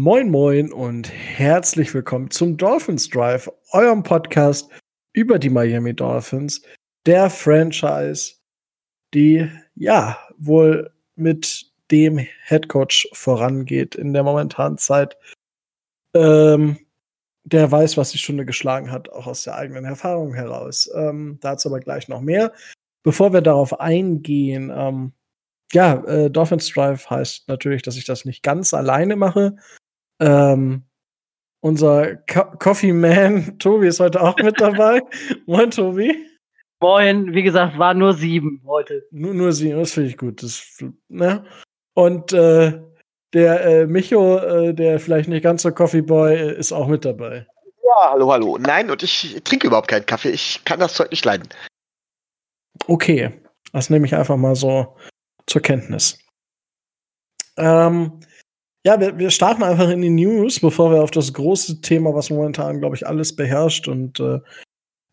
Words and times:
Moin 0.00 0.30
Moin 0.30 0.72
und 0.72 1.10
herzlich 1.12 1.92
willkommen 1.92 2.30
zum 2.30 2.56
Dolphins 2.56 3.08
Drive, 3.08 3.50
eurem 3.72 4.04
Podcast 4.04 4.70
über 5.12 5.40
die 5.40 5.50
Miami 5.50 5.92
Dolphins, 5.92 6.62
der 7.04 7.28
Franchise, 7.28 8.34
die 9.12 9.50
ja 9.74 10.16
wohl 10.36 10.92
mit 11.16 11.72
dem 11.90 12.24
Head 12.46 12.68
Coach 12.68 13.08
vorangeht 13.12 13.96
in 13.96 14.12
der 14.12 14.22
momentanen 14.22 14.78
Zeit. 14.78 15.16
Ähm, 16.14 16.78
der 17.42 17.68
weiß, 17.68 17.96
was 17.96 18.12
die 18.12 18.18
Stunde 18.18 18.46
geschlagen 18.46 18.92
hat, 18.92 19.08
auch 19.08 19.26
aus 19.26 19.42
der 19.42 19.56
eigenen 19.56 19.84
Erfahrung 19.84 20.32
heraus. 20.32 20.88
Ähm, 20.94 21.38
dazu 21.40 21.70
aber 21.70 21.80
gleich 21.80 22.06
noch 22.06 22.20
mehr. 22.20 22.52
Bevor 23.02 23.32
wir 23.32 23.40
darauf 23.40 23.80
eingehen, 23.80 24.70
ähm, 24.72 25.12
ja, 25.72 26.04
äh, 26.04 26.30
Dolphins 26.30 26.68
Drive 26.68 27.10
heißt 27.10 27.48
natürlich, 27.48 27.82
dass 27.82 27.96
ich 27.96 28.04
das 28.04 28.24
nicht 28.24 28.44
ganz 28.44 28.72
alleine 28.72 29.16
mache. 29.16 29.56
Ähm, 30.20 30.82
unser 31.60 32.16
Co 32.30 32.44
Coffee 32.58 32.92
Man 32.92 33.58
Tobi 33.58 33.88
ist 33.88 34.00
heute 34.00 34.20
auch 34.20 34.36
mit 34.38 34.60
dabei. 34.60 35.02
Moin, 35.46 35.70
Tobi. 35.70 36.16
Moin, 36.80 37.34
wie 37.34 37.42
gesagt, 37.42 37.78
war 37.78 37.94
nur 37.94 38.14
sieben 38.14 38.62
heute. 38.66 39.04
Nur, 39.10 39.34
nur 39.34 39.52
sieben, 39.52 39.78
das 39.78 39.92
finde 39.92 40.10
ich 40.10 40.16
gut. 40.16 40.42
Das, 40.42 40.82
ne? 41.08 41.44
Und 41.94 42.32
äh, 42.32 42.80
der 43.32 43.64
äh, 43.64 43.86
Micho, 43.86 44.38
äh, 44.38 44.72
der 44.72 45.00
vielleicht 45.00 45.28
nicht 45.28 45.42
ganz 45.42 45.62
so 45.62 45.72
Coffee 45.72 46.02
Boy, 46.02 46.34
äh, 46.34 46.58
ist 46.58 46.72
auch 46.72 46.86
mit 46.86 47.04
dabei. 47.04 47.46
Ja, 47.82 48.10
hallo, 48.10 48.30
hallo. 48.30 48.58
Nein, 48.58 48.90
und 48.90 49.02
ich 49.02 49.40
trinke 49.44 49.66
überhaupt 49.66 49.88
keinen 49.88 50.06
Kaffee. 50.06 50.30
Ich 50.30 50.62
kann 50.64 50.78
das 50.78 50.94
Zeug 50.94 51.10
nicht 51.10 51.24
leiden. 51.24 51.48
Okay, 52.86 53.32
das 53.72 53.90
nehme 53.90 54.06
ich 54.06 54.14
einfach 54.14 54.36
mal 54.36 54.54
so 54.54 54.96
zur 55.46 55.62
Kenntnis. 55.62 56.18
Ähm, 57.56 58.20
ja, 58.88 58.98
wir, 58.98 59.18
wir, 59.18 59.28
starten 59.28 59.62
einfach 59.62 59.90
in 59.90 60.00
die 60.00 60.08
News, 60.08 60.60
bevor 60.60 60.90
wir 60.90 61.02
auf 61.02 61.10
das 61.10 61.34
große 61.34 61.82
Thema, 61.82 62.14
was 62.14 62.30
momentan, 62.30 62.80
glaube 62.80 62.96
ich, 62.96 63.06
alles 63.06 63.36
beherrscht 63.36 63.86
und 63.86 64.18
äh, 64.18 64.40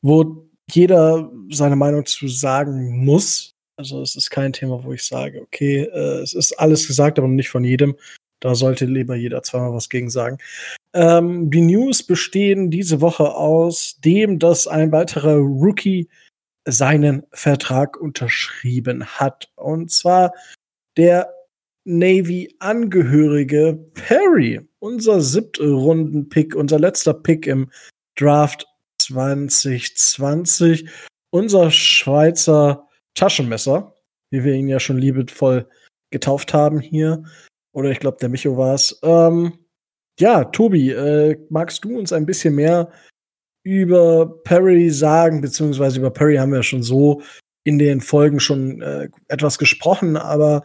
wo 0.01 0.47
jeder 0.71 1.29
seine 1.51 1.75
Meinung 1.75 2.05
zu 2.05 2.29
sagen 2.29 3.03
muss. 3.03 3.51
Also 3.77 4.01
es 4.01 4.15
ist 4.15 4.29
kein 4.29 4.53
Thema, 4.53 4.81
wo 4.85 4.93
ich 4.93 5.03
sage, 5.03 5.41
okay, 5.41 5.81
äh, 5.81 6.21
es 6.21 6.33
ist 6.33 6.53
alles 6.53 6.87
gesagt, 6.87 7.19
aber 7.19 7.27
nicht 7.27 7.49
von 7.49 7.65
jedem. 7.65 7.97
Da 8.39 8.55
sollte 8.55 8.85
lieber 8.85 9.15
jeder 9.15 9.43
zweimal 9.43 9.73
was 9.73 9.89
gegen 9.89 10.09
sagen. 10.09 10.37
Ähm, 10.93 11.51
die 11.51 11.59
News 11.59 12.01
bestehen 12.01 12.71
diese 12.71 13.01
Woche 13.01 13.35
aus 13.35 13.99
dem, 14.05 14.39
dass 14.39 14.67
ein 14.67 14.93
weiterer 14.93 15.35
Rookie 15.35 16.07
seinen 16.63 17.23
Vertrag 17.31 17.99
unterschrieben 17.99 19.05
hat. 19.05 19.49
Und 19.55 19.91
zwar 19.91 20.31
der 20.95 21.34
Navy-Angehörige 21.85 23.79
Perry, 23.93 24.61
unser 24.79 25.21
siebte 25.21 25.71
Runden-Pick, 25.71 26.55
unser 26.55 26.79
letzter 26.79 27.13
Pick 27.13 27.47
im 27.47 27.71
Draft 28.17 28.67
2020, 28.99 30.89
unser 31.29 31.71
Schweizer 31.71 32.87
Taschenmesser, 33.13 33.95
wie 34.31 34.43
wir 34.43 34.53
ihn 34.53 34.67
ja 34.67 34.79
schon 34.79 34.97
liebevoll 34.97 35.67
getauft 36.11 36.53
haben 36.53 36.79
hier. 36.79 37.23
Oder 37.73 37.91
ich 37.91 37.99
glaube, 37.99 38.17
der 38.19 38.29
Micho 38.29 38.57
war 38.57 38.73
es. 38.73 38.99
Ähm, 39.03 39.59
ja, 40.19 40.45
Tobi, 40.45 40.91
äh, 40.91 41.37
magst 41.49 41.83
du 41.83 41.97
uns 41.97 42.13
ein 42.13 42.25
bisschen 42.25 42.55
mehr 42.55 42.91
über 43.63 44.41
Perry 44.43 44.89
sagen, 44.89 45.41
beziehungsweise 45.41 45.99
über 45.99 46.11
Perry 46.11 46.37
haben 46.37 46.53
wir 46.53 46.63
schon 46.63 46.83
so 46.83 47.21
in 47.63 47.79
den 47.79 47.99
Folgen 47.99 48.39
schon 48.39 48.81
äh, 48.81 49.09
etwas 49.27 49.57
gesprochen, 49.57 50.17
aber 50.17 50.63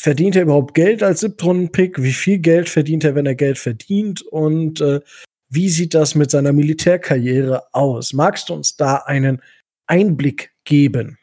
verdient 0.00 0.36
er 0.36 0.42
überhaupt 0.42 0.74
Geld 0.74 1.02
als 1.02 1.20
Siebtrunden-Pick? 1.20 2.02
Wie 2.02 2.12
viel 2.12 2.38
Geld 2.38 2.68
verdient 2.68 3.04
er, 3.04 3.14
wenn 3.14 3.26
er 3.26 3.34
Geld 3.34 3.58
verdient? 3.58 4.22
Und 4.22 4.80
äh, 4.80 5.00
wie 5.48 5.68
sieht 5.68 5.94
das 5.94 6.14
mit 6.14 6.30
seiner 6.30 6.52
Militärkarriere 6.52 7.64
aus? 7.72 8.12
Magst 8.12 8.48
du 8.48 8.54
uns 8.54 8.76
da 8.76 8.96
einen 9.06 9.42
Einblick 9.86 10.52
geben? 10.64 11.18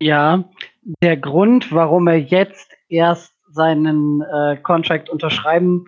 Ja, 0.00 0.48
der 1.02 1.16
Grund, 1.18 1.72
warum 1.72 2.06
er 2.06 2.18
jetzt 2.18 2.70
erst 2.88 3.34
seinen 3.50 4.22
äh, 4.22 4.56
Contract 4.62 5.10
unterschreiben 5.10 5.86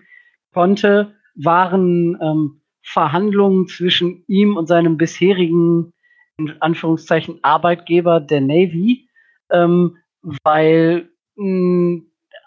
konnte, 0.53 1.15
waren 1.35 2.19
ähm, 2.21 2.61
Verhandlungen 2.83 3.67
zwischen 3.67 4.23
ihm 4.27 4.57
und 4.57 4.67
seinem 4.67 4.97
bisherigen, 4.97 5.93
in 6.37 6.53
Anführungszeichen, 6.61 7.39
Arbeitgeber 7.41 8.19
der 8.19 8.41
Navy, 8.41 9.07
ähm, 9.49 9.97
weil 10.43 11.09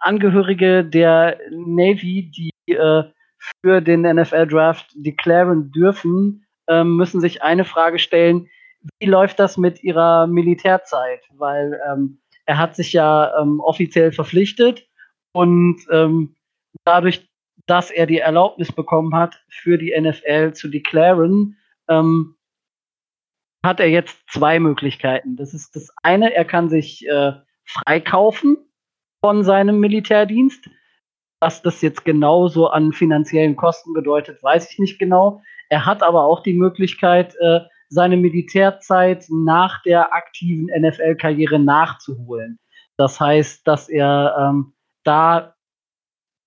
Angehörige 0.01 0.85
der 0.85 1.39
Navy, 1.51 2.31
die 2.31 2.73
äh, 2.73 3.05
für 3.61 3.81
den 3.81 4.03
NFL-Draft 4.03 4.93
declaren 4.95 5.71
dürfen, 5.73 6.47
ähm, 6.69 6.97
müssen 6.97 7.21
sich 7.21 7.43
eine 7.43 7.65
Frage 7.65 7.99
stellen, 7.99 8.49
wie 8.99 9.07
läuft 9.07 9.39
das 9.39 9.57
mit 9.57 9.83
ihrer 9.83 10.27
Militärzeit? 10.27 11.21
Weil 11.37 11.81
ähm, 11.91 12.21
er 12.45 12.59
hat 12.59 12.77
sich 12.77 12.93
ja 12.93 13.41
ähm, 13.41 13.61
offiziell 13.61 14.13
verpflichtet 14.13 14.87
und 15.33 15.81
ähm, 15.91 16.37
dadurch, 16.85 17.29
dass 17.67 17.91
er 17.91 18.07
die 18.07 18.19
Erlaubnis 18.19 18.71
bekommen 18.71 19.15
hat, 19.15 19.43
für 19.49 19.77
die 19.77 19.95
NFL 19.99 20.53
zu 20.53 20.69
declaren, 20.69 21.57
ähm, 21.89 22.37
hat 23.65 23.81
er 23.81 23.89
jetzt 23.89 24.17
zwei 24.31 24.61
Möglichkeiten. 24.61 25.37
Das 25.37 25.53
ist 25.53 25.75
das 25.75 25.93
eine, 26.03 26.33
er 26.33 26.45
kann 26.45 26.69
sich 26.69 27.07
äh, 27.09 27.33
freikaufen 27.65 28.66
von 29.27 29.43
seinem 29.43 29.81
Militärdienst. 29.81 30.71
Was 31.41 31.61
das 31.61 31.83
jetzt 31.83 32.05
genauso 32.05 32.69
an 32.69 32.93
finanziellen 32.93 33.57
Kosten 33.57 33.93
bedeutet, 33.93 34.41
weiß 34.41 34.71
ich 34.71 34.79
nicht 34.79 35.01
genau. 35.01 35.43
Er 35.69 35.85
hat 35.85 36.05
aber 36.05 36.23
auch 36.23 36.45
die 36.45 36.55
Möglichkeit, 36.55 37.35
äh, 37.41 37.59
seine 37.89 38.17
Militärzeit 38.17 39.27
nach 39.29 39.83
der 39.83 40.15
aktiven 40.15 40.67
NFL-Karriere 40.67 41.59
nachzuholen. 41.59 42.61
Das 42.97 43.19
heißt, 43.19 43.67
dass 43.67 43.89
er 43.89 44.37
ähm, 44.39 44.75
da 45.03 45.57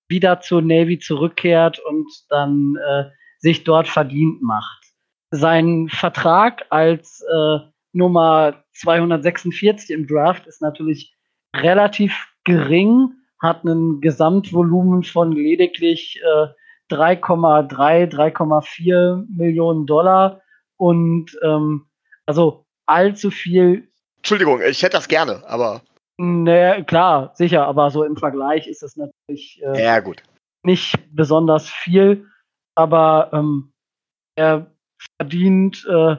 wieder 0.07 0.39
zur 0.39 0.61
Navy 0.61 0.99
zurückkehrt 0.99 1.79
und 1.79 2.09
dann 2.29 2.77
äh, 2.77 3.09
sich 3.39 3.65
dort 3.65 3.89
verdient 3.89 4.41
macht. 4.41 4.85
Sein 5.31 5.89
Vertrag 5.89 6.65
als 6.69 7.25
äh, 7.29 7.57
Nummer 7.91 8.63
246 8.71 9.89
im 9.89 10.07
Draft 10.07 10.47
ist 10.47 10.61
natürlich 10.61 11.13
relativ 11.53 12.29
gering, 12.49 13.13
hat 13.39 13.63
ein 13.63 14.01
Gesamtvolumen 14.01 15.03
von 15.03 15.31
lediglich 15.31 16.19
äh, 16.23 16.47
3,3, 16.93 18.11
3,4 18.11 19.25
Millionen 19.29 19.85
Dollar 19.85 20.41
und 20.77 21.37
ähm, 21.43 21.85
also 22.25 22.65
allzu 22.85 23.31
viel. 23.31 23.87
Entschuldigung, 24.17 24.61
ich 24.61 24.81
hätte 24.81 24.97
das 24.97 25.07
gerne, 25.07 25.43
aber. 25.47 25.81
Naja, 26.17 26.83
klar, 26.83 27.31
sicher, 27.35 27.65
aber 27.65 27.91
so 27.91 28.03
im 28.03 28.17
Vergleich 28.17 28.67
ist 28.67 28.83
es 28.83 28.97
natürlich 28.97 29.61
äh, 29.63 29.81
ja, 29.81 29.99
gut. 29.99 30.21
nicht 30.63 30.95
besonders 31.15 31.69
viel. 31.69 32.25
Aber 32.75 33.29
ähm, 33.31 33.71
er 34.35 34.71
verdient 35.17 35.85
äh, 35.89 36.17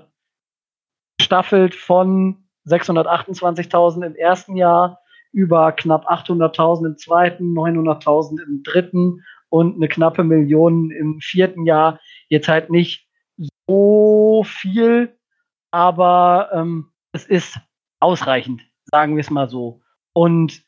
staffelt 1.21 1.75
von 1.75 2.49
628.000 2.67 4.07
im 4.07 4.15
ersten 4.15 4.57
Jahr 4.57 5.01
über 5.33 5.73
knapp 5.73 6.11
800.000 6.11 6.87
im 6.87 6.97
zweiten, 6.97 7.57
900.000 7.57 8.43
im 8.43 8.63
dritten 8.63 9.25
und 9.49 9.77
eine 9.77 9.89
knappe 9.89 10.25
Million 10.25 10.91
im 10.91 11.21
vierten 11.21 11.67
Jahr. 11.67 12.01
Jetzt 12.29 12.49
halt 12.49 12.71
nicht 12.71 13.09
so 13.67 14.45
viel, 14.47 15.17
aber 15.71 16.51
ähm, 16.53 16.91
es 17.13 17.27
ist 17.27 17.59
ausreichend, 18.01 18.63
sagen 18.85 19.17
wir 19.17 19.21
es 19.21 19.31
mal 19.31 19.49
so. 19.49 19.81
Und 20.13 20.63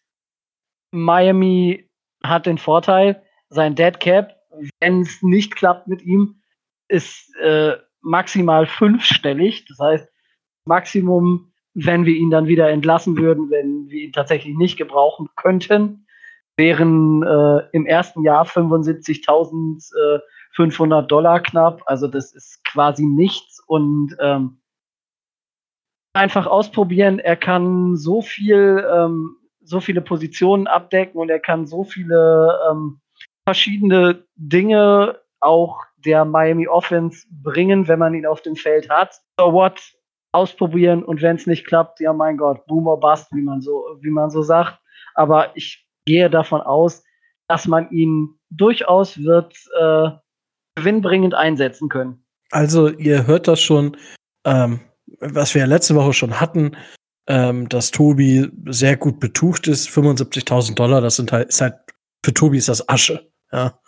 Miami 0.92 1.88
hat 2.22 2.46
den 2.46 2.58
Vorteil, 2.58 3.22
sein 3.48 3.74
Dead 3.74 3.98
Cap, 3.98 4.36
wenn 4.80 5.00
es 5.00 5.22
nicht 5.22 5.56
klappt 5.56 5.88
mit 5.88 6.03
ihm, 6.03 6.42
ist 6.88 7.34
äh, 7.36 7.76
maximal 8.00 8.66
fünfstellig. 8.66 9.65
Das 9.66 9.78
heißt, 9.78 10.08
Maximum 10.65 11.52
wenn 11.74 12.04
wir 12.04 12.15
ihn 12.15 12.30
dann 12.30 12.47
wieder 12.47 12.71
entlassen 12.71 13.16
würden, 13.16 13.51
wenn 13.51 13.89
wir 13.89 14.03
ihn 14.03 14.13
tatsächlich 14.13 14.57
nicht 14.57 14.77
gebrauchen 14.77 15.30
könnten, 15.36 16.07
wären 16.57 17.22
äh, 17.22 17.63
im 17.72 17.86
ersten 17.86 18.24
Jahr 18.24 18.45
75.500 18.45 21.03
Dollar 21.03 21.41
knapp. 21.41 21.83
Also 21.86 22.09
das 22.09 22.34
ist 22.34 22.63
quasi 22.65 23.07
nichts 23.07 23.63
und 23.66 24.15
ähm, 24.21 24.59
einfach 26.13 26.47
ausprobieren. 26.47 27.19
Er 27.19 27.36
kann 27.36 27.97
so 27.97 28.21
viel, 28.21 28.86
ähm, 28.92 29.36
so 29.63 29.80
viele 29.80 30.03
Positionen 30.03 30.66
abdecken 30.66 31.18
und 31.18 31.30
er 31.30 31.41
kann 31.41 31.66
so 31.66 31.84
viele 31.84 32.60
ähm, 32.71 33.01
verschiedene 33.47 34.27
Dinge 34.36 35.18
auch 35.41 35.78
der 36.04 36.25
Miami 36.25 36.68
Offense 36.68 37.27
bringen, 37.30 37.89
wenn 37.89 37.98
man 37.98 38.15
ihn 38.15 38.27
auf 38.27 38.42
dem 38.42 38.57
Feld 38.57 38.91
hat. 38.91 39.21
So 39.39 39.53
what? 39.53 39.80
Ausprobieren 40.32 41.04
und 41.04 41.22
wenn 41.22 41.36
es 41.36 41.46
nicht 41.46 41.66
klappt, 41.66 42.00
ja 42.00 42.12
mein 42.12 42.36
Gott, 42.36 42.66
Boomer 42.66 42.96
Bust, 42.96 43.28
wie 43.32 43.42
man 43.42 43.60
so, 43.60 43.84
wie 44.00 44.10
man 44.10 44.30
so 44.30 44.42
sagt. 44.42 44.78
Aber 45.14 45.54
ich 45.56 45.86
gehe 46.06 46.30
davon 46.30 46.62
aus, 46.62 47.04
dass 47.48 47.68
man 47.68 47.90
ihn 47.90 48.38
durchaus 48.50 49.22
wird 49.22 49.54
äh, 49.78 50.10
gewinnbringend 50.74 51.34
einsetzen 51.34 51.88
können. 51.88 52.24
Also, 52.50 52.88
ihr 52.88 53.26
hört 53.26 53.48
das 53.48 53.60
schon, 53.60 53.96
ähm, 54.44 54.80
was 55.20 55.54
wir 55.54 55.60
ja 55.60 55.66
letzte 55.66 55.94
Woche 55.94 56.12
schon 56.12 56.40
hatten, 56.40 56.76
ähm, 57.26 57.68
dass 57.68 57.90
Tobi 57.90 58.48
sehr 58.66 58.96
gut 58.96 59.20
betucht 59.20 59.68
ist. 59.68 59.88
75.000 59.88 60.74
Dollar, 60.74 61.00
das 61.00 61.16
sind 61.16 61.32
halt, 61.32 61.48
ist 61.48 61.60
halt, 61.60 61.74
für 62.24 62.34
Tobi 62.34 62.58
ist 62.58 62.68
das 62.68 62.88
Asche. 62.88 63.30
Ja. 63.52 63.78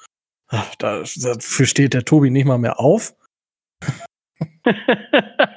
Ach, 0.49 0.75
dafür 0.77 1.67
steht 1.67 1.95
der 1.95 2.05
Tobi 2.05 2.31
nicht 2.31 2.47
mal 2.47 2.59
mehr 2.59 2.79
auf. 2.79 3.15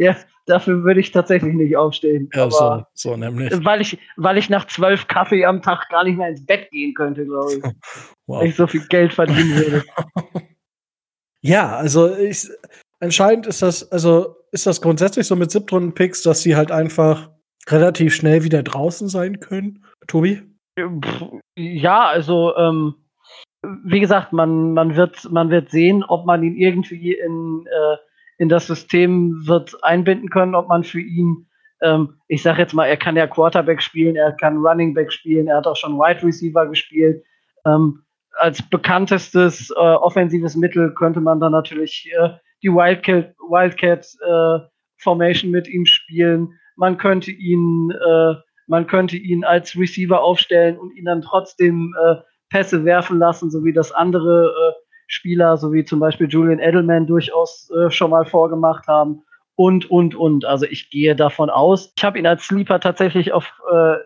ja, 0.00 0.16
dafür 0.46 0.82
würde 0.82 1.00
ich 1.00 1.12
tatsächlich 1.12 1.52
nicht 1.52 1.76
aufstehen. 1.76 2.30
Ja, 2.32 2.50
so, 2.50 2.82
so 2.94 3.16
nämlich. 3.18 3.52
Weil 3.64 3.82
ich, 3.82 3.98
weil 4.16 4.38
ich 4.38 4.48
nach 4.48 4.66
zwölf 4.66 5.06
Kaffee 5.08 5.44
am 5.44 5.60
Tag 5.60 5.90
gar 5.90 6.04
nicht 6.04 6.16
mehr 6.16 6.30
ins 6.30 6.44
Bett 6.44 6.70
gehen 6.70 6.94
könnte, 6.94 7.26
glaube 7.26 7.52
ich. 7.52 7.62
wow. 8.26 8.40
Weil 8.40 8.48
ich 8.48 8.56
so 8.56 8.66
viel 8.66 8.86
Geld 8.88 9.12
verdienen 9.12 9.54
würde. 9.54 9.84
ja, 11.42 11.76
also 11.76 12.16
ich, 12.16 12.48
anscheinend 12.98 13.46
ist 13.46 13.60
das, 13.60 13.92
also 13.92 14.36
ist 14.52 14.66
das 14.66 14.80
grundsätzlich 14.80 15.26
so 15.26 15.36
mit 15.36 15.50
Siebtrunden-Picks, 15.50 16.22
dass 16.22 16.40
sie 16.40 16.56
halt 16.56 16.70
einfach 16.70 17.30
relativ 17.68 18.14
schnell 18.14 18.42
wieder 18.42 18.62
draußen 18.62 19.10
sein 19.10 19.38
können, 19.38 19.84
Tobi? 20.06 20.40
Ja, 21.56 22.06
also 22.06 22.56
ähm, 22.56 22.94
wie 23.84 24.00
gesagt, 24.00 24.32
man, 24.32 24.72
man, 24.72 24.96
wird, 24.96 25.30
man 25.30 25.50
wird 25.50 25.70
sehen, 25.70 26.02
ob 26.04 26.24
man 26.24 26.42
ihn 26.42 26.56
irgendwie 26.56 27.12
in, 27.12 27.66
äh, 27.66 27.96
in 28.40 28.48
das 28.48 28.66
System 28.66 29.46
wird 29.46 29.76
einbinden 29.84 30.30
können, 30.30 30.54
ob 30.54 30.66
man 30.66 30.82
für 30.82 31.00
ihn, 31.00 31.46
ähm, 31.82 32.14
ich 32.26 32.42
sage 32.42 32.62
jetzt 32.62 32.72
mal, 32.72 32.86
er 32.86 32.96
kann 32.96 33.14
ja 33.14 33.26
Quarterback 33.26 33.82
spielen, 33.82 34.16
er 34.16 34.32
kann 34.32 34.56
Running 34.56 34.94
Back 34.94 35.12
spielen, 35.12 35.46
er 35.46 35.58
hat 35.58 35.66
auch 35.66 35.76
schon 35.76 35.98
Wide 35.98 36.26
Receiver 36.26 36.66
gespielt. 36.66 37.22
Ähm, 37.66 38.02
als 38.38 38.62
bekanntestes 38.62 39.68
äh, 39.70 39.74
offensives 39.74 40.56
Mittel 40.56 40.94
könnte 40.94 41.20
man 41.20 41.38
dann 41.38 41.52
natürlich 41.52 42.10
äh, 42.18 42.30
die 42.62 42.70
Wildcat, 42.70 43.34
Wildcat 43.50 44.06
äh, 44.26 44.66
Formation 44.96 45.50
mit 45.50 45.68
ihm 45.68 45.84
spielen. 45.84 46.58
Man 46.76 46.96
könnte 46.96 47.32
ihn, 47.32 47.90
äh, 47.90 48.34
man 48.68 48.86
könnte 48.86 49.18
ihn 49.18 49.44
als 49.44 49.76
Receiver 49.76 50.22
aufstellen 50.22 50.78
und 50.78 50.96
ihn 50.96 51.04
dann 51.04 51.20
trotzdem 51.20 51.94
äh, 52.02 52.14
Pässe 52.48 52.86
werfen 52.86 53.18
lassen, 53.18 53.50
so 53.50 53.64
wie 53.64 53.74
das 53.74 53.92
andere 53.92 54.46
äh, 54.46 54.79
Spieler, 55.10 55.56
so 55.56 55.72
wie 55.72 55.84
zum 55.84 55.98
Beispiel 55.98 56.28
Julian 56.28 56.60
Edelman 56.60 57.06
durchaus 57.06 57.68
äh, 57.70 57.90
schon 57.90 58.10
mal 58.10 58.24
vorgemacht 58.24 58.86
haben. 58.86 59.22
Und, 59.56 59.90
und, 59.90 60.14
und. 60.14 60.44
Also 60.44 60.64
ich 60.66 60.88
gehe 60.88 61.16
davon 61.16 61.50
aus. 61.50 61.92
Ich 61.96 62.04
habe 62.04 62.18
ihn 62.18 62.26
als 62.26 62.44
Sleeper 62.44 62.80
tatsächlich 62.80 63.32
auf, 63.32 63.52
äh, 63.70 63.96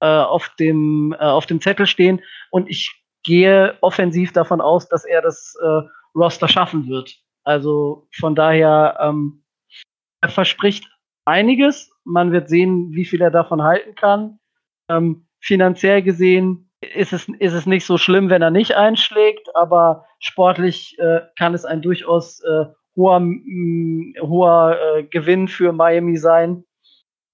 äh, 0.00 0.06
auf, 0.06 0.48
dem, 0.58 1.14
äh, 1.18 1.24
auf 1.24 1.46
dem 1.46 1.60
Zettel 1.60 1.86
stehen 1.86 2.22
und 2.50 2.68
ich 2.70 2.92
gehe 3.22 3.76
offensiv 3.82 4.32
davon 4.32 4.60
aus, 4.60 4.88
dass 4.88 5.04
er 5.04 5.20
das 5.20 5.54
äh, 5.62 5.82
Roster 6.14 6.48
schaffen 6.48 6.88
wird. 6.88 7.14
Also 7.44 8.08
von 8.18 8.34
daher, 8.34 8.96
ähm, 9.00 9.44
er 10.22 10.30
verspricht 10.30 10.88
einiges. 11.26 11.92
Man 12.04 12.32
wird 12.32 12.48
sehen, 12.48 12.92
wie 12.92 13.04
viel 13.04 13.20
er 13.20 13.30
davon 13.30 13.62
halten 13.62 13.94
kann. 13.94 14.38
Ähm, 14.88 15.26
finanziell 15.40 16.02
gesehen 16.02 16.70
ist 16.80 17.12
es, 17.12 17.28
ist 17.28 17.52
es 17.52 17.66
nicht 17.66 17.84
so 17.84 17.98
schlimm, 17.98 18.30
wenn 18.30 18.42
er 18.42 18.50
nicht 18.50 18.74
einschlägt, 18.74 19.54
aber 19.54 20.05
sportlich 20.26 20.96
äh, 20.98 21.20
kann 21.38 21.54
es 21.54 21.64
ein 21.64 21.82
durchaus 21.82 22.42
äh, 22.42 22.66
hoher, 22.96 23.20
mh, 23.20 24.20
hoher 24.20 24.78
äh, 24.80 25.02
Gewinn 25.04 25.48
für 25.48 25.72
Miami 25.72 26.16
sein. 26.16 26.64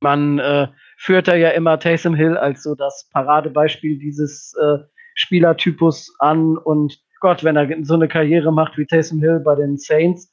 Man 0.00 0.38
äh, 0.38 0.68
führt 0.98 1.28
da 1.28 1.36
ja 1.36 1.50
immer 1.50 1.78
Taysom 1.78 2.14
Hill 2.14 2.36
als 2.36 2.62
so 2.62 2.74
das 2.74 3.08
Paradebeispiel 3.12 3.98
dieses 3.98 4.54
äh, 4.60 4.78
Spielertypus 5.14 6.14
an 6.18 6.56
und 6.56 6.98
Gott, 7.20 7.44
wenn 7.44 7.56
er 7.56 7.68
so 7.84 7.94
eine 7.94 8.08
Karriere 8.08 8.52
macht 8.52 8.76
wie 8.76 8.86
Taysom 8.86 9.20
Hill 9.20 9.40
bei 9.40 9.54
den 9.54 9.78
Saints, 9.78 10.32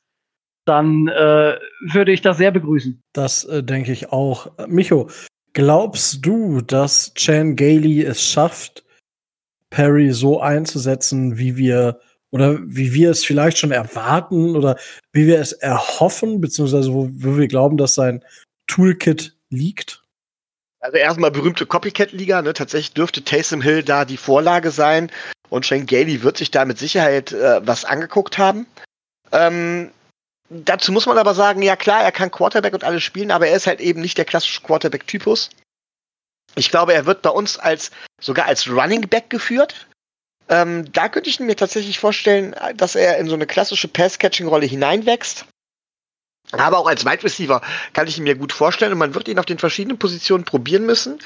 dann 0.65 1.07
äh, 1.07 1.57
würde 1.91 2.11
ich 2.11 2.21
das 2.21 2.37
sehr 2.37 2.51
begrüßen. 2.51 3.01
Das 3.13 3.43
äh, 3.45 3.63
denke 3.63 3.91
ich 3.91 4.11
auch. 4.11 4.51
Micho, 4.67 5.09
glaubst 5.53 6.25
du, 6.25 6.61
dass 6.61 7.13
Chan 7.13 7.55
Gailey 7.55 8.03
es 8.03 8.23
schafft, 8.23 8.83
Perry 9.69 10.11
so 10.11 10.41
einzusetzen, 10.41 11.37
wie 11.37 11.57
wir 11.57 11.99
oder 12.31 12.59
wie 12.61 12.93
wir 12.93 13.11
es 13.11 13.23
vielleicht 13.23 13.57
schon 13.57 13.71
erwarten 13.71 14.55
oder 14.55 14.77
wie 15.13 15.27
wir 15.27 15.39
es 15.39 15.51
erhoffen, 15.53 16.41
beziehungsweise 16.41 16.93
wo, 16.93 17.09
wo 17.11 17.37
wir 17.37 17.47
glauben, 17.47 17.77
dass 17.77 17.95
sein 17.95 18.23
Toolkit 18.67 19.35
liegt? 19.49 20.03
Also 20.81 20.97
erstmal 20.97 21.31
berühmte 21.31 21.65
Copycat-Liga, 21.65 22.41
ne? 22.41 22.53
Tatsächlich 22.53 22.93
dürfte 22.93 23.23
Taysom 23.23 23.61
Hill 23.61 23.83
da 23.83 24.05
die 24.05 24.17
Vorlage 24.17 24.71
sein 24.71 25.11
und 25.49 25.65
Shane 25.65 25.85
Gailey 25.85 26.23
wird 26.23 26.37
sich 26.37 26.51
da 26.51 26.63
mit 26.65 26.77
Sicherheit 26.77 27.33
äh, 27.33 27.65
was 27.65 27.83
angeguckt 27.83 28.37
haben. 28.37 28.65
Ähm, 29.31 29.91
dazu 30.49 30.91
muss 30.91 31.05
man 31.05 31.17
aber 31.17 31.33
sagen, 31.33 31.61
ja 31.61 31.75
klar, 31.75 32.03
er 32.03 32.11
kann 32.11 32.31
Quarterback 32.31 32.73
und 32.73 32.83
alles 32.83 33.03
spielen, 33.03 33.31
aber 33.31 33.47
er 33.47 33.57
ist 33.57 33.67
halt 33.67 33.81
eben 33.81 34.01
nicht 34.01 34.17
der 34.17 34.25
klassische 34.25 34.61
Quarterback-Typus. 34.61 35.49
Ich 36.55 36.69
glaube, 36.69 36.93
er 36.93 37.05
wird 37.05 37.21
bei 37.21 37.29
uns 37.29 37.57
als 37.57 37.91
sogar 38.21 38.45
als 38.45 38.69
Running 38.69 39.07
Back 39.07 39.29
geführt. 39.29 39.88
Ähm, 40.49 40.91
da 40.91 41.09
könnte 41.09 41.29
ich 41.29 41.39
mir 41.39 41.55
tatsächlich 41.55 41.99
vorstellen, 41.99 42.55
dass 42.75 42.95
er 42.95 43.17
in 43.17 43.27
so 43.27 43.35
eine 43.35 43.45
klassische 43.45 43.87
Pass-Catching-Rolle 43.87 44.65
hineinwächst. 44.65 45.45
Aber 46.51 46.79
auch 46.79 46.87
als 46.87 47.05
Wide 47.05 47.23
Receiver 47.23 47.61
kann 47.93 48.07
ich 48.07 48.17
ihn 48.17 48.23
mir 48.23 48.35
gut 48.35 48.51
vorstellen 48.51 48.91
und 48.91 48.97
man 48.97 49.13
wird 49.13 49.27
ihn 49.27 49.37
auf 49.37 49.45
den 49.45 49.59
verschiedenen 49.59 49.99
Positionen 49.99 50.45
probieren 50.45 50.85
müssen 50.85 51.19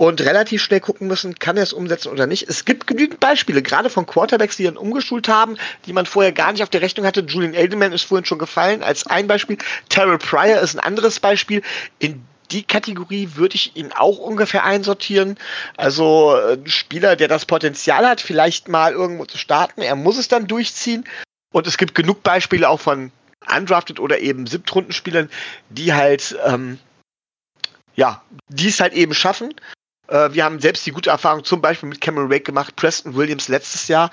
und 0.00 0.22
relativ 0.22 0.62
schnell 0.62 0.80
gucken 0.80 1.08
müssen, 1.08 1.34
kann 1.34 1.56
er 1.56 1.64
es 1.64 1.72
umsetzen 1.72 2.08
oder 2.08 2.26
nicht. 2.26 2.48
Es 2.48 2.64
gibt 2.64 2.86
genügend 2.86 3.20
Beispiele, 3.20 3.60
gerade 3.60 3.90
von 3.90 4.06
Quarterbacks, 4.06 4.56
die 4.56 4.64
ihn 4.64 4.78
umgeschult 4.78 5.28
haben, 5.28 5.58
die 5.84 5.92
man 5.92 6.06
vorher 6.06 6.32
gar 6.32 6.52
nicht 6.52 6.62
auf 6.62 6.70
der 6.70 6.80
Rechnung 6.80 7.04
hatte. 7.04 7.20
Julian 7.20 7.52
Edelman 7.52 7.92
ist 7.92 8.04
vorhin 8.04 8.24
schon 8.24 8.38
gefallen 8.38 8.82
als 8.82 9.06
ein 9.06 9.26
Beispiel. 9.26 9.58
Terrell 9.88 10.18
Pryor 10.18 10.60
ist 10.60 10.74
ein 10.74 10.80
anderes 10.80 11.18
Beispiel. 11.18 11.62
In 11.98 12.24
die 12.50 12.62
Kategorie 12.62 13.30
würde 13.34 13.54
ich 13.54 13.76
ihn 13.76 13.92
auch 13.92 14.18
ungefähr 14.18 14.64
einsortieren. 14.64 15.38
Also 15.76 16.34
ein 16.34 16.66
Spieler, 16.66 17.16
der 17.16 17.28
das 17.28 17.46
Potenzial 17.46 18.06
hat, 18.06 18.20
vielleicht 18.20 18.68
mal 18.68 18.92
irgendwo 18.92 19.24
zu 19.24 19.38
starten. 19.38 19.82
Er 19.82 19.96
muss 19.96 20.18
es 20.18 20.28
dann 20.28 20.46
durchziehen. 20.46 21.04
Und 21.52 21.66
es 21.66 21.78
gibt 21.78 21.94
genug 21.94 22.22
Beispiele 22.22 22.68
auch 22.68 22.80
von 22.80 23.10
undrafted 23.54 23.98
oder 23.98 24.18
eben 24.18 24.46
Siebtrundenspielern, 24.46 25.30
die 25.70 25.92
halt, 25.92 26.38
ähm, 26.44 26.78
ja, 27.96 28.22
die 28.48 28.68
es 28.68 28.80
halt 28.80 28.92
eben 28.92 29.14
schaffen. 29.14 29.54
Äh, 30.08 30.32
wir 30.32 30.44
haben 30.44 30.60
selbst 30.60 30.86
die 30.86 30.92
gute 30.92 31.10
Erfahrung 31.10 31.44
zum 31.44 31.60
Beispiel 31.60 31.88
mit 31.88 32.00
Cameron 32.00 32.30
Wake 32.30 32.44
gemacht, 32.44 32.76
Preston 32.76 33.14
Williams 33.14 33.48
letztes 33.48 33.88
Jahr. 33.88 34.10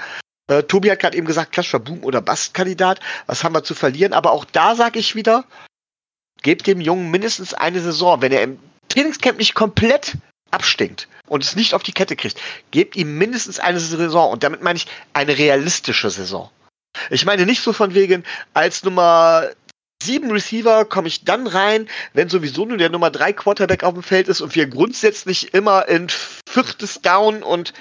Äh, 0.48 0.64
Tobi 0.64 0.90
hat 0.90 1.00
gerade 1.00 1.18
eben 1.18 1.28
gesagt, 1.28 1.52
klassischer 1.52 1.80
Boom- 1.80 2.04
oder 2.04 2.22
Bust-Kandidat. 2.22 3.00
Was 3.26 3.44
haben 3.44 3.54
wir 3.54 3.64
zu 3.64 3.76
verlieren? 3.76 4.14
Aber 4.14 4.32
auch 4.32 4.46
da 4.46 4.76
sage 4.76 5.00
ich 5.00 5.14
wieder, 5.14 5.44
gebt 6.42 6.68
dem 6.68 6.82
Jungen 6.82 7.12
mindestens 7.12 7.54
eine 7.54 7.82
Saison. 7.82 8.22
Wenn 8.22 8.32
er 8.32 8.44
im 8.44 8.60
Trainingscamp 8.90 9.38
nicht 9.38 9.54
komplett 9.54 10.14
abstinkt 10.52 11.08
und 11.28 11.44
es 11.44 11.56
nicht 11.56 11.74
auf 11.74 11.84
die 11.84 11.92
Kette 11.92 12.16
kriegt, 12.16 12.40
gebt 12.72 12.96
ihm 12.96 13.18
mindestens 13.18 13.60
eine 13.60 13.80
Saison. 13.80 14.32
Und 14.32 14.44
damit 14.44 14.64
meine 14.64 14.78
ich 14.78 14.88
eine 15.14 15.38
realistische 15.38 16.10
Saison. 16.10 16.50
Ich 17.10 17.26
meine 17.26 17.46
nicht 17.46 17.62
so 17.62 17.74
von 17.74 17.94
wegen, 17.94 18.24
als 18.54 18.84
Nummer 18.84 19.50
sieben 20.02 20.32
Receiver 20.32 20.86
komme 20.86 21.08
ich 21.08 21.26
dann 21.26 21.48
rein, 21.48 21.88
wenn 22.14 22.30
sowieso 22.30 22.66
nur 22.66 22.78
der 22.78 22.90
Nummer 22.90 23.10
drei 23.10 23.34
Quarterback 23.34 23.84
auf 23.84 23.94
dem 23.94 24.04
Feld 24.04 24.28
ist 24.28 24.42
und 24.42 24.56
wir 24.56 24.68
grundsätzlich 24.68 25.54
immer 25.54 25.88
in 25.88 26.08
viertes 26.48 27.02
Down 27.02 27.44
und 27.44 27.74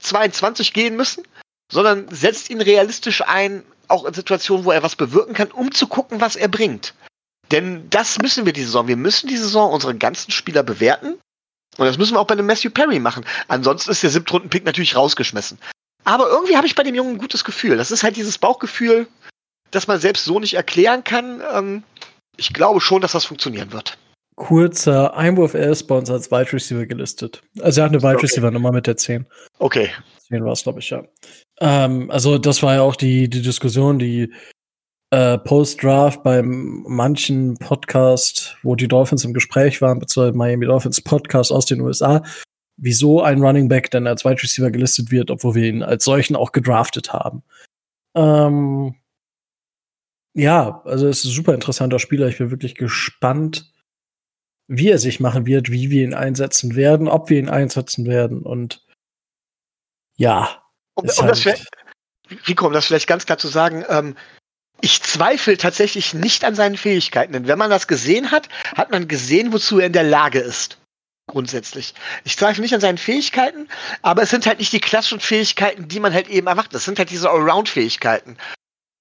22 0.00 0.72
gehen 0.72 0.96
müssen, 0.96 1.24
sondern 1.70 2.08
setzt 2.08 2.50
ihn 2.50 2.60
realistisch 2.60 3.22
ein, 3.22 3.64
auch 3.88 4.04
in 4.04 4.14
Situationen, 4.14 4.64
wo 4.64 4.70
er 4.70 4.82
was 4.82 4.96
bewirken 4.96 5.34
kann, 5.34 5.50
um 5.50 5.72
zu 5.72 5.86
gucken, 5.86 6.20
was 6.20 6.36
er 6.36 6.48
bringt. 6.48 6.94
Denn 7.50 7.88
das 7.90 8.18
müssen 8.18 8.46
wir 8.46 8.52
die 8.52 8.64
Saison. 8.64 8.88
Wir 8.88 8.96
müssen 8.96 9.28
die 9.28 9.36
Saison 9.36 9.72
unsere 9.72 9.94
ganzen 9.94 10.30
Spieler 10.30 10.62
bewerten. 10.62 11.18
Und 11.76 11.86
das 11.86 11.98
müssen 11.98 12.14
wir 12.14 12.20
auch 12.20 12.26
bei 12.26 12.34
dem 12.34 12.46
Matthew 12.46 12.70
Perry 12.70 12.98
machen. 12.98 13.24
Ansonsten 13.46 13.90
ist 13.90 14.02
der 14.02 14.10
Siebtrunden-Pick 14.10 14.64
natürlich 14.64 14.96
rausgeschmissen. 14.96 15.58
Aber 16.04 16.28
irgendwie 16.28 16.56
habe 16.56 16.66
ich 16.66 16.74
bei 16.74 16.82
dem 16.82 16.94
Jungen 16.94 17.14
ein 17.14 17.18
gutes 17.18 17.44
Gefühl. 17.44 17.76
Das 17.76 17.90
ist 17.90 18.02
halt 18.02 18.16
dieses 18.16 18.38
Bauchgefühl, 18.38 19.06
das 19.70 19.86
man 19.86 20.00
selbst 20.00 20.24
so 20.24 20.40
nicht 20.40 20.54
erklären 20.54 21.04
kann. 21.04 21.42
Ähm, 21.54 21.82
ich 22.36 22.52
glaube 22.52 22.80
schon, 22.80 23.00
dass 23.00 23.12
das 23.12 23.26
funktionieren 23.26 23.72
wird. 23.72 23.98
Kurzer 24.36 25.16
Einwurf, 25.16 25.54
er 25.54 25.70
ist 25.70 25.84
bei 25.84 25.96
uns 25.96 26.10
als 26.10 26.30
Wide 26.30 26.52
Receiver 26.52 26.86
gelistet. 26.86 27.42
Also 27.60 27.80
er 27.80 27.86
hat 27.86 27.92
eine 27.92 28.02
Wide 28.02 28.22
Receiver 28.22 28.50
Nummer 28.50 28.72
mit 28.72 28.86
der 28.86 28.96
10. 28.96 29.26
Okay. 29.58 29.90
10 30.28 30.44
war 30.44 30.52
es, 30.52 30.62
glaube 30.62 30.78
ich, 30.78 30.90
ja. 30.90 31.02
Ähm, 31.60 32.10
also 32.10 32.38
das 32.38 32.62
war 32.62 32.74
ja 32.74 32.82
auch 32.82 32.96
die, 32.96 33.28
die 33.28 33.42
Diskussion, 33.42 33.98
die 33.98 34.32
äh, 35.10 35.38
Post-Draft 35.38 36.22
beim 36.22 36.84
manchen 36.86 37.56
Podcast, 37.56 38.56
wo 38.62 38.74
die 38.74 38.88
Dolphins 38.88 39.24
im 39.24 39.34
Gespräch 39.34 39.80
waren, 39.80 39.98
beziehungsweise 39.98 40.36
Miami 40.36 40.66
Dolphins 40.66 41.00
Podcast 41.00 41.50
aus 41.50 41.66
den 41.66 41.80
USA, 41.80 42.22
wieso 42.76 43.22
ein 43.22 43.42
Running 43.42 43.68
Back 43.68 43.90
denn 43.90 44.06
als 44.06 44.24
Wide 44.24 44.42
Receiver 44.42 44.70
gelistet 44.70 45.10
wird, 45.10 45.30
obwohl 45.30 45.54
wir 45.54 45.64
ihn 45.64 45.82
als 45.82 46.04
solchen 46.04 46.36
auch 46.36 46.52
gedraftet 46.52 47.12
haben. 47.12 47.42
Ähm, 48.14 48.94
ja, 50.34 50.82
also 50.84 51.08
es 51.08 51.20
ist 51.20 51.26
ein 51.26 51.34
super 51.34 51.54
interessanter 51.54 51.98
Spieler. 51.98 52.28
Ich 52.28 52.38
bin 52.38 52.50
wirklich 52.50 52.74
gespannt, 52.74 53.72
wie 54.68 54.90
er 54.90 54.98
sich 54.98 55.20
machen 55.20 55.46
wird, 55.46 55.70
wie 55.70 55.90
wir 55.90 56.04
ihn 56.04 56.14
einsetzen 56.14 56.76
werden, 56.76 57.08
ob 57.08 57.30
wir 57.30 57.38
ihn 57.38 57.48
einsetzen 57.48 58.06
werden 58.06 58.42
und 58.42 58.84
ja, 60.16 60.62
Um, 60.94 61.02
um 61.02 61.06
das 61.28 61.46
halt 61.46 61.64
Rico, 62.48 62.66
um 62.66 62.72
das 62.72 62.86
vielleicht 62.86 63.06
ganz 63.06 63.24
klar 63.24 63.38
zu 63.38 63.46
sagen, 63.46 63.84
ähm, 63.88 64.16
ich 64.80 65.02
zweifle 65.02 65.56
tatsächlich 65.56 66.14
nicht 66.14 66.44
an 66.44 66.54
seinen 66.54 66.76
Fähigkeiten, 66.76 67.32
denn 67.32 67.48
wenn 67.48 67.58
man 67.58 67.70
das 67.70 67.88
gesehen 67.88 68.30
hat, 68.30 68.48
hat 68.76 68.90
man 68.90 69.08
gesehen, 69.08 69.52
wozu 69.52 69.80
er 69.80 69.86
in 69.86 69.92
der 69.92 70.04
Lage 70.04 70.38
ist. 70.38 70.78
Grundsätzlich. 71.26 71.94
Ich 72.24 72.36
zweifle 72.36 72.62
nicht 72.62 72.74
an 72.74 72.80
seinen 72.80 72.96
Fähigkeiten, 72.96 73.68
aber 74.02 74.22
es 74.22 74.30
sind 74.30 74.46
halt 74.46 74.60
nicht 74.60 74.72
die 74.72 74.80
klassischen 74.80 75.20
Fähigkeiten, 75.20 75.88
die 75.88 76.00
man 76.00 76.14
halt 76.14 76.28
eben 76.28 76.46
erwartet. 76.46 76.74
Das 76.74 76.84
sind 76.84 76.98
halt 76.98 77.10
diese 77.10 77.28
Allround-Fähigkeiten. 77.28 78.38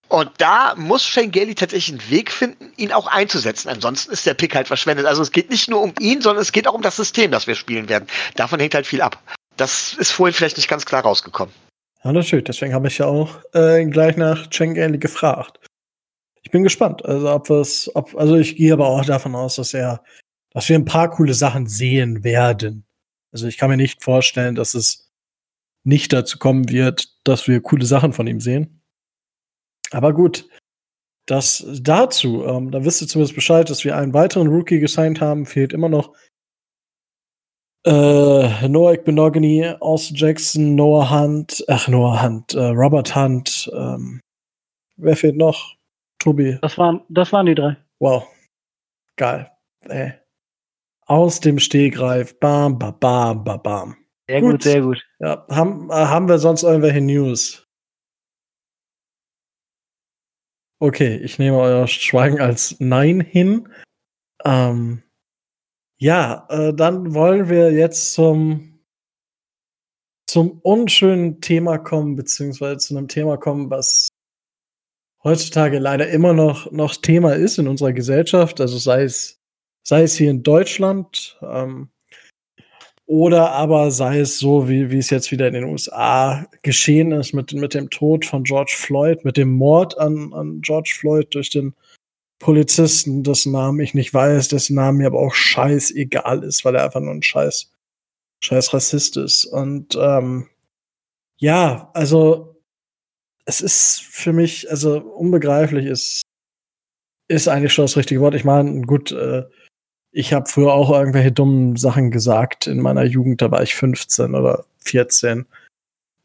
Und 0.09 0.31
da 0.37 0.73
muss 0.75 1.05
Shane 1.05 1.31
Gailey 1.31 1.55
tatsächlich 1.55 1.99
einen 1.99 2.09
Weg 2.09 2.31
finden, 2.31 2.71
ihn 2.75 2.91
auch 2.91 3.07
einzusetzen. 3.07 3.69
Ansonsten 3.69 4.11
ist 4.11 4.25
der 4.25 4.33
Pick 4.33 4.55
halt 4.55 4.67
verschwendet. 4.67 5.05
Also 5.05 5.21
es 5.21 5.31
geht 5.31 5.49
nicht 5.49 5.69
nur 5.69 5.81
um 5.81 5.93
ihn, 5.99 6.21
sondern 6.21 6.41
es 6.41 6.51
geht 6.51 6.67
auch 6.67 6.73
um 6.73 6.81
das 6.81 6.95
System, 6.95 7.31
das 7.31 7.47
wir 7.47 7.55
spielen 7.55 7.87
werden. 7.87 8.07
Davon 8.35 8.59
hängt 8.59 8.73
halt 8.73 8.87
viel 8.87 9.01
ab. 9.01 9.21
Das 9.57 9.93
ist 9.93 10.11
vorhin 10.11 10.33
vielleicht 10.33 10.57
nicht 10.57 10.69
ganz 10.69 10.85
klar 10.85 11.03
rausgekommen. 11.03 11.53
Ja, 12.03 12.11
natürlich. 12.11 12.45
Deswegen 12.45 12.73
habe 12.73 12.87
ich 12.87 12.97
ja 12.97 13.05
auch 13.05 13.35
äh, 13.53 13.85
gleich 13.85 14.17
nach 14.17 14.51
Shane 14.51 14.75
Gailey 14.75 14.97
gefragt 14.97 15.59
ich 16.43 16.51
bin 16.51 16.63
gespannt. 16.63 17.03
Also, 17.05 17.31
ob 17.31 17.49
es, 17.49 17.91
ob, 17.95 18.15
also 18.15 18.35
ich 18.35 18.55
gehe 18.55 18.73
aber 18.73 18.87
auch 18.87 19.05
davon 19.05 19.35
aus, 19.35 19.55
dass 19.55 19.73
er, 19.73 20.03
dass 20.51 20.69
wir 20.69 20.75
ein 20.75 20.85
paar 20.85 21.09
coole 21.09 21.33
Sachen 21.33 21.67
sehen 21.67 22.23
werden. 22.23 22.85
Also 23.31 23.47
ich 23.47 23.57
kann 23.57 23.69
mir 23.69 23.77
nicht 23.77 24.03
vorstellen, 24.03 24.55
dass 24.55 24.73
es 24.73 25.11
nicht 25.83 26.11
dazu 26.13 26.39
kommen 26.39 26.69
wird, 26.69 27.07
dass 27.23 27.47
wir 27.47 27.61
coole 27.61 27.85
Sachen 27.85 28.13
von 28.13 28.27
ihm 28.27 28.39
sehen. 28.39 28.81
Aber 29.91 30.13
gut, 30.13 30.47
das 31.25 31.65
dazu. 31.81 32.43
Ähm, 32.45 32.71
da 32.71 32.83
wisst 32.83 33.01
ihr 33.01 33.07
zumindest 33.07 33.35
Bescheid, 33.35 33.69
dass 33.69 33.83
wir 33.85 33.95
einen 33.95 34.13
weiteren 34.13 34.47
Rookie 34.47 34.79
gesigned 34.79 35.21
haben. 35.21 35.45
Fehlt 35.45 35.73
immer 35.73 35.89
noch 35.89 36.13
äh, 37.85 38.67
Noah 38.67 38.97
Benogany, 38.97 39.65
Austin 39.79 40.15
Jackson, 40.17 40.75
Noah 40.75 41.09
Hunt, 41.09 41.63
ach 41.67 41.87
Noah 41.87 42.21
Hunt, 42.21 42.53
äh, 42.53 42.59
Robert 42.59 43.15
Hunt. 43.15 43.69
Ähm, 43.73 44.19
wer 44.97 45.15
fehlt 45.15 45.37
noch? 45.37 45.76
Tobi. 46.19 46.57
Das 46.61 46.77
waren, 46.77 47.01
das 47.09 47.31
waren 47.33 47.45
die 47.45 47.55
drei. 47.55 47.77
Wow. 47.99 48.27
Geil. 49.15 49.51
Ey. 49.81 50.13
Aus 51.05 51.39
dem 51.39 51.59
Stegreif. 51.59 52.39
Bam, 52.39 52.77
bam, 52.77 52.99
bam, 52.99 53.43
bam, 53.43 53.61
bam. 53.61 53.97
Sehr 54.29 54.41
gut, 54.41 54.51
gut 54.51 54.63
sehr 54.63 54.81
gut. 54.81 55.05
Ja, 55.19 55.45
haben, 55.49 55.89
äh, 55.89 55.93
haben 55.93 56.27
wir 56.27 56.37
sonst 56.37 56.63
irgendwelche 56.63 57.01
News? 57.01 57.67
Okay, 60.79 61.15
ich 61.17 61.39
nehme 61.39 61.57
euer 61.57 61.87
Schweigen 61.87 62.39
als 62.39 62.75
Nein 62.79 63.21
hin. 63.21 63.67
Ähm, 64.45 65.01
ja, 65.99 66.45
äh, 66.49 66.73
dann 66.73 67.15
wollen 67.15 67.49
wir 67.49 67.71
jetzt 67.71 68.13
zum, 68.13 68.83
zum 70.27 70.59
unschönen 70.59 71.41
Thema 71.41 71.79
kommen, 71.79 72.15
beziehungsweise 72.15 72.77
zu 72.77 72.97
einem 72.97 73.07
Thema 73.07 73.37
kommen, 73.37 73.71
was 73.71 74.09
heutzutage 75.27 75.77
leider 75.77 76.07
immer 76.07 76.33
noch, 76.33 76.71
noch 76.71 76.95
Thema 76.95 77.33
ist 77.33 77.59
in 77.59 77.67
unserer 77.67 77.93
Gesellschaft, 77.93 78.61
also 78.61 78.77
sei 78.77 79.03
es, 79.03 79.39
sei 79.83 80.03
es 80.03 80.15
hier 80.15 80.31
in 80.31 80.41
Deutschland 80.43 81.37
ähm, 81.41 81.89
oder 83.05 83.51
aber 83.51 83.91
sei 83.91 84.19
es 84.19 84.39
so, 84.39 84.67
wie, 84.69 84.89
wie 84.89 84.97
es 84.97 85.09
jetzt 85.09 85.31
wieder 85.31 85.47
in 85.47 85.53
den 85.53 85.65
USA 85.65 86.47
geschehen 86.61 87.11
ist 87.11 87.33
mit, 87.33 87.53
mit 87.53 87.73
dem 87.73 87.89
Tod 87.89 88.25
von 88.25 88.43
George 88.43 88.73
Floyd, 88.75 89.23
mit 89.25 89.37
dem 89.37 89.53
Mord 89.53 89.97
an, 89.97 90.33
an 90.33 90.61
George 90.61 90.95
Floyd 90.97 91.27
durch 91.33 91.49
den 91.49 91.73
Polizisten, 92.39 93.23
dessen 93.23 93.51
Namen 93.51 93.79
ich 93.79 93.93
nicht 93.93 94.13
weiß, 94.13 94.47
dessen 94.49 94.75
Namen 94.75 94.99
mir 94.99 95.07
aber 95.07 95.19
auch 95.19 95.33
scheißegal 95.33 96.43
ist, 96.43 96.63
weil 96.65 96.75
er 96.75 96.85
einfach 96.85 96.99
nur 96.99 97.13
ein 97.13 97.23
scheiß, 97.23 97.71
scheiß 98.41 98.73
Rassist 98.73 99.17
ist. 99.17 99.45
Und 99.45 99.95
ähm, 99.99 100.47
ja, 101.37 101.89
also 101.93 102.56
es 103.47 103.61
ist 103.61 104.01
für 104.01 104.33
mich, 104.33 104.69
also 104.69 104.99
unbegreiflich 104.99 105.85
ist, 105.85 106.21
ist 107.29 107.47
eigentlich 107.47 107.73
schon 107.73 107.85
das 107.85 107.95
richtige 107.95 108.19
Wort. 108.19 108.35
Ich 108.35 108.43
meine, 108.43 108.81
gut, 108.81 109.11
äh, 109.11 109.43
ich 110.11 110.33
habe 110.33 110.49
früher 110.49 110.73
auch 110.73 110.91
irgendwelche 110.91 111.31
dummen 111.31 111.77
Sachen 111.77 112.11
gesagt 112.11 112.67
in 112.67 112.81
meiner 112.81 113.03
Jugend, 113.03 113.41
da 113.41 113.49
war 113.49 113.63
ich 113.63 113.73
15 113.73 114.35
oder 114.35 114.65
14, 114.83 115.45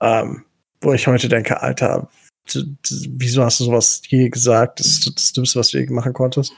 ähm, 0.01 0.45
wo 0.81 0.93
ich 0.93 1.07
heute 1.07 1.29
denke, 1.29 1.63
Alter, 1.63 2.09
wieso 2.51 3.45
hast 3.45 3.61
du 3.61 3.65
sowas 3.65 4.03
je 4.09 4.29
gesagt? 4.29 4.81
Das 4.81 4.87
ist 4.87 5.07
das 5.07 5.33
Dümmste, 5.33 5.61
was 5.61 5.71
du 5.71 5.79
je 5.79 5.87
machen 5.91 6.13
konntest. 6.13 6.53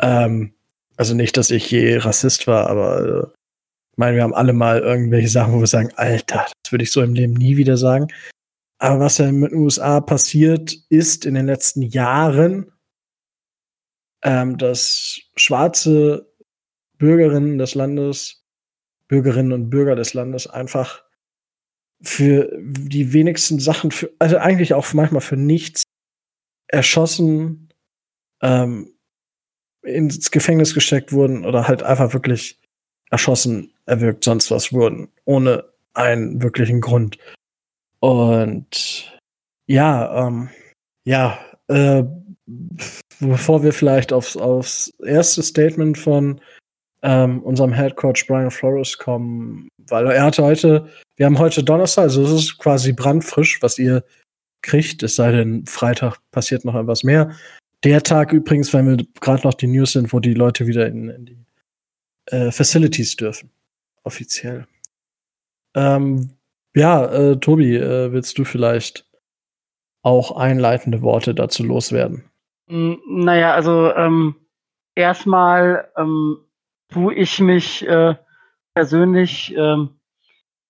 Ähm, 0.00 0.54
also 0.96 1.14
nicht, 1.14 1.36
dass 1.36 1.50
ich 1.50 1.68
je 1.72 1.96
Rassist 1.96 2.46
war, 2.46 2.68
aber 2.68 3.00
äh, 3.00 3.26
ich 3.92 3.98
meine, 3.98 4.16
wir 4.16 4.22
haben 4.22 4.34
alle 4.34 4.52
mal 4.52 4.78
irgendwelche 4.78 5.28
Sachen, 5.28 5.54
wo 5.54 5.60
wir 5.60 5.66
sagen, 5.66 5.90
Alter, 5.96 6.46
das 6.62 6.72
würde 6.72 6.84
ich 6.84 6.92
so 6.92 7.02
im 7.02 7.14
Leben 7.14 7.34
nie 7.34 7.56
wieder 7.56 7.76
sagen. 7.76 8.06
Aber 8.82 8.98
was 8.98 9.18
ja 9.18 9.28
in 9.28 9.40
den 9.40 9.54
USA 9.54 10.00
passiert 10.00 10.74
ist 10.88 11.24
in 11.24 11.34
den 11.34 11.46
letzten 11.46 11.82
Jahren, 11.82 12.72
ähm, 14.24 14.58
dass 14.58 15.20
schwarze 15.36 16.34
Bürgerinnen 16.98 17.58
des 17.58 17.76
Landes, 17.76 18.44
Bürgerinnen 19.06 19.52
und 19.52 19.70
Bürger 19.70 19.94
des 19.94 20.14
Landes 20.14 20.48
einfach 20.48 21.04
für 22.02 22.50
die 22.60 23.12
wenigsten 23.12 23.60
Sachen, 23.60 23.92
für, 23.92 24.10
also 24.18 24.38
eigentlich 24.38 24.74
auch 24.74 24.92
manchmal 24.94 25.20
für 25.20 25.36
nichts 25.36 25.84
erschossen, 26.66 27.68
ähm, 28.40 28.96
ins 29.82 30.32
Gefängnis 30.32 30.74
gesteckt 30.74 31.12
wurden 31.12 31.44
oder 31.44 31.68
halt 31.68 31.84
einfach 31.84 32.14
wirklich 32.14 32.60
erschossen, 33.10 33.72
erwürgt, 33.86 34.24
sonst 34.24 34.50
was 34.50 34.72
wurden, 34.72 35.08
ohne 35.24 35.72
einen 35.94 36.42
wirklichen 36.42 36.80
Grund. 36.80 37.16
Und 38.02 39.16
ja, 39.68 40.26
ähm, 40.26 40.48
ja, 41.04 41.38
äh, 41.68 42.02
bevor 43.20 43.62
wir 43.62 43.72
vielleicht 43.72 44.12
aufs, 44.12 44.36
aufs 44.36 44.92
erste 45.04 45.40
Statement 45.42 45.96
von 45.96 46.40
ähm, 47.02 47.40
unserem 47.44 47.72
Head 47.72 47.94
Coach 47.94 48.26
Brian 48.26 48.50
Flores 48.50 48.98
kommen, 48.98 49.68
weil 49.88 50.08
er 50.08 50.24
hatte 50.24 50.42
heute, 50.42 50.88
wir 51.16 51.26
haben 51.26 51.38
heute 51.38 51.62
Donnerstag, 51.62 52.02
also 52.02 52.24
es 52.24 52.32
ist 52.32 52.58
quasi 52.58 52.92
brandfrisch, 52.92 53.62
was 53.62 53.78
ihr 53.78 54.04
kriegt, 54.62 55.04
es 55.04 55.14
sei 55.14 55.30
denn, 55.30 55.64
Freitag 55.66 56.18
passiert 56.32 56.64
noch 56.64 56.74
etwas 56.74 57.04
mehr. 57.04 57.36
Der 57.84 58.02
Tag 58.02 58.32
übrigens, 58.32 58.72
wenn 58.72 58.88
wir 58.88 59.06
gerade 59.20 59.46
noch 59.46 59.54
die 59.54 59.68
News 59.68 59.92
sind, 59.92 60.12
wo 60.12 60.18
die 60.18 60.34
Leute 60.34 60.66
wieder 60.66 60.88
in, 60.88 61.08
in 61.08 61.26
die 61.26 61.46
äh, 62.26 62.50
Facilities 62.50 63.14
dürfen, 63.14 63.50
offiziell. 64.02 64.66
Ähm, 65.76 66.32
ja, 66.74 67.04
äh, 67.06 67.36
Tobi, 67.38 67.76
äh, 67.76 68.12
willst 68.12 68.38
du 68.38 68.44
vielleicht 68.44 69.06
auch 70.02 70.36
einleitende 70.36 71.02
Worte 71.02 71.34
dazu 71.34 71.64
loswerden? 71.64 72.24
Naja, 72.66 73.54
also 73.54 73.92
ähm, 73.94 74.34
erstmal, 74.94 75.90
ähm, 75.96 76.38
tue 76.92 77.14
ich 77.14 77.40
mich 77.40 77.86
äh, 77.86 78.14
persönlich 78.74 79.54
ähm, 79.56 80.00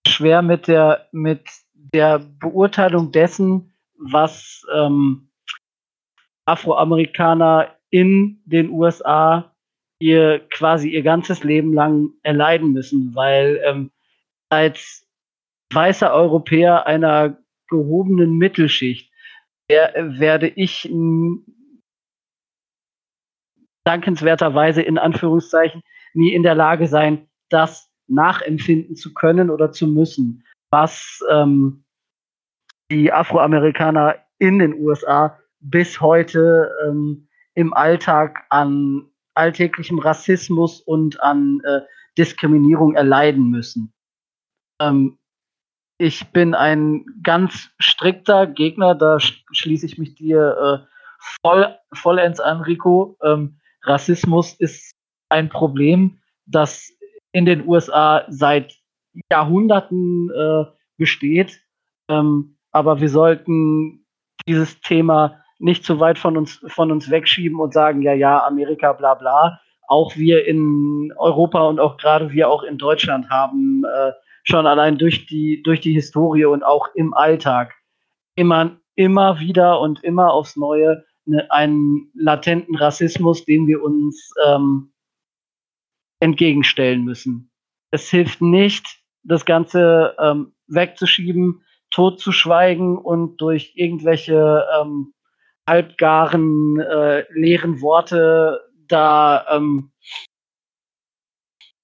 schwer 0.07 0.43
mit 0.43 0.69
der, 0.69 1.09
mit 1.13 1.43
der 1.75 2.19
Beurteilung 2.19 3.13
dessen, 3.13 3.73
was 3.97 4.65
ähm, 4.75 5.29
Afroamerikaner 6.45 7.77
in 7.91 8.41
den 8.45 8.71
USA 8.71 9.55
ihr 10.01 10.41
quasi 10.51 10.89
ihr 10.89 11.03
ganzes 11.03 11.45
Leben 11.45 11.73
lang 11.73 12.11
erleiden 12.23 12.73
müssen, 12.73 13.15
weil 13.15 13.61
ähm, 13.65 13.91
als 14.49 15.02
weißer 15.75 16.13
Europäer 16.13 16.87
einer 16.87 17.39
gehobenen 17.69 18.37
Mittelschicht 18.37 19.13
der, 19.69 20.19
werde 20.19 20.49
ich 20.49 20.91
dankenswerterweise 23.85 24.83
in 24.83 24.99
Anführungszeichen 24.99 25.83
nie 26.15 26.33
in 26.33 26.43
der 26.43 26.55
Lage 26.55 26.87
sein, 26.87 27.29
das 27.49 27.91
nachempfinden 28.07 28.97
zu 28.97 29.15
können 29.15 29.51
oder 29.51 29.73
zu 29.73 29.87
müssen, 29.87 30.45
was 30.71 31.21
ähm, 31.31 31.85
die 32.91 33.13
Afroamerikaner 33.13 34.17
in 34.39 34.59
den 34.59 34.75
USA 34.75 35.39
bis 35.61 36.01
heute 36.01 36.71
ähm, 36.87 37.29
im 37.55 37.73
Alltag 37.73 38.45
an 38.51 39.11
alltäglichem 39.35 39.99
Rassismus 39.99 40.81
und 40.81 41.21
an 41.23 41.61
äh, 41.65 41.81
Diskriminierung 42.19 42.95
erleiden 42.95 43.51
müssen. 43.51 43.93
Ähm, 44.81 45.19
ich 46.03 46.33
bin 46.33 46.53
ein 46.55 47.05
ganz 47.23 47.71
strikter 47.79 48.49
Gegner, 48.49 48.97
da 48.97 49.19
schließe 49.21 49.87
ich 49.87 49.99
mich 49.99 50.17
dir 50.17 50.83
äh, 50.83 50.87
voll, 51.45 51.77
vollends 51.93 52.41
an, 52.41 52.61
Rico. 52.63 53.17
Ähm, 53.23 53.61
Rassismus 53.85 54.55
ist 54.55 54.91
ein 55.29 55.49
Problem, 55.49 56.19
das 56.45 56.91
in 57.31 57.45
den 57.45 57.69
USA 57.69 58.25
seit 58.29 58.75
Jahrhunderten 59.31 60.29
äh, 60.31 60.65
besteht. 60.97 61.61
Ähm, 62.09 62.57
aber 62.73 63.01
wir 63.01 63.09
sollten 63.09 64.05
dieses 64.49 64.81
Thema 64.81 65.41
nicht 65.61 65.85
zu 65.85 66.01
weit 66.01 66.19
von 66.19 66.37
uns, 66.37 66.65
von 66.67 66.91
uns 66.91 67.11
wegschieben 67.11 67.61
und 67.61 67.73
sagen, 67.73 68.03
ja, 68.03 68.13
ja, 68.13 68.45
Amerika, 68.45 68.93
bla 68.93 69.15
bla. 69.15 69.61
Auch 69.87 70.17
wir 70.17 70.47
in 70.49 71.13
Europa 71.17 71.63
und 71.63 71.79
auch 71.79 71.97
gerade 71.97 72.33
wir 72.33 72.49
auch 72.49 72.65
in 72.65 72.77
Deutschland 72.77 73.31
haben 73.31 73.85
äh, 73.85 74.11
schon 74.43 74.67
allein 74.67 74.99
durch 74.99 75.27
die, 75.27 75.63
durch 75.63 75.81
die 75.81 75.93
Historie 75.93 76.45
und 76.45 76.63
auch 76.63 76.89
im 76.95 77.15
Alltag 77.15 77.75
immer, 78.35 78.79
immer 78.95 79.41
wieder 79.41 79.81
und 79.81 80.03
immer 80.03 80.33
aufs 80.33 80.57
Neue 80.57 81.05
ne, 81.25 81.51
einen 81.51 82.11
latenten 82.15 82.77
Rassismus, 82.77 83.45
den 83.45 83.67
wir 83.67 83.83
uns 83.83 84.33
ähm, 84.47 84.93
entgegenstellen 86.21 87.05
müssen. 87.05 87.51
Es 87.91 88.09
hilft 88.09 88.41
nicht, 88.41 89.03
das 89.23 89.45
Ganze 89.45 90.17
ähm, 90.19 90.53
wegzuschieben, 90.67 91.63
totzuschweigen 91.91 92.97
und 92.97 93.37
durch 93.41 93.73
irgendwelche 93.77 94.65
ähm, 94.81 95.13
halbgaren, 95.69 96.81
äh, 96.81 97.25
leeren 97.33 97.81
Worte 97.81 98.61
da 98.89 99.47
ähm, 99.51 99.93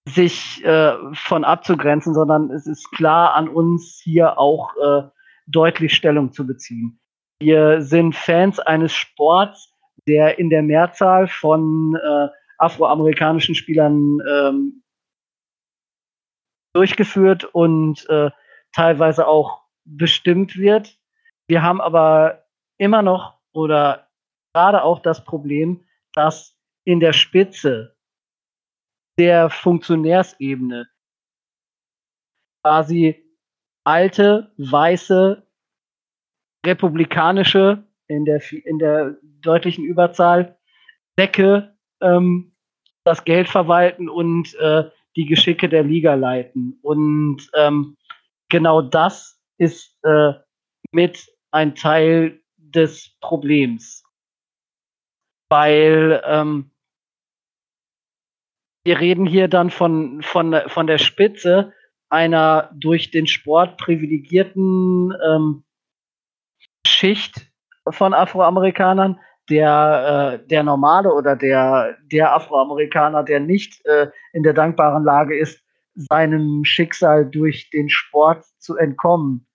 sich 0.09 0.65
äh, 0.65 0.95
von 1.15 1.45
abzugrenzen, 1.45 2.15
sondern 2.15 2.51
es 2.51 2.67
ist 2.67 2.91
klar 2.93 3.35
an 3.35 3.49
uns 3.49 4.01
hier 4.03 4.39
auch 4.39 4.75
äh, 4.77 5.03
deutlich 5.47 5.95
Stellung 5.95 6.33
zu 6.33 6.47
beziehen. 6.47 7.01
Wir 7.41 7.83
sind 7.83 8.15
Fans 8.15 8.59
eines 8.59 8.93
Sports, 8.93 9.73
der 10.07 10.39
in 10.39 10.51
der 10.51 10.63
Mehrzahl 10.63 11.29
von 11.29 11.97
äh, 11.97 12.29
afroamerikanischen 12.59 13.55
Spielern 13.55 14.19
ähm, 14.29 14.83
durchgeführt 16.75 17.45
und 17.45 18.09
äh, 18.09 18.31
teilweise 18.73 19.27
auch 19.27 19.63
bestimmt 19.85 20.57
wird. 20.57 20.99
Wir 21.49 21.63
haben 21.63 21.81
aber 21.81 22.45
immer 22.79 23.03
noch 23.03 23.39
oder 23.53 24.09
gerade 24.53 24.83
auch 24.83 25.01
das 25.01 25.25
Problem, 25.25 25.85
dass 26.13 26.57
in 26.85 27.01
der 27.01 27.13
Spitze 27.13 27.97
der 29.19 29.51
Funktionärsebene 29.51 30.89
quasi 32.63 33.25
alte, 33.85 34.53
weiße, 34.59 35.47
republikanische, 36.65 37.85
in 38.07 38.25
der, 38.25 38.43
in 38.53 38.79
der 38.79 39.17
deutlichen 39.41 39.85
Überzahl, 39.85 40.59
Säcke 41.19 41.77
ähm, 42.01 42.55
das 43.05 43.25
Geld 43.25 43.49
verwalten 43.49 44.09
und 44.09 44.55
äh, 44.57 44.91
die 45.17 45.27
Geschicke 45.27 45.69
der 45.69 45.83
Liga 45.83 46.15
leiten. 46.15 46.79
Und 46.83 47.51
ähm, 47.55 47.97
genau 48.49 48.83
das 48.83 49.41
ist 49.59 49.99
äh, 50.05 50.35
mit 50.93 51.27
ein 51.51 51.75
Teil 51.75 52.41
des 52.57 53.17
Problems. 53.21 54.05
Weil 55.51 56.23
ähm, 56.25 56.71
wir 58.89 59.01
reden 59.01 59.27
hier 59.27 59.49
dann 59.49 59.69
von, 59.69 60.23
von, 60.23 60.57
von 60.67 60.87
der 60.87 60.97
Spitze 60.97 61.75
einer 62.09 62.71
durch 62.75 63.11
den 63.11 63.27
Sport 63.27 63.77
privilegierten 63.77 65.13
ähm, 65.29 65.65
Schicht 66.87 67.51
von 67.91 68.15
Afroamerikanern, 68.15 69.21
der, 69.51 70.41
äh, 70.41 70.49
der 70.49 70.63
normale 70.63 71.13
oder 71.13 71.37
der, 71.37 71.99
der 72.11 72.33
Afroamerikaner, 72.33 73.25
der 73.25 73.41
nicht 73.41 73.85
äh, 73.85 74.11
in 74.33 74.43
der 74.43 74.55
dankbaren 74.55 75.05
Lage 75.05 75.39
ist, 75.39 75.63
seinem 75.95 76.65
Schicksal 76.65 77.29
durch 77.29 77.69
den 77.69 77.91
Sport 77.91 78.47
zu 78.57 78.79
entkommen, 78.79 79.47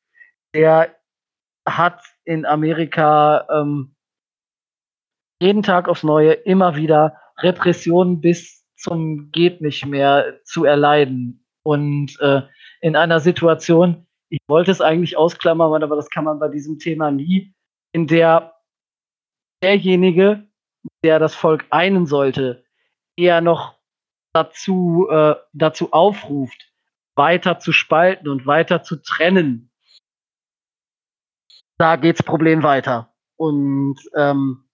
der 0.54 0.96
hat 1.68 2.04
in 2.24 2.46
Amerika 2.46 3.48
ähm, 3.50 3.96
jeden 5.42 5.64
Tag 5.64 5.90
aufs 5.90 6.04
Neue 6.04 6.34
immer 6.34 6.76
wieder 6.76 7.18
Repressionen 7.40 8.22
bis 8.22 8.63
zum 8.84 9.32
geht 9.32 9.62
nicht 9.62 9.86
mehr 9.86 10.40
zu 10.44 10.66
erleiden. 10.66 11.46
Und 11.64 12.20
äh, 12.20 12.42
in 12.82 12.96
einer 12.96 13.22
Situation, 13.22 14.06
ich 14.30 14.40
wollte 14.48 14.72
es 14.72 14.82
eigentlich 14.82 15.18
ausklammern, 15.18 15.84
aber 15.84 15.96
das 15.96 16.10
kann 16.10 16.26
man 16.26 16.40
bei 16.40 16.50
diesem 16.50 16.80
Thema 16.80 17.10
nie, 17.10 17.54
in 17.94 18.08
der 18.08 18.54
derjenige, 19.64 20.46
der 21.04 21.20
das 21.20 21.34
Volk 21.34 21.66
einen 21.70 22.06
sollte, 22.06 22.66
eher 23.16 23.40
noch 23.40 23.80
dazu, 24.34 25.08
äh, 25.10 25.36
dazu 25.54 25.94
aufruft, 25.94 26.74
weiter 27.16 27.60
zu 27.60 27.72
spalten 27.72 28.28
und 28.28 28.46
weiter 28.46 28.84
zu 28.84 28.98
trennen, 28.98 29.72
da 31.78 31.96
geht's 31.96 32.24
Problem 32.24 32.64
weiter. 32.64 33.14
Und 33.38 33.98
ähm, 34.16 34.66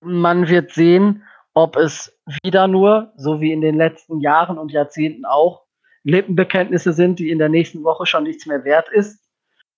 man 0.00 0.48
wird 0.48 0.72
sehen, 0.72 1.24
ob 1.52 1.76
es 1.76 2.13
wieder 2.42 2.68
nur, 2.68 3.12
so 3.16 3.40
wie 3.40 3.52
in 3.52 3.60
den 3.60 3.76
letzten 3.76 4.20
Jahren 4.20 4.58
und 4.58 4.72
Jahrzehnten 4.72 5.24
auch, 5.24 5.64
Lippenbekenntnisse 6.04 6.92
sind, 6.92 7.18
die 7.18 7.30
in 7.30 7.38
der 7.38 7.48
nächsten 7.48 7.82
Woche 7.82 8.06
schon 8.06 8.24
nichts 8.24 8.46
mehr 8.46 8.64
wert 8.64 8.88
ist, 8.90 9.20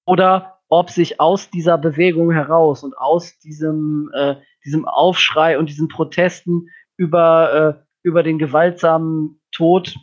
oder 0.06 0.60
ob 0.68 0.90
sich 0.90 1.20
aus 1.20 1.50
dieser 1.50 1.78
Bewegung 1.78 2.32
heraus 2.32 2.82
und 2.82 2.96
aus 2.98 3.38
diesem, 3.38 4.10
äh, 4.14 4.36
diesem 4.64 4.84
Aufschrei 4.84 5.58
und 5.58 5.68
diesen 5.68 5.88
Protesten 5.88 6.68
über, 6.96 7.78
äh, 7.78 7.84
über 8.02 8.22
den 8.22 8.38
gewaltsamen 8.38 9.40
Tod 9.52 9.96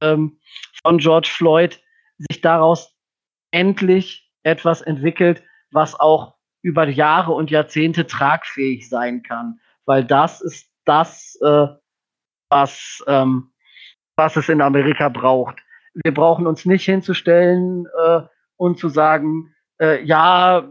ähm, 0.00 0.38
von 0.82 0.98
George 0.98 1.28
Floyd 1.30 1.80
sich 2.18 2.40
daraus 2.40 2.94
endlich 3.50 4.30
etwas 4.42 4.82
entwickelt, 4.82 5.42
was 5.70 5.98
auch 5.98 6.34
über 6.62 6.88
Jahre 6.88 7.32
und 7.32 7.50
Jahrzehnte 7.50 8.06
tragfähig 8.06 8.88
sein 8.88 9.22
kann. 9.22 9.60
Weil 9.84 10.04
das 10.04 10.40
ist 10.40 10.71
das, 10.84 11.38
äh, 11.42 11.66
was, 12.48 13.02
ähm, 13.06 13.52
was 14.16 14.36
es 14.36 14.48
in 14.48 14.60
Amerika 14.60 15.08
braucht. 15.08 15.60
Wir 15.94 16.12
brauchen 16.12 16.46
uns 16.46 16.64
nicht 16.64 16.84
hinzustellen 16.84 17.86
äh, 18.04 18.22
und 18.56 18.78
zu 18.78 18.88
sagen, 18.88 19.54
äh, 19.80 20.02
ja, 20.04 20.68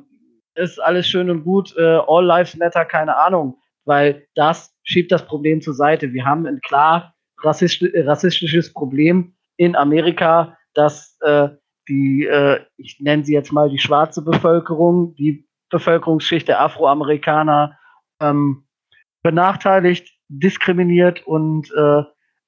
ist 0.55 0.79
alles 0.79 1.07
schön 1.07 1.29
und 1.29 1.43
gut, 1.43 1.75
äh, 1.77 1.99
all 2.07 2.25
lives 2.25 2.55
matter, 2.57 2.85
keine 2.85 3.15
Ahnung, 3.15 3.57
weil 3.85 4.27
das 4.35 4.75
schiebt 4.83 5.11
das 5.11 5.25
Problem 5.25 5.61
zur 5.61 5.73
Seite. 5.73 6.13
Wir 6.13 6.25
haben 6.25 6.45
ein 6.45 6.59
klar 6.61 7.13
rassistisches 7.43 8.73
Problem 8.73 9.35
in 9.57 9.75
Amerika, 9.75 10.57
das 10.73 11.17
äh, 11.21 11.49
die, 11.87 12.25
äh, 12.25 12.59
ich 12.77 12.99
nenne 12.99 13.23
sie 13.23 13.33
jetzt 13.33 13.51
mal 13.51 13.69
die 13.69 13.79
schwarze 13.79 14.23
Bevölkerung, 14.23 15.15
die 15.15 15.47
Bevölkerungsschicht 15.69 16.47
der 16.47 16.61
Afroamerikaner 16.61 17.77
ähm, 18.19 18.65
benachteiligt, 19.23 20.13
diskriminiert 20.27 21.25
und 21.25 21.71
äh, 21.71 22.03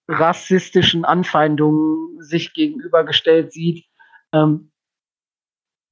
rassistischen 0.08 1.06
Anfeindungen 1.06 2.22
sich 2.22 2.54
gegenübergestellt 2.54 3.54
sieht, 3.54 3.86
ähm, 4.34 4.72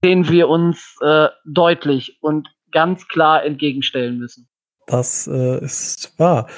denen 0.04 0.30
wir 0.30 0.50
uns 0.50 0.96
äh, 1.02 1.28
deutlich 1.46 2.18
und 2.22 2.50
ganz 2.72 3.08
klar 3.08 3.44
entgegenstellen 3.44 4.18
müssen. 4.18 4.48
Das 4.88 5.28
äh, 5.28 5.64
ist 5.64 6.18
wahr. 6.18 6.50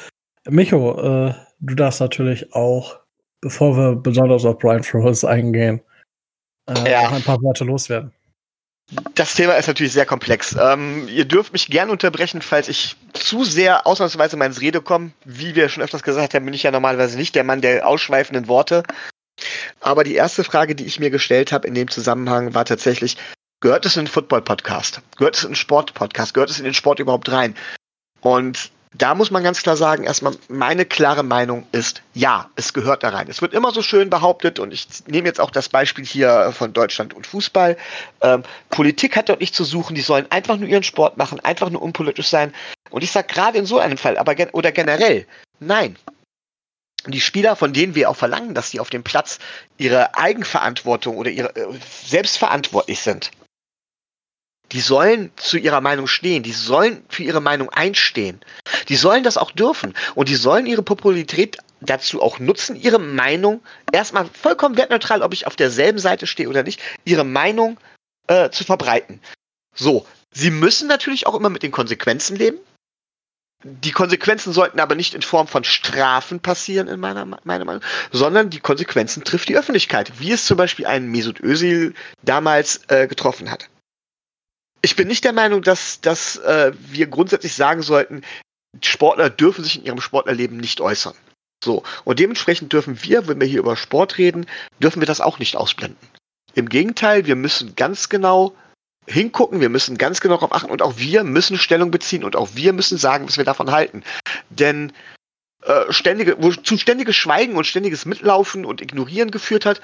Micho, 0.48 1.00
äh, 1.00 1.34
du 1.60 1.76
darfst 1.76 2.00
natürlich 2.00 2.54
auch, 2.54 3.00
bevor 3.42 3.76
wir 3.78 3.96
besonders 3.96 4.46
auf 4.46 4.58
Brian 4.60 4.84
Flores 4.84 5.26
eingehen, 5.26 5.82
äh, 6.68 6.92
ja. 6.92 7.10
ein 7.10 7.24
paar 7.24 7.42
Worte 7.42 7.66
loswerden. 7.66 8.14
Das 9.16 9.36
Thema 9.36 9.54
ist 9.54 9.68
natürlich 9.68 9.94
sehr 9.94 10.06
komplex. 10.06 10.56
Ähm, 10.60 11.08
ihr 11.08 11.26
dürft 11.26 11.54
mich 11.54 11.68
gerne 11.68 11.92
unterbrechen, 11.92 12.42
falls 12.42 12.68
ich 12.68 12.96
zu 13.14 13.44
sehr 13.44 13.86
ausnahmsweise 13.86 14.38
mal 14.38 14.46
ins 14.46 14.62
Rede 14.62 14.82
komme. 14.82 15.12
Wie 15.24 15.56
wir 15.56 15.70
schon 15.70 15.84
öfters 15.84 16.04
gesagt 16.04 16.34
haben, 16.34 16.46
bin 16.46 16.54
ich 16.54 16.64
ja 16.64 16.72
normalerweise 16.72 17.18
nicht 17.18 17.36
der 17.36 17.44
Mann 17.44 17.62
der 17.62 17.88
ausschweifenden 17.88 18.48
Worte. 18.48 18.84
Aber 19.82 20.04
die 20.04 20.16
erste 20.16 20.44
Frage, 20.44 20.76
die 20.76 20.86
ich 20.86 21.00
mir 21.00 21.10
gestellt 21.10 21.52
habe 21.52 21.68
in 21.68 21.76
dem 21.76 21.90
Zusammenhang, 21.90 22.54
war 22.54 22.66
tatsächlich, 22.66 23.18
gehört 23.62 23.86
es 23.86 23.98
in 23.98 24.06
den 24.06 24.12
Football-Podcast? 24.12 25.02
Gehört 25.18 25.38
es 25.38 25.44
in 25.44 25.52
den 25.52 25.56
Sport-Podcast? 25.56 26.34
Gehört 26.34 26.50
es 26.50 26.60
in 26.60 26.66
den 26.66 26.74
Sport 26.74 27.00
überhaupt 27.00 27.32
rein? 27.32 27.56
Und 28.22 28.72
da 28.94 29.16
muss 29.16 29.32
man 29.32 29.44
ganz 29.44 29.62
klar 29.62 29.76
sagen, 29.76 30.04
erstmal 30.04 30.36
meine 30.50 30.86
klare 30.86 31.24
Meinung 31.24 31.66
ist, 31.72 32.04
ja, 32.14 32.50
es 32.56 32.74
gehört 32.74 33.04
da 33.04 33.10
rein. 33.10 33.28
Es 33.28 33.42
wird 33.42 33.54
immer 33.54 33.72
so 33.72 33.82
schön 33.82 34.10
behauptet 34.10 34.60
und 34.60 34.72
ich 34.72 34.88
nehme 35.08 35.28
jetzt 35.28 35.40
auch 35.40 35.52
das 35.52 35.70
Beispiel 35.70 36.06
hier 36.06 36.52
von 36.56 36.74
Deutschland 36.74 37.14
und 37.14 37.26
Fußball. 37.26 37.76
Ähm, 38.22 38.44
Politik 38.70 39.16
hat 39.16 39.30
dort 39.30 39.42
nicht 39.42 39.56
zu 39.56 39.64
suchen, 39.64 39.96
die 39.96 40.02
sollen 40.02 40.28
einfach 40.30 40.58
nur 40.58 40.70
ihren 40.70 40.84
Sport 40.84 41.18
machen, 41.18 41.40
einfach 41.40 41.70
nur 41.70 41.82
unpolitisch 41.82 42.28
sein. 42.28 42.54
Und 42.92 43.04
ich 43.04 43.12
sage 43.12 43.28
gerade 43.28 43.58
in 43.58 43.66
so 43.66 43.80
einem 43.80 43.98
Fall, 43.98 44.18
aber 44.18 44.36
gen 44.36 44.50
oder 44.52 44.72
generell, 44.72 45.26
nein. 45.60 45.98
Die 47.08 47.20
Spieler, 47.20 47.58
von 47.58 47.74
denen 47.74 47.96
wir 47.96 48.10
auch 48.10 48.16
verlangen, 48.16 48.54
dass 48.54 48.70
sie 48.70 48.80
auf 48.80 48.90
dem 48.90 49.04
Platz 49.04 49.40
ihre 49.78 50.16
Eigenverantwortung 50.16 51.18
oder 51.18 51.32
ihre 51.32 51.54
äh, 51.56 51.68
selbstverantwortlich 52.06 53.02
sind, 53.02 53.32
die 54.71 54.82
sollen 54.82 55.32
zu 55.36 55.58
ihrer 55.58 55.82
Meinung 55.82 56.08
stehen, 56.08 56.43
die 56.43 56.52
sollen 56.52 57.04
für 57.10 57.23
ihre 57.23 57.41
Meinung 57.41 57.69
einstehen. 57.69 58.41
Die 58.89 58.95
sollen 58.95 59.23
das 59.23 59.38
auch 59.38 59.52
dürfen 59.52 59.93
und 60.15 60.30
die 60.30 60.36
sollen 60.36 60.65
ihre 60.65 60.82
Popularität 60.82 61.58
dazu 61.82 62.21
auch 62.21 62.39
nutzen, 62.39 62.76
ihre 62.76 62.99
Meinung 62.99 63.62
erstmal 63.91 64.26
vollkommen 64.26 64.78
wertneutral, 64.78 65.21
ob 65.21 65.34
ich 65.34 65.47
auf 65.47 65.56
derselben 65.56 65.99
Seite 65.99 66.28
stehe 66.28 66.49
oder 66.49 66.63
nicht, 66.63 66.82
ihre 67.06 67.23
Meinung 67.23 67.78
äh, 68.28 68.49
zu 68.49 68.63
verbreiten. 68.63 69.19
So, 69.76 70.08
sie 70.32 70.49
müssen 70.49 70.88
natürlich 70.88 71.28
auch 71.28 71.36
immer 71.36 71.49
mit 71.49 71.63
den 71.63 71.71
Konsequenzen 71.71 72.38
leben. 72.38 72.58
die 73.65 73.91
Konsequenzen 73.91 74.54
sollten 74.54 74.80
aber 74.80 74.95
nicht 74.95 75.13
in 75.13 75.21
Form 75.21 75.47
von 75.47 75.63
Strafen 75.63 76.39
passieren, 76.39 76.88
in 76.88 76.99
meiner, 76.99 77.26
meiner 77.43 77.65
Meinung, 77.65 77.84
sondern 78.12 78.49
die 78.49 78.60
Konsequenzen 78.60 79.23
trifft 79.23 79.49
die 79.49 79.58
Öffentlichkeit, 79.58 80.19
wie 80.19 80.32
es 80.32 80.45
zum 80.45 80.58
Beispiel 80.58 80.86
einen 80.86 81.10
Mesut 81.12 81.39
Özil 81.41 81.93
damals 82.23 82.82
äh, 82.88 83.08
getroffen 83.08 83.49
hat. 83.49 83.69
Ich 84.84 84.98
bin 84.98 85.08
nicht 85.08 85.24
der 85.24 85.34
Meinung, 85.34 85.62
dass, 85.62 86.02
dass 86.02 86.36
äh, 86.38 86.74
wir 86.89 87.08
grundsätzlich 87.08 87.56
sagen 87.56 87.82
sollten, 87.82 88.22
Sportler 88.82 89.30
dürfen 89.30 89.63
sich 89.63 89.78
in 89.78 89.86
ihrem 89.86 90.02
Sportlerleben 90.02 90.58
nicht 90.58 90.82
äußern. 90.82 91.13
So, 91.63 91.84
und 92.04 92.19
dementsprechend 92.19 92.74
dürfen 92.74 93.02
wir, 93.04 93.28
wenn 93.28 93.39
wir 93.39 93.48
hier 93.48 93.60
über 93.60 93.78
Sport 93.78 94.17
reden, 94.17 94.46
dürfen 94.80 95.02
wir 95.02 95.08
das 95.08 95.22
auch 95.22 95.39
nicht 95.39 95.56
ausblenden. 95.56 95.98
Im 96.54 96.67
Gegenteil, 96.67 97.26
wir 97.26 97.38
müssen 97.38 97.76
ganz 97.76 98.10
genau 98.10 98.54
hingucken, 99.08 99.62
wir 99.62 99.69
müssen 99.69 99.98
ganz 99.98 100.19
genau 100.19 100.36
darauf 100.36 100.54
achten 100.54 100.69
und 100.69 100.82
auch 100.82 100.98
wir 100.98 101.24
müssen 101.24 101.58
Stellung 101.58 101.89
beziehen 101.89 102.26
und 102.26 102.36
auch 102.36 102.50
wir 102.54 102.74
müssen 102.74 102.98
sagen, 102.98 103.26
was 103.26 103.38
wir 103.38 103.46
davon 103.46 103.72
halten. 103.72 104.04
Denn 104.50 104.91
äh, 105.63 105.91
ständige, 105.91 106.36
wo 106.41 106.52
zu 106.52 106.78
ständiges 106.78 107.15
Schweigen 107.15 107.56
und 107.56 107.65
ständiges 107.65 108.06
Mitlaufen 108.06 108.65
und 108.65 108.82
Ignorieren 108.82 109.32
geführt 109.32 109.65
hat, 109.65 109.82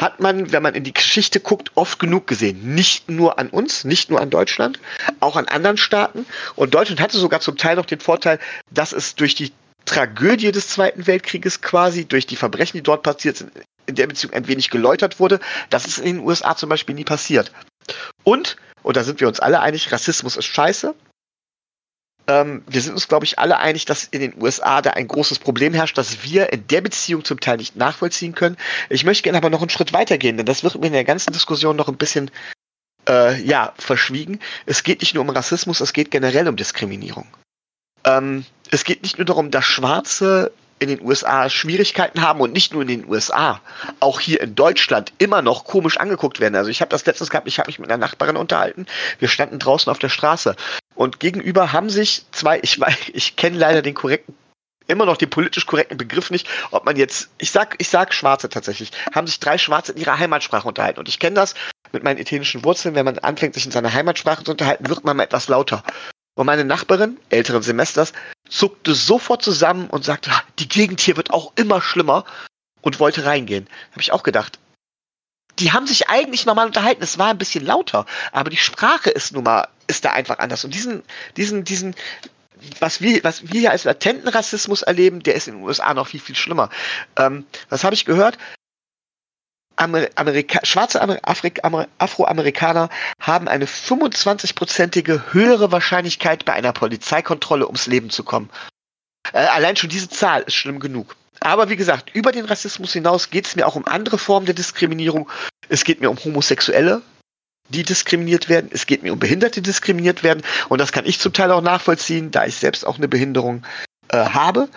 hat 0.00 0.20
man, 0.20 0.52
wenn 0.52 0.62
man 0.62 0.74
in 0.74 0.84
die 0.84 0.92
Geschichte 0.92 1.40
guckt, 1.40 1.72
oft 1.74 1.98
genug 1.98 2.26
gesehen. 2.26 2.74
Nicht 2.74 3.10
nur 3.10 3.38
an 3.38 3.48
uns, 3.48 3.84
nicht 3.84 4.10
nur 4.10 4.20
an 4.20 4.30
Deutschland, 4.30 4.78
auch 5.20 5.36
an 5.36 5.48
anderen 5.48 5.76
Staaten. 5.76 6.24
Und 6.54 6.74
Deutschland 6.74 7.00
hatte 7.00 7.18
sogar 7.18 7.40
zum 7.40 7.56
Teil 7.56 7.76
noch 7.76 7.86
den 7.86 8.00
Vorteil, 8.00 8.38
dass 8.70 8.92
es 8.92 9.16
durch 9.16 9.34
die 9.34 9.52
Tragödie 9.84 10.52
des 10.52 10.68
Zweiten 10.68 11.06
Weltkrieges 11.06 11.60
quasi, 11.60 12.04
durch 12.04 12.26
die 12.26 12.36
Verbrechen, 12.36 12.76
die 12.76 12.82
dort 12.82 13.02
passiert 13.02 13.38
sind, 13.38 13.50
in 13.86 13.94
der 13.96 14.06
Beziehung 14.06 14.34
ein 14.34 14.46
wenig 14.46 14.70
geläutert 14.70 15.18
wurde. 15.18 15.40
Das 15.70 15.86
ist 15.86 15.98
in 15.98 16.16
den 16.16 16.20
USA 16.20 16.54
zum 16.56 16.68
Beispiel 16.68 16.94
nie 16.94 17.04
passiert. 17.04 17.50
Und, 18.22 18.56
und 18.82 18.96
da 18.96 19.02
sind 19.02 19.20
wir 19.20 19.26
uns 19.28 19.40
alle 19.40 19.60
einig, 19.60 19.90
Rassismus 19.90 20.36
ist 20.36 20.44
scheiße. 20.44 20.94
Ähm, 22.28 22.62
wir 22.66 22.82
sind 22.82 22.92
uns, 22.92 23.08
glaube 23.08 23.24
ich, 23.24 23.38
alle 23.38 23.58
einig, 23.58 23.86
dass 23.86 24.04
in 24.04 24.20
den 24.20 24.40
USA 24.40 24.82
da 24.82 24.90
ein 24.90 25.08
großes 25.08 25.38
Problem 25.38 25.72
herrscht, 25.72 25.96
das 25.96 26.22
wir 26.22 26.52
in 26.52 26.66
der 26.68 26.82
Beziehung 26.82 27.24
zum 27.24 27.40
Teil 27.40 27.56
nicht 27.56 27.74
nachvollziehen 27.74 28.34
können. 28.34 28.56
Ich 28.90 29.04
möchte 29.04 29.22
gerne 29.22 29.38
aber 29.38 29.50
noch 29.50 29.62
einen 29.62 29.70
Schritt 29.70 29.94
weitergehen, 29.94 30.36
denn 30.36 30.46
das 30.46 30.62
wird 30.62 30.78
mir 30.78 30.88
in 30.88 30.92
der 30.92 31.04
ganzen 31.04 31.32
Diskussion 31.32 31.76
noch 31.76 31.88
ein 31.88 31.96
bisschen 31.96 32.30
äh, 33.08 33.40
ja, 33.40 33.72
verschwiegen. 33.78 34.40
Es 34.66 34.82
geht 34.82 35.00
nicht 35.00 35.14
nur 35.14 35.24
um 35.24 35.30
Rassismus, 35.30 35.80
es 35.80 35.94
geht 35.94 36.10
generell 36.10 36.46
um 36.48 36.56
Diskriminierung. 36.56 37.26
Ähm, 38.04 38.44
es 38.70 38.84
geht 38.84 39.02
nicht 39.02 39.16
nur 39.16 39.24
darum, 39.24 39.50
dass 39.50 39.64
Schwarze 39.64 40.52
in 40.80 40.88
den 40.88 41.00
USA 41.02 41.48
Schwierigkeiten 41.48 42.20
haben 42.20 42.40
und 42.40 42.52
nicht 42.52 42.72
nur 42.72 42.82
in 42.82 42.88
den 42.88 43.08
USA, 43.08 43.60
auch 44.00 44.20
hier 44.20 44.40
in 44.40 44.54
Deutschland 44.54 45.12
immer 45.18 45.42
noch 45.42 45.64
komisch 45.64 45.96
angeguckt 45.96 46.40
werden. 46.40 46.54
Also 46.54 46.70
ich 46.70 46.80
habe 46.80 46.90
das 46.90 47.04
letztens 47.04 47.30
gehabt, 47.30 47.48
ich 47.48 47.58
habe 47.58 47.68
mich 47.68 47.78
mit 47.78 47.90
einer 47.90 47.98
Nachbarin 47.98 48.36
unterhalten. 48.36 48.86
Wir 49.18 49.28
standen 49.28 49.58
draußen 49.58 49.90
auf 49.90 49.98
der 49.98 50.08
Straße 50.08 50.54
und 50.98 51.20
gegenüber 51.20 51.72
haben 51.72 51.90
sich 51.90 52.24
zwei, 52.32 52.58
ich 52.60 52.80
ich 53.12 53.36
kenne 53.36 53.56
leider 53.56 53.82
den 53.82 53.94
korrekten 53.94 54.34
immer 54.88 55.06
noch 55.06 55.16
den 55.16 55.30
politisch 55.30 55.66
korrekten 55.66 55.96
Begriff 55.96 56.30
nicht, 56.30 56.48
ob 56.70 56.86
man 56.86 56.96
jetzt, 56.96 57.28
ich 57.38 57.50
sag, 57.50 57.76
ich 57.78 57.88
sag 57.88 58.12
Schwarze 58.12 58.48
tatsächlich, 58.48 58.90
haben 59.14 59.26
sich 59.26 59.38
drei 59.38 59.58
Schwarze 59.58 59.92
in 59.92 59.98
ihrer 59.98 60.18
Heimatsprache 60.18 60.66
unterhalten. 60.66 60.98
Und 60.98 61.08
ich 61.08 61.18
kenne 61.18 61.36
das 61.36 61.54
mit 61.92 62.02
meinen 62.02 62.18
italienischen 62.18 62.64
Wurzeln, 62.64 62.94
wenn 62.94 63.04
man 63.04 63.18
anfängt, 63.18 63.54
sich 63.54 63.66
in 63.66 63.70
seiner 63.70 63.92
Heimatsprache 63.92 64.44
zu 64.44 64.50
unterhalten, 64.52 64.88
wird 64.88 65.04
man 65.04 65.18
mal 65.18 65.24
etwas 65.24 65.48
lauter. 65.48 65.84
Und 66.34 66.46
meine 66.46 66.64
Nachbarin, 66.64 67.18
älteren 67.28 67.62
Semesters, 67.62 68.12
zuckte 68.48 68.94
sofort 68.94 69.42
zusammen 69.42 69.88
und 69.90 70.04
sagte, 70.04 70.30
die 70.58 70.68
Gegend 70.68 71.00
hier 71.00 71.16
wird 71.18 71.30
auch 71.30 71.52
immer 71.56 71.82
schlimmer 71.82 72.24
und 72.80 72.98
wollte 72.98 73.26
reingehen. 73.26 73.68
Habe 73.92 74.00
ich 74.00 74.12
auch 74.12 74.22
gedacht. 74.22 74.58
Die 75.58 75.72
haben 75.72 75.86
sich 75.86 76.08
eigentlich 76.08 76.46
normal 76.46 76.66
unterhalten. 76.66 77.02
Es 77.02 77.18
war 77.18 77.28
ein 77.28 77.38
bisschen 77.38 77.66
lauter, 77.66 78.06
aber 78.32 78.48
die 78.48 78.56
Sprache 78.56 79.10
ist 79.10 79.32
nun 79.32 79.44
mal, 79.44 79.68
ist 79.88 80.04
da 80.04 80.12
einfach 80.12 80.38
anders. 80.38 80.64
Und 80.64 80.74
diesen, 80.74 81.02
diesen, 81.36 81.64
diesen, 81.64 81.94
was 82.80 83.00
wir, 83.00 83.22
was 83.24 83.42
wir 83.50 83.60
hier 83.60 83.70
als 83.70 83.84
latenten 83.84 84.28
Rassismus 84.28 84.82
erleben, 84.82 85.22
der 85.22 85.34
ist 85.34 85.48
in 85.48 85.54
den 85.54 85.64
USA 85.64 85.94
noch 85.94 86.08
viel, 86.08 86.20
viel 86.20 86.36
schlimmer. 86.36 86.70
Ähm, 87.16 87.46
was 87.68 87.84
habe 87.84 87.94
ich 87.94 88.04
gehört? 88.04 88.38
Amer 89.76 90.08
Amerika 90.16 90.58
schwarze 90.64 91.00
Amer 91.00 91.18
Amer 91.62 91.88
Afroamerikaner 91.98 92.88
haben 93.20 93.46
eine 93.46 93.66
25-prozentige 93.66 95.32
höhere 95.32 95.70
Wahrscheinlichkeit, 95.70 96.44
bei 96.44 96.52
einer 96.52 96.72
Polizeikontrolle 96.72 97.66
ums 97.66 97.86
Leben 97.86 98.10
zu 98.10 98.24
kommen. 98.24 98.50
Äh, 99.32 99.38
allein 99.38 99.76
schon 99.76 99.90
diese 99.90 100.08
Zahl 100.08 100.42
ist 100.42 100.54
schlimm 100.54 100.80
genug. 100.80 101.16
Aber 101.40 101.68
wie 101.68 101.76
gesagt, 101.76 102.10
über 102.14 102.32
den 102.32 102.44
Rassismus 102.44 102.92
hinaus 102.92 103.30
geht 103.30 103.46
es 103.46 103.54
mir 103.54 103.66
auch 103.66 103.76
um 103.76 103.86
andere 103.86 104.18
Formen 104.18 104.46
der 104.46 104.56
Diskriminierung. 104.56 105.30
Es 105.68 105.84
geht 105.84 106.00
mir 106.00 106.10
um 106.10 106.18
Homosexuelle, 106.24 107.02
die 107.68 107.82
diskriminiert 107.82 108.48
werden. 108.48 108.70
Es 108.72 108.86
geht 108.86 109.02
mir 109.02 109.12
um 109.12 109.18
Behinderte, 109.18 109.60
die 109.60 109.68
diskriminiert 109.68 110.22
werden. 110.22 110.42
Und 110.68 110.80
das 110.80 110.92
kann 110.92 111.06
ich 111.06 111.18
zum 111.18 111.32
Teil 111.32 111.50
auch 111.50 111.62
nachvollziehen, 111.62 112.30
da 112.30 112.46
ich 112.46 112.56
selbst 112.56 112.86
auch 112.86 112.96
eine 112.96 113.08
Behinderung 113.08 113.64
äh, 114.08 114.16
habe, 114.16 114.68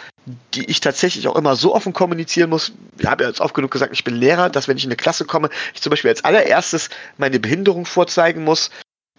die 0.53 0.65
ich 0.65 0.81
tatsächlich 0.81 1.27
auch 1.27 1.35
immer 1.35 1.55
so 1.55 1.73
offen 1.73 1.93
kommunizieren 1.93 2.49
muss. 2.49 2.73
Ich 2.99 3.05
habe 3.05 3.23
ja 3.23 3.29
jetzt 3.29 3.41
oft 3.41 3.53
genug 3.53 3.71
gesagt, 3.71 3.93
ich 3.93 4.03
bin 4.03 4.15
Lehrer, 4.15 4.49
dass 4.49 4.67
wenn 4.67 4.77
ich 4.77 4.83
in 4.83 4.89
eine 4.89 4.97
Klasse 4.97 5.25
komme, 5.25 5.49
ich 5.73 5.81
zum 5.81 5.89
Beispiel 5.89 6.09
als 6.09 6.23
allererstes 6.23 6.89
meine 7.17 7.39
Behinderung 7.39 7.85
vorzeigen 7.85 8.43
muss 8.43 8.69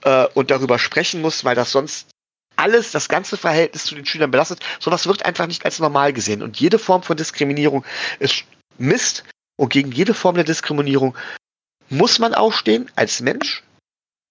äh, 0.04 0.26
und 0.34 0.50
darüber 0.50 0.78
sprechen 0.78 1.22
muss, 1.22 1.44
weil 1.44 1.54
das 1.54 1.70
sonst 1.70 2.08
alles, 2.56 2.90
das 2.92 3.08
ganze 3.08 3.36
Verhältnis 3.36 3.84
zu 3.84 3.94
den 3.94 4.04
Schülern 4.04 4.30
belastet. 4.30 4.60
Sowas 4.78 5.06
wird 5.06 5.24
einfach 5.24 5.46
nicht 5.46 5.64
als 5.64 5.78
normal 5.78 6.12
gesehen. 6.12 6.42
Und 6.42 6.60
jede 6.60 6.78
Form 6.78 7.02
von 7.02 7.16
Diskriminierung 7.16 7.84
ist 8.18 8.44
Mist. 8.78 9.24
Und 9.56 9.72
gegen 9.72 9.92
jede 9.92 10.14
Form 10.14 10.34
der 10.34 10.44
Diskriminierung 10.44 11.16
muss 11.92 12.18
man 12.18 12.34
aufstehen 12.34 12.90
als 12.96 13.20
Mensch 13.20 13.62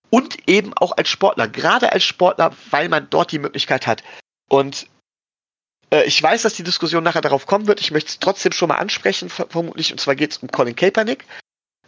und 0.10 0.50
eben 0.50 0.74
auch 0.74 0.98
als 0.98 1.10
Sportler. 1.10 1.48
Gerade 1.48 1.92
als 1.92 2.04
Sportler, 2.04 2.52
weil 2.70 2.90
man 2.90 3.10
dort 3.10 3.32
die 3.32 3.40
Möglichkeit 3.40 3.88
hat. 3.88 4.04
Und 4.50 4.88
äh, 5.94 6.04
ich 6.04 6.22
weiß, 6.22 6.42
dass 6.42 6.56
die 6.56 6.64
Diskussion 6.64 7.04
nachher 7.04 7.22
darauf 7.22 7.46
kommen 7.46 7.68
wird. 7.68 7.80
Ich 7.80 7.92
möchte 7.92 8.10
es 8.10 8.20
trotzdem 8.20 8.52
schon 8.52 8.70
mal 8.70 8.78
ansprechen, 8.78 9.30
vermutlich. 9.30 9.92
Und 9.92 10.00
zwar 10.02 10.16
geht 10.16 10.32
es 10.32 10.38
um 10.40 10.50
Colin 10.50 10.76
Kaepernick. 10.76 11.26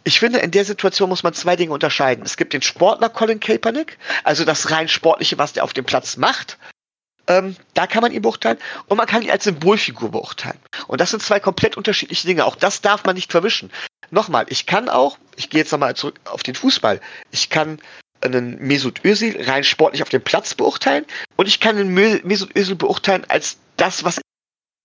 Ich 0.04 0.20
finde, 0.20 0.38
in 0.38 0.50
der 0.50 0.64
Situation 0.64 1.08
muss 1.08 1.22
man 1.22 1.34
zwei 1.34 1.56
Dinge 1.56 1.72
unterscheiden. 1.72 2.24
Es 2.24 2.36
gibt 2.36 2.52
den 2.52 2.62
Sportler 2.62 3.08
Colin 3.08 3.40
Kaepernick, 3.40 3.98
also 4.22 4.44
das 4.44 4.70
rein 4.70 4.88
sportliche, 4.88 5.38
was 5.38 5.54
der 5.54 5.64
auf 5.64 5.72
dem 5.72 5.86
Platz 5.86 6.16
macht. 6.16 6.58
Ähm, 7.26 7.56
da 7.72 7.86
kann 7.86 8.02
man 8.02 8.12
ihn 8.12 8.20
beurteilen 8.20 8.58
und 8.86 8.98
man 8.98 9.06
kann 9.06 9.22
ihn 9.22 9.30
als 9.30 9.44
Symbolfigur 9.44 10.10
beurteilen. 10.10 10.58
Und 10.88 11.00
das 11.00 11.10
sind 11.10 11.22
zwei 11.22 11.40
komplett 11.40 11.76
unterschiedliche 11.76 12.26
Dinge. 12.26 12.44
Auch 12.44 12.56
das 12.56 12.82
darf 12.82 13.04
man 13.04 13.14
nicht 13.14 13.32
verwischen. 13.32 13.70
Nochmal, 14.10 14.46
ich 14.48 14.66
kann 14.66 14.88
auch, 14.88 15.18
ich 15.36 15.50
gehe 15.50 15.60
jetzt 15.60 15.72
nochmal 15.72 15.96
zurück 15.96 16.20
auf 16.24 16.42
den 16.42 16.54
Fußball, 16.54 17.00
ich 17.30 17.50
kann 17.50 17.78
einen 18.20 18.58
Mesut 18.58 19.04
Özil 19.04 19.42
rein 19.42 19.64
sportlich 19.64 20.02
auf 20.02 20.08
dem 20.08 20.22
Platz 20.22 20.54
beurteilen 20.54 21.04
und 21.36 21.46
ich 21.46 21.60
kann 21.60 21.76
den 21.76 21.92
Mesut 21.92 22.56
Özil 22.56 22.76
beurteilen 22.76 23.24
als 23.28 23.58
das, 23.76 24.04
was 24.04 24.20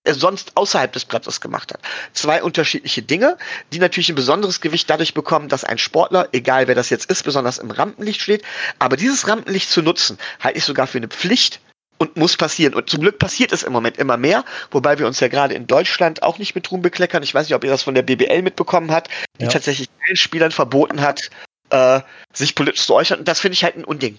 er 0.06 0.14
sonst 0.14 0.56
außerhalb 0.56 0.92
des 0.92 1.06
Platzes 1.06 1.42
gemacht 1.42 1.74
hat. 1.74 1.82
Zwei 2.14 2.42
unterschiedliche 2.42 3.02
Dinge, 3.02 3.38
die 3.72 3.80
natürlich 3.80 4.10
ein 4.10 4.16
besonderes 4.16 4.62
Gewicht 4.62 4.90
dadurch 4.90 5.14
bekommen, 5.14 5.50
dass 5.50 5.64
ein 5.64 5.78
Sportler, 5.78 6.30
egal 6.32 6.68
wer 6.68 6.76
das 6.76 6.90
jetzt 6.90 7.10
ist, 7.10 7.24
besonders 7.24 7.58
im 7.58 7.72
Rampenlicht 7.72 8.22
steht, 8.22 8.44
aber 8.80 8.98
dieses 8.98 9.28
Rampenlicht 9.28 9.70
zu 9.70 9.82
nutzen, 9.82 10.18
halte 10.40 10.58
ich 10.58 10.66
sogar 10.66 10.88
für 10.88 10.98
eine 10.98 11.10
Pflicht 11.10 11.60
und 12.00 12.18
muss 12.18 12.38
passieren. 12.38 12.74
Und 12.74 12.90
zum 12.90 13.02
Glück 13.02 13.20
passiert 13.20 13.52
es 13.52 13.62
im 13.62 13.72
Moment 13.72 13.98
immer 13.98 14.18
mehr, 14.18 14.44
wobei 14.72 14.98
wir 14.98 15.06
uns 15.06 15.20
ja 15.20 15.28
gerade 15.28 15.54
in 15.54 15.68
Deutschland 15.68 16.24
auch 16.24 16.40
nicht 16.40 16.56
mit 16.56 16.72
Ruhm 16.72 16.82
bekleckern. 16.82 17.22
Ich 17.22 17.34
weiß 17.34 17.48
nicht, 17.48 17.56
ob 17.56 17.64
ihr 17.64 17.70
das 17.70 17.84
von 17.84 17.94
der 17.94 18.02
BBL 18.02 18.42
mitbekommen 18.42 18.92
habt, 18.92 19.10
die 19.40 19.46
ja. 19.46 19.52
tatsächlich 19.52 19.90
allen 20.08 20.16
Spielern 20.16 20.52
verboten 20.52 21.02
hat, 21.02 21.30
äh, 21.70 22.02
sich 22.34 22.56
politisch 22.56 22.86
zu 22.86 22.96
äußern. 22.96 23.20
Und 23.20 23.28
das 23.28 23.40
finde 23.40 23.54
ich 23.54 23.64
halt 23.64 23.76
ein 23.76 23.84
Unding. 23.84 24.18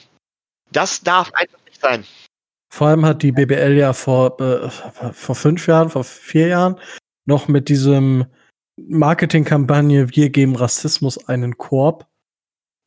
Das 0.70 1.00
darf 1.00 1.32
einfach 1.34 1.58
nicht 1.66 1.80
sein. 1.80 2.04
Vor 2.72 2.86
allem 2.86 3.04
hat 3.04 3.22
die 3.22 3.32
BBL 3.32 3.76
ja 3.76 3.92
vor, 3.92 4.40
äh, 4.40 4.70
vor 5.12 5.34
fünf 5.34 5.66
Jahren, 5.66 5.90
vor 5.90 6.04
vier 6.04 6.46
Jahren 6.46 6.78
noch 7.26 7.48
mit 7.48 7.68
diesem 7.68 8.26
Marketingkampagne 8.76 10.14
Wir 10.14 10.30
geben 10.30 10.54
Rassismus 10.54 11.28
einen 11.28 11.58
Korb 11.58 12.06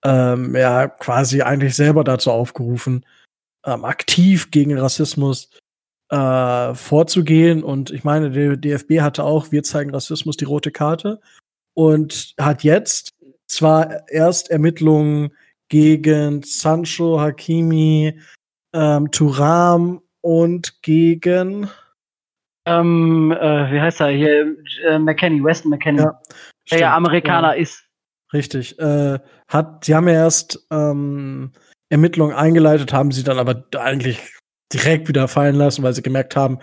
ähm, 0.04 0.56
ja 0.56 0.88
quasi 0.88 1.42
eigentlich 1.42 1.76
selber 1.76 2.04
dazu 2.04 2.32
aufgerufen, 2.32 3.06
ähm, 3.66 3.86
aktiv 3.86 4.52
gegen 4.52 4.78
Rassismus 4.78 5.50
äh, 6.10 6.74
vorzugehen. 6.74 7.64
Und 7.64 7.92
ich 7.92 8.04
meine, 8.04 8.32
der 8.32 8.58
DFB 8.58 9.02
hatte 9.02 9.24
auch, 9.24 9.52
wir 9.52 9.64
zeigen 9.64 9.92
Rassismus 9.92 10.38
die 10.38 10.46
rote 10.46 10.72
Karte 10.72 11.20
und 11.74 12.34
hat 12.40 12.64
jetzt 12.64 13.14
zwar 13.48 14.08
erst 14.10 14.52
Ermittlungen 14.52 15.34
gegen 15.70 16.44
Sancho, 16.44 17.20
Hakimi, 17.20 18.20
ähm, 18.74 19.12
Turam 19.12 20.02
und 20.22 20.82
gegen 20.82 21.70
ähm, 22.66 23.32
äh, 23.32 23.72
wie 23.72 23.82
heißt 23.82 24.00
er 24.00 24.10
hier? 24.10 24.56
Äh, 24.86 25.00
McKenny, 25.00 25.44
Weston 25.44 25.70
McKenny. 25.70 26.00
Ja, 26.00 26.22
der 26.72 26.80
ja 26.80 26.96
Amerikaner 26.96 27.56
ja. 27.56 27.62
ist. 27.62 27.84
Richtig. 28.32 28.80
Äh, 28.80 29.20
hat, 29.48 29.86
sie 29.86 29.94
haben 29.94 30.08
ja 30.08 30.14
erst 30.14 30.66
ähm, 30.72 31.52
Ermittlungen 31.94 32.36
eingeleitet, 32.36 32.92
haben 32.92 33.12
sie 33.12 33.24
dann 33.24 33.38
aber 33.38 33.66
eigentlich 33.78 34.20
direkt 34.74 35.08
wieder 35.08 35.28
fallen 35.28 35.56
lassen, 35.56 35.84
weil 35.84 35.94
sie 35.94 36.02
gemerkt 36.02 36.36
haben, 36.36 36.58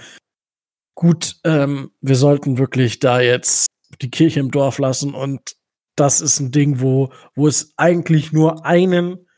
gut, 0.97 1.37
ähm, 1.45 1.93
wir 2.01 2.17
sollten 2.17 2.59
wirklich 2.59 2.99
da 2.99 3.21
jetzt 3.21 3.69
die 4.03 4.11
Kirche 4.11 4.41
im 4.41 4.51
Dorf 4.51 4.79
lassen 4.79 5.15
und 5.15 5.55
das 5.95 6.21
ist 6.21 6.41
ein 6.41 6.51
Ding, 6.51 6.81
wo, 6.81 7.13
wo 7.37 7.47
es 7.47 7.75
eigentlich 7.77 8.33
nur 8.33 8.67
einen, 8.67 9.29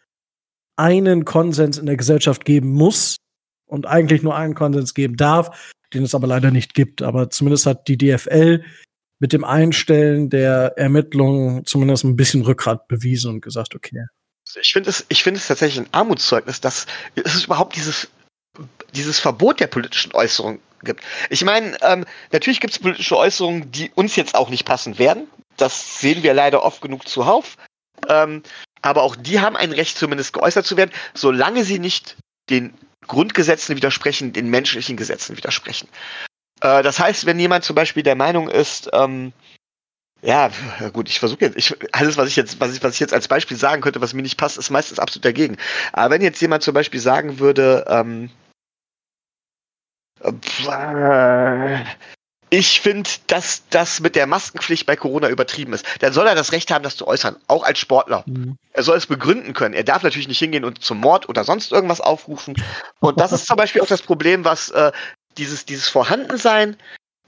einen 0.76 1.26
Konsens 1.26 1.76
in 1.76 1.84
der 1.84 1.98
Gesellschaft 1.98 2.46
geben 2.46 2.70
muss. 2.72 3.16
und 3.66 3.86
eigentlich 3.86 4.22
nur 4.22 4.34
einen 4.36 4.54
Konsens 4.54 4.94
geben 4.94 5.16
darf, 5.16 5.72
den 5.92 6.04
es 6.04 6.14
aber 6.14 6.26
leider 6.26 6.50
nicht 6.50 6.74
gibt. 6.74 7.02
Aber 7.02 7.30
zumindest 7.30 7.66
hat 7.66 7.88
die 7.88 7.98
DFL 7.98 8.62
mit 9.18 9.32
dem 9.32 9.44
Einstellen 9.44 10.30
der 10.30 10.74
Ermittlungen 10.76 11.64
zumindest 11.64 12.04
ein 12.04 12.16
bisschen 12.16 12.42
Rückgrat 12.42 12.88
bewiesen 12.88 13.30
und 13.30 13.40
gesagt, 13.40 13.74
okay. 13.74 14.06
Ich 14.60 14.72
finde 14.72 14.90
es, 14.90 15.04
ich 15.08 15.26
es 15.26 15.46
tatsächlich 15.46 15.86
ein 15.86 15.92
Armutszeugnis, 15.92 16.60
dass 16.60 16.86
es 17.14 17.44
überhaupt 17.44 17.76
dieses, 17.76 18.08
dieses 18.94 19.18
Verbot 19.18 19.60
der 19.60 19.66
politischen 19.66 20.12
Äußerung 20.14 20.60
gibt. 20.82 21.02
Ich 21.30 21.44
meine, 21.44 21.76
ähm, 21.82 22.04
natürlich 22.32 22.60
gibt 22.60 22.72
es 22.72 22.78
politische 22.78 23.16
Äußerungen, 23.16 23.70
die 23.70 23.90
uns 23.94 24.16
jetzt 24.16 24.34
auch 24.34 24.50
nicht 24.50 24.64
passen 24.64 24.98
werden. 24.98 25.28
Das 25.56 26.00
sehen 26.00 26.22
wir 26.22 26.34
leider 26.34 26.62
oft 26.62 26.80
genug 26.80 27.08
zuhauf. 27.08 27.56
Ähm, 28.08 28.42
aber 28.82 29.02
auch 29.02 29.14
die 29.14 29.40
haben 29.40 29.56
ein 29.56 29.72
Recht, 29.72 29.96
zumindest 29.96 30.32
geäußert 30.32 30.66
zu 30.66 30.76
werden, 30.76 30.90
solange 31.14 31.64
sie 31.64 31.78
nicht 31.78 32.16
den 32.50 32.74
Grundgesetzen 33.06 33.76
widersprechen, 33.76 34.32
den 34.32 34.48
menschlichen 34.48 34.96
Gesetzen 34.96 35.36
widersprechen. 35.36 35.88
Äh, 36.60 36.82
das 36.82 36.98
heißt, 36.98 37.26
wenn 37.26 37.38
jemand 37.38 37.64
zum 37.64 37.76
Beispiel 37.76 38.02
der 38.02 38.16
Meinung 38.16 38.48
ist, 38.48 38.90
ähm, 38.92 39.32
ja, 40.22 40.50
gut, 40.92 41.08
ich 41.08 41.18
versuche 41.18 41.40
jetzt, 41.40 41.56
ich, 41.56 41.74
alles, 41.92 42.16
was 42.16 42.28
ich 42.28 42.36
jetzt, 42.36 42.60
was 42.60 42.74
ich, 42.74 42.82
was 42.82 42.94
ich 42.94 43.00
jetzt 43.00 43.12
als 43.12 43.26
Beispiel 43.26 43.56
sagen 43.56 43.82
könnte, 43.82 44.00
was 44.00 44.14
mir 44.14 44.22
nicht 44.22 44.38
passt, 44.38 44.56
ist 44.56 44.70
meistens 44.70 45.00
absolut 45.00 45.24
dagegen. 45.24 45.56
Aber 45.92 46.14
wenn 46.14 46.22
jetzt 46.22 46.40
jemand 46.40 46.62
zum 46.62 46.74
Beispiel 46.74 47.00
sagen 47.00 47.40
würde, 47.40 47.84
ähm, 47.88 48.30
äh, 50.22 51.84
ich 52.50 52.80
finde, 52.80 53.08
dass 53.26 53.62
das 53.70 54.00
mit 54.00 54.14
der 54.14 54.26
Maskenpflicht 54.26 54.86
bei 54.86 54.94
Corona 54.94 55.28
übertrieben 55.28 55.72
ist. 55.72 55.86
Dann 56.00 56.12
soll 56.12 56.26
er 56.26 56.34
das 56.34 56.52
Recht 56.52 56.70
haben, 56.70 56.84
das 56.84 56.96
zu 56.96 57.06
äußern, 57.06 57.36
auch 57.48 57.64
als 57.64 57.78
Sportler. 57.78 58.22
Mhm. 58.26 58.56
Er 58.74 58.82
soll 58.82 58.98
es 58.98 59.06
begründen 59.06 59.54
können. 59.54 59.74
Er 59.74 59.84
darf 59.84 60.02
natürlich 60.02 60.28
nicht 60.28 60.38
hingehen 60.38 60.64
und 60.64 60.84
zum 60.84 60.98
Mord 60.98 61.28
oder 61.28 61.44
sonst 61.44 61.72
irgendwas 61.72 62.00
aufrufen. 62.00 62.54
Und 63.00 63.18
das 63.18 63.32
ist 63.32 63.46
zum 63.46 63.56
Beispiel 63.56 63.80
auch 63.80 63.86
das 63.86 64.02
Problem, 64.02 64.44
was 64.44 64.70
äh, 64.70 64.92
dieses, 65.38 65.64
dieses 65.64 65.88
Vorhandensein, 65.88 66.76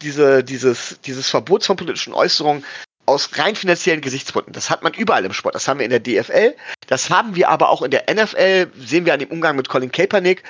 diese, 0.04 0.44
dieses, 0.44 1.00
dieses 1.04 1.28
Verbots 1.28 1.66
von 1.66 1.76
politischen 1.76 2.14
Äußerungen 2.14 2.64
aus 3.06 3.36
rein 3.38 3.56
finanziellen 3.56 4.00
Gesichtspunkten. 4.00 4.52
Das 4.52 4.70
hat 4.70 4.82
man 4.82 4.94
überall 4.94 5.24
im 5.24 5.32
Sport. 5.32 5.54
Das 5.54 5.68
haben 5.68 5.78
wir 5.78 5.84
in 5.84 5.90
der 5.90 6.00
DFL, 6.00 6.54
das 6.86 7.10
haben 7.10 7.34
wir 7.34 7.48
aber 7.48 7.68
auch 7.68 7.82
in 7.82 7.90
der 7.90 8.04
NFL, 8.12 8.70
sehen 8.78 9.04
wir 9.04 9.12
an 9.12 9.20
dem 9.20 9.30
Umgang 9.30 9.56
mit 9.56 9.68
Colin 9.68 9.92
Kaepernick. 9.92 10.42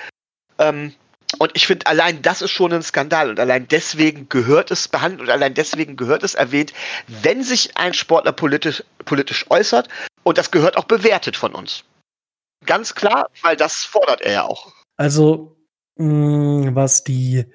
Ähm, 0.59 0.93
und 1.39 1.51
ich 1.53 1.67
finde, 1.67 1.87
allein 1.87 2.21
das 2.21 2.41
ist 2.41 2.51
schon 2.51 2.71
ein 2.71 2.83
Skandal 2.83 3.29
und 3.29 3.39
allein 3.39 3.67
deswegen 3.67 4.29
gehört 4.29 4.71
es 4.71 4.87
behandelt 4.87 5.21
und 5.21 5.29
allein 5.29 5.53
deswegen 5.53 5.97
gehört 5.97 6.23
es 6.23 6.35
erwähnt, 6.35 6.71
wenn 7.07 7.43
sich 7.43 7.75
ein 7.75 7.93
Sportler 7.93 8.31
politisch, 8.31 8.83
politisch 9.03 9.45
äußert 9.49 9.89
und 10.23 10.37
das 10.37 10.51
gehört 10.51 10.77
auch 10.77 10.85
bewertet 10.85 11.35
von 11.35 11.53
uns. 11.53 11.83
Ganz 12.65 12.95
klar, 12.95 13.29
weil 13.41 13.57
das 13.57 13.83
fordert 13.83 14.21
er 14.21 14.31
ja 14.31 14.43
auch. 14.43 14.71
Also, 14.97 15.57
mh, 15.97 16.69
mm, 16.71 16.75
was 16.75 17.03
die 17.03 17.45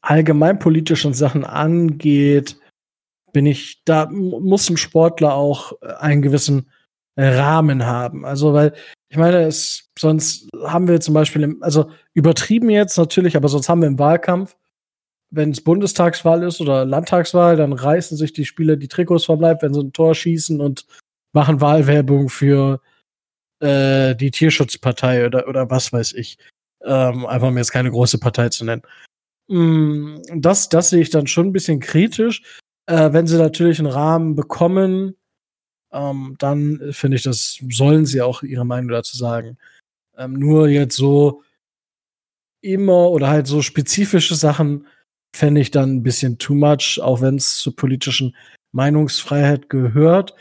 allgemeinpolitischen 0.00 1.14
Sachen 1.14 1.44
angeht, 1.44 2.56
bin 3.32 3.46
ich, 3.46 3.82
da 3.84 4.06
muss 4.06 4.70
ein 4.70 4.76
Sportler 4.76 5.34
auch 5.34 5.72
einen 5.82 6.22
gewissen 6.22 6.70
Rahmen 7.16 7.84
haben. 7.84 8.24
Also, 8.24 8.52
weil 8.52 8.74
ich 9.10 9.16
meine, 9.16 9.42
es, 9.42 9.90
sonst 9.98 10.48
haben 10.64 10.86
wir 10.86 11.00
zum 11.00 11.14
Beispiel, 11.14 11.42
im, 11.42 11.62
also 11.62 11.90
übertrieben 12.14 12.70
jetzt 12.70 12.96
natürlich, 12.96 13.36
aber 13.36 13.48
sonst 13.48 13.68
haben 13.68 13.80
wir 13.80 13.88
im 13.88 13.98
Wahlkampf, 13.98 14.56
wenn 15.30 15.50
es 15.50 15.62
Bundestagswahl 15.62 16.42
ist 16.42 16.60
oder 16.60 16.84
Landtagswahl, 16.84 17.56
dann 17.56 17.72
reißen 17.72 18.16
sich 18.16 18.32
die 18.32 18.44
Spieler 18.44 18.76
die 18.76 18.88
Trikots 18.88 19.24
verbleibt, 19.24 19.62
wenn 19.62 19.74
sie 19.74 19.80
ein 19.80 19.92
Tor 19.92 20.14
schießen 20.14 20.60
und 20.60 20.86
machen 21.32 21.60
Wahlwerbung 21.60 22.28
für 22.28 22.80
äh, 23.60 24.14
die 24.14 24.30
Tierschutzpartei 24.30 25.26
oder, 25.26 25.48
oder 25.48 25.68
was 25.70 25.92
weiß 25.92 26.14
ich. 26.14 26.38
Ähm, 26.82 27.26
einfach 27.26 27.50
mir 27.50 27.60
jetzt 27.60 27.72
keine 27.72 27.90
große 27.90 28.18
Partei 28.18 28.48
zu 28.48 28.64
nennen. 28.64 28.82
Mm, 29.48 30.18
das, 30.36 30.68
das 30.68 30.90
sehe 30.90 31.00
ich 31.00 31.10
dann 31.10 31.26
schon 31.26 31.48
ein 31.48 31.52
bisschen 31.52 31.80
kritisch. 31.80 32.42
Äh, 32.86 33.12
wenn 33.12 33.26
sie 33.26 33.38
natürlich 33.38 33.78
einen 33.78 33.92
Rahmen 33.92 34.34
bekommen, 34.34 35.16
ähm, 35.92 36.36
dann 36.38 36.92
finde 36.92 37.16
ich, 37.16 37.22
das 37.22 37.58
sollen 37.70 38.06
sie 38.06 38.22
auch 38.22 38.42
ihre 38.42 38.66
Meinung 38.66 38.90
dazu 38.90 39.16
sagen. 39.16 39.58
Ähm, 40.16 40.34
nur 40.34 40.68
jetzt 40.68 40.96
so 40.96 41.42
immer 42.62 43.10
oder 43.10 43.28
halt 43.28 43.46
so 43.46 43.62
spezifische 43.62 44.34
Sachen 44.34 44.86
fände 45.34 45.60
ich 45.60 45.70
dann 45.70 45.96
ein 45.96 46.02
bisschen 46.02 46.38
too 46.38 46.54
much, 46.54 47.00
auch 47.00 47.20
wenn 47.20 47.36
es 47.36 47.58
zur 47.58 47.76
politischen 47.76 48.34
Meinungsfreiheit 48.72 49.70
gehört. 49.70 50.34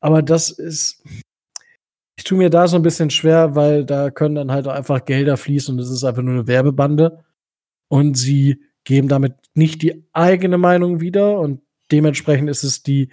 Aber 0.00 0.22
das 0.22 0.50
ist, 0.50 1.02
ich 2.16 2.24
tue 2.24 2.38
mir 2.38 2.50
da 2.50 2.68
so 2.68 2.76
ein 2.76 2.82
bisschen 2.82 3.10
schwer, 3.10 3.54
weil 3.56 3.84
da 3.84 4.10
können 4.10 4.34
dann 4.34 4.52
halt 4.52 4.68
einfach 4.68 5.04
Gelder 5.04 5.36
fließen 5.36 5.74
und 5.74 5.80
es 5.80 5.90
ist 5.90 6.04
einfach 6.04 6.22
nur 6.22 6.34
eine 6.34 6.46
Werbebande. 6.46 7.24
Und 7.88 8.14
sie 8.14 8.62
geben 8.84 9.08
damit 9.08 9.34
nicht 9.54 9.82
die 9.82 10.06
eigene 10.12 10.58
Meinung 10.58 11.00
wieder 11.00 11.38
und 11.38 11.62
dementsprechend 11.90 12.50
ist 12.50 12.64
es 12.64 12.82
die 12.82 13.10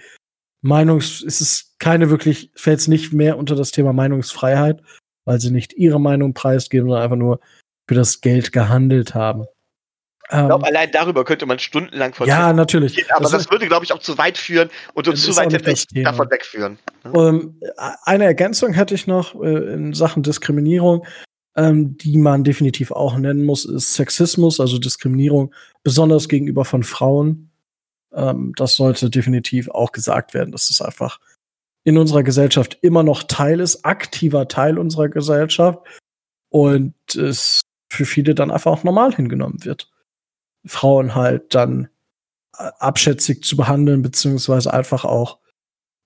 Meinungs, 0.62 1.22
ist 1.22 1.42
es 1.42 1.76
keine 1.80 2.10
wirklich, 2.10 2.52
fällt 2.56 2.80
es 2.80 2.88
nicht 2.88 3.14
mehr 3.14 3.38
unter 3.38 3.56
das 3.56 3.72
Thema 3.72 3.94
Meinungsfreiheit, 3.94 4.82
weil 5.26 5.40
sie 5.40 5.52
nicht 5.52 5.74
ihre 5.74 6.00
Meinung 6.00 6.34
preisgeben, 6.34 6.88
sondern 6.88 7.04
einfach 7.04 7.18
nur 7.18 7.40
für 7.88 7.96
das 7.96 8.22
Geld 8.22 8.52
gehandelt 8.52 9.16
haben. 9.16 9.46
Ich 10.24 10.38
glaube, 10.38 10.54
ähm, 10.54 10.64
allein 10.64 10.92
darüber 10.92 11.26
könnte 11.26 11.46
man 11.46 11.60
stundenlang 11.60 12.14
von 12.14 12.26
Ja, 12.26 12.54
natürlich. 12.54 12.96
Gehen, 12.96 13.06
aber 13.10 13.24
das, 13.24 13.32
das 13.32 13.52
würde, 13.52 13.68
glaube 13.68 13.84
ich, 13.84 13.92
auch 13.92 14.00
zu 14.00 14.18
weit 14.18 14.38
führen 14.38 14.70
und 14.94 15.08
uns 15.10 15.24
zu 15.24 15.36
weit 15.36 15.52
davon 16.06 16.32
wegführen. 16.32 16.80
Um, 17.04 17.16
ähm, 17.16 17.62
eine 18.04 18.26
Ergänzung 18.26 18.72
hätte 18.72 18.96
ich 18.96 19.08
noch 19.08 19.36
äh, 19.42 19.74
in 19.74 19.94
Sachen 19.94 20.24
Diskriminierung, 20.24 21.06
ähm, 21.56 21.98
die 21.98 22.18
man 22.18 22.44
definitiv 22.44 22.92
auch 22.92 23.18
nennen 23.18 23.46
muss, 23.46 23.66
ist 23.66 23.94
Sexismus, 23.94 24.60
also 24.60 24.78
Diskriminierung, 24.80 25.54
besonders 25.84 26.30
gegenüber 26.30 26.66
von 26.66 26.84
Frauen. 26.84 27.52
Ähm, 28.14 28.54
das 28.56 28.76
sollte 28.76 29.10
definitiv 29.10 29.70
auch 29.70 29.92
gesagt 29.92 30.34
werden, 30.34 30.52
dass 30.52 30.70
es 30.70 30.82
einfach 30.82 31.20
in 31.84 31.98
unserer 31.98 32.24
Gesellschaft 32.24 32.78
immer 32.82 33.04
noch 33.04 33.24
Teil 33.24 33.60
ist, 33.60 33.84
aktiver 33.84 34.48
Teil 34.48 34.78
unserer 34.78 35.10
Gesellschaft 35.10 35.80
und 36.50 36.94
es 37.16 37.62
für 37.90 38.06
viele 38.06 38.36
dann 38.36 38.52
einfach 38.52 38.72
auch 38.72 38.84
normal 38.84 39.14
hingenommen 39.14 39.66
wird. 39.66 39.90
Frauen 40.66 41.16
halt 41.16 41.56
dann 41.56 41.90
äh, 42.58 42.70
abschätzig 42.80 43.44
zu 43.44 43.58
behandeln, 43.58 44.02
beziehungsweise 44.02 44.74
einfach 44.74 45.06
auch 45.06 45.40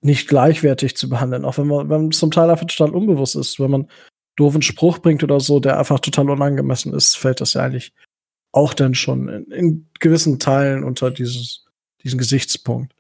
nicht 0.02 0.28
gleichwertig 0.28 0.96
zu 0.96 1.10
behandeln, 1.10 1.46
auch 1.46 1.58
wenn 1.58 1.68
man, 1.68 1.90
wenn 1.90 2.02
man 2.04 2.12
zum 2.12 2.32
Teil 2.32 2.50
einfach 2.50 2.68
total 2.68 2.96
unbewusst 2.96 3.36
ist, 3.36 3.60
wenn 3.60 3.72
man 3.72 3.90
doofen 4.36 4.62
Spruch 4.62 5.00
bringt 5.00 5.24
oder 5.24 5.40
so, 5.40 5.60
der 5.60 5.80
einfach 5.80 6.00
total 6.00 6.30
unangemessen 6.30 6.94
ist, 6.94 7.18
fällt 7.18 7.42
das 7.42 7.54
ja 7.54 7.64
eigentlich 7.64 7.94
auch 8.52 8.74
dann 8.74 8.96
schon 8.96 9.28
in, 9.30 9.52
in 9.52 9.90
gewissen 10.00 10.40
Teilen 10.40 10.84
unter 10.84 11.12
dieses 11.12 11.66
diesen 12.06 12.20
Gesichtspunkt. 12.20 12.94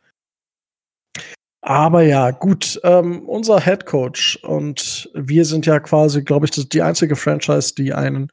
Aber 1.61 2.03
ja, 2.03 2.31
gut, 2.31 2.79
ähm, 2.83 3.27
unser 3.27 3.59
Head 3.59 3.85
Coach 3.85 4.37
und 4.43 5.09
wir 5.13 5.45
sind 5.45 5.65
ja 5.65 5.79
quasi, 5.79 6.23
glaube 6.23 6.45
ich, 6.45 6.51
die 6.51 6.81
einzige 6.81 7.15
Franchise, 7.15 7.73
die 7.73 7.93
einen 7.93 8.31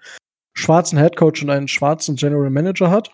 schwarzen 0.54 0.98
Head 0.98 1.16
Coach 1.16 1.42
und 1.42 1.50
einen 1.50 1.68
schwarzen 1.68 2.16
General 2.16 2.50
Manager 2.50 2.90
hat. 2.90 3.10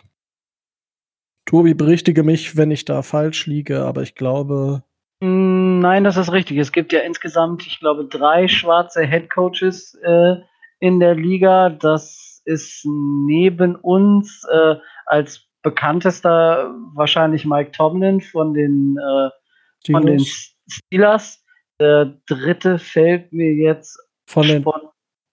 Tobi, 1.47 1.75
berichtige 1.75 2.25
mich, 2.25 2.57
wenn 2.57 2.71
ich 2.71 2.85
da 2.85 3.03
falsch 3.03 3.47
liege, 3.47 3.83
aber 3.85 4.03
ich 4.03 4.15
glaube. 4.15 4.83
Mm, 5.21 5.58
nein, 5.81 6.05
das 6.05 6.17
ist 6.17 6.33
richtig. 6.33 6.59
Es 6.59 6.73
gibt 6.73 6.93
ja 6.93 7.01
insgesamt, 7.01 7.67
ich 7.67 7.81
glaube, 7.81 8.07
drei 8.07 8.49
schwarze 8.49 9.07
Head 9.07 9.31
Coaches 9.31 9.95
äh, 10.03 10.37
in 10.81 11.01
der 11.01 11.15
Liga. 11.15 11.71
Das 11.71 12.43
ist 12.45 12.85
neben 12.85 13.77
uns 13.77 14.45
äh, 14.51 14.77
als 15.07 15.47
bekanntester 15.63 16.75
wahrscheinlich 16.95 17.45
Mike 17.45 17.73
Tomlin 17.73 18.21
von 18.21 18.55
den, 18.55 18.97
äh, 18.99 19.91
von 19.91 20.07
den 20.07 20.25
Steelers. 20.69 21.45
Der 21.81 22.17
dritte 22.27 22.79
fällt 22.79 23.33
mir 23.33 23.53
jetzt 23.55 23.99
von 24.27 24.47
den 24.47 24.65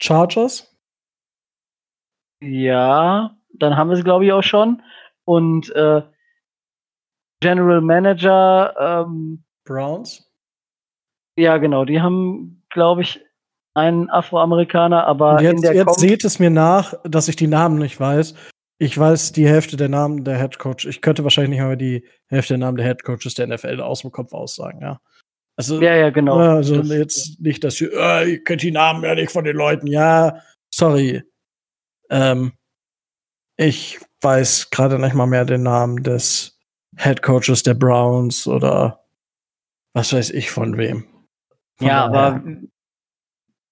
Chargers. 0.01 0.75
Ja, 2.41 3.35
dann 3.53 3.77
haben 3.77 3.89
wir 3.89 3.97
es, 3.97 4.03
glaube 4.03 4.25
ich, 4.25 4.31
auch 4.31 4.43
schon. 4.43 4.83
Und 5.23 5.69
äh, 5.75 6.03
General 7.41 7.81
Manager 7.81 9.05
ähm, 9.07 9.43
Browns. 9.65 10.31
Ja, 11.37 11.57
genau. 11.57 11.85
Die 11.85 12.01
haben, 12.01 12.63
glaube 12.69 13.01
ich, 13.01 13.21
einen 13.73 14.09
Afroamerikaner, 14.09 15.05
aber 15.05 15.41
jetzt, 15.41 15.63
jetzt 15.63 15.99
seht 15.99 16.23
es 16.23 16.39
mir 16.39 16.49
nach, 16.49 16.93
dass 17.03 17.27
ich 17.27 17.35
die 17.35 17.47
Namen 17.47 17.77
nicht 17.77 17.99
weiß. 17.99 18.33
Ich 18.77 18.97
weiß 18.97 19.33
die 19.33 19.47
Hälfte 19.47 19.77
der 19.77 19.89
Namen 19.89 20.23
der 20.23 20.37
Head 20.37 20.59
Coach. 20.59 20.85
Ich 20.85 21.01
könnte 21.01 21.23
wahrscheinlich 21.23 21.51
nicht 21.57 21.61
mal 21.61 21.77
die 21.77 22.05
Hälfte 22.27 22.53
der 22.53 22.59
Namen 22.59 22.77
der 22.77 22.85
Head 22.85 23.03
Coaches 23.03 23.33
der 23.33 23.47
NFL 23.47 23.81
aus 23.81 24.01
dem 24.01 24.11
Kopf 24.11 24.33
aussagen, 24.33 24.81
ja. 24.81 24.99
Also, 25.57 25.81
ja, 25.81 25.95
ja, 25.95 26.09
genau. 26.09 26.37
Also 26.37 26.77
das, 26.77 26.89
jetzt 26.89 27.41
nicht, 27.41 27.63
dass 27.63 27.79
ihr, 27.79 27.93
äh, 27.93 28.31
ihr 28.31 28.43
kennt 28.43 28.61
die 28.61 28.71
Namen 28.71 29.03
ja 29.03 29.15
nicht 29.15 29.31
von 29.31 29.45
den 29.45 29.55
Leuten. 29.55 29.87
Ja, 29.87 30.41
sorry. 30.69 31.23
Ähm, 32.09 32.53
ich 33.55 33.99
weiß 34.21 34.69
gerade 34.69 34.99
nicht 34.99 35.15
mal 35.15 35.27
mehr 35.27 35.45
den 35.45 35.63
Namen 35.63 36.03
des 36.03 36.59
Head 36.97 37.21
Coaches 37.21 37.63
der 37.63 37.73
Browns 37.73 38.47
oder 38.47 39.05
was 39.93 40.11
weiß 40.11 40.31
ich 40.31 40.51
von 40.51 40.77
wem. 40.77 41.07
Ja, 41.79 42.05
aber 42.05 42.41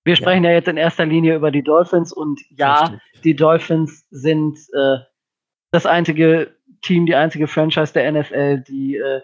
Wir 0.03 0.15
sprechen 0.15 0.43
ja. 0.43 0.51
ja. 0.51 0.57
jetzt 0.57 0.67
in 0.67 0.77
erster 0.77 1.05
Linie 1.05 1.35
über 1.35 1.51
die 1.51 1.63
Dolphins 1.63 2.11
und 2.11 2.41
ja, 2.49 2.85
Richtig. 2.85 3.21
die 3.23 3.35
Dolphins 3.35 4.05
sind 4.09 4.57
äh, 4.73 4.97
das 5.71 5.85
einzige 5.85 6.55
Team, 6.81 7.05
die 7.05 7.15
einzige 7.15 7.47
Franchise 7.47 7.93
der 7.93 8.11
NFL, 8.11 8.59
die 8.59 8.97
äh, 8.97 9.21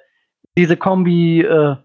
diese 0.57 0.77
Kombi 0.77 1.41
äh, 1.41 1.75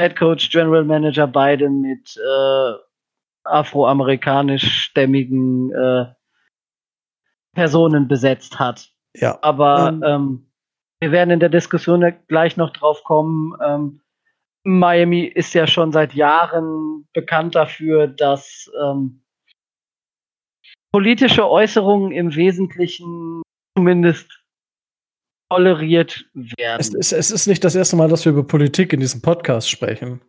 Head 0.00 0.16
Coach, 0.16 0.50
General 0.50 0.84
Manager 0.84 1.26
beide 1.26 1.68
mit 1.68 2.16
äh, 2.16 2.72
afroamerikanisch-stämmigen 3.44 5.72
äh, 5.72 6.06
Personen 7.54 8.08
besetzt 8.08 8.58
hat. 8.58 8.90
Ja. 9.14 9.38
Aber 9.42 9.88
ähm, 9.88 10.02
ähm, 10.04 10.46
wir 11.00 11.12
werden 11.12 11.30
in 11.30 11.40
der 11.40 11.48
Diskussion 11.48 12.12
gleich 12.28 12.56
noch 12.56 12.70
drauf 12.70 13.02
kommen. 13.04 13.54
Ähm, 13.62 14.00
Miami 14.64 15.24
ist 15.24 15.54
ja 15.54 15.66
schon 15.66 15.92
seit 15.92 16.14
Jahren 16.14 17.06
bekannt 17.12 17.54
dafür, 17.54 18.06
dass 18.06 18.70
ähm, 18.82 19.22
politische 20.92 21.48
Äußerungen 21.48 22.12
im 22.12 22.34
Wesentlichen 22.34 23.42
zumindest 23.76 24.40
toleriert 25.50 26.26
werden. 26.34 26.80
Es, 26.80 26.94
es, 26.94 27.12
es, 27.12 27.30
ist 27.30 27.46
nicht 27.46 27.64
das 27.64 27.74
erste 27.74 27.96
Mal, 27.96 28.08
dass 28.08 28.24
wir 28.24 28.32
über 28.32 28.44
Politik 28.44 28.92
in 28.92 29.00
diesem 29.00 29.20
Podcast 29.20 29.68
sprechen. 29.68 30.20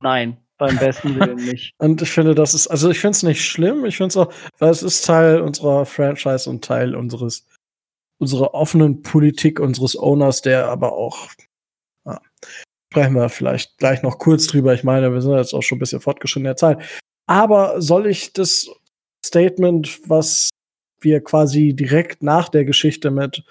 Nein, 0.00 0.38
beim 0.58 0.78
besten 0.78 1.18
Willen 1.18 1.36
nicht. 1.50 1.74
und 1.78 2.00
ich 2.02 2.10
finde, 2.10 2.34
das 2.34 2.54
ist, 2.54 2.68
also 2.68 2.90
ich 2.90 2.98
finde 2.98 3.12
es 3.12 3.22
nicht 3.22 3.44
schlimm. 3.44 3.84
Ich 3.84 3.96
finde 3.96 4.08
es 4.08 4.16
auch, 4.16 4.32
weil 4.58 4.70
es 4.70 4.82
ist 4.82 5.04
Teil 5.04 5.40
unserer 5.40 5.86
Franchise 5.86 6.48
und 6.48 6.64
Teil 6.64 6.94
unseres, 6.94 7.46
unserer 8.18 8.54
offenen 8.54 9.02
Politik, 9.02 9.60
unseres 9.60 9.98
Owners, 9.98 10.42
der 10.42 10.68
aber 10.68 10.92
auch, 10.92 11.28
sprechen 12.92 13.14
wir 13.14 13.30
vielleicht 13.30 13.78
gleich 13.78 14.02
noch 14.02 14.18
kurz 14.18 14.46
drüber. 14.46 14.74
Ich 14.74 14.84
meine, 14.84 15.10
wir 15.10 15.22
sind 15.22 15.34
jetzt 15.34 15.54
auch 15.54 15.62
schon 15.62 15.76
ein 15.76 15.78
bisschen 15.78 16.02
fortgeschritten 16.02 16.42
in 16.42 16.50
der 16.50 16.56
Zeit. 16.56 17.02
Aber 17.26 17.80
soll 17.80 18.06
ich 18.06 18.34
das 18.34 18.68
Statement, 19.24 20.10
was 20.10 20.50
wir 21.00 21.24
quasi 21.24 21.72
direkt 21.72 22.22
nach 22.22 22.50
der 22.50 22.66
Geschichte 22.66 23.10
mit 23.10 23.44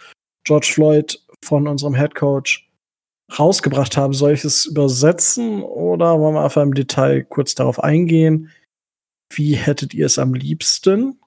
George 0.43 0.69
Floyd 0.71 1.19
von 1.43 1.67
unserem 1.67 1.95
Head 1.95 2.13
Coach 2.13 2.69
rausgebracht 3.39 3.97
haben. 3.97 4.13
Soll 4.13 4.33
ich 4.33 4.45
es 4.45 4.67
übersetzen 4.67 5.63
oder 5.63 6.19
wollen 6.19 6.35
wir 6.35 6.43
einfach 6.43 6.61
im 6.61 6.75
Detail 6.75 7.23
kurz 7.23 7.55
darauf 7.55 7.83
eingehen? 7.83 8.51
Wie 9.33 9.55
hättet 9.55 9.95
ihr 9.95 10.05
es 10.05 10.19
am 10.19 10.35
liebsten? 10.35 11.19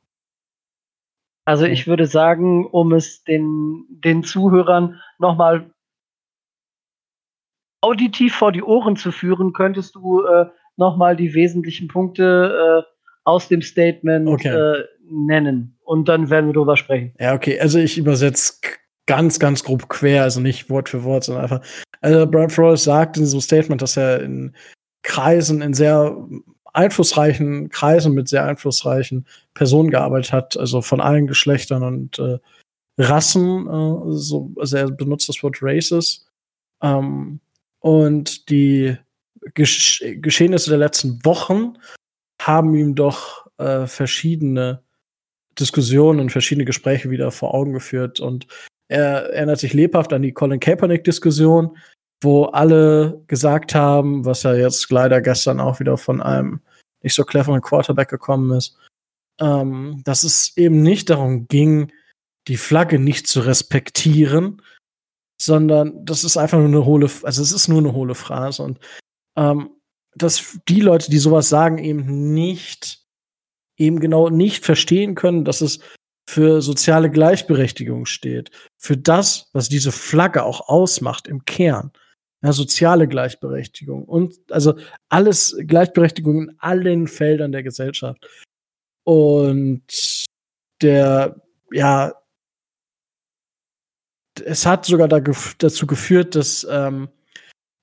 Also 1.47 1.65
ich 1.65 1.89
würde 1.89 2.07
sagen, 2.07 2.65
um 2.65 2.93
es 2.93 3.25
den, 3.25 3.87
den 3.89 4.23
Zuhörern 4.23 5.01
nochmal 5.19 5.74
auditiv 7.85 8.35
vor 8.35 8.53
die 8.53 8.63
Ohren 8.63 8.97
zu 8.97 9.13
führen, 9.13 9.53
könntest 9.53 9.95
du 9.95 10.23
äh, 10.25 10.47
nochmal 10.77 11.17
die 11.17 11.35
wesentlichen 11.35 11.89
Punkte 11.89 12.83
äh, 12.85 12.91
aus 13.25 13.49
dem 13.49 13.63
Statement 13.63 14.29
okay. 14.29 14.49
äh, 14.49 14.85
nennen. 15.09 15.79
Und 15.85 16.09
dann 16.09 16.31
werden 16.31 16.47
wir 16.47 16.55
drüber 16.55 16.77
sprechen. 16.77 17.13
Ja, 17.21 17.35
okay. 17.35 17.61
Also 17.61 17.79
ich 17.79 17.99
übersetze 17.99 18.55
ganz, 19.07 19.39
ganz 19.39 19.65
grob 19.65 19.89
quer, 19.89 20.23
also 20.23 20.41
nicht 20.41 20.71
Wort 20.71 20.89
für 20.89 21.05
Wort, 21.05 21.25
sondern 21.25 21.45
einfach. 21.45 21.61
Also 22.01 22.27
Brian 22.27 22.51
Flores 22.51 22.85
sagt 22.85 23.17
in 23.17 23.27
so 23.27 23.37
einem 23.37 23.43
Statement, 23.43 23.83
dass 23.83 23.97
er 23.97 24.23
in 24.23 24.55
Kreisen, 25.03 25.63
in 25.63 25.75
sehr 25.75 26.17
einflussreichen 26.73 27.69
Kreisen 27.69 28.15
mit 28.15 28.29
sehr 28.29 28.45
einflussreichen 28.45 29.27
Personen 29.55 29.91
gearbeitet 29.91 30.33
hat, 30.33 30.57
also 30.57 30.83
von 30.83 31.01
allen 31.01 31.27
Geschlechtern 31.27 31.83
und 31.83 32.19
äh, 32.19 32.39
Rassen, 32.99 33.67
äh, 33.67 34.13
so, 34.13 34.53
also 34.59 34.77
er 34.77 34.91
benutzt 34.91 35.29
das 35.29 35.43
Wort 35.43 35.59
Races. 35.61 36.27
Ähm, 36.83 37.41
und 37.85 38.49
die 38.49 38.97
Gesch 39.53 40.03
Geschehnisse 40.17 40.71
der 40.71 40.79
letzten 40.79 41.23
Wochen 41.23 41.77
haben 42.41 42.75
ihm 42.75 42.95
doch 42.95 43.47
äh, 43.59 43.87
verschiedene 43.87 44.83
Diskussionen 45.61 46.19
und 46.19 46.33
verschiedene 46.33 46.65
Gespräche 46.65 47.11
wieder 47.11 47.31
vor 47.31 47.53
Augen 47.53 47.75
geführt. 47.75 48.21
Und 48.21 48.47
er 48.89 49.35
erinnert 49.35 49.59
sich 49.59 49.75
lebhaft 49.75 50.15
an 50.15 50.23
die 50.23 50.33
Colin 50.33 50.61
Kaepernick-Diskussion, 50.61 51.77
wo 52.23 52.45
alle 52.45 53.23
gesagt 53.27 53.75
haben, 53.75 54.25
was 54.25 54.45
ja 54.45 54.55
jetzt 54.55 54.91
leider 54.91 55.21
gestern 55.21 55.61
auch 55.61 55.79
wieder 55.79 55.99
von 55.99 56.23
einem 56.23 56.61
nicht 57.03 57.15
so 57.15 57.25
cleveren 57.25 57.61
Quarterback 57.61 58.09
gekommen 58.09 58.57
ist, 58.57 58.79
ähm, 59.39 60.01
dass 60.07 60.23
es 60.23 60.57
eben 60.57 60.81
nicht 60.81 61.11
darum 61.11 61.49
ging, 61.49 61.93
die 62.49 62.57
Flagge 62.57 62.99
nicht 62.99 63.27
zu 63.27 63.41
respektieren, 63.41 64.63
sondern 65.45 66.05
das 66.05 66.25
ist 66.25 66.37
einfach 66.37 66.59
nur 66.59 66.69
eine 66.69 66.85
hohle, 66.85 67.11
also 67.23 67.43
es 67.43 67.53
ist 67.53 67.69
nur 67.69 67.79
eine 67.79 67.93
hohle 67.93 68.15
Phrase 68.15 68.63
und 68.63 68.79
ähm, 69.37 69.71
dass 70.17 70.59
die 70.69 70.81
Leute, 70.81 71.11
die 71.11 71.19
sowas 71.19 71.49
sagen, 71.49 71.79
eben 71.79 72.33
nicht, 72.35 73.01
eben 73.77 73.99
genau 73.99 74.29
nicht 74.29 74.65
verstehen 74.65 75.15
können, 75.15 75.45
dass 75.45 75.61
es 75.61 75.81
für 76.29 76.63
soziale 76.63 77.11
Gleichberechtigung 77.11 78.07
steht, 78.07 78.51
für 78.79 78.97
das, 78.97 79.51
was 79.53 79.69
diese 79.69 79.93
Flagge 79.93 80.45
auch 80.45 80.69
ausmacht 80.69 81.29
im 81.29 81.45
Kern. 81.45 81.93
Ja, 82.43 82.53
soziale 82.53 83.09
Gleichberechtigung 83.09 84.05
und 84.05 84.35
also 84.51 84.75
alles 85.09 85.57
Gleichberechtigung 85.67 86.43
in 86.43 86.57
allen 86.59 87.09
Feldern 87.09 87.53
der 87.53 87.63
Gesellschaft. 87.63 88.27
Und 89.05 90.27
der, 90.83 91.41
ja, 91.73 92.13
es 94.41 94.67
hat 94.67 94.85
sogar 94.87 95.09
da 95.09 95.21
dazu 95.59 95.87
geführt, 95.87 96.35
dass 96.35 96.67
ähm, 96.71 97.09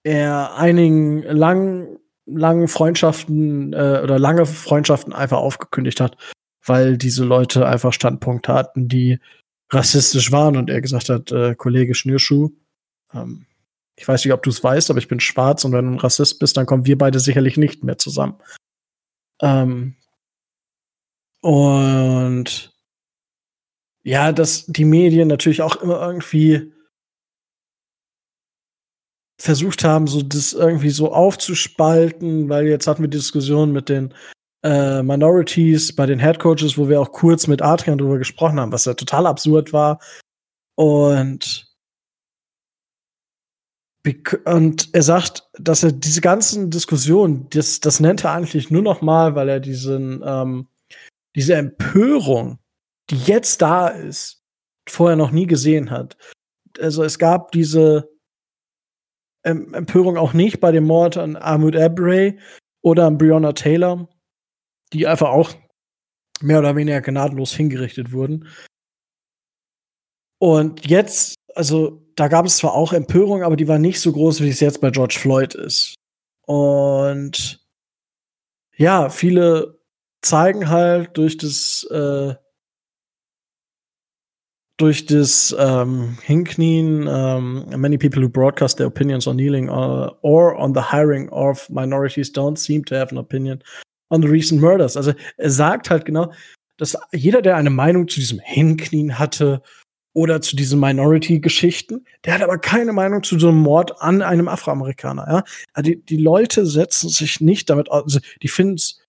er 0.04 0.56
einigen 0.56 1.24
langen, 1.24 1.98
langen 2.26 2.68
Freundschaften 2.68 3.74
äh, 3.74 4.02
oder 4.04 4.20
lange 4.20 4.46
Freundschaften 4.46 5.14
einfach 5.14 5.38
aufgekündigt 5.38 6.02
hat, 6.02 6.18
weil 6.66 6.98
diese 6.98 7.24
Leute 7.24 7.68
einfach 7.68 7.94
Standpunkte 7.94 8.54
hatten, 8.54 8.88
die 8.88 9.20
rassistisch 9.70 10.32
waren 10.32 10.58
und 10.58 10.70
er 10.70 10.82
gesagt 10.82 11.10
hat, 11.10 11.32
äh, 11.32 11.56
Kollege 11.56 11.96
Schnürschuh, 11.96 12.50
ähm, 13.14 13.46
ich 13.96 14.08
weiß 14.08 14.26
nicht, 14.26 14.34
ob 14.34 14.44
du 14.44 14.50
es 14.50 14.64
weißt, 14.64 14.90
aber 14.90 15.00
ich 15.00 15.08
bin 15.08 15.20
schwarz 15.20 15.64
und 15.64 15.74
wenn 15.74 15.86
du 15.86 15.92
ein 15.92 16.00
Rassist 16.00 16.40
bist, 16.40 16.58
dann 16.58 16.66
kommen 16.66 16.86
wir 16.86 16.98
beide 16.98 17.20
sicherlich 17.20 17.58
nicht 17.58 17.84
mehr 17.84 17.98
zusammen. 17.98 18.36
Ähm, 19.42 19.96
und 21.42 22.74
ja, 24.04 24.32
dass 24.32 24.66
die 24.66 24.86
Medien 24.86 25.28
natürlich 25.28 25.62
auch 25.62 25.76
immer 25.78 26.02
irgendwie 26.02 26.72
versucht 29.40 29.84
haben, 29.84 30.08
so 30.08 30.22
das 30.22 30.54
irgendwie 30.54 30.92
so 30.92 31.12
aufzuspalten, 31.14 32.50
weil 32.50 32.68
jetzt 32.68 32.88
hatten 32.88 33.04
wir 33.04 33.10
die 33.10 33.18
Diskussion 33.18 33.72
mit 33.72 33.90
den 33.90 34.14
äh, 34.64 35.02
Minorities 35.02 35.96
bei 35.96 36.06
den 36.06 36.20
Head 36.20 36.40
Coaches, 36.40 36.78
wo 36.78 36.88
wir 36.88 37.02
auch 37.02 37.12
kurz 37.12 37.48
mit 37.48 37.62
Adrian 37.62 37.98
drüber 37.98 38.20
gesprochen 38.20 38.60
haben, 38.60 38.72
was 38.72 38.86
ja 38.86 38.94
total 38.94 39.26
absurd 39.26 39.74
war. 39.74 40.00
Und 40.76 41.68
und 44.46 44.90
er 44.94 45.04
sagt, 45.04 45.48
dass 45.60 45.84
er 45.84 45.92
diese 45.92 46.22
ganzen 46.22 46.72
Diskussionen, 46.72 47.48
das, 47.52 47.82
das 47.82 48.00
nennt 48.00 48.24
er 48.24 48.32
eigentlich 48.32 48.72
nur 48.72 48.82
noch 48.82 49.02
mal, 49.02 49.36
weil 49.36 49.48
er 49.48 49.60
diesen, 49.60 50.24
ähm, 50.26 50.68
diese 51.36 51.54
Empörung, 51.54 52.58
die 53.12 53.17
jetzt 53.17 53.62
da 53.62 53.89
ist, 53.89 54.43
vorher 54.89 55.15
noch 55.15 55.32
nie 55.32 55.45
gesehen 55.45 55.91
hat. 55.91 56.17
Also 56.80 57.04
es 57.04 57.19
gab 57.19 57.52
diese 57.52 58.10
Empörung 59.43 60.17
auch 60.17 60.34
nicht 60.34 60.60
bei 60.60 60.71
dem 60.71 60.86
Mord 60.86 61.17
an 61.17 61.36
Ahmed 61.36 61.76
Abrey 61.76 62.39
oder 62.82 63.08
an 63.08 63.17
Breonna 63.17 63.54
Taylor, 63.54 64.08
die 64.93 65.08
einfach 65.08 65.30
auch 65.30 65.54
mehr 66.41 66.60
oder 66.60 66.76
weniger 66.76 67.02
gnadenlos 67.02 67.54
hingerichtet 67.54 68.12
wurden. 68.12 68.47
Und 70.39 70.88
jetzt, 70.88 71.36
also 71.56 72.04
da 72.15 72.28
gab 72.28 72.45
es 72.45 72.58
zwar 72.58 72.74
auch 72.74 72.93
Empörung, 72.93 73.43
aber 73.43 73.56
die 73.56 73.67
war 73.67 73.78
nicht 73.78 74.00
so 74.00 74.12
groß, 74.12 74.41
wie 74.41 74.50
es 74.50 74.60
jetzt 74.60 74.82
bei 74.82 74.89
George 74.89 75.17
Floyd 75.19 75.54
ist. 75.54 75.95
Und 76.45 77.63
ja, 78.76 79.10
viele 79.10 79.80
zeigen 80.21 80.69
halt 80.69 81.17
durch 81.17 81.38
das 81.38 81.84
äh, 81.91 82.36
durch 84.82 85.06
das 85.06 85.56
ähm, 85.60 86.17
Hinknien, 86.24 87.08
ähm, 87.08 87.65
many 87.78 87.98
people 87.98 88.22
who 88.22 88.30
broadcast 88.30 88.78
their 88.78 88.88
opinions 88.88 89.28
on 89.28 89.38
kneeling 89.38 89.70
uh, 89.70 90.10
or 90.22 90.58
on 90.58 90.74
the 90.74 90.82
hiring 90.82 91.30
of 91.30 91.70
minorities 91.70 92.32
don't 92.32 92.58
seem 92.58 92.84
to 92.86 92.95
have 92.95 93.12
an 93.12 93.18
opinion 93.18 93.62
on 94.10 94.22
the 94.22 94.28
recent 94.28 94.60
murders. 94.60 94.97
Also 94.97 95.14
er 95.38 95.49
sagt 95.51 95.89
halt 95.89 96.05
genau, 96.05 96.32
dass 96.78 96.97
jeder, 97.14 97.43
der 97.43 97.58
eine 97.58 97.70
Meinung 97.70 98.08
zu 98.08 98.20
diesem 98.20 98.39
Hinknien 98.39 99.20
hatte 99.20 99.62
oder 100.14 100.41
zu 100.41 100.55
diesen 100.55 100.80
Minority-Geschichten, 100.80 102.05
der 102.26 102.34
hat 102.34 102.41
aber 102.41 102.58
keine 102.58 102.91
Meinung 102.91 103.24
zu 103.24 103.38
so 103.39 103.49
einem 103.49 103.60
Mord 103.60 104.01
an 104.01 104.22
einem 104.22 104.47
Afroamerikaner. 104.47 105.26
Ja? 105.30 105.43
Also 105.74 105.91
die, 105.91 106.03
die 106.03 106.18
Leute 106.18 106.66
setzen 106.66 107.10
sich 107.10 107.39
nicht 107.39 107.70
damit 107.70 107.91
aus, 107.91 108.03
also 108.03 108.20
die 108.41 108.47
finden 108.47 108.76
es 108.76 109.01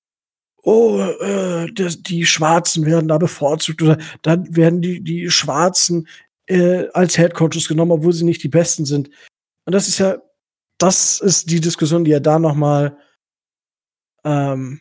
oh, 0.63 1.01
äh, 1.01 1.67
die, 1.73 2.03
die 2.03 2.27
Schwarzen 2.27 2.87
werden 2.87 3.09
da 3.09 3.19
bevorzugt 3.19 3.83
oder 3.83 3.99
dann 4.23 4.55
werden 4.55 4.81
die, 4.81 5.03
die 5.03 5.31
Schwarzen 5.31 6.09
äh, 6.47 6.89
als 6.93 7.19
Headcoaches 7.19 7.69
genommen, 7.69 7.93
obwohl 7.93 8.13
sie 8.13 8.25
nicht 8.25 8.43
die 8.43 8.49
Besten 8.49 8.85
sind. 8.85 9.11
Und 9.65 9.75
das 9.75 9.89
ist 9.89 9.99
ja, 9.99 10.19
das 10.79 11.21
ist 11.21 11.51
die 11.51 11.61
Diskussion, 11.61 12.05
die 12.05 12.13
er 12.13 12.21
da 12.21 12.39
noch 12.39 12.55
mal 12.55 12.97
ähm, 14.25 14.81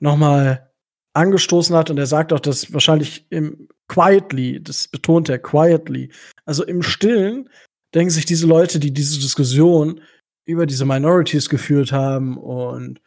nochmal 0.00 0.70
angestoßen 1.14 1.74
hat. 1.76 1.90
Und 1.90 1.98
er 1.98 2.06
sagt 2.06 2.32
auch, 2.32 2.40
dass 2.40 2.72
wahrscheinlich 2.72 3.26
im 3.30 3.68
quietly, 3.88 4.62
das 4.62 4.88
betont 4.88 5.28
er 5.28 5.38
quietly, 5.38 6.10
also 6.44 6.64
im 6.64 6.82
Stillen 6.82 7.48
denken 7.94 8.10
sich 8.10 8.26
diese 8.26 8.46
Leute, 8.46 8.78
die 8.78 8.92
diese 8.92 9.18
Diskussion 9.18 10.00
über 10.44 10.66
diese 10.66 10.84
Minorities 10.84 11.48
geführt 11.48 11.92
haben 11.92 12.36
und 12.36 13.00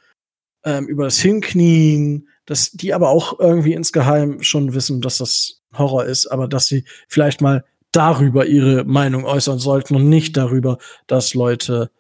ähm, 0.64 0.88
über 0.88 1.06
das 1.06 1.20
Hinknien, 1.20 2.28
dass 2.46 2.72
die 2.72 2.94
aber 2.94 3.10
auch 3.10 3.40
irgendwie 3.40 3.74
insgeheim 3.74 4.42
schon 4.44 4.74
wissen, 4.74 5.02
dass 5.02 5.18
das 5.18 5.62
Horror 5.74 6.06
ist, 6.06 6.28
aber 6.28 6.48
dass 6.48 6.68
sie 6.68 6.86
vielleicht 7.08 7.42
mal 7.42 7.64
darüber 7.92 8.46
ihre 8.46 8.84
Meinung 8.86 9.26
äußern 9.26 9.60
sollten 9.60 9.96
und 9.96 10.10
nicht 10.10 10.38
darüber, 10.38 10.78
dass 11.08 11.34
Leute 11.34 11.92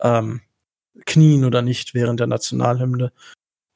ähm, 0.00 0.40
knien 1.06 1.44
oder 1.44 1.62
nicht 1.62 1.94
während 1.94 2.20
der 2.20 2.26
Nationalhymne. 2.26 3.12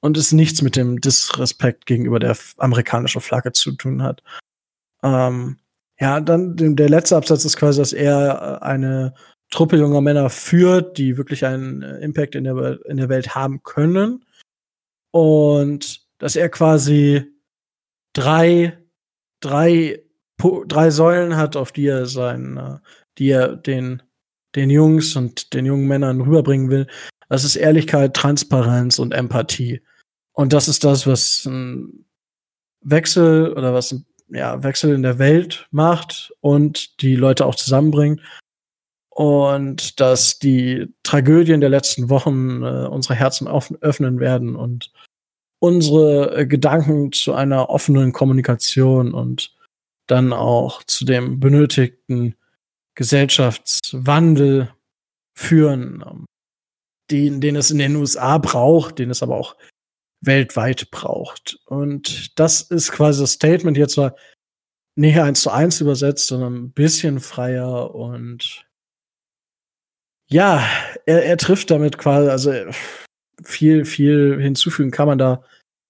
Und 0.01 0.17
es 0.17 0.33
nichts 0.33 0.63
mit 0.63 0.75
dem 0.75 1.01
Disrespekt 1.01 1.87
gegenüber 1.87 2.19
der 2.19 2.37
amerikanischen 2.57 3.21
Flagge 3.21 3.53
zu 3.53 3.73
tun 3.73 4.03
hat. 4.03 4.23
Ähm, 5.03 5.59
ja, 6.01 6.21
dann 6.21 6.57
der 6.57 6.89
letzte 6.89 7.17
Absatz 7.17 7.45
ist 7.45 7.57
quasi, 7.57 7.79
dass 7.79 7.93
er 7.93 8.63
eine 8.63 9.15
Truppe 9.53 9.77
junger 9.77 10.01
Männer 10.01 10.31
führt, 10.31 10.99
die 10.99 11.17
wirklich 11.17 11.45
einen 11.45 11.83
äh, 11.83 11.99
Impact 11.99 12.35
in 12.35 12.45
der, 12.45 12.81
in 12.87 12.97
der 12.97 13.09
Welt 13.09 13.37
haben 13.37 13.63
können. 13.63 14.25
Und 15.13 16.01
dass 16.19 16.37
er 16.37 16.49
quasi 16.49 17.25
drei, 18.15 18.79
drei, 19.41 20.03
drei 20.39 20.91
Säulen 20.91 21.37
hat, 21.37 21.55
auf 21.57 21.71
die 21.71 21.87
er 21.87 22.07
sein, 22.07 22.57
äh, 22.57 22.79
die 23.19 23.29
er 23.29 23.55
den, 23.55 24.03
den 24.57 24.71
Jungs 24.71 25.15
und 25.17 25.53
den 25.53 25.67
jungen 25.67 25.87
Männern 25.87 26.23
rüberbringen 26.23 26.71
will. 26.71 26.87
Das 27.29 27.45
ist 27.45 27.57
Ehrlichkeit, 27.57 28.15
Transparenz 28.15 28.99
und 28.99 29.13
Empathie. 29.13 29.83
Und 30.33 30.55
das 30.55 30.67
ist 30.67 30.83
das, 30.83 31.07
was 31.07 31.45
ein 31.45 32.07
Wechsel 32.81 33.53
oder 33.53 33.75
was 33.75 33.93
ein 33.93 34.07
ja, 34.29 34.63
Wechsel 34.63 34.95
in 34.95 35.03
der 35.03 35.19
Welt 35.19 35.69
macht 35.71 36.33
und 36.41 37.03
die 37.03 37.17
Leute 37.17 37.45
auch 37.45 37.55
zusammenbringt. 37.55 38.23
Und 39.15 40.01
dass 40.01 40.39
die 40.39 40.89
Tragödien 41.03 41.61
der 41.61 41.69
letzten 41.69 42.09
Wochen 42.09 42.63
äh, 42.63 42.87
unsere 42.87 43.15
Herzen 43.15 43.47
öffnen 43.47 44.21
werden 44.21 44.57
und 44.57 44.91
unsere 45.59 46.35
äh, 46.35 46.47
Gedanken 46.47 47.13
zu 47.13 47.35
einer 47.35 47.69
offenen 47.69 48.13
Kommunikation 48.13 49.13
und 49.13 49.55
dann 50.07 50.33
auch 50.33 50.83
zu 50.85 51.05
dem 51.05 51.41
benötigten 51.41 52.37
Gesellschaftswandel 52.95 54.73
führen, 55.37 56.03
ähm, 56.07 56.25
den, 57.11 57.43
den 57.43 57.57
es 57.57 57.71
in 57.71 57.79
den 57.79 57.97
USA 57.97 58.39
braucht, 58.39 58.99
den 58.99 59.11
es 59.11 59.23
aber 59.23 59.37
auch 59.37 59.57
weltweit 60.23 60.91
braucht. 60.91 61.59
Und 61.67 62.39
das 62.39 62.63
ist 62.63 62.93
quasi 62.93 63.21
das 63.21 63.33
Statement 63.33 63.77
jetzt 63.77 63.95
zwar 63.95 64.17
nicht 64.97 65.19
eins 65.19 65.43
zu 65.43 65.51
eins 65.51 65.83
übersetzt, 65.83 66.29
sondern 66.29 66.55
ein 66.55 66.73
bisschen 66.73 67.21
freier 67.21 67.95
und 67.95 68.65
ja, 70.33 70.67
er, 71.07 71.25
er 71.25 71.37
trifft 71.37 71.71
damit 71.71 71.99
quasi, 71.99 72.29
also 72.29 72.53
viel, 73.43 73.85
viel 73.85 74.41
hinzufügen 74.41 74.91
kann 74.91 75.07
man 75.07 75.19
da, 75.19 75.43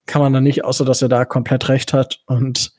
kann 0.05 0.21
man 0.21 0.33
da 0.33 0.41
nicht, 0.41 0.65
außer 0.65 0.85
dass 0.85 1.01
er 1.01 1.09
da 1.09 1.25
komplett 1.25 1.69
recht 1.69 1.93
hat. 1.93 2.21
Und 2.25 2.73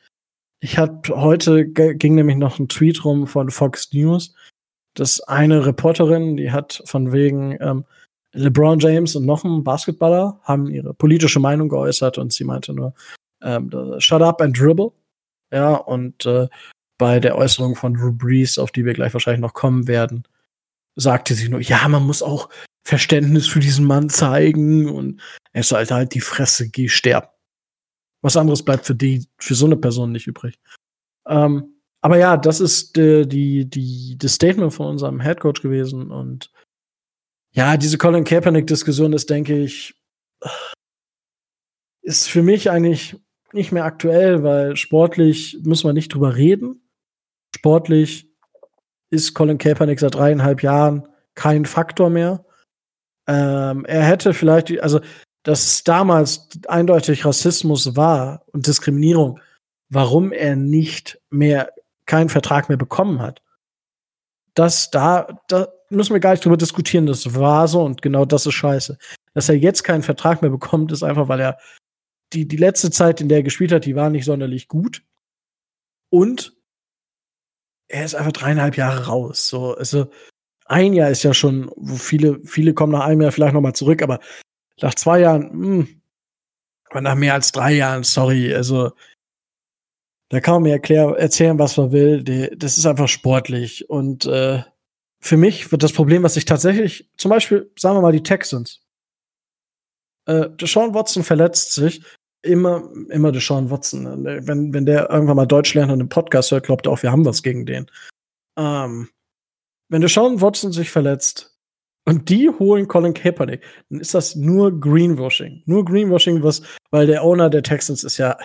ich 0.60 0.78
habe 0.78 1.00
heute 1.08 1.66
ging 1.66 2.14
nämlich 2.14 2.36
noch 2.36 2.58
ein 2.58 2.68
Tweet 2.68 3.04
rum 3.04 3.26
von 3.26 3.50
Fox 3.50 3.92
News, 3.92 4.34
dass 4.94 5.20
eine 5.20 5.66
Reporterin, 5.66 6.36
die 6.36 6.52
hat 6.52 6.82
von 6.86 7.12
wegen, 7.12 7.56
ähm, 7.60 7.84
LeBron 8.32 8.80
James 8.80 9.14
und 9.14 9.26
noch 9.26 9.44
ein 9.44 9.62
Basketballer 9.62 10.40
haben 10.42 10.68
ihre 10.68 10.92
politische 10.92 11.38
Meinung 11.38 11.68
geäußert 11.68 12.18
und 12.18 12.32
sie 12.32 12.44
meinte 12.44 12.74
nur, 12.74 12.92
ähm, 13.42 13.70
shut 13.98 14.22
up 14.22 14.40
and 14.42 14.58
dribble. 14.58 14.90
Ja, 15.52 15.74
und 15.74 16.26
äh, 16.26 16.48
bei 16.98 17.20
der 17.20 17.36
Äußerung 17.36 17.76
von 17.76 17.94
Drew 17.94 18.12
Brees, 18.12 18.58
auf 18.58 18.72
die 18.72 18.84
wir 18.84 18.92
gleich 18.92 19.12
wahrscheinlich 19.14 19.40
noch 19.40 19.54
kommen 19.54 19.86
werden, 19.86 20.24
sagte 20.96 21.34
sie 21.34 21.48
nur, 21.48 21.60
ja, 21.60 21.86
man 21.88 22.04
muss 22.06 22.22
auch 22.22 22.48
Verständnis 22.86 23.46
für 23.46 23.60
diesen 23.60 23.86
Mann 23.86 24.08
zeigen 24.08 24.88
und 24.88 25.20
er 25.52 25.62
sollte 25.62 25.94
halt 25.94 26.14
die 26.14 26.20
Fresse, 26.20 26.68
geh 26.68 26.88
sterben. 26.88 27.28
Was 28.22 28.36
anderes 28.36 28.64
bleibt 28.64 28.86
für 28.86 28.94
die, 28.94 29.26
für 29.38 29.54
so 29.54 29.66
eine 29.66 29.76
Person 29.76 30.12
nicht 30.12 30.26
übrig. 30.26 30.58
Ähm, 31.26 31.80
aber 32.00 32.18
ja, 32.18 32.36
das 32.36 32.60
ist 32.60 32.96
äh, 32.98 33.26
die, 33.26 33.68
die, 33.68 34.16
das 34.18 34.34
Statement 34.34 34.74
von 34.74 34.86
unserem 34.86 35.20
Headcoach 35.20 35.62
gewesen 35.62 36.10
und 36.10 36.50
ja, 37.52 37.76
diese 37.76 37.98
Colin 37.98 38.24
Kaepernick-Diskussion 38.24 39.12
ist, 39.12 39.30
denke 39.30 39.62
ich, 39.62 39.94
ist 42.02 42.28
für 42.28 42.42
mich 42.42 42.68
eigentlich 42.70 43.16
nicht 43.52 43.70
mehr 43.70 43.84
aktuell, 43.84 44.42
weil 44.42 44.76
sportlich 44.76 45.58
müssen 45.62 45.88
wir 45.88 45.92
nicht 45.92 46.12
drüber 46.12 46.34
reden. 46.34 46.82
Sportlich 47.54 48.28
ist 49.14 49.34
Colin 49.34 49.58
Kaepernick 49.58 50.00
seit 50.00 50.14
dreieinhalb 50.14 50.62
Jahren 50.62 51.08
kein 51.34 51.64
Faktor 51.64 52.10
mehr. 52.10 52.44
Ähm, 53.26 53.84
er 53.86 54.02
hätte 54.02 54.34
vielleicht, 54.34 54.78
also, 54.80 55.00
dass 55.44 55.84
damals 55.84 56.48
eindeutig 56.68 57.24
Rassismus 57.24 57.96
war 57.96 58.42
und 58.52 58.66
Diskriminierung, 58.66 59.40
warum 59.88 60.32
er 60.32 60.56
nicht 60.56 61.20
mehr 61.30 61.72
keinen 62.06 62.28
Vertrag 62.28 62.68
mehr 62.68 62.78
bekommen 62.78 63.20
hat. 63.20 63.42
Das 64.54 64.90
da, 64.90 65.40
da 65.48 65.68
müssen 65.90 66.12
wir 66.12 66.20
gar 66.20 66.32
nicht 66.32 66.44
drüber 66.44 66.56
diskutieren. 66.56 67.06
Das 67.06 67.34
war 67.34 67.68
so 67.68 67.82
und 67.82 68.02
genau 68.02 68.24
das 68.24 68.46
ist 68.46 68.54
scheiße. 68.54 68.98
Dass 69.34 69.48
er 69.48 69.56
jetzt 69.56 69.82
keinen 69.84 70.02
Vertrag 70.02 70.42
mehr 70.42 70.50
bekommt, 70.50 70.92
ist 70.92 71.02
einfach, 71.02 71.28
weil 71.28 71.40
er 71.40 71.58
die, 72.32 72.46
die 72.46 72.56
letzte 72.56 72.90
Zeit, 72.90 73.20
in 73.20 73.28
der 73.28 73.38
er 73.38 73.42
gespielt 73.42 73.72
hat, 73.72 73.84
die 73.84 73.96
war 73.96 74.10
nicht 74.10 74.24
sonderlich 74.24 74.68
gut. 74.68 75.02
Und 76.10 76.56
er 77.88 78.04
ist 78.04 78.14
einfach 78.14 78.32
dreieinhalb 78.32 78.76
Jahre 78.76 79.06
raus. 79.06 79.48
So, 79.48 79.74
also 79.74 80.10
ein 80.66 80.92
Jahr 80.94 81.10
ist 81.10 81.22
ja 81.22 81.34
schon, 81.34 81.70
wo 81.76 81.96
viele, 81.96 82.40
viele 82.44 82.74
kommen 82.74 82.92
nach 82.92 83.04
einem 83.04 83.20
Jahr 83.22 83.32
vielleicht 83.32 83.54
noch 83.54 83.60
mal 83.60 83.74
zurück, 83.74 84.02
aber 84.02 84.20
nach 84.80 84.94
zwei 84.94 85.20
Jahren, 85.20 85.50
mh, 85.52 85.66
hm, 85.66 86.00
aber 86.90 87.00
nach 87.00 87.14
mehr 87.14 87.34
als 87.34 87.52
drei 87.52 87.72
Jahren, 87.72 88.04
sorry, 88.04 88.54
also 88.54 88.92
da 90.34 90.40
kann 90.40 90.54
man 90.54 90.62
mir 90.64 90.72
erklär, 90.72 91.10
erzählen, 91.16 91.58
was 91.58 91.76
man 91.76 91.92
will. 91.92 92.22
Die, 92.24 92.50
das 92.56 92.78
ist 92.78 92.86
einfach 92.86 93.08
sportlich. 93.08 93.88
Und 93.88 94.26
äh, 94.26 94.62
für 95.20 95.36
mich 95.36 95.70
wird 95.70 95.82
das 95.82 95.92
Problem, 95.92 96.22
was 96.22 96.34
sich 96.34 96.44
tatsächlich, 96.44 97.08
zum 97.16 97.30
Beispiel, 97.30 97.70
sagen 97.78 97.96
wir 97.96 98.02
mal, 98.02 98.12
die 98.12 98.22
Texans. 98.22 98.80
Äh, 100.26 100.50
Deshaun 100.50 100.94
Watson 100.94 101.22
verletzt 101.22 101.72
sich. 101.74 102.02
Immer, 102.44 102.90
immer 103.08 103.32
Deshaun 103.32 103.70
Watson. 103.70 104.24
Wenn, 104.24 104.74
wenn 104.74 104.86
der 104.86 105.08
irgendwann 105.10 105.36
mal 105.36 105.46
Deutsch 105.46 105.72
lernt 105.72 105.90
und 105.90 106.00
einen 106.00 106.08
Podcast 106.08 106.50
hört, 106.50 106.66
glaubt 106.66 106.86
er 106.86 106.92
auch, 106.92 107.02
wir 107.02 107.10
haben 107.10 107.24
was 107.24 107.42
gegen 107.42 107.64
den. 107.64 107.90
Ähm, 108.56 109.08
wenn 109.88 110.02
Deshaun 110.02 110.40
Watson 110.40 110.70
sich 110.70 110.90
verletzt 110.90 111.58
und 112.04 112.28
die 112.28 112.50
holen 112.50 112.86
Colin 112.86 113.14
Kaepernick, 113.14 113.62
dann 113.88 114.00
ist 114.00 114.14
das 114.14 114.36
nur 114.36 114.78
Greenwashing. 114.78 115.62
Nur 115.64 115.84
Greenwashing, 115.84 116.42
was, 116.42 116.62
weil 116.90 117.06
der 117.06 117.24
Owner 117.24 117.48
der 117.48 117.62
Texans 117.62 118.04
ist 118.04 118.18
ja, 118.18 118.36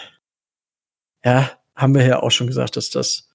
ja, 1.26 1.52
haben 1.76 1.94
wir 1.94 2.06
ja 2.06 2.24
auch 2.24 2.32
schon 2.32 2.48
gesagt, 2.48 2.78
dass 2.78 2.90
das 2.90 3.30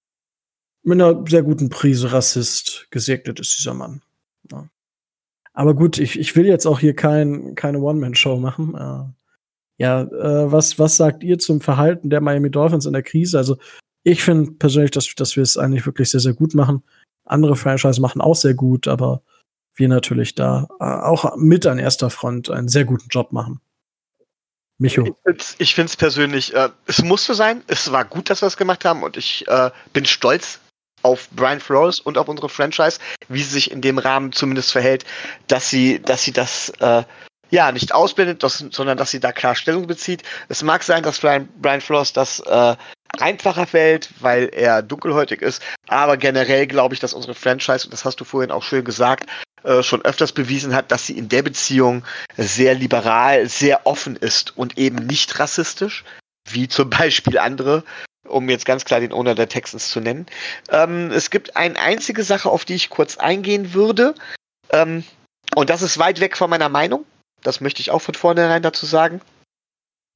mit 0.83 1.01
einer 1.01 1.25
sehr 1.29 1.43
guten 1.43 1.69
Prise 1.69 2.13
Rassist 2.13 2.87
gesegnet 2.91 3.41
ist, 3.41 3.59
dieser 3.59 3.75
Mann. 3.75 4.03
Ja. 4.51 4.69
Aber 5.55 5.75
gut, 5.75 5.99
ich, 5.99 6.19
ich 6.19 6.35
will 6.37 6.47
jetzt 6.47 6.67
auch 6.67 6.79
hier 6.81 6.95
kein, 6.95 7.55
keine 7.55 7.81
One-Man-Show 7.81 8.39
machen. 8.39 8.75
Äh, 8.75 9.24
ja, 9.79 10.03
äh, 10.03 10.53
was, 10.53 10.79
was 10.79 10.97
sagt 10.97 11.25
ihr 11.25 11.39
zum 11.39 11.61
Verhalten 11.61 12.11
der 12.11 12.21
Miami 12.21 12.51
Dolphins 12.51 12.87
in 12.87 12.93
der 12.93 13.03
Krise? 13.03 13.39
Also, 13.39 13.57
ich 14.05 14.23
finde 14.23 14.53
persönlich, 14.53 14.91
dass, 14.91 15.15
dass 15.15 15.37
wir 15.37 15.43
es 15.43 15.57
eigentlich 15.57 15.87
wirklich 15.87 16.11
sehr, 16.11 16.21
sehr 16.21 16.35
gut 16.35 16.55
machen. 16.55 16.83
Andere 17.25 17.57
Franchise 17.57 18.01
machen 18.01 18.21
auch 18.21 18.37
sehr 18.37 18.55
gut, 18.55 18.87
aber 18.87 19.23
wir 19.75 19.89
natürlich 19.89 20.35
da 20.35 20.69
äh, 20.79 20.85
auch 20.85 21.37
mit 21.37 21.67
an 21.67 21.79
erster 21.79 22.11
Front 22.11 22.51
einen 22.51 22.69
sehr 22.69 22.85
guten 22.85 23.09
Job 23.09 23.33
machen. 23.33 23.61
Micho. 24.79 25.17
Ich 25.59 25.75
finde 25.75 25.89
es 25.89 25.97
persönlich, 25.97 26.55
äh, 26.55 26.69
es 26.87 27.03
musste 27.03 27.35
sein. 27.35 27.63
Es 27.67 27.91
war 27.93 28.05
gut, 28.05 28.29
dass 28.29 28.43
wir 28.43 28.47
es 28.47 28.57
gemacht 28.57 28.85
haben 28.85 29.03
und 29.03 29.17
ich 29.17 29.47
äh, 29.49 29.71
bin 29.93 30.05
stolz 30.05 30.61
auf 31.03 31.29
Brian 31.31 31.61
Flores 31.61 32.01
und 32.01 32.19
auf 32.19 32.29
unsere 32.29 32.49
Franchise, 32.49 32.99
wie 33.29 33.43
sie 33.43 33.51
sich 33.51 33.71
in 33.71 33.83
dem 33.83 33.99
Rahmen 33.99 34.33
zumindest 34.33 34.73
verhält, 34.73 35.05
dass 35.47 35.69
sie, 35.71 36.01
dass 36.01 36.25
sie 36.25 36.33
das 36.33 36.71
äh, 36.81 37.05
ja 37.51 37.73
nicht 37.73 37.95
ausblendet, 37.95 38.43
das, 38.43 38.65
sondern 38.71 38.99
dass 38.99 39.11
sie 39.11 39.21
da 39.21 39.33
klar 39.33 39.55
Stellung 39.55 39.87
bezieht. 39.87 40.23
Es 40.49 40.63
mag 40.63 40.83
sein, 40.83 41.03
dass 41.03 41.19
Brian, 41.19 41.49
Brian 41.61 41.81
Flores 41.81 42.13
das 42.13 42.41
äh, 42.41 42.77
einfacher 43.19 43.67
fällt, 43.67 44.11
weil 44.21 44.49
er 44.53 44.83
dunkelhäutig 44.83 45.41
ist, 45.43 45.63
aber 45.89 46.17
generell 46.17 46.67
glaube 46.67 46.95
ich, 46.95 47.01
dass 47.01 47.15
unsere 47.15 47.35
Franchise, 47.35 47.87
und 47.87 47.93
das 47.93 48.05
hast 48.05 48.21
du 48.21 48.25
vorhin 48.25 48.51
auch 48.51 48.63
schön 48.63 48.85
gesagt, 48.85 49.29
äh, 49.63 49.83
schon 49.83 50.03
öfters 50.03 50.33
bewiesen 50.33 50.75
hat, 50.75 50.91
dass 50.91 51.07
sie 51.07 51.17
in 51.17 51.29
der 51.29 51.43
Beziehung 51.43 52.05
sehr 52.37 52.75
liberal, 52.75 53.49
sehr 53.49 53.87
offen 53.87 54.17
ist 54.17 54.57
und 54.57 54.77
eben 54.79 55.07
nicht 55.07 55.39
rassistisch, 55.39 56.05
wie 56.51 56.69
zum 56.69 56.91
Beispiel 56.91 57.39
andere 57.39 57.85
um 58.27 58.49
jetzt 58.49 58.65
ganz 58.65 58.85
klar 58.85 59.01
den 59.01 59.13
Owner 59.13 59.35
der 59.35 59.49
Texans 59.49 59.91
zu 59.91 60.01
nennen. 60.01 60.27
Ähm, 60.71 61.11
es 61.11 61.31
gibt 61.31 61.57
eine 61.57 61.79
einzige 61.79 62.25
Sache, 62.25 62.49
auf 62.49 62.65
die 62.65 62.75
ich 62.75 62.91
kurz 62.91 63.17
eingehen 63.19 63.75
würde. 63.75 64.15
Ähm, 64.71 65.05
und 65.55 65.71
das 65.71 65.83
ist 65.83 65.99
weit 65.99 66.21
weg 66.21 66.37
von 66.37 66.51
meiner 66.51 66.69
Meinung. 66.69 67.05
Das 67.45 67.61
möchte 67.61 67.81
ich 67.81 67.93
auch 67.93 68.01
von 68.01 68.15
vornherein 68.15 68.63
dazu 68.63 68.87
sagen. 68.87 69.21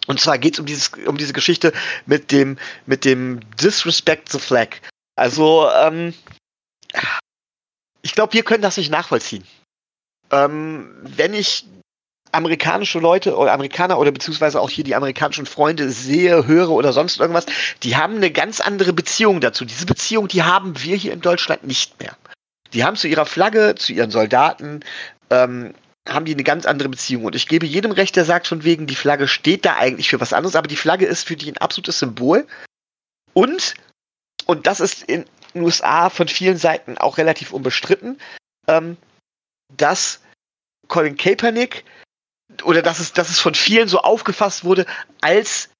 Und 0.06 0.20
zwar 0.20 0.38
geht 0.38 0.58
es 0.58 0.60
um, 0.60 1.06
um 1.06 1.16
diese 1.18 1.32
Geschichte 1.32 1.72
mit 2.06 2.32
dem, 2.32 2.58
mit 2.86 3.04
dem 3.04 3.40
Disrespect 3.56 4.32
the 4.32 4.38
Flag. 4.38 4.68
Also, 5.16 5.68
ähm, 5.70 6.14
ich 8.02 8.14
glaube, 8.14 8.32
wir 8.32 8.42
können 8.42 8.62
das 8.62 8.76
nicht 8.76 8.90
nachvollziehen. 8.90 9.44
Ähm, 10.30 10.94
wenn 11.02 11.34
ich 11.34 11.66
amerikanische 12.32 12.98
Leute 12.98 13.36
oder 13.36 13.52
Amerikaner 13.52 13.98
oder 13.98 14.12
beziehungsweise 14.12 14.60
auch 14.60 14.70
hier 14.70 14.84
die 14.84 14.94
amerikanischen 14.94 15.46
Freunde 15.46 15.90
sehe, 15.90 16.46
höre 16.46 16.70
oder 16.70 16.92
sonst 16.92 17.20
irgendwas, 17.20 17.46
die 17.82 17.96
haben 17.96 18.16
eine 18.16 18.30
ganz 18.30 18.60
andere 18.60 18.92
Beziehung 18.92 19.40
dazu. 19.40 19.64
Diese 19.64 19.86
Beziehung, 19.86 20.28
die 20.28 20.42
haben 20.42 20.82
wir 20.82 20.96
hier 20.96 21.12
in 21.12 21.20
Deutschland 21.20 21.64
nicht 21.64 21.98
mehr. 22.00 22.16
Die 22.72 22.84
haben 22.84 22.96
zu 22.96 23.08
ihrer 23.08 23.26
Flagge, 23.26 23.74
zu 23.76 23.92
ihren 23.92 24.10
Soldaten, 24.10 24.80
ähm, 25.30 25.74
haben 26.08 26.24
die 26.24 26.32
eine 26.32 26.44
ganz 26.44 26.66
andere 26.66 26.88
Beziehung. 26.88 27.24
Und 27.24 27.34
ich 27.34 27.48
gebe 27.48 27.66
jedem 27.66 27.92
recht, 27.92 28.16
der 28.16 28.24
sagt 28.24 28.46
von 28.46 28.64
wegen, 28.64 28.86
die 28.86 28.94
Flagge 28.94 29.28
steht 29.28 29.64
da 29.64 29.76
eigentlich 29.76 30.08
für 30.08 30.20
was 30.20 30.32
anderes, 30.32 30.56
aber 30.56 30.68
die 30.68 30.76
Flagge 30.76 31.06
ist 31.06 31.26
für 31.26 31.36
die 31.36 31.50
ein 31.50 31.58
absolutes 31.58 31.98
Symbol. 31.98 32.46
Und, 33.34 33.74
und 34.46 34.66
das 34.66 34.80
ist 34.80 35.02
in 35.04 35.24
den 35.54 35.62
USA 35.62 36.10
von 36.10 36.28
vielen 36.28 36.56
Seiten 36.56 36.98
auch 36.98 37.18
relativ 37.18 37.52
unbestritten, 37.52 38.18
ähm, 38.68 38.96
dass 39.76 40.20
Colin 40.88 41.16
Kaepernick 41.16 41.84
oder 42.64 42.82
dass 42.82 42.98
es, 42.98 43.12
dass 43.12 43.28
es 43.28 43.38
von 43.38 43.54
vielen 43.54 43.88
so 43.88 44.00
aufgefasst 44.00 44.64
wurde 44.64 44.86
als, 45.20 45.70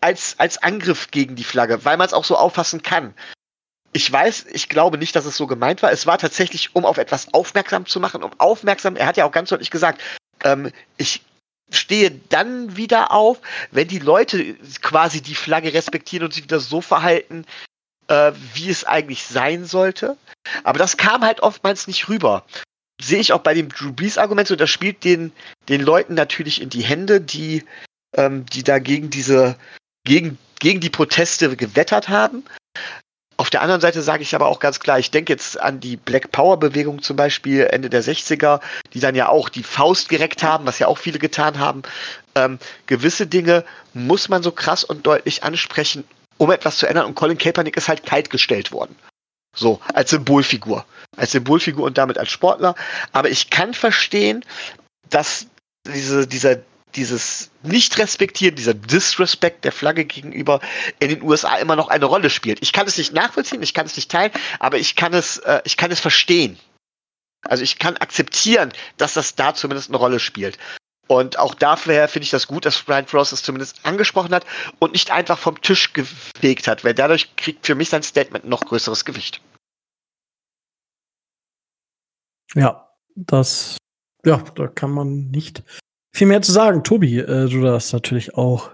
als, 0.00 0.38
als 0.38 0.58
Angriff 0.62 1.10
gegen 1.10 1.36
die 1.36 1.44
Flagge, 1.44 1.84
weil 1.84 1.96
man 1.96 2.06
es 2.06 2.12
auch 2.12 2.24
so 2.24 2.36
auffassen 2.36 2.82
kann. 2.82 3.14
Ich 3.92 4.10
weiß, 4.10 4.46
ich 4.52 4.68
glaube 4.68 4.98
nicht, 4.98 5.16
dass 5.16 5.24
es 5.24 5.36
so 5.36 5.46
gemeint 5.46 5.82
war. 5.82 5.90
Es 5.90 6.06
war 6.06 6.18
tatsächlich, 6.18 6.74
um 6.74 6.84
auf 6.84 6.98
etwas 6.98 7.32
aufmerksam 7.34 7.86
zu 7.86 8.00
machen, 8.00 8.22
um 8.22 8.30
aufmerksam, 8.38 8.96
er 8.96 9.06
hat 9.06 9.16
ja 9.16 9.24
auch 9.24 9.32
ganz 9.32 9.48
deutlich 9.48 9.70
gesagt, 9.70 10.00
ähm, 10.44 10.70
ich 10.96 11.22
stehe 11.72 12.10
dann 12.28 12.76
wieder 12.76 13.12
auf, 13.12 13.40
wenn 13.70 13.88
die 13.88 13.98
Leute 13.98 14.54
quasi 14.82 15.20
die 15.20 15.34
Flagge 15.34 15.72
respektieren 15.72 16.24
und 16.24 16.34
sich 16.34 16.44
wieder 16.44 16.60
so 16.60 16.80
verhalten, 16.80 17.44
äh, 18.08 18.32
wie 18.54 18.70
es 18.70 18.84
eigentlich 18.84 19.24
sein 19.24 19.64
sollte. 19.64 20.16
Aber 20.64 20.78
das 20.78 20.96
kam 20.96 21.22
halt 21.22 21.40
oftmals 21.40 21.86
nicht 21.86 22.08
rüber 22.08 22.44
sehe 23.00 23.20
ich 23.20 23.32
auch 23.32 23.40
bei 23.40 23.54
dem 23.54 23.68
Drew 23.68 23.92
Brees 23.92 24.18
Argument 24.18 24.48
so, 24.48 24.56
das 24.56 24.70
spielt 24.70 25.04
den, 25.04 25.32
den 25.68 25.80
Leuten 25.80 26.14
natürlich 26.14 26.60
in 26.60 26.70
die 26.70 26.82
Hände, 26.82 27.20
die, 27.20 27.64
ähm, 28.16 28.46
die 28.46 28.62
da 28.62 28.78
gegen 28.78 29.10
diese, 29.10 29.56
gegen, 30.04 30.38
gegen 30.58 30.80
die 30.80 30.90
Proteste 30.90 31.56
gewettert 31.56 32.08
haben. 32.08 32.44
Auf 33.40 33.48
der 33.48 33.62
anderen 33.62 33.80
Seite 33.80 34.02
sage 34.02 34.22
ich 34.22 34.34
aber 34.34 34.48
auch 34.48 34.58
ganz 34.58 34.80
klar, 34.80 34.98
ich 34.98 35.10
denke 35.10 35.32
jetzt 35.32 35.58
an 35.58 35.80
die 35.80 35.96
Black 35.96 36.30
Power 36.30 36.58
Bewegung 36.58 37.00
zum 37.00 37.16
Beispiel 37.16 37.66
Ende 37.70 37.88
der 37.88 38.04
60er, 38.04 38.60
die 38.92 39.00
dann 39.00 39.14
ja 39.14 39.30
auch 39.30 39.48
die 39.48 39.62
Faust 39.62 40.10
gereckt 40.10 40.42
haben, 40.42 40.66
was 40.66 40.78
ja 40.78 40.88
auch 40.88 40.98
viele 40.98 41.18
getan 41.18 41.58
haben. 41.58 41.80
Ähm, 42.34 42.58
gewisse 42.84 43.26
Dinge 43.26 43.64
muss 43.94 44.28
man 44.28 44.42
so 44.42 44.52
krass 44.52 44.84
und 44.84 45.06
deutlich 45.06 45.42
ansprechen, 45.42 46.04
um 46.36 46.50
etwas 46.50 46.76
zu 46.76 46.86
ändern. 46.86 47.06
Und 47.06 47.14
Colin 47.14 47.38
Kaepernick 47.38 47.78
ist 47.78 47.88
halt 47.88 48.04
kalt 48.04 48.28
gestellt 48.28 48.72
worden. 48.72 48.94
So, 49.56 49.80
als 49.94 50.10
Symbolfigur. 50.10 50.84
Als 51.16 51.32
Symbolfigur 51.32 51.86
und 51.86 51.96
damit 51.96 52.18
als 52.18 52.30
Sportler. 52.30 52.74
Aber 53.12 53.30
ich 53.30 53.48
kann 53.48 53.72
verstehen, 53.72 54.44
dass 55.08 55.46
diese, 55.86 56.26
dieser, 56.26 56.58
dieses 56.96 57.50
Nicht-Respektieren, 57.62 58.56
dieser 58.56 58.74
Disrespect 58.74 59.64
der 59.64 59.72
Flagge 59.72 60.04
gegenüber 60.04 60.60
in 60.98 61.08
den 61.08 61.22
USA 61.22 61.56
immer 61.56 61.76
noch 61.76 61.88
eine 61.88 62.04
Rolle 62.04 62.30
spielt. 62.30 62.62
Ich 62.62 62.72
kann 62.72 62.86
es 62.86 62.98
nicht 62.98 63.12
nachvollziehen, 63.12 63.62
ich 63.62 63.74
kann 63.74 63.86
es 63.86 63.96
nicht 63.96 64.10
teilen, 64.10 64.32
aber 64.58 64.78
ich 64.78 64.96
kann 64.96 65.14
es, 65.14 65.38
äh, 65.38 65.60
ich 65.64 65.76
kann 65.76 65.90
es 65.90 66.00
verstehen. 66.00 66.58
Also 67.42 67.62
ich 67.62 67.78
kann 67.78 67.96
akzeptieren, 67.96 68.72
dass 68.96 69.14
das 69.14 69.34
da 69.34 69.54
zumindest 69.54 69.88
eine 69.88 69.96
Rolle 69.96 70.20
spielt. 70.20 70.58
Und 71.08 71.40
auch 71.40 71.54
dafür 71.54 72.06
finde 72.06 72.24
ich 72.24 72.30
das 72.30 72.46
gut, 72.46 72.64
dass 72.64 72.82
Brian 72.82 73.06
Frost 73.06 73.32
es 73.32 73.42
zumindest 73.42 73.84
angesprochen 73.84 74.32
hat 74.32 74.46
und 74.78 74.92
nicht 74.92 75.10
einfach 75.10 75.38
vom 75.38 75.60
Tisch 75.60 75.92
gefegt 75.92 76.68
hat, 76.68 76.84
weil 76.84 76.94
dadurch 76.94 77.34
kriegt 77.34 77.66
für 77.66 77.74
mich 77.74 77.88
sein 77.88 78.04
Statement 78.04 78.44
noch 78.44 78.60
größeres 78.60 79.04
Gewicht. 79.04 79.40
Ja, 82.54 82.94
das, 83.16 83.76
ja, 84.24 84.36
da 84.36 84.68
kann 84.68 84.92
man 84.92 85.30
nicht 85.30 85.64
viel 86.12 86.26
mehr 86.26 86.42
zu 86.42 86.52
sagen. 86.52 86.84
Tobi, 86.84 87.18
äh, 87.18 87.48
du 87.48 87.62
darfst 87.62 87.92
natürlich 87.92 88.34
auch 88.34 88.70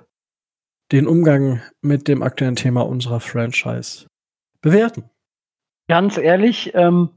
den 0.93 1.07
Umgang 1.07 1.63
mit 1.81 2.09
dem 2.09 2.23
aktuellen 2.23 2.57
Thema 2.57 2.83
unserer 2.83 3.21
Franchise 3.21 4.07
bewerten. 4.61 5.11
Ganz 5.89 6.17
ehrlich, 6.17 6.73
ähm, 6.75 7.11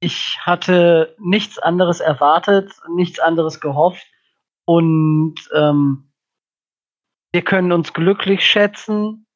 ich 0.00 0.38
hatte 0.40 1.14
nichts 1.18 1.58
anderes 1.58 2.00
erwartet, 2.00 2.72
nichts 2.94 3.20
anderes 3.20 3.60
gehofft 3.60 4.06
und 4.64 5.36
ähm, 5.54 6.10
wir 7.32 7.42
können 7.42 7.72
uns 7.72 7.92
glücklich 7.92 8.44
schätzen 8.44 9.26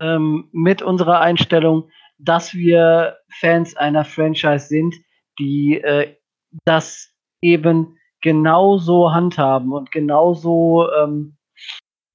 ähm, 0.00 0.48
mit 0.52 0.82
unserer 0.82 1.20
Einstellung, 1.20 1.90
dass 2.18 2.54
wir 2.54 3.18
Fans 3.28 3.76
einer 3.76 4.04
Franchise 4.04 4.68
sind, 4.68 4.94
die 5.38 5.80
äh, 5.80 6.16
das 6.64 7.12
eben 7.42 7.98
genauso 8.24 9.12
handhaben 9.12 9.74
und 9.74 9.92
genauso 9.92 10.90
ähm, 10.92 11.36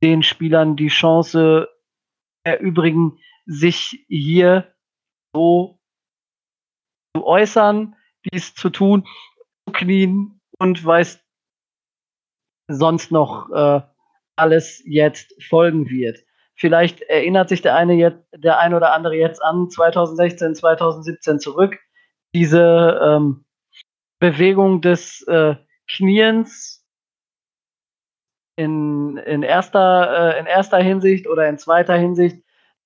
den 0.01 0.23
Spielern 0.23 0.75
die 0.75 0.87
Chance 0.87 1.69
erübrigen, 2.43 3.19
sich 3.45 4.05
hier 4.07 4.73
so 5.35 5.79
zu 7.15 7.23
äußern, 7.23 7.95
dies 8.33 8.55
zu 8.55 8.71
tun, 8.71 9.07
zu 9.67 9.71
knien 9.71 10.41
und 10.57 10.83
weiß 10.83 11.23
sonst 12.71 13.11
noch 13.11 13.51
äh, 13.51 13.81
alles 14.35 14.81
jetzt 14.85 15.35
folgen 15.43 15.91
wird. 15.91 16.17
Vielleicht 16.55 17.01
erinnert 17.01 17.49
sich 17.49 17.61
der 17.61 17.75
eine 17.75 17.93
jetzt, 17.93 18.25
der 18.35 18.57
ein 18.57 18.73
oder 18.73 18.93
andere 18.93 19.15
jetzt 19.15 19.43
an 19.43 19.69
2016, 19.69 20.55
2017 20.55 21.39
zurück. 21.39 21.77
Diese 22.33 22.99
ähm, 22.99 23.45
Bewegung 24.19 24.81
des 24.81 25.21
äh, 25.27 25.55
Kniens 25.89 26.85
in, 28.55 29.17
in, 29.17 29.43
erster, 29.43 30.35
äh, 30.35 30.39
in 30.39 30.45
erster 30.45 30.77
Hinsicht 30.79 31.27
oder 31.27 31.47
in 31.47 31.57
zweiter 31.57 31.95
Hinsicht, 31.95 32.43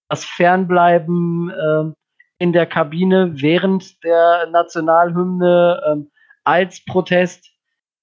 das 0.10 0.26
Fernbleiben 0.26 1.49
äh, 1.49 1.93
in 2.38 2.54
der 2.54 2.66
Kabine 2.66 3.41
während 3.41 4.04
der 4.04 4.47
Nationalhymne 4.51 5.82
ähm, 5.88 6.12
als 6.43 6.84
Protest 6.86 7.49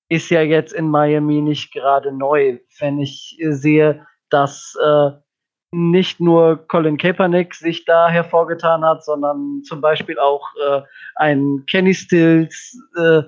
ist 0.09 0.31
ja 0.31 0.43
jetzt 0.43 0.73
in 0.73 0.89
Miami 0.89 1.41
nicht 1.41 1.73
gerade 1.73 2.11
neu, 2.11 2.59
wenn 2.81 2.99
ich 2.99 3.39
sehe, 3.41 4.07
dass 4.29 4.77
äh, 4.83 5.11
nicht 5.73 6.21
nur 6.21 6.67
Colin 6.67 6.99
Kaepernick 6.99 7.55
sich 7.55 7.85
da 7.85 8.09
hervorgetan 8.09 8.85
hat, 8.85 9.05
sondern 9.05 9.63
zum 9.63 9.81
Beispiel 9.81 10.19
auch 10.19 10.49
äh, 10.57 10.83
ein 11.15 11.65
Kenny 11.71 11.95
Stills 11.95 12.77
äh, 12.97 13.23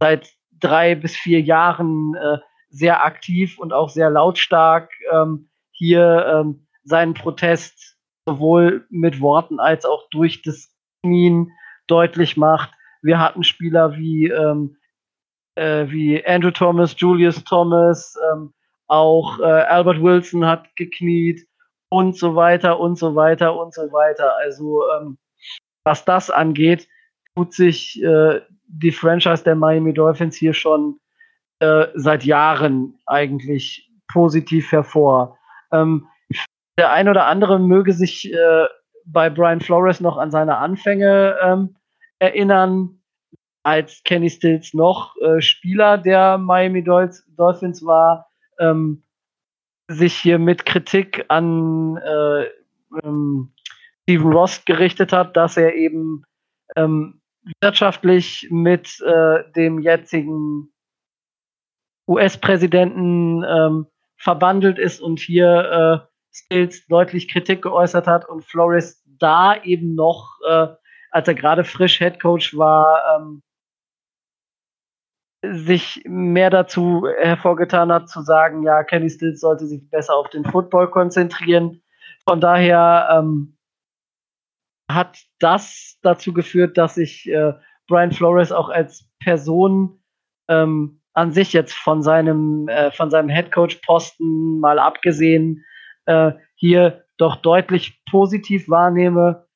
seit 0.00 0.30
drei 0.60 0.94
bis 0.94 1.16
vier 1.16 1.40
Jahren 1.40 2.14
äh, 2.14 2.38
sehr 2.68 3.04
aktiv 3.04 3.58
und 3.58 3.72
auch 3.72 3.88
sehr 3.88 4.10
lautstark 4.10 4.90
ähm, 5.12 5.48
hier 5.72 6.26
ähm, 6.26 6.66
seinen 6.84 7.14
Protest 7.14 7.96
sowohl 8.26 8.86
mit 8.90 9.20
Worten 9.20 9.58
als 9.58 9.84
auch 9.84 10.08
durch 10.10 10.42
das 10.42 10.72
Knien 11.02 11.50
deutlich 11.86 12.36
macht. 12.36 12.70
Wir 13.02 13.18
hatten 13.18 13.42
Spieler 13.44 13.96
wie 13.96 14.28
ähm, 14.28 14.76
äh, 15.56 15.90
wie 15.90 16.24
Andrew 16.24 16.50
Thomas, 16.50 16.94
Julius 16.96 17.42
Thomas, 17.44 18.16
ähm, 18.32 18.52
auch 18.86 19.38
äh, 19.40 19.42
Albert 19.42 20.02
Wilson 20.02 20.44
hat 20.44 20.74
gekniet 20.76 21.46
und 21.90 22.16
so 22.16 22.34
weiter 22.34 22.78
und 22.78 22.96
so 22.96 23.14
weiter 23.14 23.56
und 23.56 23.74
so 23.74 23.82
weiter. 23.92 24.36
Also 24.36 24.82
ähm, 24.96 25.18
was 25.84 26.04
das 26.04 26.30
angeht, 26.30 26.88
tut 27.34 27.52
sich 27.52 28.02
äh, 28.02 28.40
die 28.72 28.92
Franchise 28.92 29.44
der 29.44 29.54
Miami 29.54 29.92
Dolphins 29.92 30.36
hier 30.36 30.54
schon 30.54 30.98
äh, 31.58 31.86
seit 31.94 32.24
Jahren 32.24 32.98
eigentlich 33.06 33.90
positiv 34.08 34.72
hervor. 34.72 35.38
Ähm, 35.72 36.06
der 36.78 36.92
ein 36.92 37.08
oder 37.08 37.26
andere 37.26 37.58
möge 37.58 37.92
sich 37.92 38.32
äh, 38.32 38.66
bei 39.04 39.28
Brian 39.28 39.60
Flores 39.60 40.00
noch 40.00 40.16
an 40.16 40.30
seine 40.30 40.56
Anfänge 40.56 41.36
ähm, 41.42 41.76
erinnern 42.18 43.00
als 43.62 44.02
Kenny 44.04 44.30
Stills 44.30 44.72
noch 44.72 45.14
äh, 45.20 45.40
Spieler 45.40 45.98
der 45.98 46.38
Miami 46.38 46.82
Dolphins 46.82 47.84
war, 47.84 48.30
ähm, 48.58 49.02
sich 49.88 50.14
hier 50.14 50.38
mit 50.38 50.64
Kritik 50.64 51.24
an 51.28 51.98
äh, 51.98 52.44
ähm, 53.02 53.52
Stephen 54.02 54.32
Ross 54.32 54.64
gerichtet 54.64 55.12
hat, 55.12 55.36
dass 55.36 55.56
er 55.56 55.74
eben 55.74 56.24
ähm, 56.76 57.19
wirtschaftlich 57.60 58.48
mit 58.50 59.00
äh, 59.00 59.50
dem 59.52 59.80
jetzigen 59.80 60.72
US-Präsidenten 62.06 63.44
ähm, 63.44 63.86
verbandelt 64.16 64.78
ist 64.78 65.00
und 65.00 65.18
hier 65.18 66.04
äh, 66.04 66.10
Stills 66.32 66.86
deutlich 66.86 67.28
Kritik 67.28 67.62
geäußert 67.62 68.06
hat 68.06 68.28
und 68.28 68.44
Flores 68.44 69.02
da 69.06 69.60
eben 69.62 69.94
noch, 69.94 70.38
äh, 70.48 70.68
als 71.10 71.28
er 71.28 71.34
gerade 71.34 71.64
frisch 71.64 71.98
Head 71.98 72.20
Coach 72.20 72.56
war, 72.56 73.02
ähm, 73.16 73.42
sich 75.42 76.02
mehr 76.04 76.50
dazu 76.50 77.06
hervorgetan 77.18 77.90
hat, 77.90 78.08
zu 78.08 78.20
sagen, 78.22 78.62
ja, 78.62 78.84
Kenny 78.84 79.08
Stills 79.08 79.40
sollte 79.40 79.66
sich 79.66 79.88
besser 79.88 80.14
auf 80.14 80.28
den 80.28 80.44
Football 80.44 80.90
konzentrieren. 80.90 81.82
Von 82.28 82.40
daher 82.40 83.08
ähm, 83.12 83.56
hat 84.94 85.18
das 85.38 85.98
dazu 86.02 86.32
geführt, 86.32 86.78
dass 86.78 86.96
ich 86.96 87.28
äh, 87.28 87.52
Brian 87.86 88.12
Flores 88.12 88.52
auch 88.52 88.68
als 88.68 89.08
Person 89.20 90.02
ähm, 90.48 91.00
an 91.12 91.32
sich 91.32 91.52
jetzt 91.52 91.74
von 91.74 92.02
seinem, 92.02 92.68
äh, 92.68 92.90
von 92.92 93.10
seinem 93.10 93.28
Headcoach-Posten 93.28 94.60
mal 94.60 94.78
abgesehen, 94.78 95.64
äh, 96.06 96.32
hier 96.54 97.04
doch 97.18 97.36
deutlich 97.36 98.02
positiv 98.10 98.68
wahrnehme, 98.68 99.46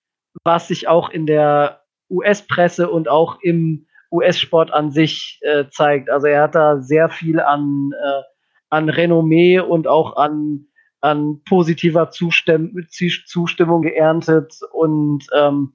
was 0.45 0.69
sich 0.69 0.89
auch 0.89 1.11
in 1.11 1.27
der 1.27 1.83
US-Presse 2.11 2.91
und 2.91 3.09
auch 3.09 3.39
im 3.41 3.87
US-Sport 4.13 4.73
an 4.73 4.91
sich 4.91 5.41
äh, 5.43 5.65
zeigt. 5.71 6.11
Also 6.11 6.27
er 6.27 6.43
hat 6.43 6.55
da 6.55 6.81
sehr 6.81 7.09
viel 7.09 7.41
an, 7.41 7.91
äh, 7.93 8.23
an 8.71 8.89
Renommee 8.89 9.61
und 9.61 9.89
auch 9.89 10.17
an, 10.17 10.67
an 11.05 11.43
positiver 11.45 12.11
Zustimm 12.11 12.87
Zustimmung 13.27 13.83
geerntet. 13.83 14.59
Und 14.73 15.27
ähm, 15.35 15.75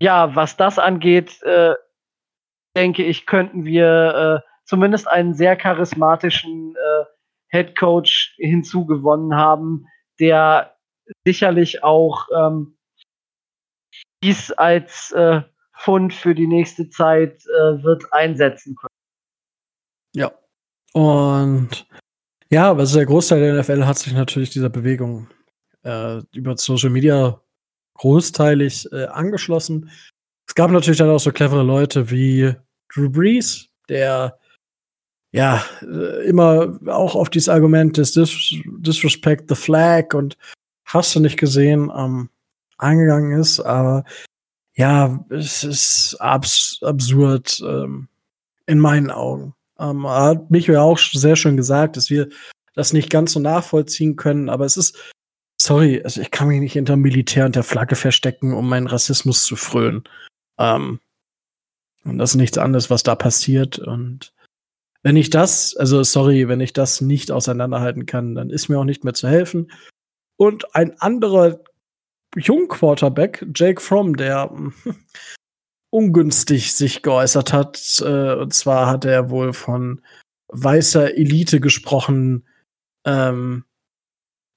ja, 0.00 0.36
was 0.36 0.56
das 0.56 0.78
angeht, 0.78 1.42
äh, 1.42 1.74
denke 2.76 3.02
ich, 3.02 3.26
könnten 3.26 3.64
wir 3.64 4.42
äh, 4.44 4.48
zumindest 4.64 5.08
einen 5.08 5.34
sehr 5.34 5.56
charismatischen 5.56 6.76
äh, 6.76 7.04
Head 7.48 7.76
Coach 7.76 8.36
hinzugewonnen 8.38 9.34
haben, 9.34 9.86
der 10.20 10.76
sicherlich 11.24 11.82
auch 11.82 12.28
ähm, 12.36 12.78
dies 14.22 14.52
als 14.52 15.10
äh, 15.10 15.42
Fund 15.72 16.14
für 16.14 16.36
die 16.36 16.46
nächste 16.46 16.88
Zeit 16.88 17.44
äh, 17.46 17.82
wird 17.82 18.12
einsetzen 18.12 18.76
können. 18.76 18.94
Ja. 20.14 20.32
Und 20.92 21.86
ja, 22.50 22.70
aber 22.70 22.84
der 22.84 23.06
Großteil 23.06 23.40
der 23.40 23.60
NFL 23.60 23.84
hat 23.84 23.98
sich 23.98 24.12
natürlich 24.12 24.50
dieser 24.50 24.70
Bewegung 24.70 25.28
äh, 25.84 26.20
über 26.32 26.56
Social 26.56 26.90
Media 26.90 27.40
großteilig 27.94 28.92
äh, 28.92 29.06
angeschlossen. 29.06 29.90
Es 30.46 30.54
gab 30.54 30.70
natürlich 30.70 30.98
dann 30.98 31.10
auch 31.10 31.18
so 31.18 31.32
clevere 31.32 31.62
Leute 31.62 32.10
wie 32.10 32.54
Drew 32.92 33.10
Brees, 33.10 33.68
der 33.88 34.38
ja 35.32 35.64
äh, 35.82 36.26
immer 36.26 36.78
auch 36.86 37.14
auf 37.14 37.30
dieses 37.30 37.48
Argument 37.48 37.96
des 37.96 38.12
Dis 38.12 38.54
Disrespect 38.78 39.48
the 39.48 39.54
Flag 39.54 40.14
und 40.14 40.36
hast 40.84 41.14
du 41.14 41.20
nicht 41.20 41.38
gesehen 41.38 41.90
ähm, 41.94 42.30
eingegangen 42.78 43.38
ist, 43.38 43.60
aber 43.60 44.04
ja, 44.74 45.24
es 45.30 45.64
ist 45.64 46.16
abs 46.20 46.78
absurd 46.82 47.60
ähm, 47.66 48.08
in 48.66 48.78
meinen 48.78 49.10
Augen. 49.10 49.54
Ähm, 49.78 50.06
hat 50.08 50.50
Michael 50.50 50.78
auch 50.78 50.98
sehr 50.98 51.36
schön 51.36 51.56
gesagt, 51.56 51.96
dass 51.96 52.10
wir 52.10 52.28
das 52.74 52.92
nicht 52.92 53.10
ganz 53.10 53.32
so 53.32 53.40
nachvollziehen 53.40 54.16
können, 54.16 54.48
aber 54.48 54.64
es 54.64 54.76
ist, 54.76 54.96
sorry, 55.60 56.02
also 56.02 56.20
ich 56.20 56.30
kann 56.30 56.48
mich 56.48 56.60
nicht 56.60 56.74
hinter 56.74 56.96
Militär 56.96 57.46
und 57.46 57.56
der 57.56 57.62
Flagge 57.62 57.96
verstecken, 57.96 58.52
um 58.52 58.68
meinen 58.68 58.86
Rassismus 58.86 59.44
zu 59.44 59.56
frönen. 59.56 60.04
Ähm, 60.58 61.00
und 62.04 62.18
das 62.18 62.30
ist 62.30 62.36
nichts 62.36 62.58
anderes, 62.58 62.90
was 62.90 63.02
da 63.02 63.14
passiert. 63.14 63.78
Und 63.78 64.32
wenn 65.02 65.16
ich 65.16 65.30
das, 65.30 65.76
also 65.76 66.02
sorry, 66.02 66.48
wenn 66.48 66.60
ich 66.60 66.72
das 66.72 67.00
nicht 67.00 67.30
auseinanderhalten 67.30 68.06
kann, 68.06 68.34
dann 68.34 68.50
ist 68.50 68.68
mir 68.68 68.78
auch 68.78 68.84
nicht 68.84 69.04
mehr 69.04 69.14
zu 69.14 69.28
helfen. 69.28 69.72
Und 70.36 70.74
ein 70.74 71.00
anderer 71.00 71.60
Jungquarterback, 72.36 73.46
Jake 73.54 73.80
Fromm, 73.80 74.16
der 74.16 74.50
ungünstig 75.90 76.74
sich 76.74 77.02
geäußert 77.02 77.52
hat. 77.52 78.02
Äh, 78.04 78.34
und 78.34 78.54
zwar 78.54 78.86
hat 78.88 79.04
er 79.04 79.30
wohl 79.30 79.52
von 79.52 80.02
weißer 80.48 81.16
Elite 81.16 81.60
gesprochen, 81.60 82.46
ähm, 83.04 83.64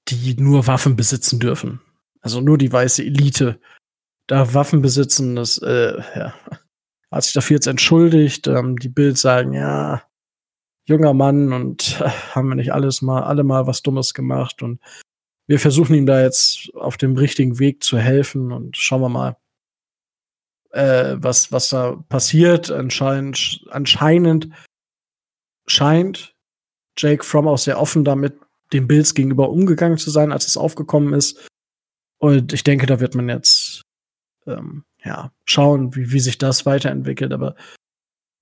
die 0.08 0.34
nur 0.36 0.66
Waffen 0.66 0.96
besitzen 0.96 1.40
dürfen. 1.40 1.80
Also 2.20 2.40
nur 2.40 2.58
die 2.58 2.72
weiße 2.72 3.02
Elite 3.02 3.60
darf 4.26 4.54
Waffen 4.54 4.82
besitzen. 4.82 5.36
Das 5.36 5.58
äh, 5.58 5.98
ja, 6.16 6.34
hat 7.10 7.24
sich 7.24 7.32
dafür 7.32 7.56
jetzt 7.56 7.66
entschuldigt. 7.66 8.46
Ähm, 8.46 8.78
die 8.78 8.88
Bild 8.88 9.18
sagen, 9.18 9.52
ja, 9.52 10.02
junger 10.84 11.14
Mann 11.14 11.52
und 11.52 12.00
äh, 12.00 12.08
haben 12.34 12.48
wir 12.48 12.56
nicht 12.56 12.72
alles 12.72 13.02
mal, 13.02 13.22
alle 13.22 13.44
mal 13.44 13.66
was 13.66 13.82
Dummes 13.82 14.14
gemacht 14.14 14.62
und 14.62 14.80
wir 15.46 15.58
versuchen 15.58 15.94
ihm 15.94 16.06
da 16.06 16.22
jetzt 16.22 16.72
auf 16.74 16.96
dem 16.96 17.16
richtigen 17.16 17.58
Weg 17.58 17.82
zu 17.82 17.98
helfen 17.98 18.52
und 18.52 18.76
schauen 18.76 19.00
wir 19.00 19.08
mal, 19.08 19.36
äh, 20.70 21.16
was, 21.18 21.52
was 21.52 21.68
da 21.68 21.96
passiert. 22.08 22.70
Anscheinend, 22.70 23.64
anscheinend 23.70 24.48
scheint 25.66 26.34
Jake 26.96 27.24
Fromm 27.24 27.48
auch 27.48 27.58
sehr 27.58 27.80
offen 27.80 28.04
damit 28.04 28.38
dem 28.72 28.86
Bills 28.86 29.14
gegenüber 29.14 29.50
umgegangen 29.50 29.98
zu 29.98 30.10
sein, 30.10 30.32
als 30.32 30.46
es 30.46 30.56
aufgekommen 30.56 31.12
ist. 31.12 31.48
Und 32.18 32.52
ich 32.52 32.64
denke, 32.64 32.86
da 32.86 33.00
wird 33.00 33.14
man 33.14 33.28
jetzt 33.28 33.82
ähm, 34.46 34.84
ja 35.02 35.32
schauen, 35.44 35.94
wie, 35.96 36.12
wie 36.12 36.20
sich 36.20 36.38
das 36.38 36.66
weiterentwickelt. 36.66 37.32
Aber 37.32 37.56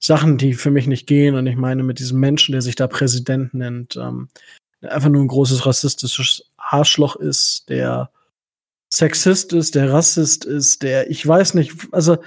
Sachen, 0.00 0.36
die 0.38 0.54
für 0.54 0.70
mich 0.70 0.86
nicht 0.86 1.06
gehen, 1.06 1.34
und 1.34 1.46
ich 1.46 1.56
meine, 1.56 1.82
mit 1.82 1.98
diesem 1.98 2.20
Menschen, 2.20 2.52
der 2.52 2.62
sich 2.62 2.76
da 2.76 2.86
Präsident 2.86 3.54
nennt, 3.54 3.96
ähm, 3.96 4.28
einfach 4.82 5.08
nur 5.08 5.22
ein 5.22 5.28
großes 5.28 5.66
rassistisches 5.66 6.50
Arschloch 6.56 7.16
ist, 7.16 7.68
der 7.68 8.10
Sexist 8.90 9.52
ist, 9.52 9.74
der 9.74 9.92
Rassist 9.92 10.44
ist, 10.44 10.82
der, 10.82 11.10
ich 11.10 11.26
weiß 11.26 11.54
nicht, 11.54 11.88
also 11.92 12.18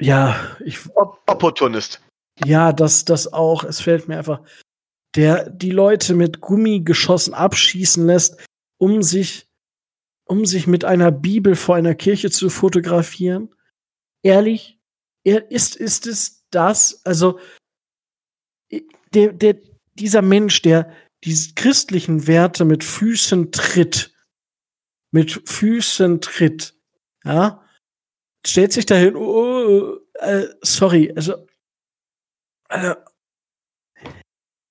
ja, 0.00 0.56
ich. 0.64 0.78
Opportunist. 0.96 2.00
Ja, 2.44 2.72
das, 2.72 3.04
das 3.04 3.32
auch. 3.32 3.64
Es 3.64 3.80
fällt 3.80 4.08
mir 4.08 4.18
einfach, 4.18 4.40
der 5.14 5.48
die 5.50 5.70
Leute 5.70 6.14
mit 6.14 6.40
Gummigeschossen 6.40 7.34
abschießen 7.34 8.04
lässt, 8.06 8.44
um 8.78 9.02
sich, 9.02 9.46
um 10.24 10.46
sich 10.46 10.66
mit 10.66 10.84
einer 10.84 11.12
Bibel 11.12 11.54
vor 11.54 11.76
einer 11.76 11.94
Kirche 11.94 12.30
zu 12.30 12.50
fotografieren. 12.50 13.54
Ehrlich, 14.22 14.80
er 15.22 15.50
ist, 15.50 15.76
ist 15.76 16.06
es 16.06 16.44
das? 16.50 17.04
Also, 17.04 17.38
der, 19.14 19.32
der, 19.32 19.60
dieser 19.94 20.22
Mensch, 20.22 20.62
der 20.62 20.92
diese 21.22 21.54
christlichen 21.54 22.26
Werte 22.26 22.64
mit 22.64 22.82
Füßen 22.82 23.52
tritt, 23.52 24.13
mit 25.14 25.48
Füßen 25.48 26.20
tritt, 26.20 26.74
ja, 27.24 27.62
stellt 28.44 28.72
sich 28.72 28.84
dahin, 28.84 29.14
oh, 29.14 30.00
äh, 30.14 30.48
sorry, 30.60 31.12
also, 31.14 31.46
äh, 32.68 32.96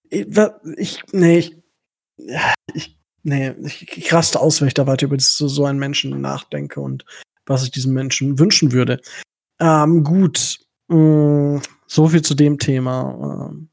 ich, 0.09 1.01
nee, 1.13 1.37
ich, 1.37 1.57
ich, 2.73 2.99
nee, 3.23 3.51
ich, 3.63 3.97
ich 3.97 4.13
raste 4.13 4.41
aus, 4.41 4.59
wenn 4.59 4.67
ich 4.67 4.73
da 4.73 4.85
weiter 4.85 5.05
über 5.05 5.17
so, 5.17 5.47
so 5.47 5.63
einen 5.63 5.79
Menschen 5.79 6.19
nachdenke 6.19 6.81
und 6.81 7.05
was 7.45 7.63
ich 7.63 7.71
diesem 7.71 7.93
Menschen 7.93 8.37
wünschen 8.37 8.73
würde. 8.73 8.99
Ähm, 9.61 10.03
gut, 10.03 10.59
mh, 10.89 10.97
mm, 10.97 11.61
so 11.87 12.09
viel 12.09 12.21
zu 12.21 12.35
dem 12.35 12.59
Thema. 12.59 13.49
Ähm, 13.49 13.69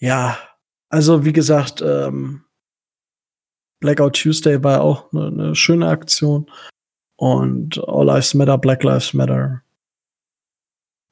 ja, 0.00 0.38
also 0.90 1.24
wie 1.24 1.32
gesagt, 1.32 1.80
ähm, 1.80 2.44
Blackout 3.82 4.14
Tuesday 4.14 4.62
war 4.62 4.80
auch 4.80 5.12
eine 5.12 5.30
ne 5.30 5.54
schöne 5.54 5.88
Aktion. 5.88 6.50
Und 7.16 7.78
All 7.86 8.06
Lives 8.06 8.32
Matter, 8.32 8.56
Black 8.56 8.82
Lives 8.82 9.12
Matter. 9.12 9.62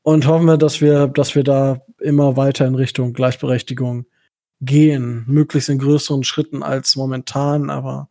Und 0.03 0.27
hoffen 0.27 0.47
wir, 0.47 0.57
dass 0.57 0.81
wir, 0.81 1.09
dass 1.09 1.35
wir 1.35 1.45
da 1.45 1.83
immer 2.01 2.37
weiter 2.37 2.67
in 2.67 2.75
Richtung 2.75 3.13
Gleichberechtigung 3.13 4.07
gehen. 4.61 5.25
Möglichst 5.27 5.69
in 5.69 5.79
größeren 5.79 6.25
Schritten 6.25 6.63
als 6.63 6.97
momentan, 6.97 7.69
aber 7.69 8.09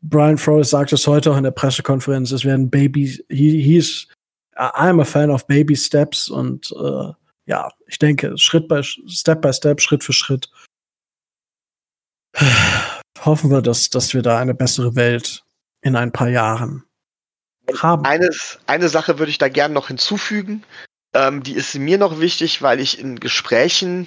Brian 0.00 0.38
Flores 0.38 0.70
sagt 0.70 0.92
es 0.92 1.06
heute 1.06 1.32
auch 1.32 1.36
in 1.36 1.44
der 1.44 1.52
Pressekonferenz, 1.52 2.30
es 2.32 2.44
werden 2.44 2.70
Baby, 2.70 3.24
he, 3.28 3.62
he's, 3.62 4.08
I'm 4.56 5.00
a 5.00 5.04
fan 5.04 5.30
of 5.30 5.46
baby 5.46 5.76
steps 5.76 6.28
und 6.28 6.72
äh, 6.72 7.12
ja, 7.46 7.70
ich 7.86 7.98
denke, 7.98 8.36
Schritt 8.36 8.68
bei 8.68 8.82
Step 8.82 9.42
by 9.42 9.52
Step, 9.52 9.80
Schritt 9.80 10.04
für 10.04 10.12
Schritt. 10.12 10.50
Hoffen 13.24 13.50
wir, 13.50 13.62
dass, 13.62 13.90
dass 13.90 14.14
wir 14.14 14.22
da 14.22 14.38
eine 14.38 14.54
bessere 14.54 14.96
Welt 14.96 15.44
in 15.80 15.96
ein 15.96 16.12
paar 16.12 16.28
Jahren 16.28 16.84
haben. 17.78 18.04
Eines, 18.04 18.58
eine 18.66 18.88
Sache 18.88 19.18
würde 19.18 19.30
ich 19.30 19.38
da 19.38 19.48
gerne 19.48 19.74
noch 19.74 19.88
hinzufügen. 19.88 20.64
Ähm, 21.14 21.42
die 21.42 21.54
ist 21.54 21.74
mir 21.74 21.98
noch 21.98 22.20
wichtig, 22.20 22.62
weil 22.62 22.80
ich 22.80 22.98
in 22.98 23.20
Gesprächen 23.20 24.06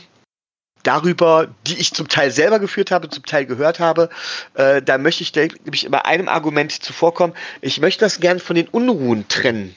darüber, 0.84 1.47
die 1.66 1.78
ich 1.78 1.93
zum 1.93 2.07
Teil 2.07 2.32
selber 2.32 2.59
geführt 2.59 2.91
habe, 2.91 3.09
zum 3.09 3.26
Teil 3.26 3.45
gehört 3.45 3.80
habe, 3.80 4.09
äh, 4.53 4.82
da 4.82 4.97
möchte 4.97 5.24
ich 5.24 5.34
nämlich 5.34 5.86
immer 5.86 6.05
einem 6.05 6.28
Argument 6.28 6.72
zuvorkommen. 6.72 7.36
Ich 7.61 7.80
möchte 7.80 8.05
das 8.05 8.20
gern 8.20 8.39
von 8.39 8.55
den 8.55 8.68
Unruhen 8.68 9.28
trennen, 9.28 9.76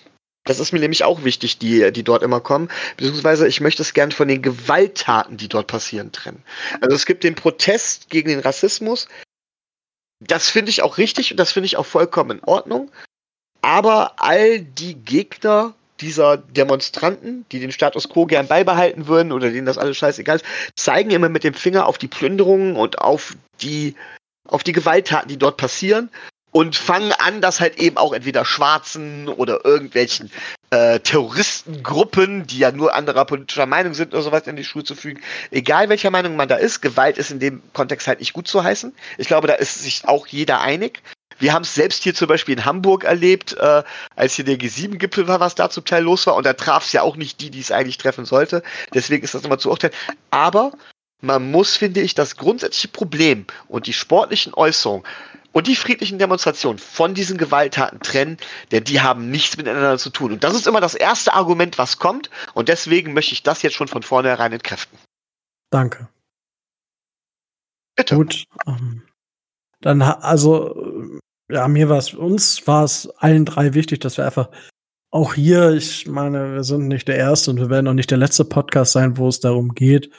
das 0.48 0.60
ist 0.60 0.72
mir 0.72 0.80
nämlich 0.80 1.04
auch 1.04 1.24
wichtig, 1.24 1.58
die, 1.58 1.92
die 1.92 2.02
dort 2.02 2.22
immer 2.22 2.40
kommen. 2.40 2.70
Beziehungsweise 2.96 3.46
ich 3.46 3.60
möchte 3.60 3.82
es 3.82 3.92
gern 3.92 4.10
von 4.10 4.28
den 4.28 4.40
Gewalttaten, 4.40 5.36
die 5.36 5.48
dort 5.48 5.66
passieren, 5.66 6.10
trennen. 6.10 6.42
Also 6.80 6.96
es 6.96 7.04
gibt 7.04 7.22
den 7.22 7.34
Protest 7.34 8.08
gegen 8.08 8.30
den 8.30 8.40
Rassismus. 8.40 9.08
Das 10.20 10.50
finde 10.50 10.70
ich 10.70 10.82
auch 10.82 10.98
richtig 10.98 11.30
und 11.30 11.36
das 11.38 11.52
finde 11.52 11.66
ich 11.66 11.76
auch 11.76 11.86
vollkommen 11.86 12.38
in 12.38 12.44
Ordnung. 12.44 12.90
Aber 13.60 14.14
all 14.16 14.60
die 14.60 14.94
Gegner 14.94 15.74
dieser 16.00 16.36
Demonstranten, 16.36 17.44
die 17.50 17.60
den 17.60 17.72
Status 17.72 18.08
quo 18.08 18.26
gern 18.26 18.46
beibehalten 18.46 19.08
würden 19.08 19.32
oder 19.32 19.50
denen 19.50 19.66
das 19.66 19.78
alles 19.78 19.96
scheißegal 19.96 20.36
ist, 20.36 20.44
zeigen 20.76 21.10
immer 21.10 21.28
mit 21.28 21.44
dem 21.44 21.54
Finger 21.54 21.86
auf 21.86 21.98
die 21.98 22.08
Plünderungen 22.08 22.76
und 22.76 23.00
auf 23.00 23.36
die, 23.60 23.96
auf 24.46 24.62
die 24.62 24.72
Gewalttaten, 24.72 25.28
die 25.28 25.38
dort 25.38 25.56
passieren 25.56 26.10
und 26.58 26.74
fangen 26.74 27.12
an, 27.12 27.40
das 27.40 27.60
halt 27.60 27.78
eben 27.78 27.98
auch 27.98 28.12
entweder 28.12 28.44
Schwarzen 28.44 29.28
oder 29.28 29.64
irgendwelchen 29.64 30.28
äh, 30.70 30.98
Terroristengruppen, 30.98 32.48
die 32.48 32.58
ja 32.58 32.72
nur 32.72 32.96
anderer 32.96 33.26
politischer 33.26 33.66
Meinung 33.66 33.94
sind 33.94 34.12
oder 34.12 34.24
sowas 34.24 34.48
in 34.48 34.56
die 34.56 34.64
Schuhe 34.64 34.82
zu 34.82 34.96
fügen. 34.96 35.20
Egal 35.52 35.88
welcher 35.88 36.10
Meinung 36.10 36.34
man 36.34 36.48
da 36.48 36.56
ist, 36.56 36.80
Gewalt 36.80 37.16
ist 37.16 37.30
in 37.30 37.38
dem 37.38 37.62
Kontext 37.74 38.08
halt 38.08 38.18
nicht 38.18 38.32
gut 38.32 38.48
zu 38.48 38.64
heißen. 38.64 38.92
Ich 39.18 39.28
glaube, 39.28 39.46
da 39.46 39.54
ist 39.54 39.84
sich 39.84 40.08
auch 40.08 40.26
jeder 40.26 40.60
einig. 40.60 41.00
Wir 41.38 41.52
haben 41.52 41.62
es 41.62 41.76
selbst 41.76 42.02
hier 42.02 42.16
zum 42.16 42.26
Beispiel 42.26 42.56
in 42.56 42.64
Hamburg 42.64 43.04
erlebt, 43.04 43.56
äh, 43.56 43.84
als 44.16 44.34
hier 44.34 44.44
der 44.44 44.58
G7-Gipfel 44.58 45.28
war, 45.28 45.38
was 45.38 45.54
da 45.54 45.70
zum 45.70 45.84
Teil 45.84 46.02
los 46.02 46.26
war. 46.26 46.34
Und 46.34 46.44
da 46.44 46.54
traf 46.54 46.86
es 46.86 46.92
ja 46.92 47.02
auch 47.02 47.14
nicht 47.14 47.40
die, 47.40 47.50
die 47.50 47.60
es 47.60 47.70
eigentlich 47.70 47.98
treffen 47.98 48.24
sollte. 48.24 48.64
Deswegen 48.92 49.22
ist 49.22 49.34
das 49.34 49.44
immer 49.44 49.58
zu 49.58 49.70
urteilen. 49.70 49.94
Aber 50.32 50.72
man 51.20 51.52
muss, 51.52 51.76
finde 51.76 52.00
ich, 52.00 52.16
das 52.16 52.36
grundsätzliche 52.36 52.88
Problem 52.88 53.46
und 53.68 53.86
die 53.86 53.92
sportlichen 53.92 54.54
Äußerungen 54.54 55.04
und 55.52 55.66
die 55.66 55.76
friedlichen 55.76 56.18
Demonstrationen 56.18 56.78
von 56.78 57.14
diesen 57.14 57.38
Gewalttaten 57.38 58.00
trennen, 58.00 58.36
denn 58.70 58.84
die 58.84 59.00
haben 59.00 59.30
nichts 59.30 59.56
miteinander 59.56 59.98
zu 59.98 60.10
tun. 60.10 60.32
Und 60.32 60.44
das 60.44 60.54
ist 60.54 60.66
immer 60.66 60.80
das 60.80 60.94
erste 60.94 61.34
Argument, 61.34 61.78
was 61.78 61.98
kommt. 61.98 62.30
Und 62.54 62.68
deswegen 62.68 63.14
möchte 63.14 63.32
ich 63.32 63.42
das 63.42 63.62
jetzt 63.62 63.74
schon 63.74 63.88
von 63.88 64.02
vornherein 64.02 64.52
entkräften. 64.52 64.98
Danke. 65.70 66.08
Bitte. 67.96 68.14
Gut. 68.14 68.44
Ähm, 68.66 69.02
dann, 69.80 70.02
also, 70.02 71.20
ja, 71.50 71.66
mir 71.68 71.88
war 71.88 71.98
es, 71.98 72.14
uns 72.14 72.66
war 72.66 72.84
es 72.84 73.08
allen 73.18 73.44
drei 73.44 73.74
wichtig, 73.74 74.00
dass 74.00 74.16
wir 74.16 74.26
einfach 74.26 74.50
auch 75.10 75.34
hier, 75.34 75.70
ich 75.70 76.06
meine, 76.06 76.54
wir 76.54 76.64
sind 76.64 76.88
nicht 76.88 77.08
der 77.08 77.16
erste 77.16 77.50
und 77.50 77.58
wir 77.58 77.70
werden 77.70 77.88
auch 77.88 77.94
nicht 77.94 78.10
der 78.10 78.18
letzte 78.18 78.44
Podcast 78.44 78.92
sein, 78.92 79.16
wo 79.16 79.28
es 79.28 79.40
darum 79.40 79.74
geht. 79.74 80.10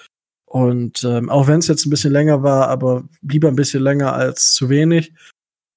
Und 0.50 1.04
ähm, 1.04 1.30
auch 1.30 1.48
wenn 1.48 1.60
es 1.60 1.68
jetzt 1.68 1.86
ein 1.86 1.92
bisschen 1.92 2.12
länger 2.12 2.42
war, 2.42 2.70
aber 2.70 3.04
lieber 3.22 3.48
ein 3.50 3.56
bisschen 3.56 3.84
länger 3.84 4.14
als 4.14 4.54
zu 4.54 4.68
wenig. 4.68 5.14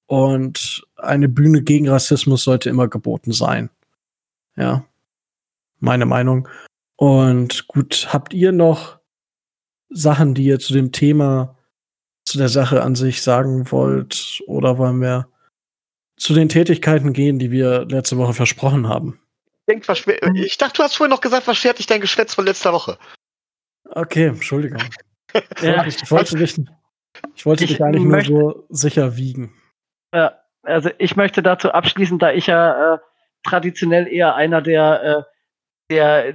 Und 0.07 0.83
eine 0.95 1.29
Bühne 1.29 1.61
gegen 1.61 1.87
Rassismus 1.87 2.43
sollte 2.43 2.69
immer 2.69 2.87
geboten 2.87 3.31
sein. 3.33 3.69
Ja, 4.55 4.83
meine 5.79 6.05
Meinung. 6.07 6.47
Und 6.95 7.67
gut, 7.67 8.07
habt 8.11 8.33
ihr 8.33 8.51
noch 8.51 8.99
Sachen, 9.89 10.33
die 10.33 10.45
ihr 10.45 10.59
zu 10.59 10.73
dem 10.73 10.91
Thema, 10.91 11.55
zu 12.25 12.39
der 12.39 12.49
Sache 12.49 12.81
an 12.81 12.95
sich 12.95 13.21
sagen 13.21 13.71
wollt? 13.71 14.41
Oder 14.47 14.79
wollen 14.79 15.01
wir 15.01 15.27
zu 16.17 16.33
den 16.33 16.49
Tätigkeiten 16.49 17.13
gehen, 17.13 17.37
die 17.37 17.51
wir 17.51 17.85
letzte 17.85 18.17
Woche 18.17 18.33
versprochen 18.33 18.87
haben. 18.87 19.19
Denk, 19.67 19.85
ich 20.35 20.57
dachte, 20.57 20.77
du 20.77 20.83
hast 20.83 20.95
vorhin 20.95 21.11
noch 21.11 21.21
gesagt, 21.21 21.47
was 21.47 21.57
schert 21.57 21.79
dich 21.79 21.85
dein 21.85 22.01
Geschwätz 22.01 22.33
von 22.33 22.45
letzter 22.45 22.73
Woche? 22.73 22.97
Okay, 23.95 24.27
Entschuldigung. 24.27 24.81
ja, 25.61 25.85
ich 25.85 26.09
wollte 26.09 26.37
dich, 26.37 26.59
ich 27.35 27.45
wollte 27.45 27.65
dich 27.65 27.83
eigentlich 27.83 28.03
nur 28.03 28.23
so 28.23 28.65
sicher 28.69 29.17
wiegen. 29.17 29.53
Ja, 30.13 30.39
also 30.63 30.89
ich 30.97 31.15
möchte 31.15 31.43
dazu 31.43 31.71
abschließen, 31.71 32.19
da 32.19 32.31
ich 32.31 32.47
ja 32.47 32.95
äh, 32.95 32.97
traditionell 33.43 34.07
eher 34.07 34.35
einer 34.35 34.61
der, 34.61 35.03
äh, 35.03 35.23
der 35.91 36.27
äh, 36.29 36.33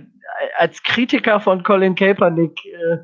als 0.57 0.83
Kritiker 0.83 1.41
von 1.41 1.63
Colin 1.63 1.95
Kaepernick 1.95 2.65
äh, 2.65 2.99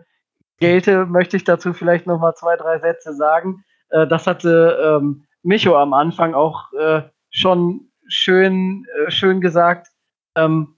gelte, 0.59 1.07
möchte 1.07 1.37
ich 1.37 1.45
dazu 1.45 1.73
vielleicht 1.73 2.07
noch 2.07 2.21
mal 2.21 2.35
zwei, 2.35 2.57
drei 2.57 2.79
Sätze 2.79 3.15
sagen. 3.15 3.65
Äh, 3.91 4.07
das 4.07 4.27
hatte 4.27 5.01
ähm, 5.01 5.27
Micho 5.43 5.77
am 5.77 5.95
Anfang 5.95 6.35
auch 6.35 6.73
äh, 6.75 7.03
schon 7.31 7.91
schön, 8.07 8.87
schön 9.09 9.41
gesagt. 9.41 9.89
Ähm, 10.37 10.77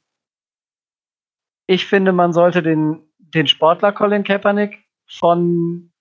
ich 1.67 1.87
finde, 1.87 2.13
man 2.13 2.33
sollte 2.33 2.63
den, 2.63 3.06
den 3.35 3.47
Sportler 3.47 3.93
Colin 3.93 4.25
Kaepernick 4.25 4.85
von 5.09 5.93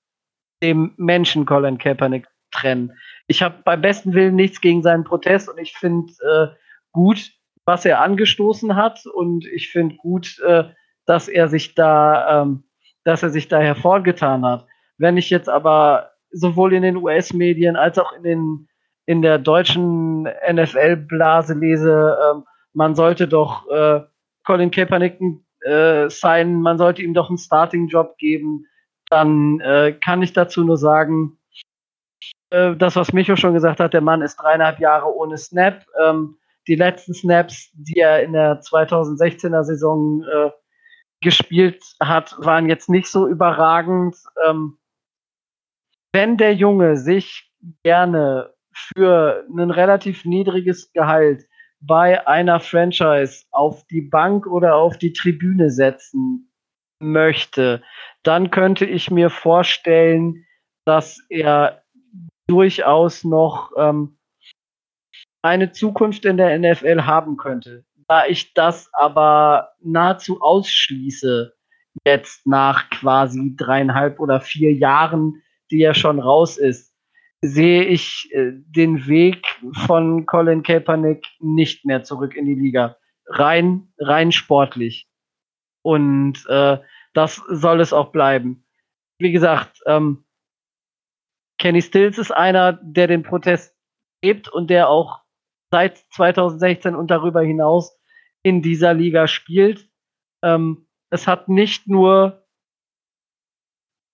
dem 0.61 0.93
Menschen 0.97 1.45
Colin 1.45 1.78
Kaepernick 1.78 2.28
trennen. 2.51 2.93
Ich 3.28 3.41
habe 3.41 3.55
beim 3.63 3.82
besten 3.82 4.13
Willen 4.13 4.36
nichts 4.36 4.61
gegen 4.61 4.84
seinen 4.84 5.03
Protest 5.03 5.49
und 5.49 5.57
ich 5.57 5.73
finde 5.73 6.13
äh, 6.23 6.55
gut, 6.91 7.32
was 7.65 7.86
er 7.86 8.01
angestoßen 8.01 8.76
hat 8.76 9.05
und 9.05 9.45
ich 9.45 9.71
finde 9.71 9.95
gut, 9.95 10.39
äh, 10.39 10.65
dass 11.05 11.28
er 11.28 11.47
sich 11.47 11.76
da, 11.76 12.41
ähm, 12.41 12.63
dass 13.03 13.23
er 13.23 13.30
sich 13.30 13.47
da 13.47 13.59
hervorgetan 13.59 14.45
hat. 14.45 14.65
Wenn 14.97 15.17
ich 15.17 15.30
jetzt 15.30 15.49
aber 15.49 16.11
sowohl 16.32 16.73
in 16.73 16.84
den 16.84 16.97
US-Medien 16.97 17.76
als 17.76 17.97
auch 17.97 18.13
in 18.13 18.23
den 18.23 18.67
in 19.07 19.21
der 19.21 19.38
deutschen 19.38 20.23
NFL-Blase 20.23 21.53
lese, 21.53 22.17
äh, 22.19 22.41
man 22.73 22.95
sollte 22.95 23.28
doch 23.28 23.69
äh, 23.69 24.01
Colin 24.43 24.71
Kaepernick 24.71 25.19
äh, 25.66 26.09
sein, 26.09 26.61
man 26.61 26.78
sollte 26.78 27.01
ihm 27.01 27.13
doch 27.13 27.30
einen 27.30 27.38
Starting-Job 27.38 28.18
geben, 28.18 28.66
dann 29.09 29.59
äh, 29.59 29.97
kann 30.03 30.22
ich 30.22 30.34
dazu 30.34 30.63
nur 30.63 30.78
sagen, 30.78 31.38
äh, 32.51 32.76
das, 32.76 32.95
was 32.95 33.13
Micho 33.13 33.36
schon 33.36 33.53
gesagt 33.53 33.80
hat, 33.80 33.93
der 33.93 34.01
Mann 34.01 34.22
ist 34.22 34.38
dreieinhalb 34.38 34.80
Jahre 34.80 35.13
ohne 35.13 35.38
Snap. 35.38 35.86
Ähm, 36.01 36.38
die 36.68 36.76
letzten 36.76 37.13
Snaps, 37.13 37.70
die 37.74 37.99
er 37.99 38.24
in 38.24 38.34
der 38.34 38.61
2016er 38.61 39.63
Saison 39.63 40.24
äh, 40.24 40.51
gespielt 41.22 41.84
hat, 41.99 42.36
waren 42.39 42.70
jetzt 42.70 42.89
nicht 42.89 43.07
so 43.07 43.28
überragend. 43.28 44.16
Ähm, 44.47 44.78
wenn 46.13 46.38
der 46.38 46.53
Junge 46.53 46.97
sich 46.97 47.51
gerne 47.84 48.53
für 48.93 49.45
ein 49.49 49.72
relativ 49.72 50.26
niedriges 50.26 50.91
Gehalt 50.93 51.45
bei 51.82 52.28
einer 52.28 52.59
Franchise 52.59 53.45
auf 53.51 53.86
die 53.88 54.01
Bank 54.01 54.47
oder 54.47 54.76
auf 54.76 54.97
die 54.97 55.13
Tribüne 55.13 55.69
setzen 55.69 56.51
möchte, 56.99 57.84
dann 58.23 58.51
könnte 58.51 58.86
ich 58.86 59.11
mir 59.11 59.30
vorstellen, 59.30 60.45
dass 60.86 61.19
er 61.30 61.84
durchaus 62.47 63.23
noch 63.23 63.71
ähm, 63.78 64.17
eine 65.41 65.71
Zukunft 65.71 66.26
in 66.26 66.38
der 66.38 66.57
NFL 66.57 67.01
haben 67.03 67.38
könnte. 67.38 67.86
Da 68.07 68.26
ich 68.26 68.53
das 68.53 68.89
aber 68.93 69.73
nahezu 69.80 70.41
ausschließe, 70.41 71.53
jetzt 72.05 72.45
nach 72.45 72.89
quasi 72.89 73.55
dreieinhalb 73.55 74.19
oder 74.19 74.41
vier 74.41 74.73
Jahren 74.73 75.41
die 75.71 75.80
ja 75.80 75.93
schon 75.93 76.19
raus 76.19 76.57
ist, 76.57 76.94
sehe 77.41 77.83
ich 77.83 78.29
äh, 78.33 78.51
den 78.53 79.07
Weg 79.07 79.45
von 79.73 80.25
Colin 80.25 80.63
Kaepernick 80.63 81.25
nicht 81.39 81.86
mehr 81.86 82.03
zurück 82.03 82.36
in 82.36 82.45
die 82.45 82.55
Liga. 82.55 82.97
Rein, 83.27 83.93
rein 83.99 84.31
sportlich. 84.31 85.07
Und 85.83 86.45
äh, 86.47 86.79
das 87.13 87.36
soll 87.47 87.79
es 87.81 87.93
auch 87.93 88.11
bleiben. 88.11 88.65
Wie 89.19 89.31
gesagt, 89.31 89.81
ähm, 89.86 90.25
Kenny 91.59 91.81
Stills 91.81 92.17
ist 92.17 92.31
einer, 92.31 92.73
der 92.73 93.07
den 93.07 93.23
Protest 93.23 93.75
lebt 94.23 94.49
und 94.49 94.69
der 94.69 94.89
auch 94.89 95.21
seit 95.71 95.97
2016 96.11 96.95
und 96.95 97.11
darüber 97.11 97.41
hinaus 97.41 97.97
in 98.43 98.61
dieser 98.61 98.93
Liga 98.93 99.27
spielt. 99.27 99.89
Ähm, 100.43 100.88
es 101.09 101.27
hat 101.27 101.47
nicht 101.47 101.88
nur 101.88 102.45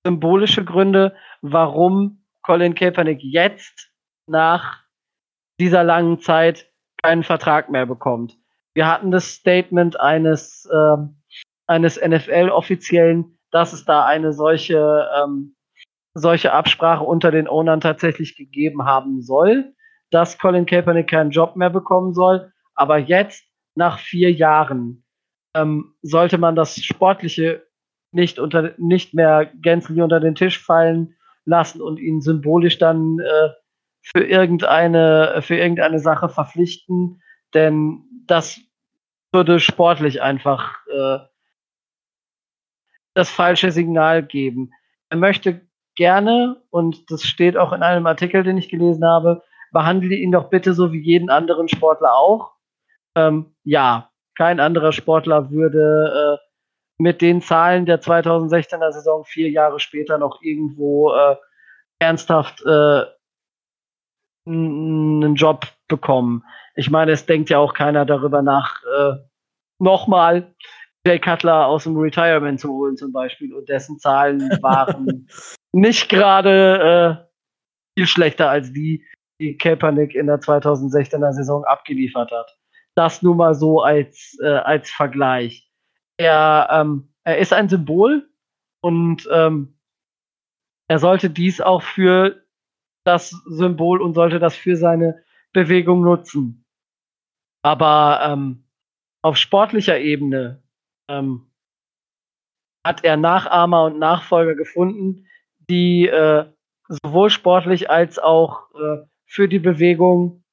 symbolische 0.06 0.64
Gründe, 0.64 1.16
warum 1.42 2.21
Colin 2.44 2.76
Kaepernick 2.76 3.22
jetzt 3.22 3.92
nach 4.28 4.84
dieser 5.60 5.84
langen 5.84 6.20
Zeit 6.20 6.72
keinen 7.02 7.24
Vertrag 7.24 7.70
mehr 7.70 7.86
bekommt. 7.86 8.38
Wir 8.74 8.88
hatten 8.88 9.12
das 9.12 9.32
Statement 9.32 10.00
eines, 10.00 10.66
äh, 10.72 10.98
eines 11.68 11.98
NFL-Offiziellen, 11.98 13.38
dass 13.52 13.74
es 13.74 13.86
da 13.86 14.06
eine 14.06 14.34
solche, 14.34 15.08
ähm, 15.22 15.56
solche 16.14 16.54
Absprache 16.54 17.04
unter 17.04 17.32
den 17.32 17.48
Ownern 17.48 17.82
tatsächlich 17.82 18.36
gegeben 18.36 18.86
haben 18.86 19.22
soll, 19.22 19.74
dass 20.10 20.38
Colin 20.38 20.66
Kaepernick 20.66 21.10
keinen 21.10 21.32
Job 21.32 21.56
mehr 21.56 21.70
bekommen 21.70 22.14
soll. 22.14 22.52
Aber 22.76 22.98
jetzt, 22.98 23.44
nach 23.76 24.00
vier 24.00 24.32
Jahren, 24.32 25.04
ähm, 25.56 25.96
sollte 26.02 26.38
man 26.38 26.56
das 26.56 26.76
Sportliche 26.76 27.66
nicht, 28.12 28.40
unter, 28.40 28.74
nicht 28.78 29.14
mehr 29.14 29.50
gänzlich 29.62 30.02
unter 30.02 30.20
den 30.20 30.36
Tisch 30.36 30.60
fallen 30.60 31.16
lassen 31.46 31.82
und 31.82 32.00
ihn 32.00 32.22
symbolisch 32.22 32.78
dann 32.78 33.20
äh, 33.20 33.50
für 34.02 34.24
irgendeine 34.24 35.42
für 35.42 35.56
irgendeine 35.56 36.00
Sache 36.00 36.30
verpflichten, 36.30 37.22
denn 37.54 38.04
das 38.26 38.60
würde 39.32 39.60
sportlich 39.60 40.22
einfach 40.22 40.76
äh, 40.88 41.20
das 43.14 43.30
falsche 43.30 43.72
Signal 43.72 44.24
geben. 44.24 44.72
Er 45.10 45.18
möchte 45.18 45.62
gerne 45.96 46.62
und 46.70 47.12
das 47.12 47.24
steht 47.24 47.58
auch 47.58 47.74
in 47.74 47.84
einem 47.84 48.06
Artikel, 48.08 48.44
den 48.44 48.58
ich 48.58 48.70
gelesen 48.70 49.06
habe, 49.06 49.44
behandle 49.72 50.16
ihn 50.16 50.32
doch 50.32 50.50
bitte 50.50 50.74
so 50.74 50.92
wie 50.92 51.02
jeden 51.02 51.30
anderen 51.30 51.68
Sportler 51.68 52.14
auch. 52.14 52.54
Ähm, 53.16 53.54
ja, 53.64 54.10
kein 54.36 54.60
anderer 54.60 54.94
Sportler 54.94 55.52
würde 55.52 56.40
äh, 56.40 56.51
mit 57.02 57.22
den 57.22 57.42
Zahlen 57.42 57.88
der 57.88 58.00
2016er 58.00 58.92
Saison 58.92 59.26
vier 59.26 59.50
Jahre 59.50 59.80
später 59.80 60.20
noch 60.20 60.44
irgendwo 60.44 61.12
äh, 61.12 61.36
ernsthaft 62.00 62.64
äh, 62.64 63.06
einen 64.46 65.34
Job 65.34 65.66
bekommen. 65.88 66.44
Ich 66.76 66.92
meine, 66.92 67.12
es 67.12 67.26
denkt 67.26 67.50
ja 67.50 67.58
auch 67.58 67.74
keiner 67.74 68.06
darüber 68.06 68.44
nach, 68.44 68.84
äh, 68.84 69.14
nochmal 69.80 70.54
Jay 71.04 71.18
Cutler 71.18 71.66
aus 71.66 71.86
dem 71.86 71.98
Retirement 71.98 72.60
zu 72.60 72.70
holen 72.70 72.96
zum 72.98 73.12
Beispiel 73.12 73.52
und 73.52 73.68
dessen 73.68 73.98
Zahlen 73.98 74.42
waren 74.62 75.28
nicht 75.72 76.08
gerade 76.08 77.26
äh, 77.26 78.00
viel 78.00 78.08
schlechter 78.08 78.52
als 78.52 78.72
die, 78.72 79.04
die 79.40 79.58
Kaepernick 79.58 80.14
in 80.14 80.28
der 80.28 80.40
2016er 80.40 81.34
Saison 81.34 81.66
abgeliefert 81.66 82.30
hat. 82.32 82.56
Das 82.94 83.24
nur 83.24 83.34
mal 83.34 83.56
so 83.56 83.82
als, 83.82 84.38
äh, 84.44 84.50
als 84.50 84.92
Vergleich. 84.92 85.71
Er, 86.22 86.68
ähm, 86.70 87.12
er 87.24 87.40
ist 87.40 87.52
ein 87.52 87.68
Symbol 87.68 88.30
und 88.84 89.28
ähm, 89.32 89.76
er 90.88 91.00
sollte 91.00 91.32
dies 91.32 91.62
auch 91.62 91.82
für 91.82 92.46
das 93.04 93.32
Symbol 93.48 94.00
und 94.00 94.14
sollte 94.14 94.38
das 94.38 94.56
für 94.56 94.76
seine 94.76 95.24
Bewegung 95.52 96.02
nutzen. 96.04 96.64
Aber 97.64 98.22
ähm, 98.24 98.66
auf 99.24 99.36
sportlicher 99.36 99.98
Ebene 99.98 100.62
ähm, 101.10 101.52
hat 102.86 103.04
er 103.04 103.18
Nachahmer 103.18 103.86
und 103.86 103.98
Nachfolger 103.98 104.54
gefunden, 104.54 105.26
die 105.58 106.06
äh, 106.06 106.46
sowohl 107.04 107.32
sportlich 107.32 107.90
als 107.90 108.20
auch 108.20 108.70
äh, 108.76 109.08
für 109.26 109.48
die 109.48 109.60
Bewegung 109.60 110.44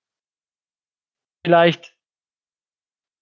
vielleicht 1.44 1.94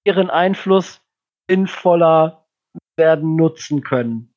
ihren 0.05 0.31
Einfluss 0.31 1.03
sinnvoller 1.49 2.47
werden 2.97 3.37
nutzen 3.37 3.83
können, 3.83 4.35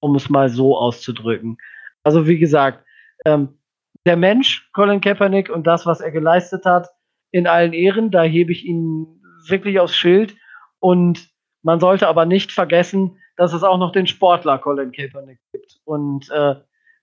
um 0.00 0.14
es 0.14 0.28
mal 0.28 0.48
so 0.48 0.76
auszudrücken. 0.76 1.58
Also 2.02 2.26
wie 2.26 2.38
gesagt, 2.38 2.84
ähm, 3.24 3.58
der 4.06 4.16
Mensch 4.16 4.70
Colin 4.72 5.00
Kaepernick 5.00 5.48
und 5.48 5.66
das, 5.66 5.86
was 5.86 6.00
er 6.00 6.10
geleistet 6.10 6.66
hat, 6.66 6.88
in 7.30 7.46
allen 7.46 7.72
Ehren, 7.72 8.10
da 8.10 8.22
hebe 8.22 8.52
ich 8.52 8.64
ihn 8.64 9.22
wirklich 9.48 9.80
aufs 9.80 9.96
Schild. 9.96 10.36
Und 10.78 11.30
man 11.62 11.80
sollte 11.80 12.06
aber 12.06 12.26
nicht 12.26 12.52
vergessen, 12.52 13.18
dass 13.36 13.52
es 13.52 13.62
auch 13.62 13.78
noch 13.78 13.92
den 13.92 14.06
Sportler 14.06 14.58
Colin 14.58 14.92
Kaepernick 14.92 15.40
gibt. 15.52 15.80
Und 15.84 16.30
äh, 16.30 16.56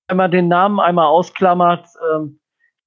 wenn 0.08 0.18
man 0.18 0.32
den 0.32 0.48
Namen 0.48 0.80
einmal 0.80 1.08
ausklammert, 1.08 1.88
äh, 1.88 2.28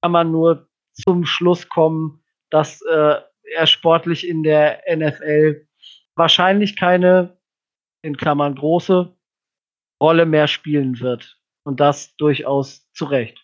kann 0.01 0.11
man 0.11 0.31
nur 0.31 0.67
zum 0.93 1.25
Schluss 1.25 1.67
kommen, 1.67 2.23
dass 2.49 2.81
äh, 2.81 3.15
er 3.53 3.67
sportlich 3.67 4.27
in 4.27 4.43
der 4.43 4.81
NFL 4.89 5.64
wahrscheinlich 6.15 6.75
keine, 6.75 7.37
in 8.01 8.17
Klammern 8.17 8.55
große, 8.55 9.15
Rolle 10.01 10.25
mehr 10.25 10.47
spielen 10.47 10.99
wird. 10.99 11.37
Und 11.63 11.79
das 11.79 12.15
durchaus 12.17 12.91
zu 12.93 13.05
Recht. 13.05 13.43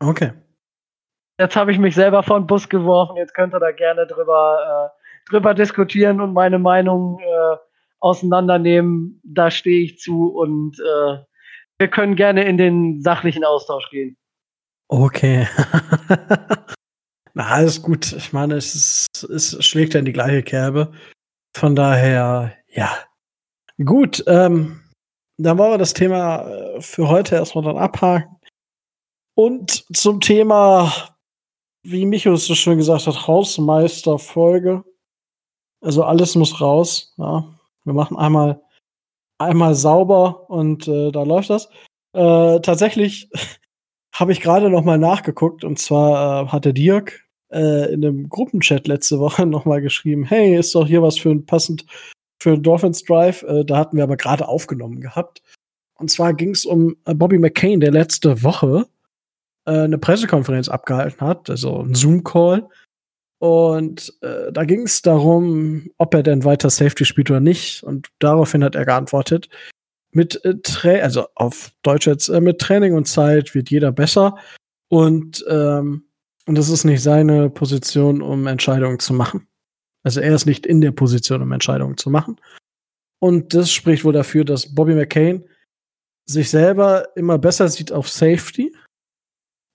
Okay. 0.00 0.32
Jetzt 1.38 1.56
habe 1.56 1.72
ich 1.72 1.78
mich 1.78 1.94
selber 1.94 2.22
vor 2.22 2.38
den 2.38 2.46
Bus 2.46 2.68
geworfen. 2.68 3.16
Jetzt 3.16 3.34
könnt 3.34 3.54
ihr 3.54 3.60
da 3.60 3.72
gerne 3.72 4.06
drüber, 4.06 4.92
äh, 4.94 5.30
drüber 5.30 5.54
diskutieren 5.54 6.20
und 6.20 6.32
meine 6.32 6.58
Meinung 6.58 7.18
äh, 7.20 7.56
auseinandernehmen. 7.98 9.20
Da 9.24 9.50
stehe 9.50 9.84
ich 9.84 9.98
zu 9.98 10.28
und 10.28 10.78
äh, 10.78 11.18
wir 11.78 11.88
können 11.88 12.14
gerne 12.14 12.44
in 12.44 12.58
den 12.58 13.00
sachlichen 13.02 13.44
Austausch 13.44 13.90
gehen. 13.90 14.16
Okay. 14.88 15.48
Na, 17.34 17.46
alles 17.46 17.82
gut. 17.82 18.12
Ich 18.12 18.32
meine, 18.32 18.56
es, 18.56 18.74
ist, 18.74 19.24
es 19.24 19.64
schlägt 19.64 19.94
ja 19.94 20.00
in 20.00 20.06
die 20.06 20.12
gleiche 20.12 20.42
Kerbe. 20.42 20.92
Von 21.56 21.74
daher, 21.74 22.52
ja. 22.68 22.90
Gut, 23.82 24.22
ähm, 24.26 24.80
dann 25.38 25.58
wollen 25.58 25.72
wir 25.72 25.78
das 25.78 25.94
Thema 25.94 26.46
äh, 26.48 26.80
für 26.80 27.08
heute 27.08 27.36
erstmal 27.36 27.64
dann 27.64 27.78
abhaken. 27.78 28.36
Und 29.34 29.86
zum 29.96 30.20
Thema, 30.20 30.92
wie 31.82 32.04
Michus 32.04 32.46
so 32.46 32.54
schön 32.54 32.78
gesagt 32.78 33.06
hat, 33.06 33.26
Hausmeisterfolge. 33.26 34.84
Also 35.80 36.04
alles 36.04 36.34
muss 36.34 36.60
raus. 36.60 37.14
Ja. 37.16 37.44
Wir 37.84 37.94
machen 37.94 38.16
einmal, 38.16 38.62
einmal 39.38 39.74
sauber 39.74 40.48
und 40.50 40.86
äh, 40.86 41.10
da 41.10 41.22
läuft 41.22 41.50
das. 41.50 41.68
Äh, 42.12 42.60
tatsächlich 42.60 43.30
habe 44.14 44.32
ich 44.32 44.40
gerade 44.40 44.68
noch 44.70 44.84
mal 44.84 44.98
nachgeguckt 44.98 45.64
und 45.64 45.78
zwar 45.78 46.44
äh, 46.44 46.48
hat 46.48 46.66
der 46.66 46.74
Dirk 46.74 47.21
äh, 47.52 47.92
in 47.92 48.04
einem 48.04 48.28
Gruppenchat 48.28 48.88
letzte 48.88 49.18
Woche 49.18 49.46
noch 49.46 49.64
mal 49.64 49.80
geschrieben, 49.80 50.24
hey, 50.24 50.56
ist 50.56 50.74
doch 50.74 50.86
hier 50.86 51.02
was 51.02 51.18
für 51.18 51.30
ein 51.30 51.46
passend 51.46 51.84
für 52.42 52.58
Dolphins 52.58 53.04
Drive. 53.04 53.42
Äh, 53.42 53.64
da 53.64 53.78
hatten 53.78 53.96
wir 53.96 54.04
aber 54.04 54.16
gerade 54.16 54.48
aufgenommen 54.48 55.00
gehabt. 55.00 55.42
Und 55.94 56.10
zwar 56.10 56.34
ging 56.34 56.50
es 56.50 56.64
um 56.64 56.96
äh, 57.04 57.14
Bobby 57.14 57.38
McCain, 57.38 57.80
der 57.80 57.92
letzte 57.92 58.42
Woche 58.42 58.86
äh, 59.66 59.82
eine 59.82 59.98
Pressekonferenz 59.98 60.68
abgehalten 60.68 61.26
hat, 61.26 61.48
also 61.48 61.80
ein 61.80 61.94
Zoom-Call. 61.94 62.68
Und 63.38 64.12
äh, 64.20 64.52
da 64.52 64.64
ging 64.64 64.82
es 64.82 65.02
darum, 65.02 65.90
ob 65.98 66.14
er 66.14 66.22
denn 66.22 66.44
weiter 66.44 66.70
Safety 66.70 67.04
spielt 67.04 67.30
oder 67.30 67.40
nicht. 67.40 67.82
Und 67.82 68.08
daraufhin 68.18 68.62
hat 68.62 68.74
er 68.74 68.84
geantwortet, 68.84 69.48
mit 70.12 70.44
äh, 70.44 70.56
Tra 70.62 71.00
also 71.00 71.26
auf 71.34 71.72
Deutsch 71.82 72.06
jetzt, 72.06 72.28
äh, 72.28 72.40
mit 72.40 72.60
Training 72.60 72.94
und 72.94 73.08
Zeit 73.08 73.54
wird 73.54 73.70
jeder 73.70 73.90
besser. 73.90 74.36
Und, 74.88 75.44
ähm, 75.48 76.04
und 76.46 76.56
das 76.56 76.68
ist 76.68 76.84
nicht 76.84 77.02
seine 77.02 77.50
Position, 77.50 78.22
um 78.22 78.46
Entscheidungen 78.46 78.98
zu 78.98 79.14
machen. 79.14 79.46
Also 80.02 80.20
er 80.20 80.34
ist 80.34 80.46
nicht 80.46 80.66
in 80.66 80.80
der 80.80 80.90
Position, 80.90 81.42
um 81.42 81.52
Entscheidungen 81.52 81.96
zu 81.96 82.10
machen. 82.10 82.40
Und 83.20 83.54
das 83.54 83.70
spricht 83.70 84.04
wohl 84.04 84.12
dafür, 84.12 84.44
dass 84.44 84.74
Bobby 84.74 84.94
McCain 84.94 85.44
sich 86.26 86.50
selber 86.50 87.06
immer 87.16 87.38
besser 87.38 87.68
sieht 87.68 87.92
auf 87.92 88.08
Safety 88.08 88.74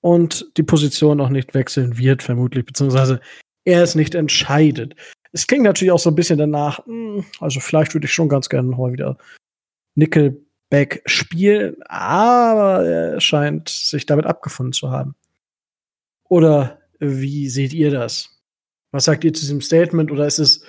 und 0.01 0.51
die 0.57 0.63
Position 0.63 1.21
auch 1.21 1.29
nicht 1.29 1.53
wechseln 1.53 1.97
wird, 1.97 2.23
vermutlich, 2.23 2.65
beziehungsweise 2.65 3.21
er 3.65 3.83
es 3.83 3.95
nicht 3.95 4.15
entscheidet. 4.15 4.95
Es 5.31 5.47
klingt 5.47 5.63
natürlich 5.63 5.91
auch 5.91 5.99
so 5.99 6.09
ein 6.09 6.15
bisschen 6.15 6.39
danach, 6.39 6.85
hm, 6.85 7.25
also 7.39 7.59
vielleicht 7.59 7.93
würde 7.93 8.05
ich 8.05 8.13
schon 8.13 8.29
ganz 8.29 8.49
gerne 8.49 8.67
mal 8.67 8.91
wieder 8.91 9.17
Nickelback 9.95 11.01
spielen, 11.05 11.81
aber 11.83 12.85
er 12.85 13.21
scheint 13.21 13.69
sich 13.69 14.05
damit 14.05 14.25
abgefunden 14.25 14.73
zu 14.73 14.91
haben. 14.91 15.15
Oder 16.29 16.79
wie 16.99 17.49
seht 17.49 17.73
ihr 17.73 17.91
das? 17.91 18.41
Was 18.91 19.05
sagt 19.05 19.23
ihr 19.23 19.33
zu 19.33 19.41
diesem 19.41 19.61
Statement 19.61 20.11
oder 20.11 20.25
ist 20.25 20.39
es 20.39 20.65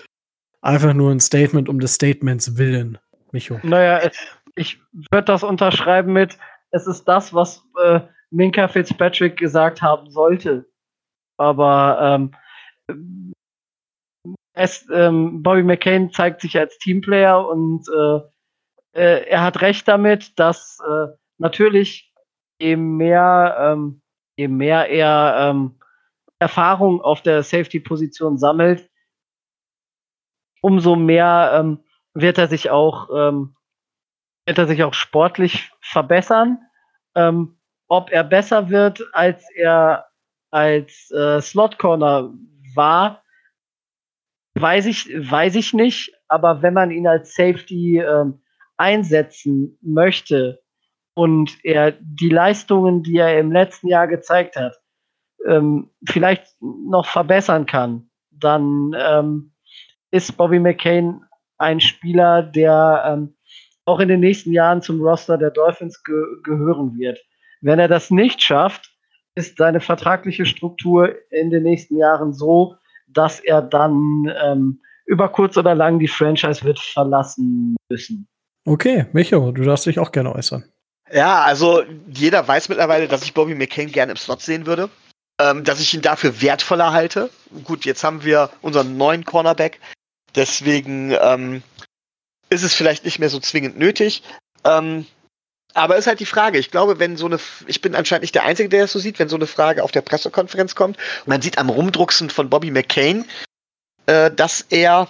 einfach 0.61 0.92
nur 0.92 1.11
ein 1.11 1.20
Statement 1.20 1.68
um 1.68 1.80
des 1.80 1.94
Statements 1.94 2.56
willen, 2.59 2.98
Micho? 3.32 3.61
Naja, 3.62 4.11
ich 4.54 4.80
würde 5.11 5.26
das 5.26 5.42
unterschreiben 5.42 6.12
mit, 6.12 6.36
es 6.70 6.86
ist 6.86 7.04
das, 7.04 7.32
was 7.32 7.62
äh, 7.80 8.00
Minka 8.30 8.68
Fitzpatrick 8.68 9.36
gesagt 9.36 9.80
haben 9.80 10.11
sollte. 10.11 10.66
Aber 11.38 12.30
ähm, 12.88 13.34
es, 14.54 14.86
ähm, 14.92 15.42
Bobby 15.42 15.62
McCain 15.62 16.11
zeigt 16.11 16.40
sich 16.40 16.59
als 16.59 16.76
Teamplayer 16.78 17.46
und 17.48 17.86
äh, 17.88 18.20
äh, 18.92 19.28
er 19.28 19.42
hat 19.42 19.61
recht 19.61 19.86
damit, 19.86 20.38
dass 20.38 20.78
äh, 20.86 21.06
natürlich 21.38 22.12
je 22.61 22.76
mehr, 22.76 23.56
ähm, 23.61 24.02
je 24.39 24.49
mehr 24.49 24.89
er 24.89 25.51
ähm, 25.51 25.74
Erfahrung 26.39 27.01
auf 27.01 27.22
der 27.22 27.43
Safety-Position 27.43 28.39
sammelt, 28.39 28.89
umso 30.62 30.95
mehr 30.95 31.51
ähm, 31.55 31.84
wird 32.14 32.39
er 32.39 32.47
sich 32.47 32.70
auch 32.70 33.11
ähm, 33.12 33.57
wird 34.47 34.59
er 34.59 34.68
sich 34.68 34.82
auch 34.84 34.95
sportlich 34.95 35.70
verbessern. 35.80 36.59
Ähm, 37.16 37.59
ob 37.89 38.11
er 38.11 38.22
besser 38.22 38.70
wird, 38.70 39.03
als 39.12 39.45
er 39.55 40.07
als 40.51 41.11
äh, 41.11 41.41
Slot 41.41 41.78
Corner 41.78 42.32
war, 42.74 43.22
weiß 44.55 44.86
ich, 44.86 45.09
weiß 45.09 45.57
ich 45.57 45.74
nicht. 45.74 46.14
Aber 46.28 46.62
wenn 46.62 46.74
man 46.74 46.91
ihn 46.91 47.07
als 47.07 47.34
Safety 47.34 47.99
ähm, 47.99 48.41
einsetzen 48.76 49.78
möchte 49.82 50.62
und 51.19 51.59
er 51.64 51.91
die 52.01 52.29
Leistungen, 52.29 53.03
die 53.03 53.16
er 53.16 53.41
im 53.41 53.51
letzten 53.51 53.89
Jahr 53.89 54.07
gezeigt 54.07 54.55
hat, 54.55 54.79
ähm, 55.49 55.91
vielleicht 56.07 56.47
noch 56.61 57.07
verbessern 57.07 57.66
kann, 57.66 58.09
dann 58.31 58.95
ähm, 58.97 59.53
ist 60.12 60.37
Bobby 60.37 60.61
McCain 60.61 61.23
ein 61.59 61.81
Spieler, 61.81 62.45
der 62.45 63.03
ähm, 63.05 63.35
auch 63.85 63.99
in 63.99 64.07
den 64.07 64.21
nächsten 64.21 64.53
Jahren 64.53 64.81
zum 64.81 65.03
Roster 65.03 65.37
der 65.37 65.51
Dolphins 65.51 66.05
ge 66.05 66.14
gehören 66.45 66.97
wird. 66.97 67.19
Wenn 67.62 67.81
er 67.81 67.89
das 67.89 68.12
nicht 68.12 68.41
schafft, 68.41 68.89
ist 69.35 69.59
seine 69.59 69.81
vertragliche 69.81 70.47
Struktur 70.47 71.16
in 71.33 71.51
den 71.51 71.64
nächsten 71.64 71.97
Jahren 71.97 72.33
so, 72.33 72.77
dass 73.09 73.41
er 73.41 73.61
dann 73.61 74.33
ähm, 74.41 74.81
über 75.05 75.29
kurz 75.31 75.57
oder 75.57 75.75
lang 75.75 75.99
die 75.99 76.07
Franchise 76.07 76.62
wird 76.62 76.79
verlassen 76.79 77.75
müssen. 77.91 78.29
Okay, 78.64 79.07
Micho, 79.12 79.51
du 79.51 79.64
darfst 79.64 79.87
dich 79.87 79.99
auch 79.99 80.12
gerne 80.12 80.33
äußern. 80.33 80.62
Ja, 81.12 81.42
also 81.42 81.84
jeder 82.09 82.46
weiß 82.46 82.68
mittlerweile, 82.68 83.09
dass 83.09 83.22
ich 83.22 83.34
Bobby 83.34 83.54
McCain 83.54 83.90
gerne 83.92 84.12
im 84.12 84.18
Slot 84.18 84.42
sehen 84.42 84.66
würde. 84.66 84.90
Ähm, 85.40 85.62
dass 85.62 85.80
ich 85.80 85.94
ihn 85.94 86.02
dafür 86.02 86.42
wertvoller 86.42 86.92
halte. 86.92 87.30
Gut, 87.62 87.84
jetzt 87.84 88.02
haben 88.02 88.24
wir 88.24 88.50
unseren 88.61 88.96
neuen 88.96 89.24
Cornerback. 89.24 89.78
Deswegen 90.34 91.12
ähm, 91.20 91.62
ist 92.50 92.64
es 92.64 92.74
vielleicht 92.74 93.04
nicht 93.04 93.20
mehr 93.20 93.30
so 93.30 93.38
zwingend 93.38 93.78
nötig. 93.78 94.24
Ähm, 94.64 95.06
aber 95.74 95.96
ist 95.96 96.09
halt 96.09 96.18
die 96.18 96.26
Frage. 96.26 96.59
Ich 96.59 96.72
glaube, 96.72 96.98
wenn 96.98 97.16
so 97.16 97.26
eine, 97.26 97.38
ich 97.68 97.80
bin 97.80 97.94
anscheinend 97.94 98.22
nicht 98.22 98.34
der 98.34 98.44
Einzige, 98.44 98.68
der 98.68 98.82
das 98.82 98.92
so 98.92 98.98
sieht, 98.98 99.20
wenn 99.20 99.28
so 99.28 99.36
eine 99.36 99.46
Frage 99.46 99.84
auf 99.84 99.92
der 99.92 100.00
Pressekonferenz 100.00 100.74
kommt 100.74 100.96
man 101.26 101.40
sieht 101.40 101.59
am 101.59 101.70
Rumdrucksen 101.70 102.30
von 102.30 102.50
Bobby 102.50 102.70
McCain, 102.72 103.24
äh, 104.06 104.30
dass 104.30 104.62
er 104.70 105.09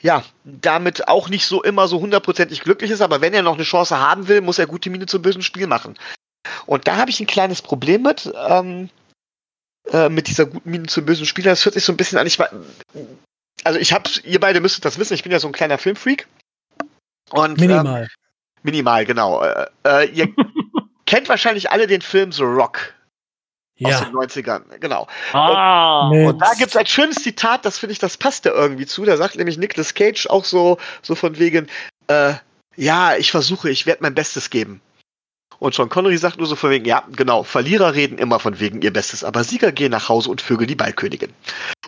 ja, 0.00 0.24
damit 0.44 1.08
auch 1.08 1.28
nicht 1.28 1.46
so 1.46 1.62
immer 1.62 1.88
so 1.88 2.00
hundertprozentig 2.00 2.60
glücklich 2.60 2.90
ist, 2.90 3.00
aber 3.00 3.20
wenn 3.20 3.34
er 3.34 3.42
noch 3.42 3.54
eine 3.54 3.64
Chance 3.64 3.98
haben 3.98 4.28
will, 4.28 4.40
muss 4.40 4.58
er 4.58 4.66
gute 4.66 4.90
Miene 4.90 5.06
zum 5.06 5.22
bösen 5.22 5.42
Spiel 5.42 5.66
machen. 5.66 5.98
Und 6.66 6.86
da 6.86 6.96
habe 6.96 7.10
ich 7.10 7.20
ein 7.20 7.26
kleines 7.26 7.62
Problem 7.62 8.02
mit, 8.02 8.32
ähm, 8.48 8.90
äh, 9.90 10.08
mit 10.08 10.28
dieser 10.28 10.46
guten 10.46 10.70
Miene 10.70 10.86
zum 10.86 11.04
bösen 11.04 11.26
Spiel. 11.26 11.44
Das 11.44 11.64
hört 11.64 11.74
sich 11.74 11.84
so 11.84 11.92
ein 11.92 11.96
bisschen 11.96 12.18
an. 12.18 12.26
Ich 12.26 12.38
war, 12.38 12.48
also 13.64 13.78
ich 13.78 13.92
habe, 13.92 14.08
ihr 14.24 14.40
beide 14.40 14.60
müsstet 14.60 14.84
das 14.84 14.98
wissen, 14.98 15.14
ich 15.14 15.22
bin 15.22 15.32
ja 15.32 15.40
so 15.40 15.48
ein 15.48 15.52
kleiner 15.52 15.78
Filmfreak. 15.78 16.28
Und, 17.30 17.58
minimal. 17.58 18.02
Ähm, 18.02 18.08
minimal, 18.62 19.04
genau. 19.04 19.42
Äh, 19.42 19.66
äh, 19.84 20.10
ihr 20.10 20.28
kennt 21.06 21.28
wahrscheinlich 21.28 21.70
alle 21.70 21.86
den 21.86 22.02
Film 22.02 22.32
The 22.32 22.44
Rock 22.44 22.94
ja. 23.78 23.96
aus 23.96 24.04
den 24.04 24.12
90ern, 24.12 24.62
genau. 24.80 25.06
Ah, 25.32 26.08
und, 26.08 26.26
und 26.26 26.38
da 26.38 26.52
gibt 26.54 26.70
es 26.70 26.76
ein 26.76 26.86
schönes 26.86 27.22
Zitat, 27.22 27.64
das 27.64 27.78
finde 27.78 27.92
ich, 27.92 27.98
das 27.98 28.16
passt 28.16 28.46
da 28.46 28.50
irgendwie 28.50 28.86
zu. 28.86 29.04
Da 29.04 29.16
sagt 29.16 29.36
nämlich 29.36 29.58
Nicolas 29.58 29.94
Cage 29.94 30.26
auch 30.28 30.44
so, 30.44 30.78
so 31.02 31.14
von 31.14 31.38
wegen, 31.38 31.68
äh, 32.08 32.34
ja, 32.76 33.16
ich 33.16 33.30
versuche, 33.30 33.70
ich 33.70 33.86
werde 33.86 34.02
mein 34.02 34.14
Bestes 34.14 34.50
geben. 34.50 34.80
Und 35.60 35.74
Sean 35.74 35.88
Connery 35.88 36.16
sagt 36.16 36.38
nur 36.38 36.46
so 36.46 36.54
von 36.54 36.70
wegen, 36.70 36.84
ja, 36.84 37.02
genau, 37.16 37.42
Verlierer 37.42 37.94
reden 37.94 38.18
immer 38.18 38.38
von 38.38 38.60
wegen 38.60 38.80
ihr 38.80 38.92
Bestes, 38.92 39.24
aber 39.24 39.42
Sieger 39.42 39.72
gehen 39.72 39.90
nach 39.90 40.08
Hause 40.08 40.30
und 40.30 40.40
vögeln 40.40 40.68
die 40.68 40.76
Ballkönigin. 40.76 41.32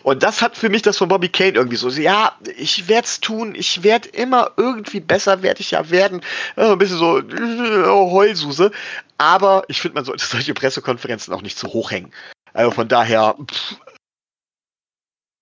Und 0.03 0.23
das 0.23 0.41
hat 0.41 0.57
für 0.57 0.67
mich 0.67 0.81
das 0.81 0.97
von 0.97 1.07
Bobby 1.07 1.29
Kane 1.29 1.53
irgendwie 1.53 1.77
so, 1.77 1.89
ja, 1.89 2.35
ich 2.57 2.89
werde 2.89 3.05
es 3.05 3.21
tun, 3.21 3.55
ich 3.55 3.83
werde 3.83 4.09
immer 4.09 4.51
irgendwie 4.57 4.99
besser, 4.99 5.41
werde 5.41 5.61
ich 5.61 5.71
ja 5.71 5.89
werden. 5.89 6.21
Ja, 6.57 6.73
ein 6.73 6.77
bisschen 6.77 6.97
so 6.97 7.19
äh, 7.19 7.85
Heulsuse. 7.85 8.71
Aber 9.21 9.63
ich 9.67 9.79
finde, 9.79 9.95
man 9.95 10.05
sollte 10.05 10.25
solche 10.29 10.55
Pressekonferenzen 10.55 11.31
auch 11.33 11.43
nicht 11.43 11.57
zu 11.57 11.67
hoch 11.67 11.91
hängen. 11.91 12.11
Also 12.53 12.71
von 12.71 12.87
daher, 12.87 13.35
pff, 13.49 13.75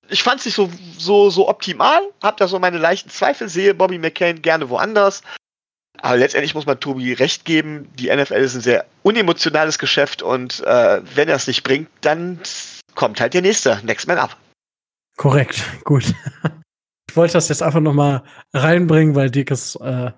ich 0.09 0.21
fand 0.21 0.39
es 0.39 0.45
nicht 0.45 0.55
so, 0.55 0.69
so, 0.97 1.29
so 1.29 1.47
optimal, 1.47 2.01
hab 2.21 2.37
da 2.37 2.47
so 2.47 2.59
meine 2.59 2.77
leichten 2.77 3.09
Zweifel, 3.09 3.47
sehe 3.47 3.73
Bobby 3.73 3.97
McCain 3.97 4.41
gerne 4.41 4.69
woanders. 4.69 5.21
Aber 6.01 6.17
letztendlich 6.17 6.55
muss 6.55 6.65
man 6.65 6.79
Tobi 6.79 7.13
recht 7.13 7.45
geben, 7.45 7.87
die 7.95 8.13
NFL 8.13 8.33
ist 8.33 8.55
ein 8.55 8.61
sehr 8.61 8.85
unemotionales 9.03 9.79
Geschäft 9.79 10.21
und 10.21 10.61
äh, 10.61 11.01
wenn 11.15 11.29
er 11.29 11.35
es 11.35 11.47
nicht 11.47 11.63
bringt, 11.63 11.89
dann 12.01 12.39
kommt 12.95 13.21
halt 13.21 13.33
der 13.33 13.41
nächste, 13.41 13.79
Next 13.83 14.07
Man 14.07 14.17
Up. 14.17 14.35
Korrekt, 15.17 15.63
gut. 15.83 16.03
Ich 17.09 17.15
wollte 17.15 17.33
das 17.33 17.49
jetzt 17.49 17.63
einfach 17.63 17.79
noch 17.79 17.95
mal 17.95 18.23
reinbringen, 18.53 19.15
weil 19.15 19.31
Dickes, 19.31 19.75
äh, 19.77 20.11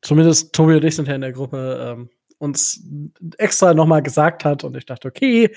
zumindest 0.00 0.52
Tobi 0.52 0.76
und 0.76 0.84
ich 0.84 0.94
sind 0.94 1.08
ja 1.08 1.16
in 1.16 1.20
der 1.20 1.32
Gruppe, 1.32 1.96
ähm, 1.96 2.08
uns 2.38 2.82
extra 3.38 3.74
noch 3.74 3.86
mal 3.86 4.02
gesagt 4.02 4.44
hat 4.44 4.64
und 4.64 4.76
ich 4.76 4.86
dachte, 4.86 5.08
okay, 5.08 5.54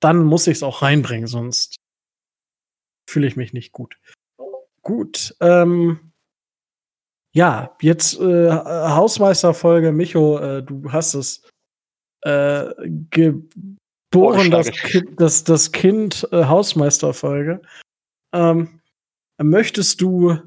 dann 0.00 0.24
muss 0.24 0.46
ich 0.46 0.58
es 0.58 0.62
auch 0.62 0.82
reinbringen, 0.82 1.26
sonst 1.26 1.76
fühle 3.08 3.26
ich 3.26 3.36
mich 3.36 3.52
nicht 3.52 3.72
gut. 3.72 3.98
Gut, 4.82 5.34
ähm, 5.40 6.12
ja, 7.34 7.76
jetzt 7.80 8.20
äh, 8.20 8.50
Hausmeisterfolge, 8.50 9.92
Micho, 9.92 10.38
äh, 10.38 10.62
du 10.62 10.92
hast 10.92 11.14
es 11.14 11.42
äh, 12.22 12.70
geboren, 13.10 14.50
das 14.50 14.70
Kind, 14.70 15.20
das, 15.20 15.44
das 15.44 15.72
Kind 15.72 16.28
äh, 16.32 16.44
Hausmeisterfolge. 16.44 17.60
Ähm, 18.32 18.80
möchtest 19.42 20.00
du 20.00 20.38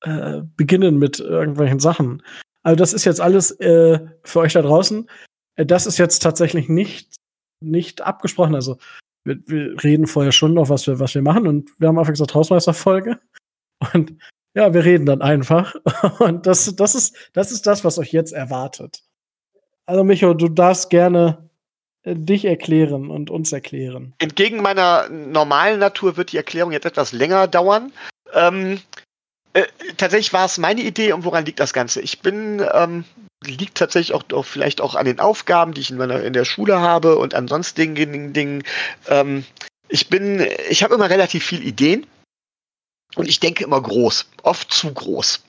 äh, 0.00 0.42
beginnen 0.56 0.98
mit 0.98 1.20
irgendwelchen 1.20 1.78
Sachen? 1.78 2.22
Also 2.62 2.76
das 2.76 2.92
ist 2.92 3.04
jetzt 3.04 3.20
alles 3.20 3.50
äh, 3.60 4.00
für 4.24 4.40
euch 4.40 4.52
da 4.52 4.62
draußen. 4.62 5.08
Äh, 5.56 5.66
das 5.66 5.86
ist 5.86 5.98
jetzt 5.98 6.20
tatsächlich 6.20 6.68
nicht, 6.68 7.16
nicht 7.60 8.02
abgesprochen. 8.02 8.54
Also 8.54 8.78
wir, 9.24 9.38
wir 9.46 9.82
reden 9.82 10.06
vorher 10.06 10.32
schon 10.32 10.54
noch, 10.54 10.68
was 10.68 10.86
wir, 10.86 10.98
was 10.98 11.14
wir 11.14 11.22
machen 11.22 11.46
und 11.46 11.70
wir 11.78 11.88
haben 11.88 11.98
einfach 11.98 12.12
gesagt 12.12 12.34
Hausmeisterfolge. 12.34 13.18
Und 13.92 14.14
ja, 14.54 14.74
wir 14.74 14.84
reden 14.84 15.06
dann 15.06 15.22
einfach. 15.22 15.74
Und 16.20 16.46
das, 16.46 16.76
das, 16.76 16.94
ist, 16.94 17.16
das 17.32 17.52
ist 17.52 17.66
das, 17.66 17.84
was 17.84 17.98
euch 17.98 18.12
jetzt 18.12 18.32
erwartet. 18.32 19.02
Also, 19.86 20.04
Micho, 20.04 20.34
du 20.34 20.48
darfst 20.48 20.90
gerne 20.90 21.50
äh, 22.02 22.14
dich 22.14 22.44
erklären 22.44 23.10
und 23.10 23.30
uns 23.30 23.52
erklären. 23.52 24.14
Entgegen 24.18 24.62
meiner 24.62 25.08
normalen 25.08 25.80
Natur 25.80 26.16
wird 26.16 26.32
die 26.32 26.36
Erklärung 26.36 26.72
jetzt 26.72 26.86
etwas 26.86 27.12
länger 27.12 27.48
dauern. 27.48 27.92
Ähm, 28.34 28.80
äh, 29.54 29.66
tatsächlich 29.96 30.32
war 30.32 30.46
es 30.46 30.58
meine 30.58 30.82
Idee 30.82 31.12
und 31.12 31.24
woran 31.24 31.44
liegt 31.44 31.60
das 31.60 31.72
Ganze? 31.72 32.00
Ich 32.00 32.20
bin, 32.20 32.64
ähm, 32.72 33.04
liegt 33.44 33.76
tatsächlich 33.76 34.14
auch, 34.14 34.24
auch, 34.32 34.46
vielleicht 34.46 34.80
auch 34.80 34.94
an 34.94 35.04
den 35.04 35.20
Aufgaben, 35.20 35.74
die 35.74 35.80
ich 35.80 35.90
in 35.90 35.98
meiner 35.98 36.22
in 36.22 36.32
der 36.32 36.44
Schule 36.44 36.80
habe 36.80 37.16
und 37.18 37.34
an 37.34 37.48
sonstigen 37.48 38.32
Dingen. 38.32 38.64
Ähm, 39.08 39.44
ich 39.88 40.08
bin, 40.08 40.46
ich 40.70 40.82
habe 40.82 40.94
immer 40.94 41.10
relativ 41.10 41.44
viel 41.44 41.62
Ideen 41.62 42.06
und 43.14 43.28
ich 43.28 43.40
denke 43.40 43.64
immer 43.64 43.80
groß, 43.80 44.26
oft 44.42 44.72
zu 44.72 44.92
groß. 44.92 45.42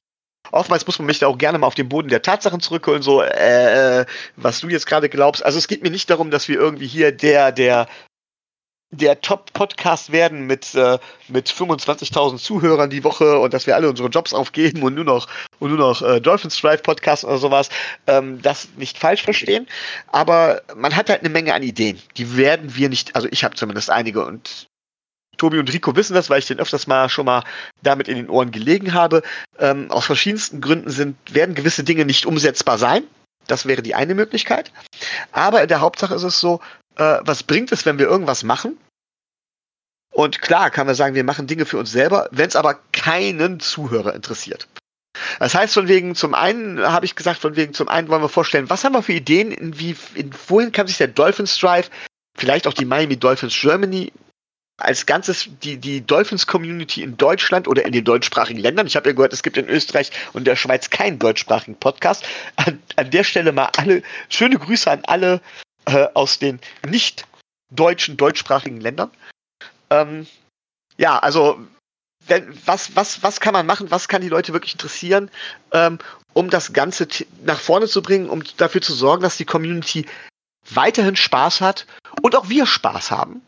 Oftmals 0.52 0.86
muss 0.86 1.00
man 1.00 1.06
mich 1.06 1.20
da 1.20 1.28
auch 1.28 1.38
gerne 1.38 1.58
mal 1.58 1.68
auf 1.68 1.76
den 1.76 1.88
Boden 1.88 2.10
der 2.10 2.22
Tatsachen 2.22 2.60
zurückholen, 2.60 3.02
so, 3.02 3.22
äh, 3.22 4.06
was 4.36 4.60
du 4.60 4.68
jetzt 4.68 4.86
gerade 4.86 5.08
glaubst. 5.08 5.44
Also 5.46 5.58
es 5.58 5.70
geht 5.70 5.82
mir 5.82 5.90
nicht 5.90 6.10
darum, 6.10 6.30
dass 6.30 6.50
wir 6.50 6.58
irgendwie 6.58 6.88
hier 6.88 7.14
der, 7.14 7.54
der, 7.54 7.88
der 8.94 9.22
Top-Podcast 9.22 10.12
werden 10.12 10.46
mit, 10.46 10.76
äh, 10.76 11.00
mit 11.28 11.50
25.000 11.50 12.38
Zuhörern 12.38 12.90
die 12.90 13.04
Woche 13.04 13.40
und 13.40 13.54
dass 13.54 13.68
wir 13.68 13.76
alle 13.76 13.90
unsere 13.90 14.10
Jobs 14.10 14.34
aufgeben 14.34 14.84
und 14.84 14.94
nur 14.94 15.04
noch, 15.04 15.28
und 15.60 15.70
nur 15.70 15.80
noch 15.80 16.02
äh, 16.02 16.22
Dolphins 16.22 16.60
Drive 16.60 16.84
Podcast 16.84 17.26
oder 17.26 17.38
sowas. 17.38 17.70
Ähm, 18.08 18.42
das 18.42 18.70
nicht 18.78 18.98
falsch 18.98 19.24
verstehen. 19.24 19.68
Aber 20.12 20.62
man 20.76 20.96
hat 20.96 21.10
halt 21.10 21.22
eine 21.22 21.30
Menge 21.30 21.54
an 21.54 21.64
Ideen. 21.64 22.00
Die 22.18 22.38
werden 22.38 22.76
wir 22.76 22.90
nicht, 22.90 23.16
also 23.16 23.28
ich 23.32 23.44
habe 23.44 23.56
zumindest 23.56 23.90
einige 23.90 24.26
und 24.26 24.68
Tobi 25.38 25.58
und 25.58 25.74
Rico 25.74 25.96
wissen 25.96 26.14
das, 26.14 26.30
weil 26.30 26.40
ich 26.40 26.46
den 26.46 26.60
öfters 26.60 26.86
mal 26.86 27.10
schon 27.10 27.26
mal 27.26 27.44
damit 27.82 28.08
in 28.08 28.16
den 28.16 28.30
Ohren 28.30 28.52
gelegen 28.52 28.94
habe. 28.94 29.24
Ähm, 29.58 29.90
aus 29.90 30.06
verschiedensten 30.06 30.62
Gründen 30.62 30.92
sind, 30.92 31.18
werden 31.34 31.56
gewisse 31.56 31.84
Dinge 31.84 32.06
nicht 32.06 32.26
umsetzbar 32.28 32.78
sein. 32.78 33.04
Das 33.48 33.66
wäre 33.66 33.82
die 33.82 33.96
eine 33.96 34.16
Möglichkeit. 34.16 34.72
Aber 35.32 35.62
in 35.62 35.68
der 35.68 35.82
Hauptsache 35.82 36.16
ist 36.16 36.24
es 36.24 36.40
so, 36.40 36.62
äh, 36.98 37.20
was 37.22 37.44
bringt 37.44 37.72
es, 37.72 37.86
wenn 37.86 38.00
wir 38.00 38.08
irgendwas 38.08 38.44
machen? 38.44 38.78
Und 40.12 40.42
klar 40.42 40.70
kann 40.70 40.86
man 40.86 40.96
sagen, 40.96 41.16
wir 41.16 41.24
machen 41.24 41.48
Dinge 41.48 41.66
für 41.66 41.78
uns 41.78 41.92
selber, 41.92 42.30
wenn 42.32 42.48
es 42.48 42.56
aber 42.56 42.80
keinen 42.92 43.60
Zuhörer 43.60 44.14
interessiert. 44.14 44.68
Das 45.40 45.56
heißt, 45.56 45.74
von 45.74 45.88
wegen, 45.88 46.16
zum 46.16 46.34
einen 46.34 46.80
habe 46.80 47.06
ich 47.06 47.16
gesagt, 47.16 47.40
von 47.40 47.56
wegen, 47.56 47.74
zum 47.74 47.88
einen 47.88 48.08
wollen 48.10 48.22
wir 48.22 48.30
vorstellen, 48.30 48.70
was 48.70 48.84
haben 48.84 48.94
wir 48.94 49.04
für 49.04 49.14
Ideen, 49.14 49.52
in 49.52 49.80
wie, 49.80 49.96
in, 50.16 50.32
wohin 50.48 50.72
kann 50.72 50.88
sich 50.88 50.98
der 50.98 51.08
Dolphins 51.08 51.58
Drive, 51.58 51.90
vielleicht 52.36 52.68
auch 52.68 52.74
die 52.74 52.86
Miami 52.86 53.18
Dolphins 53.18 53.60
Germany 53.60 54.12
als 54.78 55.06
Ganzes 55.06 55.50
die, 55.62 55.78
die 55.78 56.06
Dolphins-Community 56.06 57.04
in 57.04 57.16
Deutschland 57.16 57.68
oder 57.68 57.86
in 57.86 57.92
den 57.92 58.04
deutschsprachigen 58.04 58.60
Ländern. 58.60 58.88
Ich 58.88 58.96
habe 58.96 59.10
ja 59.10 59.16
gehört, 59.16 59.34
es 59.34 59.44
gibt 59.44 59.58
in 59.58 59.70
Österreich 59.70 60.12
und 60.34 60.46
der 60.46 60.56
Schweiz 60.56 60.90
keinen 60.90 61.20
deutschsprachigen 61.20 61.76
Podcast. 61.76 62.26
An, 62.56 62.82
an 62.96 63.12
der 63.12 63.24
Stelle 63.24 63.52
mal 63.52 63.70
alle 63.78 64.02
schöne 64.30 64.58
Grüße 64.58 64.90
an 64.90 65.02
alle 65.06 65.42
äh, 65.86 66.08
aus 66.14 66.40
den 66.40 66.60
nicht 66.88 67.26
deutschen, 67.72 68.18
deutschsprachigen 68.18 68.80
Ländern. 68.80 69.12
Ähm, 69.90 70.28
ja, 70.98 71.20
also 71.20 71.60
wenn, 72.28 72.58
was, 72.66 72.96
was, 72.96 73.24
was 73.24 73.40
kann 73.40 73.54
man 73.54 73.66
machen, 73.66 73.92
was 73.92 74.08
kann 74.08 74.22
die 74.22 74.30
Leute 74.30 74.54
wirklich 74.54 74.74
interessieren, 74.74 75.30
ähm, 75.72 76.00
um 76.34 76.50
das 76.50 76.74
Ganze 76.74 77.08
nach 77.44 77.60
vorne 77.60 77.88
zu 77.88 78.02
bringen, 78.02 78.30
um 78.30 78.44
dafür 78.58 78.82
zu 78.82 78.94
sorgen, 78.94 79.24
dass 79.24 79.38
die 79.38 79.46
Community 79.46 80.06
weiterhin 80.70 81.16
Spaß 81.16 81.62
hat 81.62 81.86
und 82.22 82.36
auch 82.36 82.50
wir 82.50 82.66
Spaß 82.66 83.12
haben 83.12 83.42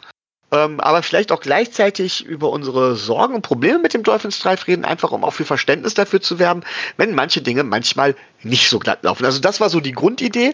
ähm, 0.56 0.80
aber 0.80 1.04
vielleicht 1.04 1.32
auch 1.32 1.42
gleichzeitig 1.42 2.24
über 2.24 2.50
unsere 2.50 2.96
Sorgen 2.96 3.36
und 3.36 3.42
Probleme 3.42 3.80
mit 3.80 3.94
dem 3.94 4.04
Dolphins 4.04 4.40
Drive 4.40 4.68
reden, 4.68 4.86
einfach 4.86 5.12
um 5.12 5.24
auch 5.24 5.34
für 5.34 5.46
Verständnis 5.46 5.96
dafür 5.96 6.22
zu 6.22 6.40
werben, 6.40 6.62
wenn 6.98 7.16
manche 7.16 7.42
Dinge 7.42 7.64
manchmal 7.64 8.16
nicht 8.44 8.70
so 8.70 8.80
glatt 8.80 9.04
laufen. 9.04 9.26
Also 9.26 9.40
das 9.40 9.60
war 9.60 9.70
so 9.70 9.80
die 9.80 9.92
Grundidee. 9.92 10.54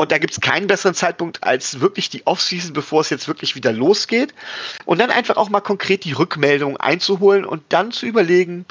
Und 0.00 0.12
da 0.12 0.16
gibt 0.16 0.32
es 0.32 0.40
keinen 0.40 0.66
besseren 0.66 0.94
Zeitpunkt 0.94 1.44
als 1.44 1.80
wirklich 1.80 2.08
die 2.08 2.26
Offseason, 2.26 2.72
bevor 2.72 3.02
es 3.02 3.10
jetzt 3.10 3.28
wirklich 3.28 3.54
wieder 3.54 3.70
losgeht. 3.70 4.32
Und 4.86 4.98
dann 4.98 5.10
einfach 5.10 5.36
auch 5.36 5.50
mal 5.50 5.60
konkret 5.60 6.04
die 6.04 6.12
Rückmeldung 6.12 6.78
einzuholen 6.78 7.44
und 7.44 7.62
dann 7.68 7.92
zu 7.92 8.06
überlegen, 8.06 8.64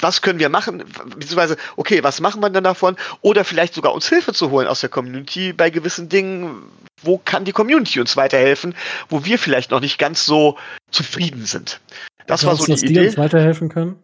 was 0.00 0.22
können 0.22 0.38
wir 0.38 0.48
machen, 0.48 0.78
beziehungsweise, 0.78 1.58
okay, 1.76 2.02
was 2.02 2.22
machen 2.22 2.40
wir 2.40 2.48
dann 2.48 2.64
davon? 2.64 2.96
Oder 3.20 3.44
vielleicht 3.44 3.74
sogar 3.74 3.92
uns 3.92 4.08
Hilfe 4.08 4.32
zu 4.32 4.50
holen 4.50 4.66
aus 4.66 4.80
der 4.80 4.88
Community 4.88 5.52
bei 5.52 5.68
gewissen 5.68 6.08
Dingen. 6.08 6.62
Wo 7.02 7.18
kann 7.18 7.44
die 7.44 7.52
Community 7.52 8.00
uns 8.00 8.16
weiterhelfen, 8.16 8.74
wo 9.10 9.26
wir 9.26 9.38
vielleicht 9.38 9.70
noch 9.70 9.80
nicht 9.80 9.98
ganz 9.98 10.24
so 10.24 10.56
zufrieden 10.90 11.44
sind? 11.44 11.78
Das 12.26 12.40
Glaubst 12.40 12.46
war 12.46 12.56
so 12.56 12.74
die, 12.74 12.80
die 12.80 12.86
Idee. 12.86 13.00
Die 13.00 13.06
uns 13.08 13.18
weiterhelfen 13.18 13.68
können? 13.68 13.96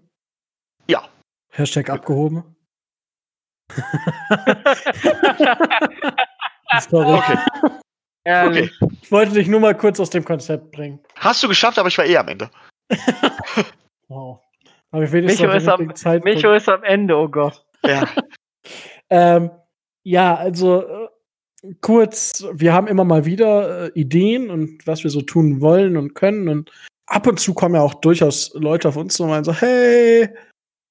Ja. 0.87 1.09
Hashtag 1.53 1.89
abgehoben. 1.89 2.45
Sorry. 6.91 7.19
Okay. 7.19 7.39
okay. 8.25 8.71
Ich 9.03 9.11
wollte 9.11 9.33
dich 9.33 9.49
nur 9.49 9.61
mal 9.61 9.77
kurz 9.77 9.99
aus 10.01 10.11
dem 10.11 10.25
Konzept 10.25 10.73
bringen. 10.73 11.01
Hast 11.17 11.43
du 11.43 11.49
geschafft, 11.49 11.79
aber 11.79 11.89
ich 11.89 11.99
war 11.99 12.05
eh 12.05 12.17
am 12.17 12.29
Ende. 12.29 12.51
wow. 14.09 14.41
Aber 14.93 15.05
ich 15.05 15.13
Micho, 15.13 15.49
ist 15.51 15.69
am, 15.69 15.93
Micho 16.25 16.53
ist 16.53 16.69
am 16.69 16.83
Ende, 16.83 17.17
oh 17.17 17.29
Gott. 17.29 17.65
Ja. 17.85 18.09
ähm, 19.11 19.51
ja, 20.03 20.35
also 20.35 20.83
äh, 20.83 21.75
kurz, 21.81 22.45
wir 22.53 22.73
haben 22.73 22.89
immer 22.89 23.05
mal 23.05 23.25
wieder 23.25 23.87
äh, 23.87 23.91
Ideen 23.95 24.51
und 24.51 24.87
was 24.87 25.05
wir 25.05 25.11
so 25.11 25.23
tun 25.23 25.61
wollen 25.61 25.97
und 25.97 26.15
können 26.15 26.49
und 26.49 26.73
ab 27.07 27.27
und 27.27 27.39
zu 27.39 27.55
kommen 27.55 27.77
ja 27.77 27.83
auch 27.83 27.95
durchaus 27.95 28.53
Leute 28.55 28.89
auf 28.89 28.97
uns 28.97 29.15
zu 29.15 29.25
und 29.25 29.31
meinen 29.31 29.45
so, 29.45 29.53
hey, 29.53 30.29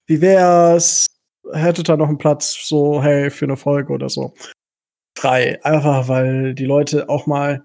wie 0.08 0.22
wär's? 0.22 1.08
Hättet 1.52 1.90
ihr 1.90 1.98
noch 1.98 2.08
einen 2.08 2.18
Platz 2.18 2.68
so, 2.68 3.02
hey, 3.02 3.30
für 3.30 3.46
eine 3.46 3.58
Folge 3.58 3.92
oder 3.92 4.10
so? 4.10 4.34
Frei. 5.20 5.60
Einfach, 5.64 6.08
weil 6.08 6.54
die 6.54 6.66
Leute 6.66 7.10
auch 7.10 7.28
mal, 7.28 7.64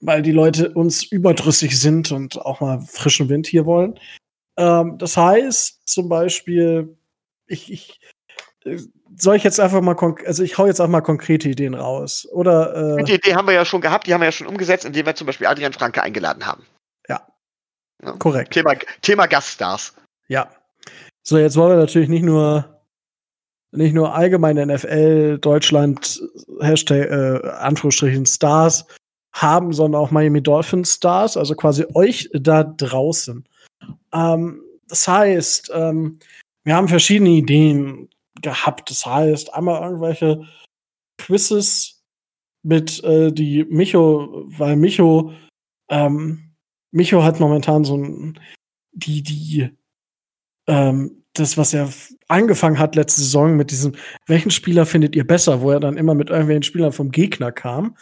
weil 0.00 0.22
die 0.22 0.32
Leute 0.32 0.72
uns 0.72 1.04
überdrüssig 1.04 1.78
sind 1.78 2.10
und 2.10 2.40
auch 2.40 2.60
mal 2.60 2.80
frischen 2.80 3.28
Wind 3.28 3.46
hier 3.46 3.64
wollen. 3.64 3.98
Ähm, 4.56 4.98
das 4.98 5.16
heißt 5.16 5.86
zum 5.86 6.08
Beispiel, 6.08 6.96
ich, 7.46 7.72
ich 7.72 8.00
äh, 8.64 8.78
soll 9.16 9.36
ich 9.36 9.44
jetzt 9.44 9.60
einfach 9.60 9.80
mal, 9.80 9.96
also 10.26 10.42
ich 10.42 10.58
hau 10.58 10.66
jetzt 10.66 10.80
auch 10.80 10.88
mal 10.88 11.00
konkrete 11.00 11.48
Ideen 11.48 11.74
raus. 11.74 12.26
Oder, 12.32 12.98
äh, 12.98 13.04
die 13.04 13.14
Idee 13.14 13.34
haben 13.34 13.46
wir 13.46 13.54
ja 13.54 13.64
schon 13.64 13.80
gehabt, 13.80 14.06
die 14.06 14.14
haben 14.14 14.20
wir 14.20 14.26
ja 14.26 14.32
schon 14.32 14.48
umgesetzt, 14.48 14.84
indem 14.84 15.06
wir 15.06 15.14
zum 15.14 15.26
Beispiel 15.26 15.46
Adrian 15.46 15.72
Franke 15.72 16.02
eingeladen 16.02 16.44
haben. 16.44 16.66
Ja. 17.08 17.24
ja. 18.02 18.12
Korrekt. 18.12 18.52
Thema, 18.52 18.74
Thema 19.02 19.26
Gaststars. 19.26 19.94
Ja. 20.26 20.50
So, 21.22 21.38
jetzt 21.38 21.56
wollen 21.56 21.76
wir 21.76 21.80
natürlich 21.80 22.08
nicht 22.08 22.24
nur 22.24 22.73
nicht 23.74 23.94
nur 23.94 24.14
allgemeine 24.14 24.66
NFL 24.66 25.38
Deutschland 25.38 26.22
Hashtag 26.60 27.10
äh, 27.10 27.48
Anführungsstrichen 27.48 28.26
Stars 28.26 28.86
haben, 29.34 29.72
sondern 29.72 30.00
auch 30.00 30.10
Miami 30.10 30.42
Dolphins 30.42 30.94
Stars, 30.94 31.36
also 31.36 31.54
quasi 31.54 31.84
euch 31.94 32.30
da 32.32 32.64
draußen. 32.64 33.44
Ähm, 34.12 34.62
das 34.88 35.08
heißt, 35.08 35.72
ähm, 35.74 36.18
wir 36.62 36.76
haben 36.76 36.88
verschiedene 36.88 37.30
Ideen 37.30 38.08
gehabt. 38.42 38.90
Das 38.90 39.04
heißt, 39.04 39.52
einmal 39.54 39.82
irgendwelche 39.82 40.46
Quizzes 41.18 42.02
mit 42.62 43.02
äh, 43.04 43.32
die 43.32 43.64
Micho, 43.64 44.44
weil 44.46 44.76
Micho, 44.76 45.32
ähm, 45.88 46.54
Micho 46.92 47.22
hat 47.22 47.40
momentan 47.40 47.84
so 47.84 47.96
ein, 47.96 48.38
die, 48.92 49.22
die, 49.22 49.70
ähm, 50.66 51.23
das, 51.34 51.58
was 51.58 51.74
er 51.74 51.88
angefangen 52.28 52.78
hat 52.78 52.96
letzte 52.96 53.20
Saison 53.20 53.56
mit 53.56 53.70
diesem, 53.70 53.92
welchen 54.26 54.50
Spieler 54.50 54.86
findet 54.86 55.14
ihr 55.16 55.26
besser, 55.26 55.60
wo 55.60 55.70
er 55.70 55.80
dann 55.80 55.96
immer 55.96 56.14
mit 56.14 56.30
irgendwelchen 56.30 56.62
Spielern 56.62 56.92
vom 56.92 57.10
Gegner 57.10 57.52
kam. 57.52 57.96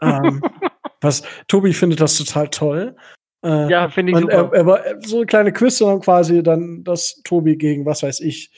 ähm, 0.00 0.42
was 1.00 1.22
Tobi 1.46 1.72
findet 1.72 2.00
das 2.00 2.16
total 2.16 2.48
toll. 2.48 2.96
Äh, 3.44 3.70
ja, 3.70 3.88
finde 3.88 4.12
ich 4.12 4.16
und 4.16 4.22
super. 4.22 4.34
Er, 4.34 4.52
er 4.52 4.66
war 4.66 4.80
so 5.00 5.18
eine 5.18 5.26
kleine 5.26 5.52
Quiz, 5.52 5.78
sondern 5.78 6.00
quasi 6.00 6.42
dann 6.42 6.84
das 6.84 7.22
Tobi 7.24 7.56
gegen, 7.56 7.86
was 7.86 8.02
weiß 8.02 8.20
ich, 8.20 8.54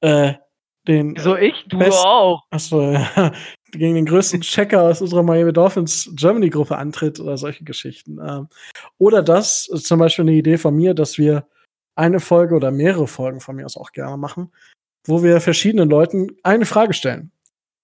äh, 0.00 0.34
den. 0.86 1.16
So 1.16 1.36
ich? 1.36 1.64
Du 1.68 1.78
Best 1.78 2.04
auch. 2.04 2.42
Achso, 2.50 2.92
ja. 2.92 3.32
Gegen 3.72 3.96
den 3.96 4.06
größten 4.06 4.42
Checker 4.42 4.82
aus 4.82 5.00
unserer 5.00 5.24
Miami 5.24 5.52
Dolphins 5.52 6.08
Germany 6.14 6.48
Gruppe 6.48 6.76
antritt 6.76 7.18
oder 7.18 7.36
solche 7.36 7.64
Geschichten. 7.64 8.18
Ähm, 8.24 8.48
oder 8.98 9.20
das 9.20 9.68
ist 9.68 9.86
zum 9.86 9.98
Beispiel 9.98 10.22
eine 10.22 10.34
Idee 10.34 10.58
von 10.58 10.76
mir, 10.76 10.94
dass 10.94 11.18
wir 11.18 11.48
eine 11.96 12.20
Folge 12.20 12.54
oder 12.54 12.70
mehrere 12.70 13.06
Folgen 13.06 13.40
von 13.40 13.56
mir 13.56 13.64
aus 13.64 13.76
auch 13.76 13.92
gerne 13.92 14.16
machen, 14.16 14.52
wo 15.06 15.22
wir 15.22 15.40
verschiedenen 15.40 15.88
Leuten 15.88 16.36
eine 16.42 16.66
Frage 16.66 16.94
stellen. 16.94 17.30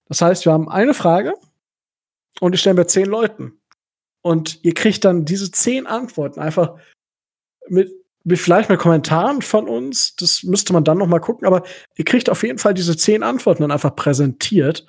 Das 0.06 0.22
heißt, 0.22 0.44
wir 0.44 0.52
haben 0.52 0.68
eine 0.68 0.94
Frage 0.94 1.34
und 2.40 2.52
die 2.52 2.58
stellen 2.58 2.76
wir 2.76 2.88
zehn 2.88 3.06
Leuten. 3.06 3.60
Und 4.22 4.62
ihr 4.64 4.74
kriegt 4.74 5.04
dann 5.04 5.24
diese 5.24 5.50
zehn 5.50 5.86
Antworten 5.86 6.40
einfach 6.40 6.76
mit, 7.68 7.92
mit 8.24 8.38
vielleicht 8.38 8.68
mit 8.68 8.80
Kommentaren 8.80 9.40
von 9.40 9.68
uns. 9.68 10.16
Das 10.16 10.42
müsste 10.42 10.72
man 10.72 10.84
dann 10.84 10.98
noch 10.98 11.06
mal 11.06 11.20
gucken. 11.20 11.46
Aber 11.46 11.62
ihr 11.96 12.04
kriegt 12.04 12.28
auf 12.28 12.42
jeden 12.42 12.58
Fall 12.58 12.74
diese 12.74 12.96
zehn 12.96 13.22
Antworten 13.22 13.62
dann 13.62 13.70
einfach 13.70 13.94
präsentiert, 13.96 14.84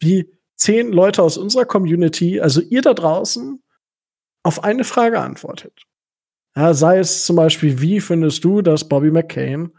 wie 0.00 0.30
zehn 0.56 0.92
Leute 0.92 1.22
aus 1.22 1.38
unserer 1.38 1.64
Community, 1.64 2.40
also 2.40 2.60
ihr 2.60 2.82
da 2.82 2.94
draußen, 2.94 3.62
auf 4.42 4.62
eine 4.64 4.84
Frage 4.84 5.20
antwortet. 5.20 5.84
Ja, 6.56 6.72
sei 6.72 6.98
es 6.98 7.24
zum 7.24 7.36
Beispiel, 7.36 7.80
wie 7.80 8.00
findest 8.00 8.44
du, 8.44 8.62
dass 8.62 8.88
Bobby 8.88 9.10
McCain 9.10 9.72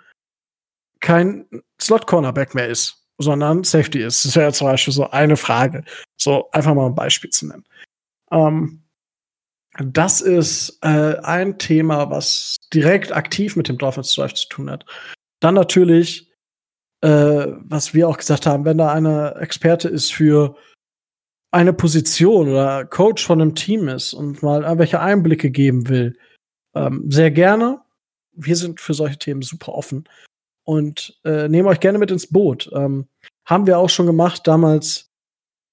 kein 0.99 1.47
Slot-Cornerback 1.81 2.53
mehr 2.53 2.67
ist, 2.67 3.07
sondern 3.17 3.63
Safety 3.63 4.01
ist? 4.01 4.25
Das 4.25 4.35
wäre 4.35 4.51
zum 4.51 4.67
Beispiel 4.67 4.93
so 4.93 5.09
eine 5.09 5.37
Frage. 5.37 5.85
So 6.17 6.49
einfach 6.51 6.73
mal 6.73 6.87
ein 6.87 6.95
Beispiel 6.95 7.29
zu 7.29 7.47
nennen. 7.47 7.63
Ähm, 8.31 8.83
das 9.77 10.21
ist 10.21 10.79
äh, 10.81 11.17
ein 11.19 11.57
Thema, 11.57 12.09
was 12.09 12.57
direkt 12.73 13.11
aktiv 13.11 13.55
mit 13.55 13.67
dem 13.67 13.77
Dolphins 13.77 14.13
Drive 14.13 14.33
zu 14.33 14.47
tun 14.47 14.69
hat. 14.69 14.85
Dann 15.41 15.55
natürlich, 15.55 16.31
äh, 17.01 17.47
was 17.59 17.93
wir 17.93 18.07
auch 18.07 18.17
gesagt 18.17 18.45
haben, 18.45 18.65
wenn 18.65 18.77
da 18.77 18.91
eine 18.91 19.35
Experte 19.35 19.89
ist 19.89 20.13
für 20.13 20.55
eine 21.51 21.73
Position 21.73 22.49
oder 22.49 22.85
Coach 22.85 23.25
von 23.25 23.41
einem 23.41 23.55
Team 23.55 23.87
ist 23.87 24.13
und 24.13 24.43
mal 24.43 24.63
irgendwelche 24.63 24.99
Einblicke 24.99 25.51
geben 25.51 25.87
will, 25.87 26.17
ähm, 26.75 27.09
sehr 27.09 27.31
gerne. 27.31 27.81
Wir 28.33 28.55
sind 28.55 28.81
für 28.81 28.93
solche 28.93 29.17
Themen 29.17 29.41
super 29.41 29.73
offen 29.73 30.07
und 30.63 31.19
äh, 31.23 31.47
nehmen 31.47 31.67
euch 31.67 31.79
gerne 31.79 31.97
mit 31.97 32.11
ins 32.11 32.27
Boot. 32.27 32.69
Ähm, 32.73 33.07
haben 33.45 33.67
wir 33.67 33.77
auch 33.77 33.89
schon 33.89 34.07
gemacht 34.07 34.41
damals 34.45 35.11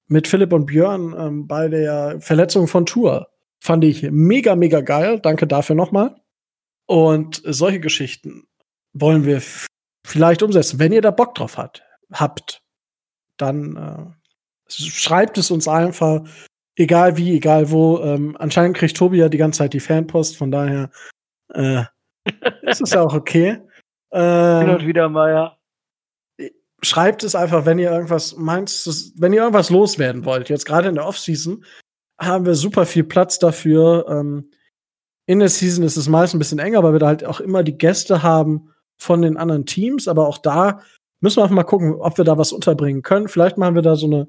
mit 0.07 0.29
Philipp 0.29 0.53
und 0.53 0.67
Björn 0.67 1.15
ähm, 1.19 1.47
bei 1.47 1.69
der 1.69 2.21
Verletzung 2.21 2.69
von 2.69 2.87
Tour. 2.87 3.29
Fand 3.61 3.85
ich 3.85 4.03
mega, 4.11 4.57
mega 4.57 4.81
geil. 4.81 5.21
Danke 5.21 5.47
dafür 5.47 5.75
nochmal. 5.75 6.17
Und 6.87 7.43
solche 7.45 7.81
Geschichten 7.81 8.47
wollen 8.93 9.25
wir 9.25 9.43
vielleicht 10.05 10.43
umsetzen. 10.43 10.79
Wenn 10.79 10.93
ihr 10.93 11.01
da 11.01 11.11
Bock 11.11 11.35
drauf 11.35 11.57
hat, 11.57 11.83
habt, 12.13 12.63
dann 13.39 13.77
äh, 13.77 14.71
schreibt 14.71 15.39
es 15.39 15.51
uns 15.51 15.69
einfach, 15.69 16.25
egal 16.77 17.17
wie, 17.17 17.35
egal 17.35 17.71
wo. 17.71 17.99
Ähm, 18.01 18.37
anscheinend 18.39 18.77
kriegt 18.77 18.97
Tobi 18.97 19.19
ja 19.19 19.29
die 19.29 19.39
ganze 19.39 19.59
Zeit 19.59 19.73
die 19.73 19.81
Fanpost, 19.81 20.37
von 20.37 20.51
daher 20.51 20.91
äh, 21.55 21.85
ist 22.63 22.83
es 22.83 22.91
ja 22.91 23.03
auch 23.03 23.15
okay. 23.15 23.59
Ähm, 24.13 24.67
Hin 24.67 24.75
und 24.77 24.87
wieder 24.87 25.09
mal, 25.09 25.31
ja. 25.31 25.57
Schreibt 26.85 27.23
es 27.23 27.35
einfach, 27.35 27.65
wenn 27.65 27.79
ihr 27.79 27.91
irgendwas 27.91 28.37
meint, 28.37 28.71
wenn 29.17 29.33
ihr 29.33 29.41
irgendwas 29.41 29.71
loswerden 29.71 30.25
wollt. 30.25 30.49
Jetzt 30.49 30.67
gerade 30.67 30.89
in 30.89 30.97
der 30.97 31.07
Offseason 31.07 31.65
haben 32.21 32.45
wir 32.45 32.55
super 32.55 32.87
viel 32.87 33.05
Platz 33.05 33.39
dafür. 33.39 34.07
Ähm, 34.09 34.51
in 35.27 35.39
der 35.39 35.49
Season 35.49 35.85
ist 35.85 35.97
es 35.97 36.09
meist 36.09 36.35
ein 36.35 36.41
bisschen 36.41 36.59
enger, 36.59 36.83
weil 36.83 36.93
wir 36.93 36.99
da 36.99 37.07
halt 37.07 37.25
auch 37.25 37.41
immer 37.41 37.63
die 37.63 37.79
Gäste 37.79 38.23
haben 38.25 38.73
von 38.99 39.23
den 39.23 39.37
anderen 39.37 39.65
Teams. 39.65 40.09
Aber 40.09 40.27
auch 40.27 40.39
da 40.39 40.81
müssen 41.21 41.39
wir 41.39 41.45
einfach 41.45 41.55
mal 41.55 41.63
gucken, 41.63 41.95
ob 41.95 42.19
wir 42.19 42.25
da 42.25 42.37
was 42.37 42.53
unterbringen 42.53 43.03
können. 43.03 43.29
Vielleicht 43.29 43.59
machen 43.59 43.77
wir 43.77 43.83
da 43.83 43.95
so 43.95 44.07
eine 44.07 44.29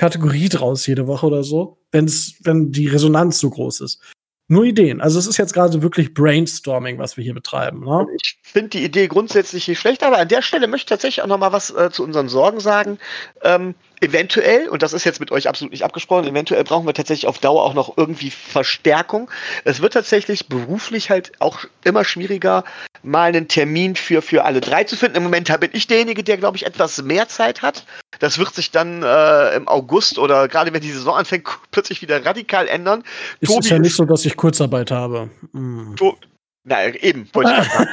Kategorie 0.00 0.48
draus 0.48 0.86
jede 0.86 1.06
Woche 1.06 1.26
oder 1.26 1.44
so, 1.44 1.76
wenn's, 1.92 2.36
wenn 2.42 2.72
die 2.72 2.86
Resonanz 2.86 3.38
so 3.38 3.50
groß 3.50 3.82
ist. 3.82 4.00
Nur 4.48 4.64
Ideen. 4.64 5.02
Also 5.02 5.18
es 5.18 5.26
ist 5.26 5.36
jetzt 5.36 5.52
gerade 5.52 5.82
wirklich 5.82 6.14
Brainstorming, 6.14 6.98
was 6.98 7.18
wir 7.18 7.22
hier 7.22 7.34
betreiben. 7.34 7.84
Ne? 7.84 8.06
Ich 8.20 8.38
finde 8.42 8.70
die 8.70 8.82
Idee 8.82 9.08
grundsätzlich 9.08 9.68
nicht 9.68 9.78
schlecht, 9.78 10.02
aber 10.02 10.16
an 10.16 10.26
der 10.26 10.40
Stelle 10.40 10.68
möchte 10.68 10.84
ich 10.84 10.88
tatsächlich 10.88 11.22
auch 11.22 11.28
noch 11.28 11.38
mal 11.38 11.52
was 11.52 11.70
äh, 11.70 11.90
zu 11.90 12.02
unseren 12.02 12.30
Sorgen 12.30 12.60
sagen. 12.60 12.98
Ähm, 13.42 13.74
eventuell, 14.00 14.68
und 14.68 14.82
das 14.82 14.92
ist 14.92 15.04
jetzt 15.04 15.20
mit 15.20 15.30
euch 15.30 15.48
absolut 15.48 15.72
nicht 15.72 15.84
abgesprochen, 15.84 16.26
eventuell 16.26 16.64
brauchen 16.64 16.86
wir 16.86 16.94
tatsächlich 16.94 17.26
auf 17.26 17.38
Dauer 17.38 17.64
auch 17.64 17.74
noch 17.74 17.96
irgendwie 17.96 18.30
Verstärkung. 18.30 19.30
Es 19.64 19.80
wird 19.80 19.92
tatsächlich 19.92 20.48
beruflich 20.48 21.10
halt 21.10 21.32
auch 21.38 21.60
immer 21.84 22.04
schwieriger, 22.04 22.64
mal 23.02 23.28
einen 23.28 23.48
Termin 23.48 23.96
für, 23.96 24.22
für 24.22 24.44
alle 24.44 24.60
drei 24.60 24.84
zu 24.84 24.96
finden. 24.96 25.16
Im 25.16 25.22
Moment 25.24 25.48
bin 25.60 25.70
ich 25.72 25.86
derjenige, 25.86 26.24
der, 26.24 26.36
glaube 26.36 26.56
ich, 26.56 26.66
etwas 26.66 27.02
mehr 27.02 27.28
Zeit 27.28 27.62
hat. 27.62 27.84
Das 28.18 28.38
wird 28.38 28.54
sich 28.54 28.70
dann 28.70 29.02
äh, 29.02 29.54
im 29.54 29.68
August 29.68 30.18
oder 30.18 30.48
gerade 30.48 30.72
wenn 30.72 30.80
die 30.80 30.92
Saison 30.92 31.16
anfängt, 31.16 31.48
plötzlich 31.70 32.02
wieder 32.02 32.24
radikal 32.24 32.68
ändern. 32.68 33.04
Es 33.40 33.48
Tobi 33.48 33.60
ist 33.60 33.70
ja 33.70 33.78
nicht 33.78 33.96
so, 33.96 34.04
dass 34.04 34.24
ich 34.24 34.36
Kurzarbeit 34.36 34.90
habe. 34.90 35.30
Hm. 35.52 35.96
Na, 36.64 36.86
eben, 36.88 37.28
wollte 37.32 37.52
ich 37.52 37.68
sagen. 37.72 37.88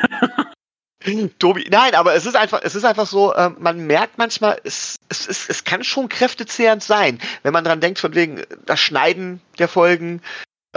Tobi, 1.40 1.68
nein, 1.69 1.94
aber 1.94 2.15
es 2.15 2.26
ist 2.26 2.36
einfach, 2.36 2.61
es 2.64 2.74
ist 2.74 2.84
einfach 2.84 3.06
so, 3.06 3.34
äh, 3.34 3.52
man 3.60 3.86
merkt 3.86 4.18
manchmal, 4.18 4.60
es, 4.64 4.95
es, 5.10 5.28
es, 5.28 5.48
es 5.48 5.64
kann 5.64 5.84
schon 5.84 6.10
kräftezehrend 6.10 6.84
sein, 6.84 7.19
wenn 7.44 7.53
man 7.53 7.64
dran 7.64 7.82
denkt, 7.82 7.99
von 7.99 8.15
wegen 8.15 8.41
das 8.65 8.80
Schneiden 8.80 9.40
der 9.60 9.68
Folgen, 9.68 10.22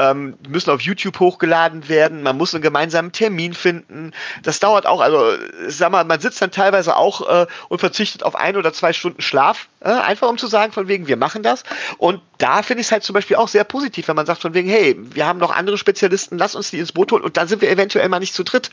ähm, 0.00 0.38
müssen 0.48 0.70
auf 0.70 0.80
YouTube 0.80 1.20
hochgeladen 1.20 1.88
werden, 1.88 2.22
man 2.22 2.36
muss 2.36 2.54
einen 2.54 2.62
gemeinsamen 2.62 3.12
Termin 3.12 3.54
finden. 3.54 4.12
Das 4.42 4.60
dauert 4.60 4.86
auch, 4.86 5.00
also 5.00 5.36
sag 5.68 5.90
mal, 5.90 6.04
man 6.04 6.20
sitzt 6.20 6.40
dann 6.40 6.50
teilweise 6.50 6.96
auch 6.96 7.28
äh, 7.28 7.46
und 7.68 7.80
verzichtet 7.80 8.22
auf 8.22 8.36
ein 8.36 8.56
oder 8.56 8.72
zwei 8.72 8.92
Stunden 8.92 9.20
Schlaf, 9.20 9.68
äh, 9.80 9.90
einfach 9.90 10.28
um 10.28 10.38
zu 10.38 10.46
sagen, 10.46 10.72
von 10.72 10.88
wegen, 10.88 11.06
wir 11.06 11.16
machen 11.16 11.42
das. 11.42 11.64
Und 11.98 12.22
da 12.38 12.62
finde 12.62 12.80
ich 12.82 12.86
es 12.86 12.92
halt 12.92 13.02
zum 13.02 13.14
Beispiel 13.14 13.36
auch 13.36 13.48
sehr 13.48 13.64
positiv, 13.64 14.08
wenn 14.08 14.16
man 14.16 14.26
sagt, 14.26 14.42
von 14.42 14.54
wegen, 14.54 14.68
hey, 14.68 14.96
wir 14.98 15.26
haben 15.26 15.38
noch 15.38 15.54
andere 15.54 15.76
Spezialisten, 15.76 16.38
lass 16.38 16.54
uns 16.54 16.70
die 16.70 16.78
ins 16.78 16.92
Boot 16.92 17.12
holen 17.12 17.24
und 17.24 17.36
dann 17.36 17.48
sind 17.48 17.60
wir 17.60 17.70
eventuell 17.70 18.08
mal 18.08 18.20
nicht 18.20 18.34
zu 18.34 18.44
dritt. 18.44 18.70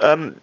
Ähm, 0.00 0.36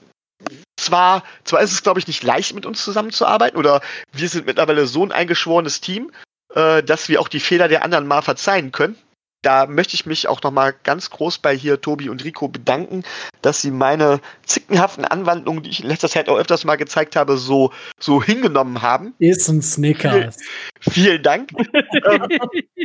zwar, 0.78 1.24
zwar 1.44 1.62
ist 1.62 1.72
es, 1.72 1.84
glaube 1.84 2.00
ich, 2.00 2.08
nicht 2.08 2.24
leicht, 2.24 2.54
mit 2.54 2.66
uns 2.66 2.84
zusammenzuarbeiten, 2.84 3.58
oder 3.58 3.82
wir 4.12 4.30
sind 4.30 4.46
mittlerweile 4.46 4.88
so 4.88 5.04
ein 5.04 5.12
eingeschworenes 5.12 5.82
Team, 5.82 6.12
äh, 6.54 6.84
dass 6.84 7.10
wir 7.10 7.22
auch 7.22 7.28
die 7.28 7.40
Fehler 7.40 7.68
der 7.68 7.84
anderen 7.84 8.08
mal 8.08 8.22
verzeihen 8.22 8.72
können. 8.72 8.96
da 9.42 9.66
möchte 9.66 9.96
ich 9.96 10.06
mich 10.06 10.30
auch 10.30 10.42
nochmal 10.42 10.74
ganz 10.84 11.10
groß 11.10 11.40
bei 11.40 11.54
hier 11.54 11.82
Tobi 11.82 12.08
und 12.08 12.24
Rico 12.24 12.48
bedanken, 12.48 13.04
dass 13.42 13.62
sie 13.62 13.72
meine 13.72 14.22
zickenhaften 14.46 15.04
Anwandlungen, 15.04 15.64
die 15.64 15.70
ich 15.70 15.82
in 15.82 15.90
letzter 15.90 16.08
Zeit 16.08 16.30
auch 16.30 16.38
öfters 16.38 16.64
mal 16.64 16.78
gezeigt 16.78 17.18
habe, 17.18 17.36
so, 17.36 17.74
so 18.00 18.24
hingenommen 18.24 18.82
haben. 18.82 19.14
Ist 19.20 19.50
ein 19.50 19.62
Snickers. 19.62 20.38
Vielen, 20.80 20.94
vielen 20.94 21.24
Dank. 21.24 21.52
ähm, 22.10 22.28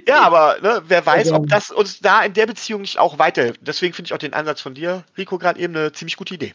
ja, 0.09 0.23
aber 0.23 0.57
ne, 0.61 0.83
wer 0.89 1.07
weiß, 1.07 1.31
ob 1.31 1.47
das 1.47 1.71
uns 1.71 2.01
da 2.01 2.25
in 2.25 2.33
der 2.33 2.47
Beziehung 2.47 2.81
nicht 2.81 2.99
auch 2.99 3.21
weiterhilft. 3.21 3.61
Deswegen 3.63 3.95
finde 3.95 4.09
ich 4.09 4.15
auch 4.15 4.19
den 4.19 4.35
Ansatz 4.35 4.61
von 4.61 4.75
dir, 4.75 5.05
Rico, 5.17 5.39
gerade 5.39 5.61
eben 5.61 5.77
eine 5.77 5.93
ziemlich 5.93 6.17
gute 6.17 6.35
Idee. 6.35 6.55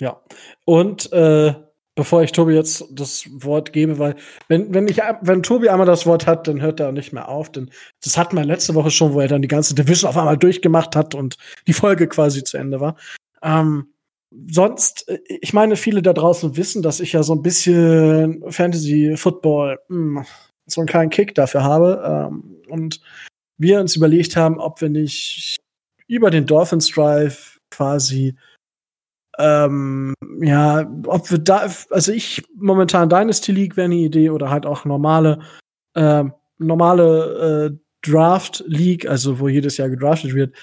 Ja. 0.00 0.20
Und 0.64 1.12
äh, 1.12 1.54
bevor 1.96 2.22
ich 2.22 2.32
Tobi 2.32 2.54
jetzt 2.54 2.84
das 2.90 3.26
Wort 3.30 3.72
gebe, 3.72 3.98
weil 3.98 4.14
wenn, 4.48 4.72
wenn, 4.72 4.86
ich, 4.86 4.98
wenn 5.22 5.42
Tobi 5.42 5.68
einmal 5.68 5.86
das 5.86 6.06
Wort 6.06 6.26
hat, 6.26 6.46
dann 6.46 6.60
hört 6.60 6.78
er 6.78 6.88
auch 6.88 6.92
nicht 6.92 7.12
mehr 7.12 7.28
auf. 7.28 7.50
Denn 7.50 7.70
das 8.04 8.16
hatten 8.16 8.36
wir 8.36 8.44
letzte 8.44 8.74
Woche 8.74 8.90
schon, 8.90 9.14
wo 9.14 9.20
er 9.20 9.28
dann 9.28 9.42
die 9.42 9.48
ganze 9.48 9.74
Division 9.74 10.10
auf 10.10 10.16
einmal 10.16 10.36
durchgemacht 10.36 10.94
hat 10.94 11.14
und 11.14 11.36
die 11.66 11.72
Folge 11.72 12.06
quasi 12.06 12.44
zu 12.44 12.58
Ende 12.58 12.80
war. 12.80 12.96
Ähm, 13.42 13.88
sonst, 14.48 15.08
äh, 15.08 15.18
ich 15.40 15.52
meine, 15.54 15.76
viele 15.76 16.02
da 16.02 16.12
draußen 16.12 16.56
wissen, 16.56 16.82
dass 16.82 17.00
ich 17.00 17.12
ja 17.12 17.22
so 17.22 17.34
ein 17.34 17.42
bisschen 17.42 18.44
Fantasy 18.50 19.16
Football, 19.16 19.78
mh, 19.88 20.20
hm, 20.20 20.26
so 20.66 20.80
einen 20.80 20.88
kleinen 20.88 21.10
Kick 21.10 21.34
dafür 21.34 21.64
habe. 21.64 22.30
Ähm, 22.30 22.56
und 22.68 23.00
wir 23.58 23.80
uns 23.80 23.96
überlegt 23.96 24.36
haben, 24.36 24.60
ob 24.60 24.80
wir 24.80 24.90
nicht 24.90 25.56
über 26.08 26.30
den 26.30 26.46
Dolphins 26.46 26.90
Drive 26.90 27.58
quasi 27.70 28.36
ähm, 29.38 30.14
ja, 30.40 30.90
ob 31.06 31.30
wir 31.30 31.38
da, 31.38 31.68
also 31.90 32.12
ich 32.12 32.42
momentan 32.56 33.08
Dynasty 33.08 33.52
League 33.52 33.76
wäre 33.76 33.86
eine 33.86 33.96
Idee 33.96 34.30
oder 34.30 34.50
halt 34.50 34.66
auch 34.66 34.84
normale, 34.84 35.40
äh, 35.94 36.24
normale 36.58 37.70
äh, 37.72 38.08
Draft 38.08 38.64
League, 38.66 39.06
also 39.06 39.38
wo 39.40 39.48
jedes 39.48 39.76
Jahr 39.76 39.90
gedraftet 39.90 40.34
wird. 40.34 40.54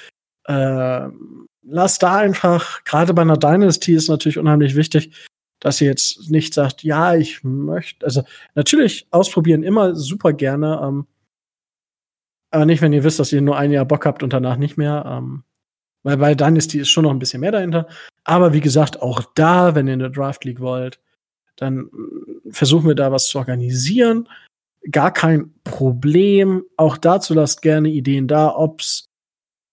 Äh, 0.45 1.07
lass 1.63 1.99
da 1.99 2.17
einfach, 2.17 2.83
gerade 2.83 3.13
bei 3.13 3.21
einer 3.21 3.37
Dynasty 3.37 3.93
ist 3.93 4.09
natürlich 4.09 4.37
unheimlich 4.37 4.75
wichtig, 4.75 5.11
dass 5.59 5.79
ihr 5.79 5.87
jetzt 5.87 6.29
nicht 6.29 6.53
sagt, 6.53 6.83
ja, 6.83 7.15
ich 7.15 7.43
möchte, 7.43 8.05
also 8.05 8.23
natürlich 8.55 9.07
ausprobieren 9.11 9.63
immer 9.63 9.95
super 9.95 10.33
gerne, 10.33 10.81
ähm, 10.83 11.07
aber 12.51 12.65
nicht, 12.65 12.81
wenn 12.81 12.93
ihr 12.93 13.03
wisst, 13.03 13.19
dass 13.19 13.33
ihr 13.33 13.41
nur 13.41 13.57
ein 13.57 13.71
Jahr 13.71 13.85
Bock 13.85 14.05
habt 14.05 14.21
und 14.21 14.31
danach 14.31 14.57
nicht 14.57 14.77
mehr. 14.77 15.05
Ähm, 15.07 15.43
weil 16.03 16.17
bei 16.17 16.35
Dynasty 16.35 16.79
ist 16.79 16.89
schon 16.89 17.03
noch 17.03 17.11
ein 17.11 17.19
bisschen 17.19 17.41
mehr 17.41 17.51
dahinter. 17.51 17.87
Aber 18.23 18.53
wie 18.53 18.61
gesagt, 18.61 19.01
auch 19.01 19.23
da, 19.35 19.75
wenn 19.75 19.87
ihr 19.87 19.93
eine 19.93 20.11
Draft 20.11 20.45
League 20.45 20.59
wollt, 20.59 20.99
dann 21.55 21.89
mm, 21.91 22.51
versuchen 22.51 22.87
wir 22.87 22.95
da 22.95 23.11
was 23.11 23.27
zu 23.27 23.37
organisieren. 23.37 24.27
Gar 24.91 25.11
kein 25.11 25.53
Problem. 25.63 26.63
Auch 26.77 26.97
dazu 26.97 27.33
lasst 27.33 27.61
gerne 27.61 27.89
Ideen 27.89 28.27
da, 28.27 28.53
ob's 28.55 29.05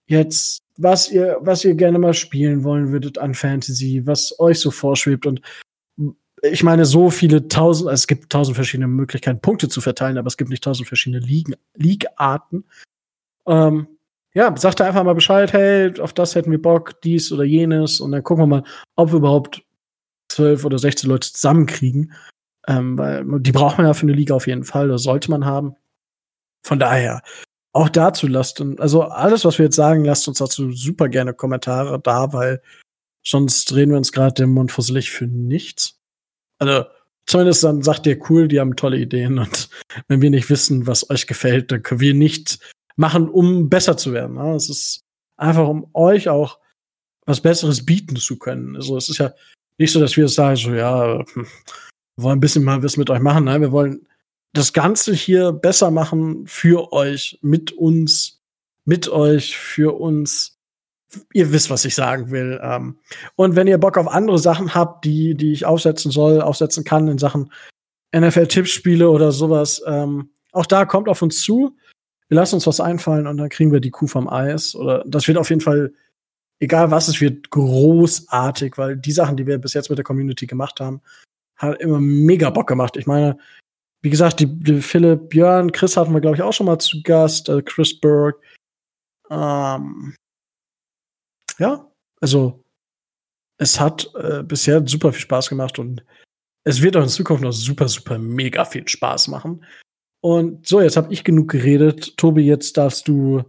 jetzt, 0.06 0.62
was 0.76 1.10
ihr, 1.10 1.38
was 1.40 1.64
ihr 1.64 1.74
gerne 1.74 1.98
mal 1.98 2.14
spielen 2.14 2.64
wollen 2.64 2.90
würdet 2.90 3.18
an 3.18 3.34
Fantasy, 3.34 4.02
was 4.06 4.38
euch 4.38 4.60
so 4.60 4.70
vorschwebt. 4.70 5.26
Und 5.26 5.40
ich 6.42 6.62
meine, 6.62 6.84
so 6.84 7.10
viele 7.10 7.48
tausend, 7.48 7.88
also 7.88 8.00
es 8.00 8.06
gibt 8.06 8.30
tausend 8.30 8.56
verschiedene 8.56 8.88
Möglichkeiten, 8.88 9.40
Punkte 9.40 9.68
zu 9.68 9.80
verteilen, 9.80 10.16
aber 10.16 10.28
es 10.28 10.36
gibt 10.36 10.50
nicht 10.50 10.64
tausend 10.64 10.88
verschiedene 10.88 11.24
Ligen, 11.24 11.54
League-Arten. 11.74 12.64
Ähm, 13.46 13.88
ja, 14.34 14.56
sagt 14.56 14.80
er 14.80 14.86
einfach 14.86 15.04
mal 15.04 15.14
Bescheid, 15.14 15.52
hey, 15.52 15.98
auf 16.00 16.12
das 16.12 16.34
hätten 16.34 16.50
wir 16.50 16.62
Bock, 16.62 17.00
dies 17.02 17.32
oder 17.32 17.44
jenes. 17.44 18.00
Und 18.00 18.12
dann 18.12 18.22
gucken 18.22 18.44
wir 18.44 18.46
mal, 18.46 18.64
ob 18.96 19.10
wir 19.10 19.18
überhaupt 19.18 19.62
zwölf 20.30 20.64
oder 20.64 20.78
16 20.78 21.10
Leute 21.10 21.32
zusammenkriegen. 21.32 22.12
Ähm, 22.68 22.96
weil 22.98 23.24
die 23.40 23.52
braucht 23.52 23.78
man 23.78 23.86
ja 23.86 23.94
für 23.94 24.02
eine 24.02 24.12
Liga 24.12 24.34
auf 24.34 24.46
jeden 24.46 24.64
Fall, 24.64 24.88
das 24.88 25.02
sollte 25.02 25.30
man 25.30 25.44
haben. 25.44 25.74
Von 26.64 26.78
daher, 26.78 27.22
auch 27.72 27.88
dazu 27.88 28.26
lasst 28.26 28.60
uns, 28.60 28.78
also 28.80 29.02
alles, 29.02 29.44
was 29.44 29.58
wir 29.58 29.66
jetzt 29.66 29.76
sagen, 29.76 30.04
lasst 30.04 30.28
uns 30.28 30.38
dazu 30.38 30.70
super 30.72 31.08
gerne 31.08 31.34
Kommentare 31.34 31.98
da, 32.00 32.32
weil 32.32 32.62
sonst 33.24 33.70
drehen 33.70 33.90
wir 33.90 33.96
uns 33.96 34.12
gerade 34.12 34.34
den 34.34 34.50
Mund 34.50 34.70
fusselig 34.70 35.10
für 35.10 35.26
nichts. 35.26 35.98
Also, 36.58 36.84
zumindest 37.26 37.64
dann 37.64 37.82
sagt 37.82 38.06
ihr 38.06 38.20
cool, 38.28 38.48
die 38.48 38.60
haben 38.60 38.76
tolle 38.76 38.98
Ideen 38.98 39.38
und 39.38 39.70
wenn 40.08 40.20
wir 40.20 40.30
nicht 40.30 40.50
wissen, 40.50 40.86
was 40.86 41.08
euch 41.10 41.26
gefällt, 41.26 41.72
dann 41.72 41.82
können 41.82 42.00
wir 42.00 42.14
nicht 42.14 42.58
machen, 43.00 43.30
um 43.30 43.70
besser 43.70 43.96
zu 43.96 44.12
werden. 44.12 44.36
Ne? 44.36 44.54
Es 44.54 44.68
ist 44.68 45.04
einfach, 45.38 45.66
um 45.66 45.88
euch 45.94 46.28
auch 46.28 46.58
was 47.24 47.40
Besseres 47.40 47.86
bieten 47.86 48.16
zu 48.16 48.38
können. 48.38 48.76
Also 48.76 48.96
es 48.98 49.08
ist 49.08 49.16
ja 49.16 49.32
nicht 49.78 49.90
so, 49.90 50.00
dass 50.00 50.16
wir 50.18 50.28
sagen, 50.28 50.56
so 50.56 50.74
ja, 50.74 51.24
hm, 51.32 51.46
wir 52.16 52.24
wollen 52.24 52.36
ein 52.36 52.40
bisschen 52.40 52.62
mal 52.62 52.82
was 52.82 52.98
mit 52.98 53.08
euch 53.08 53.20
machen. 53.20 53.44
Nein, 53.44 53.62
wir 53.62 53.72
wollen 53.72 54.06
das 54.52 54.74
Ganze 54.74 55.14
hier 55.14 55.50
besser 55.52 55.90
machen 55.90 56.46
für 56.46 56.92
euch, 56.92 57.38
mit 57.40 57.72
uns, 57.72 58.42
mit 58.84 59.08
euch, 59.08 59.56
für 59.56 59.98
uns. 59.98 60.58
Ihr 61.32 61.52
wisst, 61.52 61.70
was 61.70 61.86
ich 61.86 61.94
sagen 61.94 62.30
will. 62.30 62.60
Ähm, 62.62 62.98
und 63.34 63.56
wenn 63.56 63.66
ihr 63.66 63.78
Bock 63.78 63.96
auf 63.96 64.08
andere 64.08 64.38
Sachen 64.38 64.74
habt, 64.74 65.06
die, 65.06 65.34
die 65.34 65.52
ich 65.52 65.64
aufsetzen 65.64 66.10
soll, 66.10 66.42
aufsetzen 66.42 66.84
kann 66.84 67.08
in 67.08 67.18
Sachen 67.18 67.50
NFL-Tippspiele 68.14 69.08
oder 69.08 69.32
sowas, 69.32 69.82
ähm, 69.86 70.30
auch 70.52 70.66
da 70.66 70.84
kommt 70.84 71.08
auf 71.08 71.22
uns 71.22 71.42
zu 71.42 71.76
wir 72.30 72.36
lassen 72.36 72.54
uns 72.54 72.66
was 72.68 72.80
einfallen 72.80 73.26
und 73.26 73.38
dann 73.38 73.48
kriegen 73.48 73.72
wir 73.72 73.80
die 73.80 73.90
Kuh 73.90 74.06
vom 74.06 74.28
Eis. 74.28 74.76
Oder 74.76 75.02
das 75.04 75.26
wird 75.26 75.36
auf 75.36 75.50
jeden 75.50 75.60
Fall, 75.60 75.92
egal 76.60 76.92
was 76.92 77.08
es 77.08 77.20
wird, 77.20 77.50
großartig, 77.50 78.78
weil 78.78 78.96
die 78.96 79.10
Sachen, 79.10 79.36
die 79.36 79.48
wir 79.48 79.58
bis 79.58 79.74
jetzt 79.74 79.90
mit 79.90 79.98
der 79.98 80.04
Community 80.04 80.46
gemacht 80.46 80.78
haben, 80.78 81.02
hat 81.56 81.80
immer 81.80 81.98
mega 82.00 82.48
Bock 82.50 82.68
gemacht. 82.68 82.96
Ich 82.96 83.08
meine, 83.08 83.36
wie 84.02 84.10
gesagt, 84.10 84.38
die, 84.38 84.46
die 84.46 84.80
Philipp, 84.80 85.30
Björn, 85.30 85.72
Chris 85.72 85.96
hatten 85.96 86.14
wir, 86.14 86.20
glaube 86.20 86.36
ich, 86.36 86.42
auch 86.42 86.52
schon 86.52 86.66
mal 86.66 86.78
zu 86.78 87.02
Gast, 87.02 87.48
äh, 87.48 87.62
Chris 87.62 87.98
Berg. 87.98 88.36
Ähm, 89.28 90.14
ja, 91.58 91.90
also 92.20 92.62
es 93.58 93.80
hat 93.80 94.08
äh, 94.14 94.44
bisher 94.44 94.86
super 94.86 95.12
viel 95.12 95.22
Spaß 95.22 95.48
gemacht 95.48 95.80
und 95.80 96.04
es 96.62 96.80
wird 96.80 96.96
auch 96.96 97.02
in 97.02 97.08
Zukunft 97.08 97.42
noch 97.42 97.52
super, 97.52 97.88
super 97.88 98.18
mega 98.18 98.64
viel 98.64 98.86
Spaß 98.86 99.26
machen. 99.28 99.64
Und 100.22 100.66
so, 100.66 100.80
jetzt 100.80 100.96
habe 100.96 101.12
ich 101.12 101.24
genug 101.24 101.50
geredet. 101.50 102.16
Tobi, 102.16 102.42
jetzt 102.42 102.76
darfst 102.76 103.08
du 103.08 103.44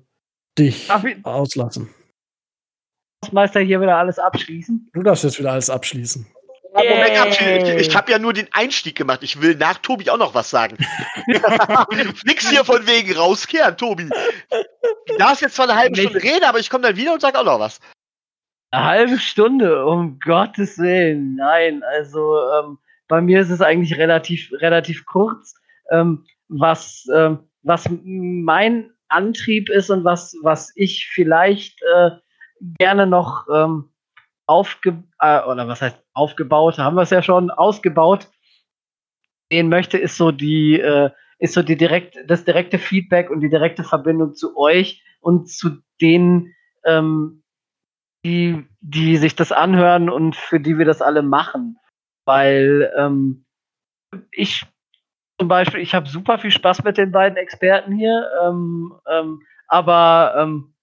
dich 0.57 0.89
auslassen. 1.23 1.89
Meister 3.31 3.59
hier 3.59 3.81
wieder 3.81 3.97
alles 3.97 4.17
abschließen? 4.17 4.89
Du 4.93 5.03
darfst 5.03 5.23
jetzt 5.23 5.37
wieder 5.37 5.51
alles 5.51 5.69
abschließen. 5.69 6.25
Moment, 6.73 7.67
ich, 7.77 7.87
ich 7.87 7.95
habe 7.95 8.11
ja 8.11 8.17
nur 8.17 8.31
den 8.31 8.47
Einstieg 8.51 8.95
gemacht. 8.95 9.23
Ich 9.23 9.41
will 9.41 9.55
nach 9.55 9.77
Tobi 9.79 10.09
auch 10.09 10.17
noch 10.17 10.33
was 10.33 10.49
sagen. 10.49 10.77
Nix 12.25 12.49
hier 12.49 12.63
von 12.63 12.87
wegen 12.87 13.13
rauskehren, 13.13 13.75
Tobi. 13.75 14.09
Du 15.07 15.17
darfst 15.17 15.41
jetzt 15.41 15.55
zwar 15.55 15.69
eine 15.69 15.77
halbe 15.77 15.97
Stunde 15.97 16.23
reden, 16.23 16.45
aber 16.45 16.59
ich 16.59 16.69
komme 16.69 16.87
dann 16.87 16.95
wieder 16.95 17.13
und 17.13 17.21
sag 17.21 17.35
auch 17.35 17.43
noch 17.43 17.59
was. 17.59 17.81
Eine 18.71 18.85
halbe 18.85 19.19
Stunde, 19.19 19.85
um 19.85 20.17
Gottes 20.19 20.77
Willen. 20.77 21.35
Nein, 21.35 21.83
also 21.83 22.37
ähm, 22.53 22.77
bei 23.09 23.19
mir 23.19 23.41
ist 23.41 23.49
es 23.49 23.61
eigentlich 23.61 23.97
relativ, 23.97 24.49
relativ 24.53 25.05
kurz. 25.05 25.55
Ähm, 25.91 26.25
was, 26.51 27.07
äh, 27.13 27.35
was 27.63 27.89
mein 28.03 28.91
Antrieb 29.07 29.69
ist 29.69 29.89
und 29.89 30.03
was, 30.03 30.35
was 30.41 30.71
ich 30.75 31.07
vielleicht 31.07 31.81
äh, 31.81 32.11
gerne 32.77 33.07
noch 33.07 33.47
ähm, 33.53 33.91
aufge 34.45 35.03
äh, 35.19 35.41
oder 35.43 35.67
was 35.67 35.81
heißt 35.81 35.97
aufgebaut, 36.13 36.77
haben 36.77 36.95
wir 36.95 37.03
es 37.03 37.09
ja 37.09 37.21
schon, 37.21 37.51
ausgebaut 37.51 38.29
sehen 39.51 39.69
möchte, 39.69 39.97
ist 39.97 40.17
so 40.17 40.31
die, 40.31 40.79
äh, 40.79 41.09
ist 41.39 41.53
so 41.53 41.63
die 41.63 41.75
direkt, 41.75 42.17
das 42.27 42.45
direkte 42.45 42.79
Feedback 42.79 43.29
und 43.29 43.41
die 43.41 43.49
direkte 43.49 43.83
Verbindung 43.83 44.33
zu 44.33 44.57
euch 44.57 45.03
und 45.19 45.49
zu 45.49 45.81
denen, 46.01 46.53
ähm, 46.85 47.43
die, 48.23 48.65
die 48.79 49.17
sich 49.17 49.35
das 49.35 49.51
anhören 49.51 50.09
und 50.09 50.35
für 50.35 50.59
die 50.59 50.77
wir 50.77 50.85
das 50.85 51.01
alle 51.01 51.21
machen. 51.21 51.77
Weil 52.25 52.93
ähm, 52.95 53.45
ich 54.31 54.65
zum 55.41 55.47
Beispiel, 55.47 55.79
ich 55.79 55.95
habe 55.95 56.07
super 56.07 56.37
viel 56.37 56.51
Spaß 56.51 56.83
mit 56.83 56.99
den 56.99 57.11
beiden 57.11 57.35
Experten 57.35 57.93
hier, 57.93 58.29
ähm, 58.43 58.93
ähm, 59.11 59.41
aber 59.67 60.35
ähm, 60.37 60.75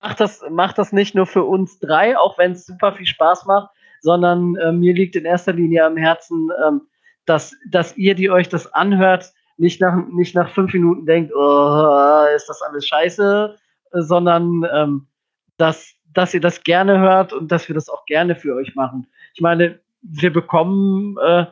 macht 0.00 0.20
das, 0.20 0.42
macht 0.50 0.78
das 0.78 0.94
nicht 0.94 1.14
nur 1.14 1.26
für 1.26 1.44
uns 1.44 1.78
drei, 1.80 2.16
auch 2.16 2.38
wenn 2.38 2.52
es 2.52 2.64
super 2.64 2.94
viel 2.94 3.04
Spaß 3.04 3.44
macht, 3.44 3.68
sondern 4.00 4.56
äh, 4.56 4.72
mir 4.72 4.94
liegt 4.94 5.16
in 5.16 5.26
erster 5.26 5.52
Linie 5.52 5.84
am 5.84 5.98
Herzen, 5.98 6.48
ähm, 6.66 6.80
dass, 7.26 7.54
dass 7.68 7.94
ihr, 7.98 8.14
die 8.14 8.30
euch 8.30 8.48
das 8.48 8.72
anhört, 8.72 9.30
nicht 9.58 9.78
nach, 9.82 9.94
nicht 10.12 10.34
nach 10.34 10.48
fünf 10.48 10.72
Minuten 10.72 11.04
denkt, 11.04 11.30
oh, 11.34 12.24
ist 12.34 12.48
das 12.48 12.62
alles 12.62 12.86
scheiße, 12.86 13.54
sondern 13.92 14.66
ähm, 14.72 15.08
dass, 15.58 15.92
dass 16.14 16.32
ihr 16.32 16.40
das 16.40 16.64
gerne 16.64 17.00
hört 17.00 17.34
und 17.34 17.52
dass 17.52 17.68
wir 17.68 17.74
das 17.74 17.90
auch 17.90 18.06
gerne 18.06 18.34
für 18.34 18.54
euch 18.54 18.74
machen. 18.76 19.08
Ich 19.34 19.42
meine, 19.42 19.78
wir 20.00 20.32
bekommen 20.32 21.18
äh, 21.18 21.44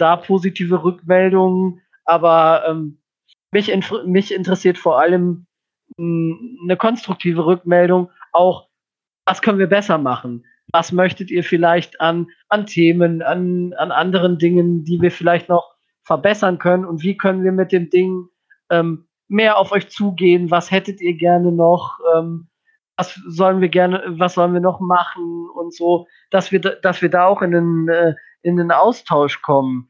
da 0.00 0.16
positive 0.16 0.82
Rückmeldungen, 0.82 1.80
aber 2.04 2.64
ähm, 2.68 2.98
mich, 3.52 3.72
mich 4.06 4.34
interessiert 4.34 4.78
vor 4.78 5.00
allem 5.00 5.46
mh, 5.96 6.36
hm, 6.36 6.58
eine 6.64 6.76
konstruktive 6.76 7.44
Rückmeldung, 7.46 8.10
auch 8.32 8.68
was 9.26 9.42
können 9.42 9.58
wir 9.58 9.68
besser 9.68 9.98
machen? 9.98 10.44
Was 10.72 10.92
möchtet 10.92 11.30
ihr 11.30 11.44
vielleicht 11.44 12.00
an, 12.00 12.28
an 12.48 12.66
Themen, 12.66 13.22
an, 13.22 13.72
an 13.74 13.90
anderen 13.90 14.38
Dingen, 14.38 14.84
die 14.84 15.00
wir 15.00 15.10
vielleicht 15.10 15.48
noch 15.48 15.74
verbessern 16.04 16.58
können 16.58 16.84
und 16.84 17.02
wie 17.02 17.16
können 17.16 17.44
wir 17.44 17.52
mit 17.52 17.72
dem 17.72 17.90
Ding 17.90 18.28
ähm, 18.70 19.06
mehr 19.28 19.58
auf 19.58 19.72
euch 19.72 19.88
zugehen. 19.88 20.50
Was 20.50 20.70
hättet 20.70 21.00
ihr 21.00 21.14
gerne 21.14 21.52
noch? 21.52 21.98
Ähm, 22.14 22.48
was 22.96 23.14
sollen 23.26 23.60
wir 23.60 23.68
gerne, 23.68 24.02
was 24.06 24.34
sollen 24.34 24.52
wir 24.52 24.60
noch 24.60 24.80
machen 24.80 25.48
und 25.54 25.74
so, 25.74 26.06
dass 26.30 26.52
wir, 26.52 26.60
dass 26.60 27.00
wir 27.00 27.08
da 27.08 27.26
auch 27.26 27.40
in 27.40 27.52
den, 27.52 27.88
äh, 27.88 28.14
in 28.42 28.56
den 28.56 28.72
Austausch 28.72 29.40
kommen. 29.40 29.89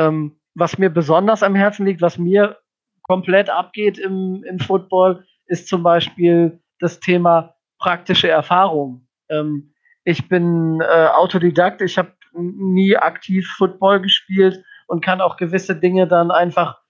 Ähm, 0.00 0.40
was 0.54 0.78
mir 0.78 0.90
besonders 0.90 1.42
am 1.42 1.54
Herzen 1.54 1.86
liegt, 1.86 2.00
was 2.02 2.18
mir 2.18 2.58
komplett 3.02 3.50
abgeht 3.50 3.98
im, 3.98 4.42
im 4.44 4.58
Football, 4.58 5.24
ist 5.46 5.68
zum 5.68 5.82
Beispiel 5.82 6.60
das 6.78 7.00
Thema 7.00 7.54
praktische 7.78 8.28
Erfahrung. 8.28 9.06
Ähm, 9.28 9.74
ich 10.04 10.28
bin 10.28 10.80
äh, 10.80 11.06
Autodidakt, 11.06 11.82
ich 11.82 11.98
habe 11.98 12.12
nie 12.32 12.96
aktiv 12.96 13.46
Football 13.56 14.00
gespielt 14.00 14.64
und 14.86 15.04
kann 15.04 15.20
auch 15.20 15.36
gewisse 15.36 15.76
Dinge 15.76 16.06
dann 16.06 16.30
einfach 16.30 16.80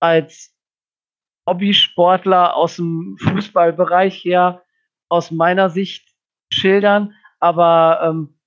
als 0.00 0.54
Hobbysportler 1.48 2.54
aus 2.54 2.76
dem 2.76 3.16
Fußballbereich 3.20 4.24
her 4.24 4.62
aus 5.08 5.30
meiner 5.30 5.70
Sicht 5.70 6.08
schildern. 6.52 7.14
Aber 7.40 8.00
ähm, 8.02 8.38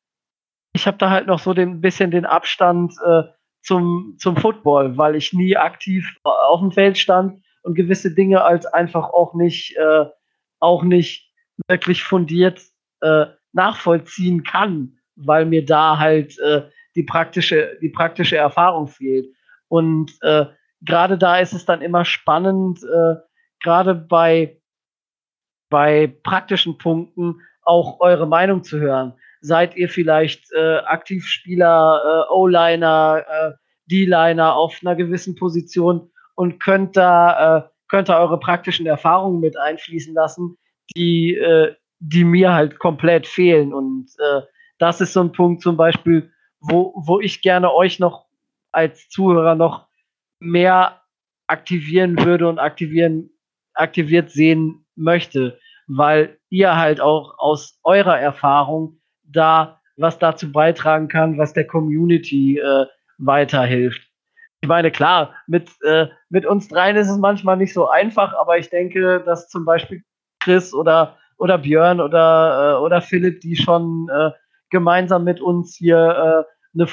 ich 0.73 0.85
habe 0.87 0.97
da 0.97 1.09
halt 1.09 1.27
noch 1.27 1.39
so 1.39 1.51
ein 1.51 1.81
bisschen 1.81 2.11
den 2.11 2.25
Abstand 2.25 2.93
äh, 3.05 3.23
zum, 3.61 4.15
zum 4.17 4.35
Football, 4.37 4.97
weil 4.97 5.15
ich 5.15 5.33
nie 5.33 5.55
aktiv 5.55 6.15
auf 6.23 6.59
dem 6.59 6.71
Feld 6.71 6.97
stand 6.97 7.43
und 7.63 7.75
gewisse 7.75 8.13
Dinge 8.13 8.43
als 8.43 8.65
einfach 8.65 9.09
auch 9.09 9.33
nicht, 9.33 9.75
äh, 9.77 10.05
auch 10.59 10.83
nicht 10.83 11.31
wirklich 11.67 12.03
fundiert 12.03 12.61
äh, 13.01 13.25
nachvollziehen 13.53 14.43
kann, 14.43 14.97
weil 15.15 15.45
mir 15.45 15.65
da 15.65 15.97
halt 15.97 16.39
äh, 16.39 16.63
die 16.95 17.03
praktische, 17.03 17.77
die 17.81 17.89
praktische 17.89 18.37
Erfahrung 18.37 18.87
fehlt. 18.87 19.27
Und 19.67 20.11
äh, 20.21 20.45
gerade 20.81 21.17
da 21.17 21.37
ist 21.37 21.53
es 21.53 21.65
dann 21.65 21.81
immer 21.81 22.05
spannend, 22.05 22.83
äh, 22.83 23.15
gerade 23.61 23.95
bei, 23.95 24.59
bei 25.69 26.07
praktischen 26.23 26.77
Punkten 26.77 27.41
auch 27.63 27.99
eure 27.99 28.27
Meinung 28.27 28.63
zu 28.63 28.79
hören. 28.79 29.13
Seid 29.41 29.75
ihr 29.75 29.89
vielleicht 29.89 30.51
äh, 30.53 30.77
Aktivspieler, 30.77 32.27
äh, 32.29 32.33
O-Liner, 32.33 33.25
äh, 33.27 33.51
D-Liner 33.89 34.55
auf 34.55 34.79
einer 34.81 34.95
gewissen 34.95 35.35
Position 35.35 36.11
und 36.35 36.59
könnt 36.59 36.95
da, 36.95 37.57
äh, 37.57 37.63
könnt 37.89 38.09
da 38.09 38.21
eure 38.21 38.39
praktischen 38.39 38.85
Erfahrungen 38.85 39.39
mit 39.39 39.57
einfließen 39.57 40.13
lassen, 40.13 40.57
die, 40.95 41.35
äh, 41.35 41.75
die 41.99 42.23
mir 42.23 42.53
halt 42.53 42.79
komplett 42.79 43.27
fehlen. 43.27 43.73
Und 43.73 44.11
äh, 44.19 44.41
das 44.77 45.01
ist 45.01 45.13
so 45.13 45.21
ein 45.21 45.31
Punkt 45.31 45.61
zum 45.61 45.75
Beispiel, 45.75 46.31
wo, 46.59 46.93
wo 46.95 47.19
ich 47.19 47.41
gerne 47.41 47.73
euch 47.73 47.99
noch 47.99 48.25
als 48.71 49.09
Zuhörer 49.09 49.55
noch 49.55 49.87
mehr 50.39 51.01
aktivieren 51.47 52.23
würde 52.23 52.47
und 52.47 52.59
aktivieren, 52.59 53.29
aktiviert 53.73 54.31
sehen 54.31 54.85
möchte, 54.95 55.59
weil 55.87 56.39
ihr 56.49 56.77
halt 56.77 57.01
auch 57.01 57.37
aus 57.37 57.79
eurer 57.83 58.17
Erfahrung 58.17 59.00
da 59.31 59.81
was 59.97 60.19
dazu 60.19 60.51
beitragen 60.51 61.07
kann, 61.07 61.37
was 61.37 61.53
der 61.53 61.67
Community 61.67 62.57
äh, 62.57 62.85
weiterhilft. 63.17 64.01
Ich 64.61 64.67
meine, 64.67 64.91
klar, 64.91 65.33
mit, 65.47 65.69
äh, 65.83 66.07
mit 66.29 66.45
uns 66.45 66.67
dreien 66.67 66.95
ist 66.95 67.09
es 67.09 67.17
manchmal 67.17 67.57
nicht 67.57 67.73
so 67.73 67.89
einfach, 67.89 68.33
aber 68.33 68.57
ich 68.57 68.69
denke, 68.69 69.21
dass 69.25 69.49
zum 69.49 69.65
Beispiel 69.65 70.03
Chris 70.39 70.73
oder, 70.73 71.17
oder 71.37 71.57
Björn 71.57 71.99
oder, 71.99 72.77
äh, 72.77 72.81
oder 72.81 73.01
Philipp, 73.01 73.41
die 73.41 73.55
schon 73.55 74.07
äh, 74.09 74.31
gemeinsam 74.69 75.23
mit 75.23 75.41
uns 75.41 75.75
hier 75.75 75.97
äh, 75.97 76.79
eine 76.79 76.87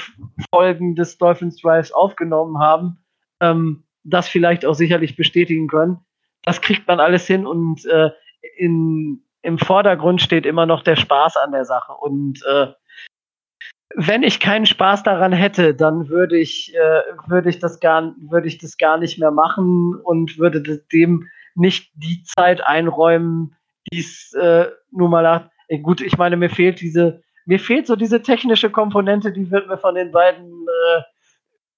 Folgen 0.51 0.95
des 0.95 1.17
Dolphins 1.17 1.61
Drives 1.61 1.91
aufgenommen 1.91 2.59
haben, 2.59 2.97
ähm, 3.39 3.83
das 4.03 4.27
vielleicht 4.27 4.65
auch 4.65 4.73
sicherlich 4.73 5.15
bestätigen 5.15 5.67
können. 5.67 5.99
Das 6.43 6.61
kriegt 6.61 6.87
man 6.87 6.99
alles 6.99 7.27
hin 7.27 7.45
und 7.45 7.85
äh, 7.85 8.09
in, 8.57 9.23
im 9.41 9.57
Vordergrund 9.57 10.21
steht 10.21 10.45
immer 10.45 10.65
noch 10.65 10.83
der 10.83 10.95
Spaß 10.95 11.37
an 11.37 11.51
der 11.51 11.65
Sache. 11.65 11.93
Und 11.93 12.43
äh, 12.45 12.67
wenn 13.95 14.23
ich 14.23 14.39
keinen 14.39 14.65
Spaß 14.65 15.03
daran 15.03 15.31
hätte, 15.31 15.73
dann 15.73 16.09
würde 16.09 16.37
ich, 16.37 16.73
äh, 16.75 17.01
würde 17.27 17.49
ich 17.49 17.59
das 17.59 17.79
gar, 17.79 18.13
würde 18.17 18.47
ich 18.47 18.57
das 18.57 18.77
gar 18.77 18.97
nicht 18.97 19.19
mehr 19.19 19.31
machen 19.31 19.95
und 20.03 20.37
würde 20.37 20.61
dem 20.91 21.27
nicht 21.55 21.91
die 21.95 22.23
Zeit 22.23 22.61
einräumen, 22.65 23.55
die 23.91 23.99
es 23.99 24.33
äh, 24.33 24.67
nun 24.91 25.11
mal 25.11 25.27
hat. 25.27 25.51
Gut, 25.81 26.01
ich 26.01 26.17
meine, 26.17 26.37
mir 26.37 26.49
fehlt 26.49 26.81
diese, 26.81 27.21
mir 27.45 27.59
fehlt 27.59 27.87
so 27.87 27.95
diese 27.95 28.21
technische 28.21 28.69
Komponente, 28.69 29.31
die 29.31 29.49
wird 29.51 29.67
mir 29.67 29.77
von 29.77 29.95
den 29.95 30.11
beiden 30.11 30.45
äh, 30.45 31.01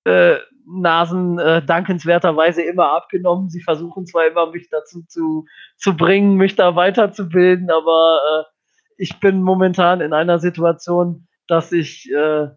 äh, 0.05 0.37
Nasen 0.65 1.39
äh, 1.39 1.63
dankenswerterweise 1.63 2.61
immer 2.61 2.91
abgenommen. 2.91 3.49
Sie 3.49 3.61
versuchen 3.61 4.05
zwar 4.05 4.27
immer, 4.27 4.47
mich 4.51 4.69
dazu 4.69 5.03
zu, 5.07 5.45
zu 5.77 5.95
bringen, 5.95 6.35
mich 6.35 6.55
da 6.55 6.75
weiterzubilden, 6.75 7.69
aber 7.69 8.19
äh, 8.29 8.51
ich 8.97 9.19
bin 9.19 9.41
momentan 9.41 10.01
in 10.01 10.13
einer 10.13 10.39
Situation, 10.39 11.27
dass 11.47 11.71
ich 11.71 12.09
äh, 12.11 12.47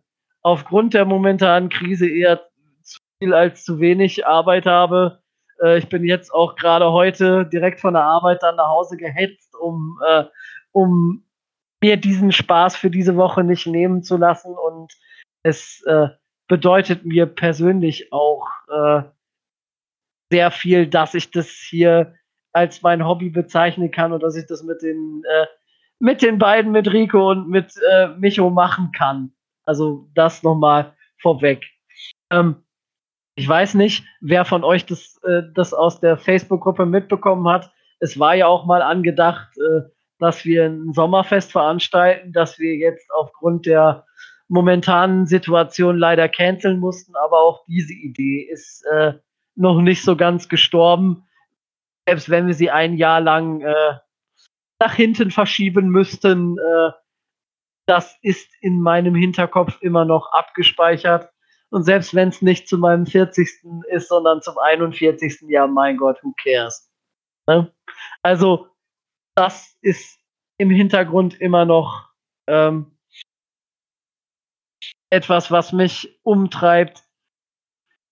aufgrund 0.42 0.94
der 0.94 1.04
momentanen 1.04 1.70
Krise 1.70 2.08
eher 2.08 2.42
zu 2.82 2.98
viel 3.18 3.34
als 3.34 3.64
zu 3.64 3.80
wenig 3.80 4.26
Arbeit 4.26 4.66
habe. 4.66 5.22
Äh, 5.62 5.78
ich 5.78 5.88
bin 5.88 6.04
jetzt 6.04 6.32
auch 6.32 6.54
gerade 6.56 6.92
heute 6.92 7.46
direkt 7.46 7.80
von 7.80 7.94
der 7.94 8.04
Arbeit 8.04 8.42
dann 8.42 8.56
nach 8.56 8.68
Hause 8.68 8.96
gehetzt, 8.96 9.54
um, 9.58 9.98
äh, 10.06 10.24
um 10.72 11.24
mir 11.82 11.96
diesen 11.96 12.32
Spaß 12.32 12.76
für 12.76 12.90
diese 12.90 13.16
Woche 13.16 13.42
nicht 13.42 13.66
nehmen 13.66 14.02
zu 14.02 14.16
lassen 14.16 14.54
und 14.54 14.92
es 15.42 15.82
äh, 15.86 16.08
bedeutet 16.48 17.04
mir 17.04 17.26
persönlich 17.26 18.12
auch 18.12 18.46
äh, 18.68 19.02
sehr 20.30 20.50
viel, 20.50 20.86
dass 20.86 21.14
ich 21.14 21.30
das 21.30 21.48
hier 21.48 22.14
als 22.52 22.82
mein 22.82 23.06
Hobby 23.06 23.30
bezeichnen 23.30 23.90
kann 23.90 24.12
und 24.12 24.22
dass 24.22 24.36
ich 24.36 24.46
das 24.46 24.62
mit 24.62 24.82
den, 24.82 25.22
äh, 25.28 25.46
mit 25.98 26.22
den 26.22 26.38
beiden, 26.38 26.72
mit 26.72 26.92
Rico 26.92 27.30
und 27.30 27.48
mit 27.48 27.74
äh, 27.90 28.08
Micho 28.18 28.50
machen 28.50 28.92
kann. 28.92 29.32
Also 29.64 30.08
das 30.14 30.42
nochmal 30.42 30.94
vorweg. 31.18 31.64
Ähm, 32.30 32.56
ich 33.36 33.48
weiß 33.48 33.74
nicht, 33.74 34.04
wer 34.20 34.44
von 34.44 34.62
euch 34.62 34.86
das, 34.86 35.20
äh, 35.24 35.42
das 35.54 35.74
aus 35.74 36.00
der 36.00 36.16
Facebook-Gruppe 36.16 36.86
mitbekommen 36.86 37.48
hat. 37.48 37.72
Es 37.98 38.18
war 38.18 38.34
ja 38.34 38.46
auch 38.46 38.66
mal 38.66 38.82
angedacht, 38.82 39.56
äh, 39.58 39.88
dass 40.18 40.44
wir 40.44 40.66
ein 40.66 40.92
Sommerfest 40.92 41.50
veranstalten, 41.50 42.32
dass 42.32 42.58
wir 42.58 42.76
jetzt 42.76 43.10
aufgrund 43.12 43.66
der 43.66 44.06
momentanen 44.48 45.26
Situation 45.26 45.98
leider 45.98 46.28
canceln 46.28 46.78
mussten, 46.78 47.14
aber 47.16 47.40
auch 47.40 47.64
diese 47.66 47.92
Idee 47.92 48.48
ist 48.50 48.84
äh, 48.92 49.14
noch 49.54 49.80
nicht 49.80 50.02
so 50.02 50.16
ganz 50.16 50.48
gestorben. 50.48 51.26
Selbst 52.06 52.28
wenn 52.28 52.46
wir 52.46 52.54
sie 52.54 52.70
ein 52.70 52.96
Jahr 52.96 53.20
lang 53.20 53.62
äh, 53.62 53.94
nach 54.78 54.94
hinten 54.94 55.30
verschieben 55.30 55.88
müssten, 55.88 56.58
äh, 56.58 56.90
das 57.86 58.16
ist 58.22 58.50
in 58.60 58.80
meinem 58.80 59.14
Hinterkopf 59.14 59.78
immer 59.80 60.04
noch 60.04 60.32
abgespeichert. 60.32 61.30
Und 61.70 61.82
selbst 61.82 62.14
wenn 62.14 62.28
es 62.28 62.40
nicht 62.40 62.68
zu 62.68 62.78
meinem 62.78 63.06
40. 63.06 63.48
ist, 63.90 64.08
sondern 64.08 64.42
zum 64.42 64.58
41. 64.58 65.42
Jahr, 65.48 65.66
mein 65.66 65.96
Gott, 65.96 66.22
who 66.22 66.32
cares? 66.42 66.90
Ne? 67.46 67.72
Also, 68.22 68.68
das 69.34 69.76
ist 69.82 70.18
im 70.58 70.70
Hintergrund 70.70 71.40
immer 71.40 71.64
noch 71.64 72.08
ähm, 72.46 72.93
etwas, 75.14 75.50
was 75.50 75.72
mich 75.72 76.18
umtreibt. 76.22 77.04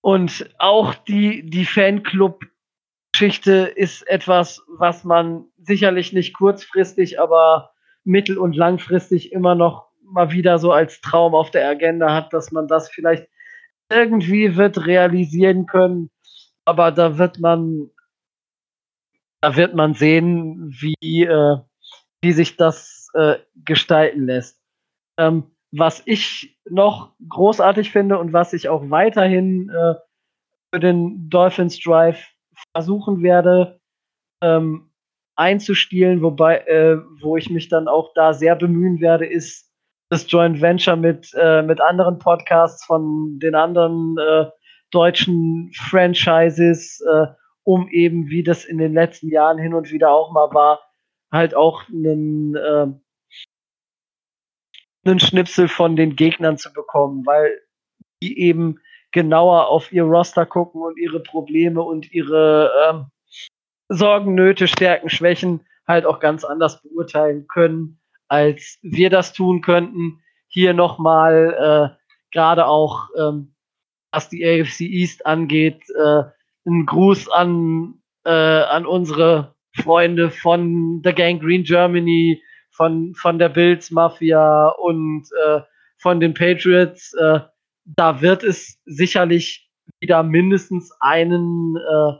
Und 0.00 0.48
auch 0.58 0.94
die, 0.94 1.48
die 1.48 1.64
Fanclub-Geschichte 1.64 3.52
ist 3.74 4.08
etwas, 4.08 4.62
was 4.68 5.04
man 5.04 5.46
sicherlich 5.58 6.12
nicht 6.12 6.34
kurzfristig, 6.34 7.20
aber 7.20 7.72
mittel- 8.04 8.38
und 8.38 8.56
langfristig 8.56 9.32
immer 9.32 9.54
noch 9.54 9.90
mal 10.02 10.30
wieder 10.30 10.58
so 10.58 10.72
als 10.72 11.00
Traum 11.00 11.34
auf 11.34 11.50
der 11.50 11.68
Agenda 11.68 12.12
hat, 12.12 12.32
dass 12.32 12.52
man 12.52 12.68
das 12.68 12.90
vielleicht 12.90 13.28
irgendwie 13.90 14.56
wird 14.56 14.86
realisieren 14.86 15.66
können. 15.66 16.10
Aber 16.64 16.92
da 16.92 17.18
wird 17.18 17.40
man, 17.40 17.90
da 19.40 19.56
wird 19.56 19.74
man 19.74 19.94
sehen, 19.94 20.74
wie, 20.80 21.24
äh, 21.24 21.56
wie 22.20 22.32
sich 22.32 22.56
das 22.56 23.08
äh, 23.14 23.38
gestalten 23.64 24.26
lässt. 24.26 24.60
Ähm, 25.18 25.52
was 25.72 26.02
ich 26.04 26.58
noch 26.68 27.12
großartig 27.28 27.90
finde 27.90 28.18
und 28.18 28.32
was 28.32 28.52
ich 28.52 28.68
auch 28.68 28.90
weiterhin 28.90 29.70
äh, 29.70 29.94
für 30.72 30.80
den 30.80 31.28
Dolphins 31.28 31.80
Drive 31.80 32.28
versuchen 32.72 33.22
werde 33.22 33.80
ähm, 34.42 34.90
einzustielen, 35.34 36.22
wobei, 36.22 36.58
äh, 36.58 36.98
wo 37.20 37.36
ich 37.36 37.50
mich 37.50 37.68
dann 37.68 37.88
auch 37.88 38.12
da 38.14 38.34
sehr 38.34 38.54
bemühen 38.54 39.00
werde, 39.00 39.26
ist 39.26 39.70
das 40.10 40.30
Joint 40.30 40.60
Venture 40.60 40.96
mit, 40.96 41.32
äh, 41.34 41.62
mit 41.62 41.80
anderen 41.80 42.18
Podcasts 42.18 42.84
von 42.84 43.38
den 43.38 43.54
anderen 43.54 44.16
äh, 44.18 44.46
deutschen 44.90 45.72
Franchises, 45.74 47.00
äh, 47.00 47.26
um 47.64 47.88
eben, 47.88 48.28
wie 48.28 48.42
das 48.42 48.66
in 48.66 48.76
den 48.76 48.92
letzten 48.92 49.28
Jahren 49.28 49.56
hin 49.56 49.72
und 49.72 49.90
wieder 49.90 50.10
auch 50.10 50.32
mal 50.32 50.52
war, 50.52 50.80
halt 51.32 51.54
auch 51.54 51.88
einen 51.88 52.54
äh, 52.56 52.88
einen 55.04 55.20
Schnipsel 55.20 55.68
von 55.68 55.96
den 55.96 56.16
Gegnern 56.16 56.58
zu 56.58 56.72
bekommen, 56.72 57.26
weil 57.26 57.60
die 58.22 58.38
eben 58.38 58.80
genauer 59.10 59.68
auf 59.68 59.92
ihr 59.92 60.04
Roster 60.04 60.46
gucken 60.46 60.82
und 60.82 60.98
ihre 60.98 61.20
Probleme 61.20 61.82
und 61.82 62.12
ihre 62.12 62.70
ähm, 62.88 63.06
Sorgen, 63.88 64.34
Nöte, 64.34 64.68
Stärken, 64.68 65.10
Schwächen 65.10 65.66
halt 65.86 66.06
auch 66.06 66.20
ganz 66.20 66.44
anders 66.44 66.80
beurteilen 66.82 67.46
können, 67.48 68.00
als 68.28 68.78
wir 68.82 69.10
das 69.10 69.32
tun 69.32 69.60
könnten. 69.60 70.22
Hier 70.48 70.72
nochmal 70.72 71.94
äh, 71.94 72.02
gerade 72.32 72.66
auch, 72.66 73.08
ähm, 73.18 73.54
was 74.10 74.28
die 74.28 74.44
AFC 74.44 74.80
East 74.82 75.26
angeht, 75.26 75.82
äh, 75.90 76.22
ein 76.64 76.86
Gruß 76.86 77.28
an, 77.30 78.00
äh, 78.24 78.30
an 78.30 78.86
unsere 78.86 79.54
Freunde 79.74 80.30
von 80.30 81.02
The 81.04 81.12
Gang 81.12 81.40
Green 81.40 81.64
Germany, 81.64 82.42
von, 82.82 83.14
von 83.14 83.38
der 83.38 83.48
Bills 83.48 83.92
Mafia 83.92 84.66
und 84.70 85.24
äh, 85.46 85.60
von 85.98 86.18
den 86.18 86.34
Patriots. 86.34 87.14
Äh, 87.14 87.38
da 87.84 88.20
wird 88.20 88.42
es 88.42 88.80
sicherlich 88.86 89.70
wieder 90.00 90.24
mindestens 90.24 90.90
einen, 90.98 91.76
äh, 91.76 92.12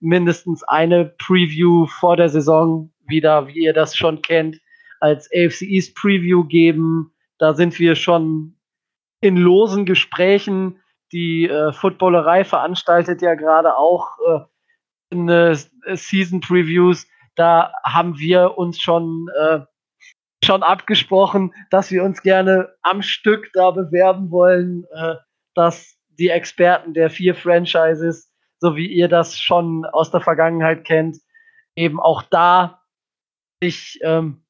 mindestens 0.00 0.62
eine 0.64 1.06
Preview 1.16 1.86
vor 1.86 2.18
der 2.18 2.28
Saison 2.28 2.92
wieder, 3.08 3.46
wie 3.46 3.64
ihr 3.64 3.72
das 3.72 3.96
schon 3.96 4.20
kennt, 4.20 4.60
als 5.00 5.26
AFC 5.32 5.62
East 5.62 5.96
Preview 5.96 6.44
geben. 6.44 7.14
Da 7.38 7.54
sind 7.54 7.78
wir 7.78 7.94
schon 7.94 8.56
in 9.22 9.38
losen 9.38 9.86
Gesprächen. 9.86 10.82
Die 11.12 11.48
äh, 11.48 11.72
Footballerei 11.72 12.44
veranstaltet 12.44 13.22
ja 13.22 13.36
gerade 13.36 13.74
auch 13.74 14.10
äh, 14.28 15.14
eine 15.16 15.56
Season 15.94 16.42
Previews. 16.42 17.06
Da 17.36 17.72
haben 17.84 18.18
wir 18.18 18.58
uns 18.58 18.78
schon 18.82 19.28
äh, 19.40 19.60
schon 20.44 20.62
abgesprochen, 20.62 21.54
dass 21.70 21.90
wir 21.90 22.02
uns 22.02 22.22
gerne 22.22 22.74
am 22.82 23.02
Stück 23.02 23.50
da 23.52 23.70
bewerben 23.70 24.30
wollen, 24.30 24.84
äh, 24.92 25.16
dass 25.54 25.96
die 26.08 26.28
Experten 26.28 26.94
der 26.94 27.10
vier 27.10 27.34
Franchises, 27.34 28.32
so 28.58 28.76
wie 28.76 28.86
ihr 28.86 29.08
das 29.08 29.38
schon 29.38 29.84
aus 29.86 30.10
der 30.10 30.20
Vergangenheit 30.20 30.84
kennt, 30.84 31.18
eben 31.76 32.00
auch 32.00 32.22
da 32.22 32.82
sich 33.62 33.98
ähm, 34.02 34.44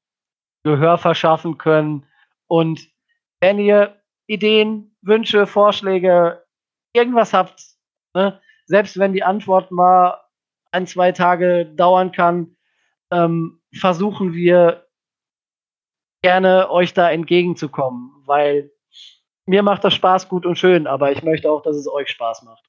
Gehör 0.64 0.98
verschaffen 0.98 1.58
können. 1.58 2.06
Und 2.46 2.88
wenn 3.40 3.58
ihr 3.58 4.00
Ideen, 4.26 4.96
Wünsche, 5.02 5.46
Vorschläge, 5.46 6.44
irgendwas 6.92 7.32
habt, 7.32 7.62
ne, 8.14 8.40
selbst 8.66 8.98
wenn 8.98 9.12
die 9.12 9.22
Antwort 9.22 9.70
mal 9.70 10.20
ein, 10.72 10.86
zwei 10.86 11.12
Tage 11.12 11.66
dauern 11.66 12.12
kann, 12.12 12.56
ähm, 13.10 13.60
versuchen 13.72 14.34
wir 14.34 14.86
gerne 16.22 16.70
euch 16.70 16.92
da 16.92 17.10
entgegenzukommen, 17.10 18.12
weil 18.26 18.70
mir 19.46 19.62
macht 19.62 19.84
das 19.84 19.94
Spaß 19.94 20.28
gut 20.28 20.46
und 20.46 20.56
schön, 20.56 20.86
aber 20.86 21.12
ich 21.12 21.22
möchte 21.22 21.50
auch, 21.50 21.62
dass 21.62 21.76
es 21.76 21.88
euch 21.88 22.08
Spaß 22.08 22.42
macht. 22.42 22.64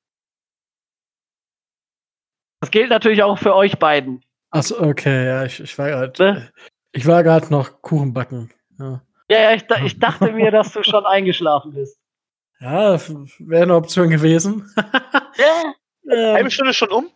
Das 2.61 2.72
gilt 2.72 2.90
natürlich 2.90 3.23
auch 3.23 3.38
für 3.38 3.56
euch 3.56 3.80
beiden. 3.80 4.23
Achso, 4.52 4.80
okay, 4.82 5.26
ja, 5.26 5.45
ich, 5.45 5.60
ich 5.60 5.78
war 5.78 5.90
gerade 5.90 6.23
ne? 6.23 6.52
ich 6.91 7.07
war 7.07 7.23
gerade 7.23 7.49
noch 7.49 7.82
Kuchenbacken. 7.82 8.52
Ja, 8.80 9.02
ja, 9.30 9.40
ja 9.40 9.53
ich, 9.53 9.64
ich, 9.86 9.99
dachte 9.99 10.32
mir, 10.32 10.52
dass 10.52 10.73
du 10.73 10.84
schon 10.84 11.06
eingeschlafen 11.06 11.73
bist. 11.73 11.98
Ja, 12.64 12.99
wäre 13.40 13.64
eine 13.64 13.76
Option 13.76 14.10
gewesen. 14.10 14.72
ja. 14.76 15.73
Ähm, 16.10 16.34
halbe 16.34 16.52
Stunde 16.52 16.73
schon 16.73 16.90
um? 16.90 17.10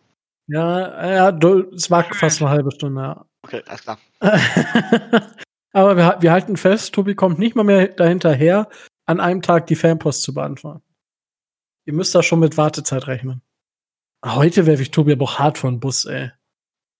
Ja, 0.46 1.30
ja, 1.30 1.38
es 1.74 1.90
war 1.90 2.04
fast 2.04 2.40
eine 2.40 2.50
halbe 2.50 2.70
Stunde, 2.70 3.02
ja. 3.02 3.26
Okay, 3.42 3.62
alles 3.66 3.82
klar. 3.82 3.98
Aber 5.76 5.94
wir, 5.98 6.16
wir 6.20 6.32
halten 6.32 6.56
fest, 6.56 6.94
Tobi 6.94 7.14
kommt 7.14 7.38
nicht 7.38 7.54
mal 7.54 7.62
mehr 7.62 7.88
dahinterher, 7.88 8.70
an 9.04 9.20
einem 9.20 9.42
Tag 9.42 9.66
die 9.66 9.74
Fanpost 9.74 10.22
zu 10.22 10.32
beantworten. 10.32 10.82
Ihr 11.84 11.92
müsst 11.92 12.14
da 12.14 12.22
schon 12.22 12.40
mit 12.40 12.56
Wartezeit 12.56 13.06
rechnen. 13.08 13.42
Heute 14.24 14.64
werfe 14.64 14.80
ich 14.80 14.90
Tobi 14.90 15.12
aber 15.12 15.24
auch 15.24 15.38
hart 15.38 15.58
von 15.58 15.78
Bus, 15.78 16.06
ey. 16.06 16.30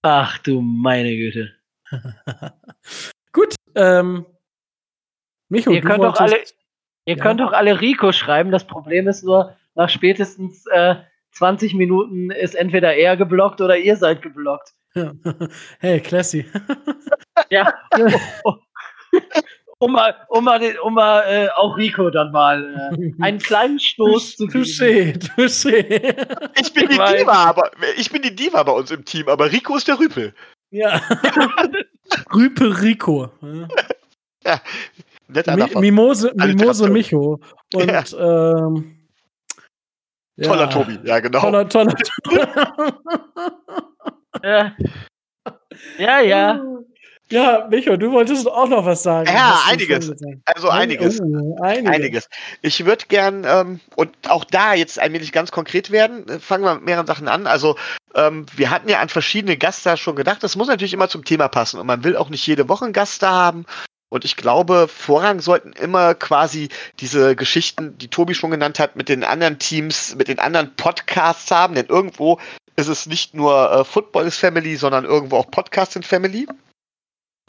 Ach 0.03 0.36
du 0.36 0.61
meine 0.61 1.16
Güte. 1.16 1.55
Gut, 3.32 3.55
ähm. 3.74 4.27
Micho, 5.48 5.70
ihr 5.70 5.81
könnt 5.81 6.05
doch 6.05 6.20
alle, 6.20 6.36
ihr 7.07 7.16
ja? 7.16 7.23
könnt 7.23 7.40
doch 7.40 7.53
alle 7.53 7.81
Rico 7.81 8.12
schreiben. 8.12 8.51
Das 8.51 8.66
Problem 8.66 9.09
ist 9.09 9.24
nur, 9.24 9.57
nach 9.74 9.89
spätestens 9.89 10.66
äh, 10.66 10.97
20 11.31 11.73
Minuten 11.73 12.31
ist 12.31 12.55
entweder 12.55 12.94
er 12.94 13.16
geblockt 13.16 13.62
oder 13.62 13.78
ihr 13.78 13.97
seid 13.97 14.20
geblockt. 14.20 14.74
Hey, 15.78 16.01
classy. 16.01 16.44
ja. 17.48 17.73
um 19.78 19.93
mal, 19.93 20.14
um 20.28 20.44
mal, 20.44 20.78
um 20.82 20.94
mal 20.94 21.22
äh, 21.22 21.48
auch 21.51 21.76
Rico 21.76 22.10
dann 22.10 22.32
mal 22.32 22.93
äh, 22.98 23.12
einen 23.22 23.38
kleinen 23.38 23.78
Stoß 23.78 24.36
zu 24.36 24.44
touché, 24.47 25.18
touché. 25.18 25.84
Ich 26.60 26.72
bin 26.72 26.88
die 26.88 26.97
Diva, 26.97 27.44
aber 27.44 27.70
ich 27.97 28.10
bin 28.10 28.22
die 28.22 28.34
Diva 28.34 28.62
bei 28.62 28.72
uns 28.72 28.90
im 28.90 29.05
Team, 29.05 29.28
aber 29.28 29.51
Rico 29.51 29.76
ist 29.76 29.88
der 29.88 29.98
Rüpel. 29.98 30.34
Ja. 30.70 31.01
Rüpel 32.34 32.72
Rico. 32.72 33.30
Ja. 34.44 34.60
Netter 35.28 35.56
Mi 35.56 35.80
Mimose, 35.80 36.32
Mimose 36.34 36.88
Micho. 36.88 37.40
Und 37.74 37.90
ja. 37.90 38.05
ähm, 38.18 38.97
ja. 40.36 40.48
Toller 40.48 40.70
Tobi, 40.70 40.98
ja 41.05 41.18
genau. 41.20 41.40
Toller, 41.40 41.68
toller. 41.68 41.94
ja. 44.43 44.76
Ja, 45.98 46.20
ja. 46.20 46.62
Ja, 47.28 47.66
Micho, 47.69 47.97
du 47.97 48.12
wolltest 48.12 48.47
auch 48.47 48.69
noch 48.69 48.85
was 48.85 49.03
sagen. 49.03 49.28
Ja, 49.28 49.61
einiges. 49.66 50.12
Also 50.44 50.69
einiges. 50.69 51.20
Oh, 51.20 51.61
einiges. 51.61 51.93
einiges. 51.93 52.28
Ich 52.62 52.85
würde 52.85 53.05
gern, 53.09 53.44
ähm, 53.44 53.81
und 53.97 54.11
auch 54.28 54.44
da 54.44 54.74
jetzt 54.74 55.01
ein 55.01 55.12
wenig 55.12 55.32
ganz 55.32 55.51
konkret 55.51 55.90
werden, 55.90 56.24
fangen 56.39 56.62
wir 56.62 56.74
mit 56.74 56.85
mehreren 56.85 57.07
Sachen 57.07 57.27
an. 57.27 57.48
Also, 57.48 57.77
ähm, 58.15 58.47
wir 58.55 58.70
hatten 58.70 58.89
ja 58.89 59.01
an 59.01 59.09
verschiedene 59.09 59.57
Gäste 59.57 59.97
schon 59.97 60.15
gedacht, 60.15 60.44
das 60.44 60.55
muss 60.55 60.69
natürlich 60.69 60.94
immer 60.94 61.09
zum 61.09 61.24
Thema 61.24 61.48
passen. 61.48 61.81
Und 61.81 61.86
man 61.89 62.05
will 62.05 62.16
auch 62.16 62.28
nicht 62.28 62.47
jede 62.47 62.69
Woche 62.69 62.85
einen 62.85 62.94
Gast 62.94 63.23
da 63.23 63.32
haben. 63.32 63.66
Und 64.09 64.24
ich 64.24 64.36
glaube, 64.36 64.86
Vorrang 64.86 65.40
sollten 65.40 65.73
immer 65.73 66.15
quasi 66.15 66.69
diese 67.01 67.35
Geschichten, 67.35 67.98
die 67.98 68.09
Tobi 68.09 68.35
schon 68.35 68.53
genannt 68.53 68.78
hat, 68.78 68.94
mit 68.94 69.09
den 69.09 69.24
anderen 69.24 69.59
Teams, 69.59 70.15
mit 70.15 70.28
den 70.28 70.39
anderen 70.39 70.74
Podcasts 70.77 71.51
haben. 71.51 71.74
Denn 71.74 71.86
irgendwo 71.86 72.39
ist 72.77 72.86
es 72.86 73.07
nicht 73.07 73.35
nur 73.35 73.73
äh, 73.73 73.85
Football 73.85 74.27
is 74.27 74.36
Family, 74.36 74.77
sondern 74.77 75.05
irgendwo 75.05 75.39
auch 75.39 75.51
Podcast 75.51 75.97
in 75.97 76.05
Family. 76.05 76.47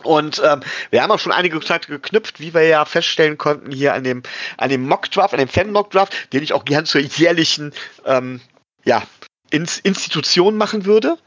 Und 0.04 0.42
ähm, 0.46 0.62
wir 0.92 1.02
haben 1.02 1.12
auch 1.12 1.20
schon 1.20 1.32
einige 1.32 1.58
Kontakte 1.58 1.88
geknüpft, 1.88 2.40
wie 2.40 2.54
wir 2.54 2.64
ja 2.64 2.86
feststellen 2.86 3.38
konnten 3.38 3.72
hier 3.72 3.94
an 3.94 4.04
dem, 4.04 4.24
an 4.58 4.70
dem 4.70 4.88
Mock-Draft, 4.88 5.34
an 5.34 5.40
dem 5.40 5.50
Fan-Mock-Draft, 5.50 6.34
den 6.34 6.44
ich 6.44 6.54
auch 6.54 6.66
gern 6.66 6.86
zur 6.86 7.02
jährlichen 7.02 7.74
ähm, 8.06 8.42
ja, 8.86 9.04
Ins 9.50 9.80
Institution 9.80 10.56
machen 10.56 10.86
würde. 10.86 11.18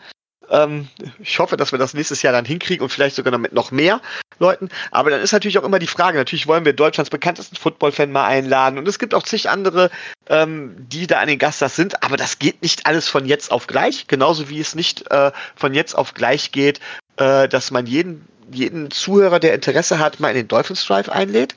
Ähm, 0.50 0.88
ich 1.20 1.38
hoffe, 1.38 1.56
dass 1.56 1.72
wir 1.72 1.78
das 1.78 1.94
nächstes 1.94 2.22
Jahr 2.22 2.32
dann 2.32 2.44
hinkriegen 2.44 2.82
und 2.82 2.90
vielleicht 2.90 3.16
sogar 3.16 3.32
noch 3.32 3.38
mit 3.38 3.52
noch 3.52 3.70
mehr 3.70 4.00
Leuten. 4.38 4.68
Aber 4.90 5.10
dann 5.10 5.20
ist 5.20 5.32
natürlich 5.32 5.58
auch 5.58 5.64
immer 5.64 5.78
die 5.78 5.86
Frage, 5.86 6.18
natürlich 6.18 6.46
wollen 6.46 6.64
wir 6.64 6.72
Deutschlands 6.72 7.10
bekanntesten 7.10 7.56
Football-Fan 7.56 8.10
mal 8.10 8.26
einladen. 8.26 8.78
Und 8.78 8.88
es 8.88 8.98
gibt 8.98 9.14
auch 9.14 9.22
zig 9.22 9.48
andere, 9.48 9.90
ähm, 10.28 10.74
die 10.78 11.06
da 11.06 11.20
an 11.20 11.28
den 11.28 11.38
Gastas 11.38 11.76
sind. 11.76 12.02
Aber 12.02 12.16
das 12.16 12.38
geht 12.38 12.62
nicht 12.62 12.86
alles 12.86 13.08
von 13.08 13.26
jetzt 13.26 13.50
auf 13.50 13.66
gleich. 13.66 14.06
Genauso 14.06 14.48
wie 14.48 14.60
es 14.60 14.74
nicht 14.74 15.10
äh, 15.10 15.30
von 15.56 15.74
jetzt 15.74 15.94
auf 15.94 16.14
gleich 16.14 16.52
geht, 16.52 16.80
äh, 17.16 17.48
dass 17.48 17.70
man 17.70 17.86
jeden, 17.86 18.26
jeden 18.52 18.90
Zuhörer, 18.90 19.40
der 19.40 19.54
Interesse 19.54 19.98
hat, 19.98 20.20
mal 20.20 20.30
in 20.30 20.36
den 20.36 20.48
Dolphins 20.48 20.84
Drive 20.84 21.08
einlädt. 21.08 21.54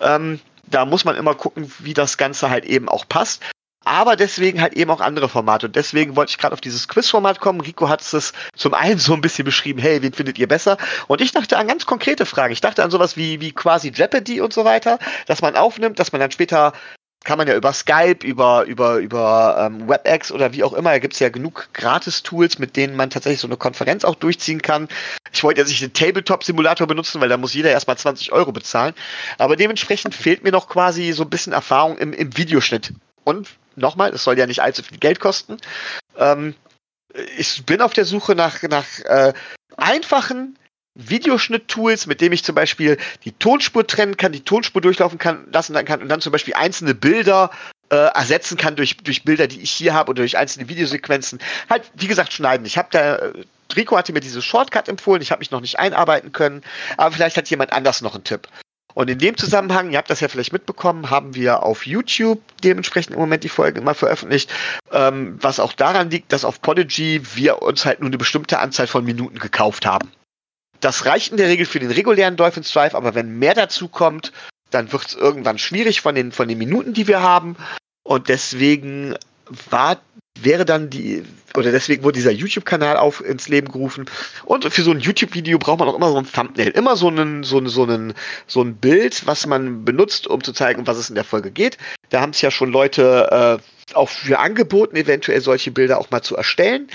Ähm, 0.00 0.40
da 0.66 0.84
muss 0.84 1.04
man 1.04 1.16
immer 1.16 1.34
gucken, 1.34 1.72
wie 1.78 1.94
das 1.94 2.16
Ganze 2.16 2.50
halt 2.50 2.64
eben 2.64 2.88
auch 2.88 3.08
passt 3.08 3.42
aber 3.84 4.16
deswegen 4.16 4.60
halt 4.60 4.74
eben 4.74 4.90
auch 4.90 5.00
andere 5.00 5.28
Formate. 5.28 5.66
Und 5.66 5.76
deswegen 5.76 6.16
wollte 6.16 6.30
ich 6.30 6.38
gerade 6.38 6.52
auf 6.52 6.60
dieses 6.60 6.88
Quiz-Format 6.88 7.40
kommen. 7.40 7.60
Rico 7.60 7.88
hat 7.88 8.00
es 8.00 8.32
zum 8.56 8.74
einen 8.74 8.98
so 8.98 9.14
ein 9.14 9.20
bisschen 9.20 9.44
beschrieben, 9.44 9.80
hey, 9.80 10.02
wen 10.02 10.12
findet 10.12 10.38
ihr 10.38 10.48
besser? 10.48 10.76
Und 11.08 11.20
ich 11.20 11.32
dachte 11.32 11.58
an 11.58 11.68
ganz 11.68 11.86
konkrete 11.86 12.26
Fragen. 12.26 12.52
Ich 12.52 12.60
dachte 12.60 12.82
an 12.84 12.90
sowas 12.90 13.16
wie, 13.16 13.40
wie 13.40 13.52
quasi 13.52 13.90
Jeopardy 13.90 14.40
und 14.40 14.52
so 14.52 14.64
weiter, 14.64 14.98
dass 15.26 15.42
man 15.42 15.56
aufnimmt, 15.56 15.98
dass 15.98 16.12
man 16.12 16.20
dann 16.20 16.30
später 16.30 16.72
kann 17.24 17.38
man 17.38 17.46
ja 17.48 17.54
über 17.54 17.72
Skype, 17.72 18.24
über, 18.24 18.64
über, 18.64 18.96
über 18.98 19.56
ähm, 19.58 19.88
WebEx 19.88 20.32
oder 20.32 20.52
wie 20.52 20.64
auch 20.64 20.72
immer, 20.72 20.90
da 20.90 20.98
gibt 20.98 21.14
es 21.14 21.20
ja 21.20 21.28
genug 21.28 21.68
Gratis-Tools, 21.72 22.58
mit 22.58 22.76
denen 22.76 22.96
man 22.96 23.10
tatsächlich 23.10 23.40
so 23.40 23.48
eine 23.48 23.56
Konferenz 23.56 24.04
auch 24.04 24.14
durchziehen 24.14 24.62
kann. 24.62 24.88
Ich 25.32 25.42
wollte 25.44 25.60
jetzt 25.60 25.68
nicht 25.68 25.82
den 25.82 25.92
Tabletop-Simulator 25.92 26.86
benutzen, 26.86 27.20
weil 27.20 27.28
da 27.28 27.36
muss 27.36 27.54
jeder 27.54 27.70
erstmal 27.70 27.96
20 27.98 28.32
Euro 28.32 28.52
bezahlen. 28.52 28.94
Aber 29.38 29.56
dementsprechend 29.56 30.14
fehlt 30.14 30.42
mir 30.44 30.52
noch 30.52 30.68
quasi 30.68 31.12
so 31.12 31.22
ein 31.22 31.30
bisschen 31.30 31.52
Erfahrung 31.52 31.98
im, 31.98 32.12
im 32.12 32.36
Videoschnitt. 32.36 32.92
Und 33.24 33.48
nochmal, 33.76 34.12
es 34.12 34.24
soll 34.24 34.38
ja 34.38 34.46
nicht 34.46 34.62
allzu 34.62 34.82
viel 34.82 34.98
Geld 34.98 35.20
kosten. 35.20 35.58
Ähm, 36.16 36.54
ich 37.36 37.64
bin 37.64 37.80
auf 37.80 37.92
der 37.92 38.04
Suche 38.04 38.34
nach, 38.34 38.62
nach 38.62 38.86
äh, 39.04 39.32
einfachen 39.76 40.58
Videoschnitt-Tools, 40.94 42.06
mit 42.06 42.20
dem 42.20 42.32
ich 42.32 42.44
zum 42.44 42.54
Beispiel 42.54 42.98
die 43.24 43.32
Tonspur 43.32 43.86
trennen 43.86 44.16
kann, 44.16 44.32
die 44.32 44.44
Tonspur 44.44 44.82
durchlaufen 44.82 45.18
kann, 45.18 45.46
lassen 45.52 45.74
kann 45.84 46.02
und 46.02 46.08
dann 46.08 46.20
zum 46.20 46.32
Beispiel 46.32 46.54
einzelne 46.54 46.94
Bilder 46.94 47.50
äh, 47.90 47.96
ersetzen 47.96 48.56
kann 48.56 48.76
durch, 48.76 48.96
durch 48.98 49.24
Bilder, 49.24 49.46
die 49.46 49.60
ich 49.60 49.70
hier 49.70 49.94
habe 49.94 50.10
oder 50.10 50.22
durch 50.22 50.36
einzelne 50.36 50.68
Videosequenzen. 50.68 51.38
Halt, 51.70 51.90
wie 51.94 52.08
gesagt, 52.08 52.32
schneiden. 52.32 52.66
Ich 52.66 52.76
habe 52.76 52.88
da, 52.90 53.16
äh, 53.16 53.32
Rico 53.74 53.96
hatte 53.96 54.12
mir 54.12 54.20
diese 54.20 54.42
Shortcut 54.42 54.88
empfohlen, 54.88 55.22
ich 55.22 55.30
habe 55.30 55.40
mich 55.40 55.50
noch 55.50 55.60
nicht 55.60 55.78
einarbeiten 55.78 56.32
können, 56.32 56.62
aber 56.96 57.12
vielleicht 57.12 57.36
hat 57.36 57.48
jemand 57.48 57.72
anders 57.72 58.02
noch 58.02 58.14
einen 58.14 58.24
Tipp. 58.24 58.48
Und 58.94 59.08
in 59.08 59.18
dem 59.18 59.36
Zusammenhang, 59.38 59.90
ihr 59.90 59.98
habt 59.98 60.10
das 60.10 60.20
ja 60.20 60.28
vielleicht 60.28 60.52
mitbekommen, 60.52 61.08
haben 61.08 61.34
wir 61.34 61.62
auf 61.62 61.86
YouTube 61.86 62.42
dementsprechend 62.62 63.14
im 63.14 63.20
Moment 63.20 63.42
die 63.42 63.48
Folgen 63.48 63.78
immer 63.78 63.94
veröffentlicht, 63.94 64.52
ähm, 64.92 65.38
was 65.40 65.60
auch 65.60 65.72
daran 65.72 66.10
liegt, 66.10 66.32
dass 66.32 66.44
auf 66.44 66.60
Podigy 66.60 67.22
wir 67.34 67.62
uns 67.62 67.86
halt 67.86 68.00
nur 68.00 68.08
eine 68.08 68.18
bestimmte 68.18 68.58
Anzahl 68.58 68.86
von 68.86 69.04
Minuten 69.04 69.38
gekauft 69.38 69.86
haben. 69.86 70.10
Das 70.82 71.06
reicht 71.06 71.30
in 71.30 71.38
der 71.38 71.48
Regel 71.48 71.64
für 71.64 71.78
den 71.78 71.92
regulären 71.92 72.36
Dolphins 72.36 72.72
Drive, 72.72 72.94
aber 72.94 73.14
wenn 73.14 73.38
mehr 73.38 73.54
dazu 73.54 73.88
kommt, 73.88 74.32
dann 74.70 74.92
wird 74.92 75.06
es 75.06 75.14
irgendwann 75.14 75.58
schwierig 75.58 76.00
von 76.00 76.14
den, 76.14 76.32
von 76.32 76.48
den 76.48 76.58
Minuten, 76.58 76.92
die 76.92 77.06
wir 77.06 77.22
haben. 77.22 77.56
Und 78.02 78.28
deswegen 78.28 79.14
war 79.70 80.00
wäre 80.40 80.64
dann 80.64 80.90
die, 80.90 81.22
oder 81.54 81.70
deswegen 81.70 82.02
wurde 82.02 82.14
dieser 82.14 82.32
YouTube-Kanal 82.32 82.96
auf 82.96 83.22
ins 83.24 83.48
Leben 83.48 83.70
gerufen. 83.70 84.06
Und 84.44 84.64
für 84.64 84.82
so 84.82 84.90
ein 84.90 84.98
YouTube-Video 84.98 85.58
braucht 85.58 85.78
man 85.78 85.88
auch 85.88 85.94
immer 85.94 86.10
so 86.10 86.16
ein 86.16 86.32
Thumbnail, 86.32 86.70
immer 86.70 86.96
so 86.96 87.08
einen, 87.08 87.44
so, 87.44 87.58
einen, 87.58 87.68
so, 87.68 87.82
einen, 87.82 88.14
so 88.46 88.62
ein 88.62 88.74
Bild, 88.76 89.26
was 89.26 89.46
man 89.46 89.84
benutzt, 89.84 90.26
um 90.26 90.42
zu 90.42 90.52
zeigen, 90.52 90.86
was 90.86 90.96
es 90.96 91.10
in 91.10 91.14
der 91.14 91.24
Folge 91.24 91.50
geht. 91.50 91.76
Da 92.08 92.22
haben 92.22 92.30
es 92.30 92.40
ja 92.40 92.50
schon 92.50 92.72
Leute 92.72 93.60
äh, 93.60 93.94
auch 93.94 94.08
für 94.08 94.38
angeboten, 94.38 94.96
eventuell 94.96 95.42
solche 95.42 95.70
Bilder 95.70 95.98
auch 95.98 96.10
mal 96.10 96.22
zu 96.22 96.34
erstellen. 96.34 96.88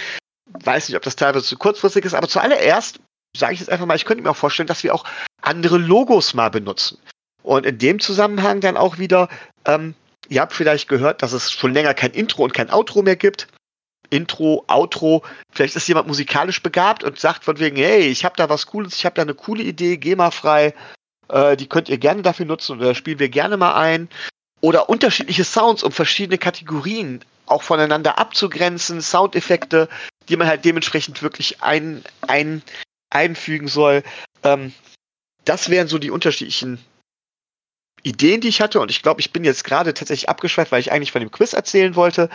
Weiß 0.63 0.89
nicht, 0.89 0.97
ob 0.97 1.03
das 1.03 1.15
teilweise 1.15 1.45
zu 1.45 1.57
kurzfristig 1.57 2.05
ist, 2.05 2.15
aber 2.15 2.27
zuallererst 2.27 2.99
sage 3.35 3.53
ich 3.53 3.59
jetzt 3.59 3.69
einfach 3.69 3.85
mal, 3.85 3.95
ich 3.95 4.05
könnte 4.05 4.23
mir 4.23 4.31
auch 4.31 4.37
vorstellen, 4.37 4.67
dass 4.67 4.83
wir 4.83 4.93
auch 4.93 5.05
andere 5.41 5.77
Logos 5.77 6.33
mal 6.33 6.49
benutzen. 6.49 6.99
Und 7.43 7.65
in 7.65 7.77
dem 7.77 7.99
Zusammenhang 7.99 8.61
dann 8.61 8.77
auch 8.77 8.97
wieder, 8.97 9.29
ähm, 9.65 9.95
Ihr 10.29 10.41
habt 10.41 10.53
vielleicht 10.53 10.89
gehört, 10.89 11.21
dass 11.21 11.33
es 11.33 11.51
schon 11.51 11.73
länger 11.73 11.93
kein 11.93 12.11
Intro 12.11 12.43
und 12.43 12.53
kein 12.53 12.71
Outro 12.71 13.01
mehr 13.01 13.15
gibt. 13.15 13.47
Intro, 14.09 14.63
Outro. 14.67 15.23
Vielleicht 15.51 15.75
ist 15.75 15.87
jemand 15.87 16.07
musikalisch 16.07 16.61
begabt 16.61 17.03
und 17.03 17.19
sagt 17.19 17.43
von 17.43 17.59
wegen, 17.59 17.77
hey, 17.77 18.07
ich 18.07 18.25
habe 18.25 18.35
da 18.37 18.49
was 18.49 18.65
Cooles, 18.67 18.95
ich 18.95 19.05
habe 19.05 19.15
da 19.15 19.21
eine 19.21 19.33
coole 19.33 19.63
Idee, 19.63 19.97
geh 19.97 20.15
mal 20.15 20.31
frei. 20.31 20.73
Äh, 21.29 21.57
die 21.57 21.67
könnt 21.67 21.89
ihr 21.89 21.97
gerne 21.97 22.21
dafür 22.21 22.45
nutzen 22.45 22.77
oder 22.77 22.95
spielen 22.95 23.19
wir 23.19 23.29
gerne 23.29 23.57
mal 23.57 23.73
ein. 23.73 24.09
Oder 24.61 24.89
unterschiedliche 24.89 25.43
Sounds, 25.43 25.83
um 25.83 25.91
verschiedene 25.91 26.37
Kategorien 26.37 27.23
auch 27.45 27.61
voneinander 27.61 28.17
abzugrenzen, 28.17 29.01
Soundeffekte, 29.01 29.87
die 30.27 30.35
man 30.35 30.47
halt 30.47 30.65
dementsprechend 30.65 31.21
wirklich 31.21 31.61
ein, 31.61 32.03
ein, 32.27 32.61
einfügen 33.09 33.67
soll. 33.67 34.03
Ähm, 34.43 34.73
das 35.45 35.69
wären 35.69 35.87
so 35.87 35.97
die 35.97 36.11
unterschiedlichen 36.11 36.79
Ideen, 38.03 38.41
die 38.41 38.49
ich 38.49 38.61
hatte. 38.61 38.79
Und 38.79 38.91
ich 38.91 39.01
glaube, 39.01 39.21
ich 39.21 39.31
bin 39.31 39.43
jetzt 39.43 39.63
gerade 39.63 39.93
tatsächlich 39.93 40.29
abgeschweift, 40.29 40.71
weil 40.71 40.81
ich 40.81 40.91
eigentlich 40.91 41.11
von 41.11 41.21
dem 41.21 41.31
Quiz 41.31 41.53
erzählen 41.53 41.95
wollte. 41.95 42.29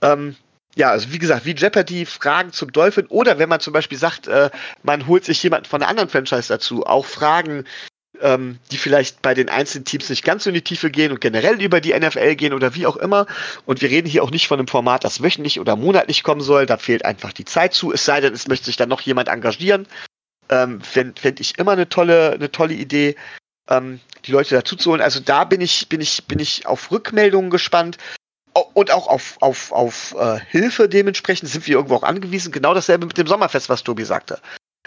Ähm, 0.00 0.36
ja, 0.74 0.90
also 0.90 1.12
wie 1.12 1.18
gesagt, 1.18 1.44
wie 1.44 1.54
Jeopardy, 1.54 2.06
Fragen 2.06 2.52
zum 2.52 2.72
Dolphin 2.72 3.06
oder 3.06 3.38
wenn 3.38 3.48
man 3.48 3.60
zum 3.60 3.72
Beispiel 3.72 3.98
sagt, 3.98 4.26
äh, 4.26 4.50
man 4.82 5.06
holt 5.06 5.24
sich 5.24 5.42
jemanden 5.42 5.68
von 5.68 5.82
einer 5.82 5.90
anderen 5.90 6.08
Franchise 6.08 6.48
dazu, 6.48 6.86
auch 6.86 7.04
Fragen, 7.04 7.64
ähm, 8.20 8.58
die 8.70 8.78
vielleicht 8.78 9.20
bei 9.20 9.34
den 9.34 9.48
einzelnen 9.48 9.84
Teams 9.84 10.08
nicht 10.08 10.24
ganz 10.24 10.44
so 10.44 10.50
in 10.50 10.54
die 10.54 10.62
Tiefe 10.62 10.90
gehen 10.90 11.12
und 11.12 11.20
generell 11.20 11.60
über 11.60 11.80
die 11.80 11.92
NFL 11.92 12.36
gehen 12.36 12.54
oder 12.54 12.74
wie 12.74 12.86
auch 12.86 12.96
immer. 12.96 13.26
Und 13.66 13.82
wir 13.82 13.90
reden 13.90 14.08
hier 14.08 14.22
auch 14.22 14.30
nicht 14.30 14.48
von 14.48 14.58
einem 14.58 14.68
Format, 14.68 15.04
das 15.04 15.22
wöchentlich 15.22 15.60
oder 15.60 15.76
monatlich 15.76 16.22
kommen 16.22 16.40
soll. 16.40 16.64
Da 16.64 16.78
fehlt 16.78 17.04
einfach 17.04 17.32
die 17.32 17.44
Zeit 17.44 17.74
zu. 17.74 17.92
Es 17.92 18.04
sei 18.04 18.20
denn, 18.20 18.32
es 18.32 18.48
möchte 18.48 18.66
sich 18.66 18.76
dann 18.76 18.88
noch 18.88 19.00
jemand 19.02 19.28
engagieren. 19.28 19.86
Ähm, 20.52 20.82
Fände 20.82 21.18
fänd 21.18 21.40
ich 21.40 21.58
immer 21.58 21.72
eine 21.72 21.88
tolle, 21.88 22.32
eine 22.32 22.52
tolle 22.52 22.74
Idee 22.74 23.16
ähm, 23.70 24.00
die 24.26 24.32
Leute 24.32 24.54
dazu 24.54 24.76
zu 24.76 24.90
holen. 24.90 25.00
Also 25.00 25.18
da 25.20 25.44
bin 25.44 25.62
ich, 25.62 25.88
bin 25.88 26.00
ich, 26.00 26.26
bin 26.26 26.38
ich 26.38 26.66
auf 26.66 26.90
Rückmeldungen 26.90 27.50
gespannt 27.50 27.96
und 28.74 28.90
auch 28.90 29.06
auf, 29.06 29.38
auf, 29.40 29.72
auf 29.72 30.14
äh, 30.18 30.38
Hilfe 30.40 30.88
dementsprechend 30.88 31.48
sind 31.48 31.66
wir 31.66 31.76
irgendwo 31.76 31.96
auch 31.96 32.02
angewiesen. 32.02 32.52
Genau 32.52 32.74
dasselbe 32.74 33.06
mit 33.06 33.16
dem 33.16 33.26
Sommerfest, 33.26 33.70
was 33.70 33.82
Tobi 33.82 34.04
sagte. 34.04 34.40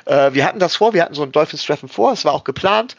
Äh, 0.05 0.33
wir 0.33 0.45
hatten 0.45 0.59
das 0.59 0.75
vor, 0.75 0.93
wir 0.93 1.01
hatten 1.01 1.15
so 1.15 1.23
ein 1.23 1.31
Dolphins-Treffen 1.31 1.89
vor, 1.89 2.13
es 2.13 2.25
war 2.25 2.33
auch 2.33 2.43
geplant. 2.43 2.95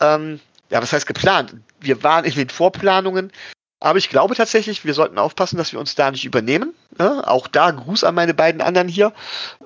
Ähm, 0.00 0.40
ja, 0.70 0.82
was 0.82 0.92
heißt 0.92 1.06
geplant? 1.06 1.54
Wir 1.78 2.02
waren 2.02 2.24
in 2.24 2.34
den 2.34 2.48
Vorplanungen, 2.48 3.30
aber 3.78 3.98
ich 3.98 4.08
glaube 4.08 4.34
tatsächlich, 4.34 4.84
wir 4.84 4.94
sollten 4.94 5.18
aufpassen, 5.18 5.56
dass 5.56 5.72
wir 5.72 5.78
uns 5.78 5.94
da 5.94 6.10
nicht 6.10 6.24
übernehmen. 6.24 6.74
Ne? 6.98 7.22
Auch 7.28 7.46
da 7.46 7.70
Gruß 7.70 8.02
an 8.04 8.14
meine 8.14 8.34
beiden 8.34 8.60
anderen 8.60 8.88
hier. 8.88 9.12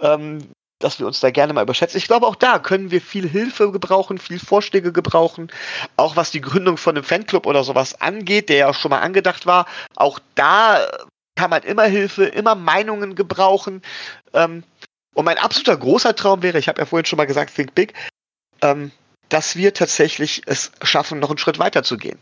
Ähm, 0.02 0.48
dass 0.78 0.98
wir 0.98 1.06
uns 1.06 1.20
da 1.20 1.30
gerne 1.30 1.52
mal 1.52 1.62
überschätzen. 1.62 1.98
Ich 1.98 2.06
glaube, 2.06 2.26
auch 2.26 2.34
da 2.34 2.58
können 2.58 2.90
wir 2.90 3.00
viel 3.00 3.28
Hilfe 3.28 3.72
gebrauchen, 3.72 4.18
viel 4.18 4.38
Vorschläge 4.38 4.92
gebrauchen. 4.92 5.50
Auch 5.96 6.16
was 6.16 6.30
die 6.30 6.40
Gründung 6.40 6.76
von 6.76 6.96
einem 6.96 7.04
Fanclub 7.04 7.46
oder 7.46 7.64
sowas 7.64 8.00
angeht, 8.00 8.48
der 8.48 8.56
ja 8.56 8.68
auch 8.68 8.74
schon 8.74 8.90
mal 8.90 9.00
angedacht 9.00 9.46
war. 9.46 9.66
Auch 9.94 10.18
da 10.34 10.86
kann 11.34 11.50
man 11.50 11.62
immer 11.62 11.84
Hilfe, 11.84 12.24
immer 12.24 12.54
Meinungen 12.54 13.14
gebrauchen. 13.14 13.82
Ähm, 14.34 14.64
und 15.14 15.24
mein 15.24 15.38
absoluter 15.38 15.76
großer 15.76 16.14
Traum 16.14 16.42
wäre, 16.42 16.58
ich 16.58 16.68
habe 16.68 16.80
ja 16.80 16.86
vorhin 16.86 17.06
schon 17.06 17.16
mal 17.16 17.26
gesagt, 17.26 17.54
Think 17.54 17.74
Big, 17.74 17.94
ähm, 18.60 18.90
dass 19.30 19.56
wir 19.56 19.72
tatsächlich 19.72 20.42
es 20.46 20.72
schaffen, 20.82 21.20
noch 21.20 21.30
einen 21.30 21.38
Schritt 21.38 21.58
weiter 21.58 21.82
zu 21.82 21.96
gehen 21.96 22.18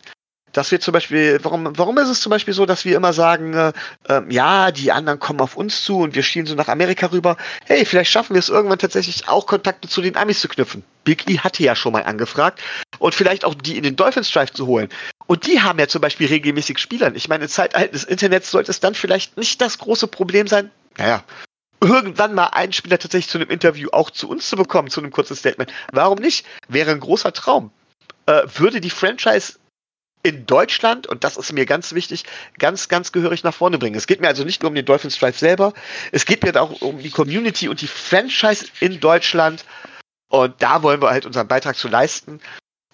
dass 0.55 0.71
wir 0.71 0.81
zum 0.81 0.93
Beispiel, 0.93 1.39
warum, 1.43 1.77
warum 1.77 1.99
ist 1.99 2.09
es 2.09 2.21
zum 2.21 2.31
Beispiel 2.31 2.55
so, 2.55 2.65
dass 2.65 2.85
wir 2.85 2.97
immer 2.97 3.13
sagen, 3.13 3.55
äh, 3.55 3.73
äh, 4.09 4.23
ja, 4.31 4.71
die 4.71 4.93
anderen 4.93 5.19
kommen 5.19 5.41
auf 5.41 5.57
uns 5.57 5.85
zu 5.85 5.99
und 5.99 6.15
wir 6.15 6.23
schielen 6.23 6.47
so 6.47 6.55
nach 6.55 6.69
Amerika 6.69 7.07
rüber. 7.07 7.37
Hey, 7.67 7.85
vielleicht 7.85 8.11
schaffen 8.11 8.35
wir 8.35 8.39
es 8.39 8.49
irgendwann 8.49 8.79
tatsächlich 8.79 9.29
auch 9.29 9.47
Kontakte 9.47 9.89
zu 9.89 10.01
den 10.01 10.17
Amis 10.17 10.41
zu 10.41 10.49
knüpfen. 10.49 10.85
Big 11.03 11.29
E 11.29 11.39
hatte 11.39 11.63
ja 11.63 11.77
schon 11.77 11.93
mal 11.93 12.05
angefragt 12.05 12.63
und 12.99 13.15
vielleicht 13.15 13.45
auch 13.45 13.55
die 13.55 13.77
in 13.77 13.83
den 13.83 13.97
Dolphins 13.97 14.31
Drive 14.31 14.53
zu 14.53 14.67
holen. 14.67 14.89
Und 15.27 15.47
die 15.47 15.61
haben 15.61 15.79
ja 15.79 15.89
zum 15.89 16.01
Beispiel 16.01 16.29
regelmäßig 16.29 16.79
Spielern. 16.79 17.15
Ich 17.17 17.29
meine, 17.29 17.45
in 17.45 17.51
Zeitalter 17.51 17.93
des 17.93 18.05
Internets 18.05 18.51
sollte 18.51 18.71
es 18.71 18.81
dann 18.81 18.95
vielleicht 18.95 19.37
nicht 19.37 19.61
das 19.61 19.79
große 19.79 20.07
Problem 20.07 20.47
sein. 20.47 20.71
Naja, 20.97 21.25
irgendwann 21.81 22.35
mal 22.35 22.47
einen 22.49 22.73
Spieler 22.73 22.99
tatsächlich 22.99 23.31
zu 23.31 23.39
einem 23.39 23.51
Interview 23.51 23.89
auch 23.93 24.11
zu 24.11 24.29
uns 24.29 24.49
zu 24.49 24.57
bekommen, 24.57 24.89
zu 24.89 25.01
einem 25.01 25.11
kurzen 25.11 25.37
Statement. 25.37 25.73
Warum 25.93 26.19
nicht? 26.19 26.47
Wäre 26.69 26.93
ein 26.93 27.01
großer 27.01 27.33
Traum. 27.33 27.71
Äh, 28.27 28.43
würde 28.55 28.81
die 28.81 28.91
Franchise 28.91 29.55
in 30.25 30.47
Deutschland, 30.47 31.07
und 31.07 31.23
das 31.23 31.37
ist 31.37 31.53
mir 31.53 31.67
ganz 31.67 31.95
wichtig, 31.95 32.25
ganz, 32.59 32.89
ganz 32.89 33.13
gehörig 33.13 33.45
nach 33.45 33.55
vorne 33.55 33.79
bringen. 33.79 33.95
Es 33.95 34.07
geht 34.07 34.21
mir 34.21 34.29
also 34.29 34.43
nicht 34.43 34.63
nur 34.63 34.71
um 34.71 34.75
den 34.75 34.85
Dolphins 34.85 35.19
Drive 35.19 35.39
selber, 35.39 35.73
es 36.11 36.25
geht 36.25 36.43
mir 36.43 36.61
auch 36.61 36.81
um 36.81 36.99
die 36.99 37.11
Community 37.11 37.69
und 37.69 37.81
die 37.81 37.87
Franchise 37.87 38.67
in 38.81 38.99
Deutschland. 39.01 39.65
Und 40.29 40.55
da 40.61 40.83
wollen 40.83 41.01
wir 41.01 41.11
halt 41.11 41.27
unseren 41.27 41.47
Beitrag 41.47 41.77
zu 41.77 41.89
leisten. 41.89 42.41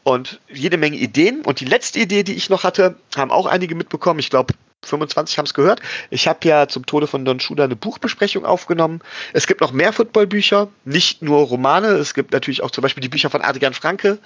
Und 0.03 0.41
jede 0.49 0.77
Menge 0.77 0.97
Ideen. 0.97 1.43
Und 1.43 1.61
die 1.61 1.67
letzte 1.67 2.01
Idee, 2.01 2.23
die 2.23 2.35
ich 2.35 2.51
noch 2.51 2.65
hatte, 2.65 2.97
haben 3.17 3.31
auch 3.31 3.47
einige 3.47 3.75
mitbekommen. 3.75 4.19
Ich 4.19 4.31
glaube, 4.31 4.55
25 4.85 5.39
haben 5.39 5.47
es 5.47 5.55
gehört. 5.55 5.81
Ich 6.11 6.27
habe 6.27 6.47
ja 6.49 6.69
zum 6.69 6.87
Tode 6.87 7.07
von 7.07 7.25
Don 7.25 7.39
Schuler 7.39 7.65
eine 7.65 7.77
Buchbesprechung 7.77 8.45
aufgenommen. 8.45 9.01
Es 9.33 9.47
gibt 9.47 9.61
noch 9.61 9.73
mehr 9.73 9.93
Footballbücher, 9.93 10.69
nicht 10.85 11.23
nur 11.23 11.47
Romane. 11.47 11.89
Es 11.89 12.15
gibt 12.15 12.33
natürlich 12.33 12.63
auch 12.63 12.71
zum 12.71 12.83
Beispiel 12.83 13.03
die 13.03 13.09
Bücher 13.09 13.31
von 13.31 13.43
Adrian 13.43 13.75
Franke, 13.75 14.19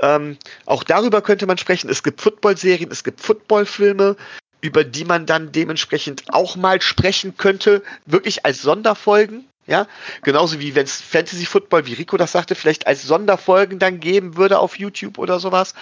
ähm, 0.00 0.36
auch 0.66 0.82
darüber 0.82 1.22
könnte 1.22 1.46
man 1.46 1.58
sprechen. 1.58 1.90
Es 1.90 2.02
gibt 2.02 2.20
Football-Serien, 2.20 2.90
es 2.90 3.04
gibt 3.04 3.20
Football-Filme, 3.20 4.16
über 4.60 4.84
die 4.84 5.04
man 5.04 5.26
dann 5.26 5.52
dementsprechend 5.52 6.24
auch 6.28 6.56
mal 6.56 6.80
sprechen 6.82 7.36
könnte, 7.36 7.82
wirklich 8.06 8.44
als 8.44 8.62
Sonderfolgen. 8.62 9.46
Ja, 9.66 9.86
genauso 10.22 10.58
wie 10.58 10.74
wenn 10.74 10.84
es 10.84 11.00
Fantasy 11.00 11.46
Football, 11.46 11.86
wie 11.86 11.92
Rico 11.92 12.16
das 12.16 12.32
sagte, 12.32 12.54
vielleicht 12.54 12.86
als 12.86 13.02
Sonderfolgen 13.02 13.78
dann 13.78 14.00
geben 14.00 14.36
würde 14.36 14.58
auf 14.58 14.78
YouTube 14.78 15.18
oder 15.18 15.38
sowas. 15.38 15.74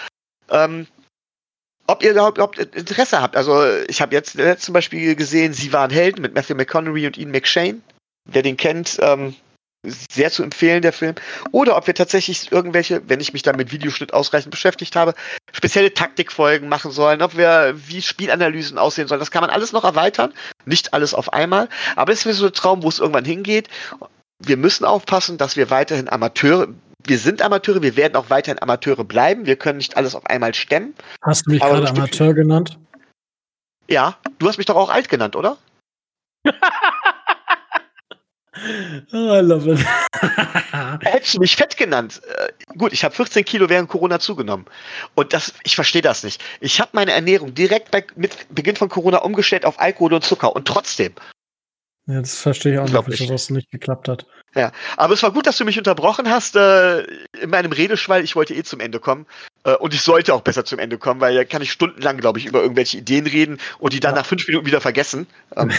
Ähm, 0.49 0.85
ob 1.87 2.03
ihr 2.03 2.11
überhaupt 2.11 2.59
Interesse 2.59 3.19
habt. 3.19 3.35
Also 3.35 3.65
ich 3.87 3.99
habe 3.99 4.13
jetzt 4.13 4.37
zum 4.59 4.73
Beispiel 4.73 5.15
gesehen, 5.15 5.53
Sie 5.53 5.73
waren 5.73 5.89
Helden 5.89 6.21
mit 6.21 6.35
Matthew 6.35 6.53
McConaughey 6.53 7.07
und 7.07 7.17
Ian 7.17 7.31
McShane. 7.31 7.81
Wer 8.25 8.43
den 8.43 8.57
kennt, 8.57 8.99
ähm, 9.01 9.35
sehr 9.83 10.29
zu 10.29 10.43
empfehlen, 10.43 10.81
der 10.81 10.93
Film. 10.93 11.15
Oder 11.51 11.77
ob 11.77 11.87
wir 11.87 11.93
tatsächlich 11.93 12.51
irgendwelche, 12.51 13.01
wenn 13.07 13.21
ich 13.21 13.33
mich 13.33 13.43
da 13.43 13.53
mit 13.53 13.71
Videoschnitt 13.71 14.13
ausreichend 14.13 14.51
beschäftigt 14.51 14.95
habe, 14.95 15.13
spezielle 15.53 15.93
Taktikfolgen 15.93 16.67
machen 16.67 16.91
sollen, 16.91 17.21
ob 17.21 17.37
wir, 17.37 17.73
wie 17.75 18.01
Spielanalysen 18.01 18.77
aussehen 18.77 19.07
sollen. 19.07 19.19
Das 19.19 19.31
kann 19.31 19.41
man 19.41 19.49
alles 19.49 19.71
noch 19.71 19.85
erweitern. 19.85 20.33
Nicht 20.65 20.93
alles 20.93 21.13
auf 21.13 21.31
einmal. 21.31 21.69
Aber 21.95 22.11
es 22.11 22.25
wäre 22.25 22.35
so 22.35 22.47
ein 22.47 22.53
Traum, 22.53 22.83
wo 22.83 22.89
es 22.89 22.99
irgendwann 22.99 23.25
hingeht. 23.25 23.69
Wir 24.39 24.57
müssen 24.57 24.85
aufpassen, 24.85 25.37
dass 25.37 25.55
wir 25.55 25.69
weiterhin 25.69 26.09
Amateure, 26.09 26.67
wir 27.05 27.17
sind 27.17 27.41
Amateure, 27.41 27.81
wir 27.81 27.95
werden 27.95 28.15
auch 28.15 28.29
weiterhin 28.29 28.61
Amateure 28.61 29.05
bleiben. 29.05 29.45
Wir 29.45 29.55
können 29.55 29.77
nicht 29.77 29.95
alles 29.95 30.15
auf 30.15 30.25
einmal 30.25 30.53
stemmen. 30.53 30.93
Hast 31.21 31.45
du 31.45 31.51
mich 31.51 31.61
gerade 31.61 31.87
Amateur 31.87 32.33
genannt? 32.33 32.77
Ja, 33.89 34.17
du 34.37 34.47
hast 34.47 34.57
mich 34.57 34.67
doch 34.67 34.75
auch 34.75 34.89
alt 34.89 35.09
genannt, 35.09 35.35
oder? 35.35 35.57
Oh, 39.13 39.33
I 39.33 39.41
love 39.41 39.71
it. 39.71 39.79
Hättest 41.01 41.35
du 41.35 41.39
mich 41.39 41.55
fett 41.55 41.77
genannt? 41.77 42.21
Äh, 42.37 42.49
gut, 42.77 42.93
ich 42.93 43.03
habe 43.03 43.15
14 43.15 43.45
Kilo 43.45 43.69
während 43.69 43.89
Corona 43.89 44.19
zugenommen. 44.19 44.65
Und 45.15 45.33
das, 45.33 45.53
ich 45.63 45.75
verstehe 45.75 46.01
das 46.01 46.23
nicht. 46.23 46.41
Ich 46.59 46.79
habe 46.79 46.91
meine 46.93 47.11
Ernährung 47.11 47.53
direkt 47.53 47.91
bei, 47.91 48.05
mit 48.15 48.53
Beginn 48.53 48.75
von 48.75 48.89
Corona 48.89 49.19
umgestellt 49.19 49.65
auf 49.65 49.79
Alkohol 49.79 50.13
und 50.13 50.23
Zucker. 50.23 50.55
Und 50.55 50.67
trotzdem 50.67 51.13
ja, 52.09 52.21
das 52.21 52.39
verstehe 52.39 52.73
ich 52.73 52.79
auch 52.79 52.89
nicht, 52.89 53.19
wieso 53.19 53.31
das 53.31 53.51
nicht 53.51 53.69
geklappt 53.69 54.07
hat. 54.07 54.25
Ja, 54.55 54.71
aber 54.97 55.13
es 55.13 55.21
war 55.21 55.31
gut, 55.31 55.45
dass 55.45 55.57
du 55.57 55.65
mich 55.65 55.77
unterbrochen 55.77 56.27
hast 56.27 56.55
äh, 56.55 57.01
in 57.39 57.51
meinem 57.51 57.71
Redeschwall. 57.71 58.23
Ich 58.23 58.35
wollte 58.35 58.55
eh 58.55 58.63
zum 58.63 58.79
Ende 58.79 58.99
kommen. 58.99 59.27
Äh, 59.63 59.75
und 59.75 59.93
ich 59.93 60.01
sollte 60.01 60.33
auch 60.33 60.41
besser 60.41 60.65
zum 60.65 60.79
Ende 60.79 60.97
kommen, 60.97 61.21
weil 61.21 61.35
da 61.35 61.43
kann 61.43 61.61
ich 61.61 61.71
stundenlang, 61.71 62.17
glaube 62.17 62.39
ich, 62.39 62.45
über 62.45 62.61
irgendwelche 62.61 62.97
Ideen 62.97 63.27
reden 63.27 63.59
und 63.79 63.93
die 63.93 63.99
dann 63.99 64.15
ja. 64.15 64.21
nach 64.21 64.25
fünf 64.25 64.47
Minuten 64.47 64.65
wieder 64.65 64.81
vergessen. 64.81 65.27
Ähm. 65.55 65.71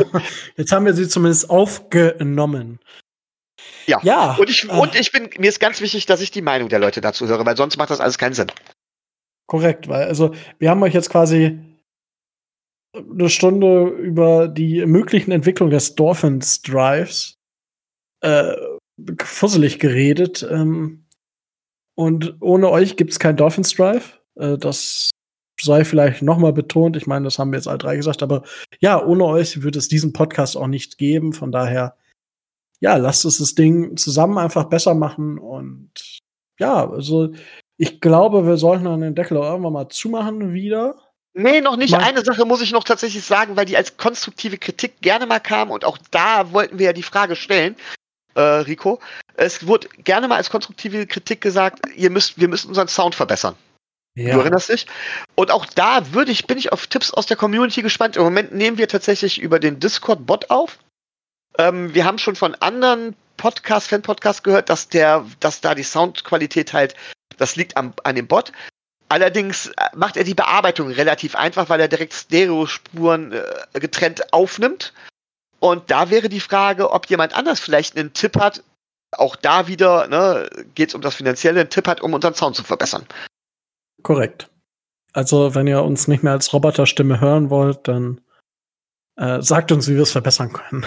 Jetzt 0.56 0.72
haben 0.72 0.86
wir 0.86 0.94
sie 0.94 1.08
zumindest 1.08 1.50
aufgenommen. 1.50 2.78
Ja. 3.86 4.00
ja. 4.02 4.34
Und 4.34 4.50
ich, 4.50 4.68
äh. 4.68 4.72
und 4.72 4.94
ich 4.94 5.12
bin, 5.12 5.30
mir 5.38 5.48
ist 5.48 5.60
ganz 5.60 5.80
wichtig, 5.80 6.06
dass 6.06 6.20
ich 6.20 6.30
die 6.30 6.42
Meinung 6.42 6.68
der 6.68 6.78
Leute 6.78 7.00
dazu 7.00 7.26
höre, 7.26 7.44
weil 7.44 7.56
sonst 7.56 7.76
macht 7.76 7.90
das 7.90 8.00
alles 8.00 8.18
keinen 8.18 8.34
Sinn. 8.34 8.50
Korrekt, 9.46 9.88
weil 9.88 10.04
also 10.04 10.34
wir 10.58 10.70
haben 10.70 10.82
euch 10.82 10.94
jetzt 10.94 11.10
quasi 11.10 11.58
eine 12.94 13.28
Stunde 13.28 13.88
über 13.88 14.48
die 14.48 14.86
möglichen 14.86 15.32
Entwicklungen 15.32 15.72
des 15.72 15.94
Dolphins 15.96 16.62
Drives 16.62 17.38
äh, 18.20 18.54
fusselig 19.22 19.80
geredet. 19.80 20.46
Ähm, 20.48 21.03
und 21.94 22.36
ohne 22.40 22.70
euch 22.70 22.96
gibt 22.96 23.12
es 23.12 23.18
kein 23.18 23.36
Dolphins 23.36 23.74
Drive. 23.74 24.20
Äh, 24.36 24.58
das 24.58 25.10
sei 25.60 25.84
vielleicht 25.84 26.22
noch 26.22 26.38
mal 26.38 26.52
betont. 26.52 26.96
Ich 26.96 27.06
meine, 27.06 27.24
das 27.24 27.38
haben 27.38 27.52
wir 27.52 27.58
jetzt 27.58 27.68
alle 27.68 27.78
drei 27.78 27.96
gesagt, 27.96 28.22
aber 28.22 28.42
ja, 28.80 29.02
ohne 29.02 29.24
euch 29.24 29.62
würde 29.62 29.78
es 29.78 29.88
diesen 29.88 30.12
Podcast 30.12 30.56
auch 30.56 30.66
nicht 30.66 30.98
geben. 30.98 31.32
Von 31.32 31.52
daher, 31.52 31.96
ja, 32.80 32.96
lasst 32.96 33.24
uns 33.24 33.38
das 33.38 33.54
Ding 33.54 33.96
zusammen 33.96 34.38
einfach 34.38 34.64
besser 34.64 34.94
machen. 34.94 35.38
Und 35.38 35.90
ja, 36.58 36.88
also 36.90 37.32
ich 37.76 38.00
glaube, 38.00 38.46
wir 38.46 38.56
sollten 38.56 38.84
dann 38.84 39.00
den 39.00 39.14
Deckel 39.14 39.36
auch 39.36 39.50
irgendwann 39.50 39.72
mal 39.72 39.88
zumachen 39.88 40.52
wieder. 40.52 40.96
Nee, 41.34 41.60
noch 41.60 41.76
nicht. 41.76 41.90
Mal 41.90 42.02
Eine 42.02 42.24
Sache 42.24 42.44
muss 42.44 42.62
ich 42.62 42.72
noch 42.72 42.84
tatsächlich 42.84 43.24
sagen, 43.24 43.56
weil 43.56 43.66
die 43.66 43.76
als 43.76 43.96
konstruktive 43.96 44.56
Kritik 44.56 45.00
gerne 45.00 45.26
mal 45.26 45.40
kam 45.40 45.70
und 45.70 45.84
auch 45.84 45.98
da 46.10 46.52
wollten 46.52 46.78
wir 46.78 46.86
ja 46.86 46.92
die 46.92 47.02
Frage 47.02 47.34
stellen, 47.34 47.74
äh, 48.34 48.40
Rico. 48.40 49.00
Es 49.36 49.66
wurde 49.66 49.88
gerne 50.04 50.28
mal 50.28 50.36
als 50.36 50.50
konstruktive 50.50 51.06
Kritik 51.06 51.40
gesagt, 51.40 51.80
ihr 51.96 52.10
müsst, 52.10 52.38
wir 52.40 52.48
müssen 52.48 52.68
unseren 52.68 52.88
Sound 52.88 53.14
verbessern. 53.14 53.56
Ja. 54.16 54.34
Du 54.34 54.40
erinnerst 54.40 54.68
dich? 54.68 54.86
Und 55.34 55.50
auch 55.50 55.66
da 55.66 56.12
würde 56.12 56.30
ich, 56.30 56.46
bin 56.46 56.56
ich 56.56 56.70
auf 56.72 56.86
Tipps 56.86 57.10
aus 57.10 57.26
der 57.26 57.36
Community 57.36 57.82
gespannt. 57.82 58.16
Im 58.16 58.22
Moment 58.22 58.54
nehmen 58.54 58.78
wir 58.78 58.86
tatsächlich 58.86 59.40
über 59.40 59.58
den 59.58 59.80
Discord-Bot 59.80 60.50
auf. 60.50 60.78
Ähm, 61.58 61.94
wir 61.94 62.04
haben 62.04 62.18
schon 62.18 62.36
von 62.36 62.54
anderen 62.56 63.16
Podcast, 63.36 63.88
Fan-Podcasts 63.88 64.44
gehört, 64.44 64.68
dass 64.68 64.88
der, 64.88 65.26
dass 65.40 65.60
da 65.60 65.74
die 65.74 65.82
Soundqualität 65.82 66.72
halt, 66.72 66.94
das 67.38 67.56
liegt 67.56 67.76
am, 67.76 67.92
an 68.04 68.14
dem 68.14 68.28
Bot. 68.28 68.52
Allerdings 69.08 69.66
äh, 69.66 69.72
macht 69.94 70.16
er 70.16 70.24
die 70.24 70.34
Bearbeitung 70.34 70.90
relativ 70.90 71.34
einfach, 71.34 71.68
weil 71.68 71.80
er 71.80 71.88
direkt 71.88 72.14
Stereospuren 72.14 73.32
äh, 73.32 73.80
getrennt 73.80 74.32
aufnimmt. 74.32 74.92
Und 75.58 75.90
da 75.90 76.10
wäre 76.10 76.28
die 76.28 76.40
Frage, 76.40 76.90
ob 76.90 77.06
jemand 77.06 77.34
anders 77.34 77.58
vielleicht 77.58 77.96
einen 77.96 78.12
Tipp 78.12 78.38
hat, 78.38 78.62
auch 79.18 79.36
da 79.36 79.66
wieder 79.68 80.08
ne, 80.08 80.48
geht 80.74 80.90
es 80.90 80.94
um 80.94 81.00
das 81.00 81.14
Finanzielle, 81.14 81.60
einen 81.60 81.70
Tipp 81.70 81.86
hat, 81.86 82.00
um 82.00 82.14
unseren 82.14 82.34
Sound 82.34 82.56
zu 82.56 82.64
verbessern. 82.64 83.06
Korrekt. 84.02 84.50
Also, 85.12 85.54
wenn 85.54 85.66
ihr 85.66 85.82
uns 85.82 86.08
nicht 86.08 86.22
mehr 86.22 86.32
als 86.32 86.52
Roboterstimme 86.52 87.20
hören 87.20 87.48
wollt, 87.50 87.86
dann 87.86 88.20
äh, 89.16 89.40
sagt 89.40 89.70
uns, 89.70 89.88
wie 89.88 89.94
wir 89.94 90.02
es 90.02 90.12
verbessern 90.12 90.52
können. 90.52 90.84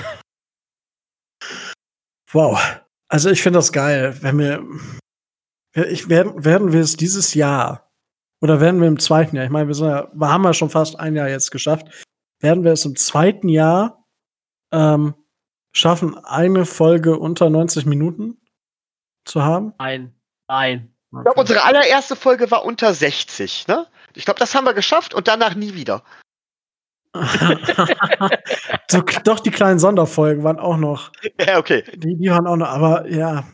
wow. 2.32 2.60
Also, 3.08 3.30
ich 3.30 3.42
finde 3.42 3.60
das 3.60 3.72
geil, 3.72 4.18
wenn 4.22 4.38
wir. 4.38 4.64
Ich, 5.74 6.10
werden, 6.10 6.44
werden 6.44 6.74
wir 6.74 6.82
es 6.82 6.98
dieses 6.98 7.36
Jahr 7.36 7.88
oder 8.42 8.60
werden 8.60 8.82
wir 8.82 8.88
im 8.88 9.00
zweiten 9.00 9.36
Jahr, 9.36 9.46
ich 9.46 9.52
meine, 9.52 9.68
wir, 9.68 9.76
ja, 9.76 10.12
wir 10.14 10.30
haben 10.30 10.44
ja 10.44 10.54
schon 10.54 10.70
fast 10.70 11.00
ein 11.00 11.16
Jahr 11.16 11.30
jetzt 11.30 11.52
geschafft, 11.52 12.06
werden 12.40 12.64
wir 12.64 12.72
es 12.72 12.86
im 12.86 12.96
zweiten 12.96 13.50
Jahr 13.50 14.06
ähm, 14.72 15.16
schaffen, 15.78 16.18
eine 16.26 16.66
Folge 16.66 17.18
unter 17.18 17.50
90 17.50 17.86
Minuten 17.86 18.38
zu 19.26 19.44
haben? 19.44 19.74
Nein, 19.80 20.14
nein. 20.48 20.94
Okay. 21.12 21.20
Ich 21.20 21.24
glaube, 21.24 21.40
unsere 21.40 21.64
allererste 21.64 22.16
Folge 22.16 22.52
war 22.52 22.66
unter 22.66 22.94
60, 22.94 23.68
ne? 23.68 23.88
Ich 24.14 24.26
glaube, 24.26 24.40
das 24.40 24.56
haben 24.56 24.66
wir 24.66 24.74
geschafft 24.74 25.14
und 25.14 25.28
danach 25.28 25.56
nie 25.56 25.74
wieder. 25.74 26.04
so, 28.90 29.02
doch, 29.24 29.40
die 29.40 29.52
kleinen 29.52 29.80
Sonderfolgen 29.80 30.44
waren 30.44 30.60
auch 30.60 30.78
noch. 30.78 31.12
Ja, 31.40 31.60
okay. 31.60 31.84
Die, 31.96 32.18
die 32.18 32.30
waren 32.30 32.48
auch 32.48 32.58
noch, 32.58 32.68
aber 32.68 33.08
ja. 33.10 33.48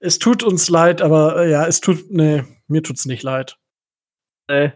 Es 0.00 0.18
tut 0.18 0.44
uns 0.44 0.68
leid, 0.68 1.02
aber 1.02 1.44
äh, 1.44 1.50
ja, 1.50 1.66
es 1.66 1.80
tut, 1.80 2.10
nee, 2.10 2.44
mir 2.68 2.82
tut's 2.82 3.06
nicht 3.06 3.24
leid. 3.24 3.58
Nee. 4.48 4.72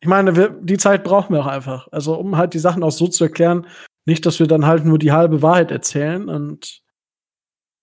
Ich 0.00 0.08
meine, 0.08 0.34
wir, 0.36 0.48
die 0.48 0.78
Zeit 0.78 1.04
brauchen 1.04 1.34
wir 1.34 1.40
auch 1.40 1.46
einfach. 1.46 1.86
Also, 1.92 2.14
um 2.14 2.36
halt 2.36 2.54
die 2.54 2.58
Sachen 2.58 2.82
auch 2.82 2.90
so 2.90 3.08
zu 3.08 3.24
erklären, 3.24 3.66
nicht, 4.04 4.26
dass 4.26 4.40
wir 4.40 4.46
dann 4.46 4.66
halt 4.66 4.84
nur 4.84 4.98
die 4.98 5.12
halbe 5.12 5.42
Wahrheit 5.42 5.70
erzählen 5.70 6.28
und 6.28 6.82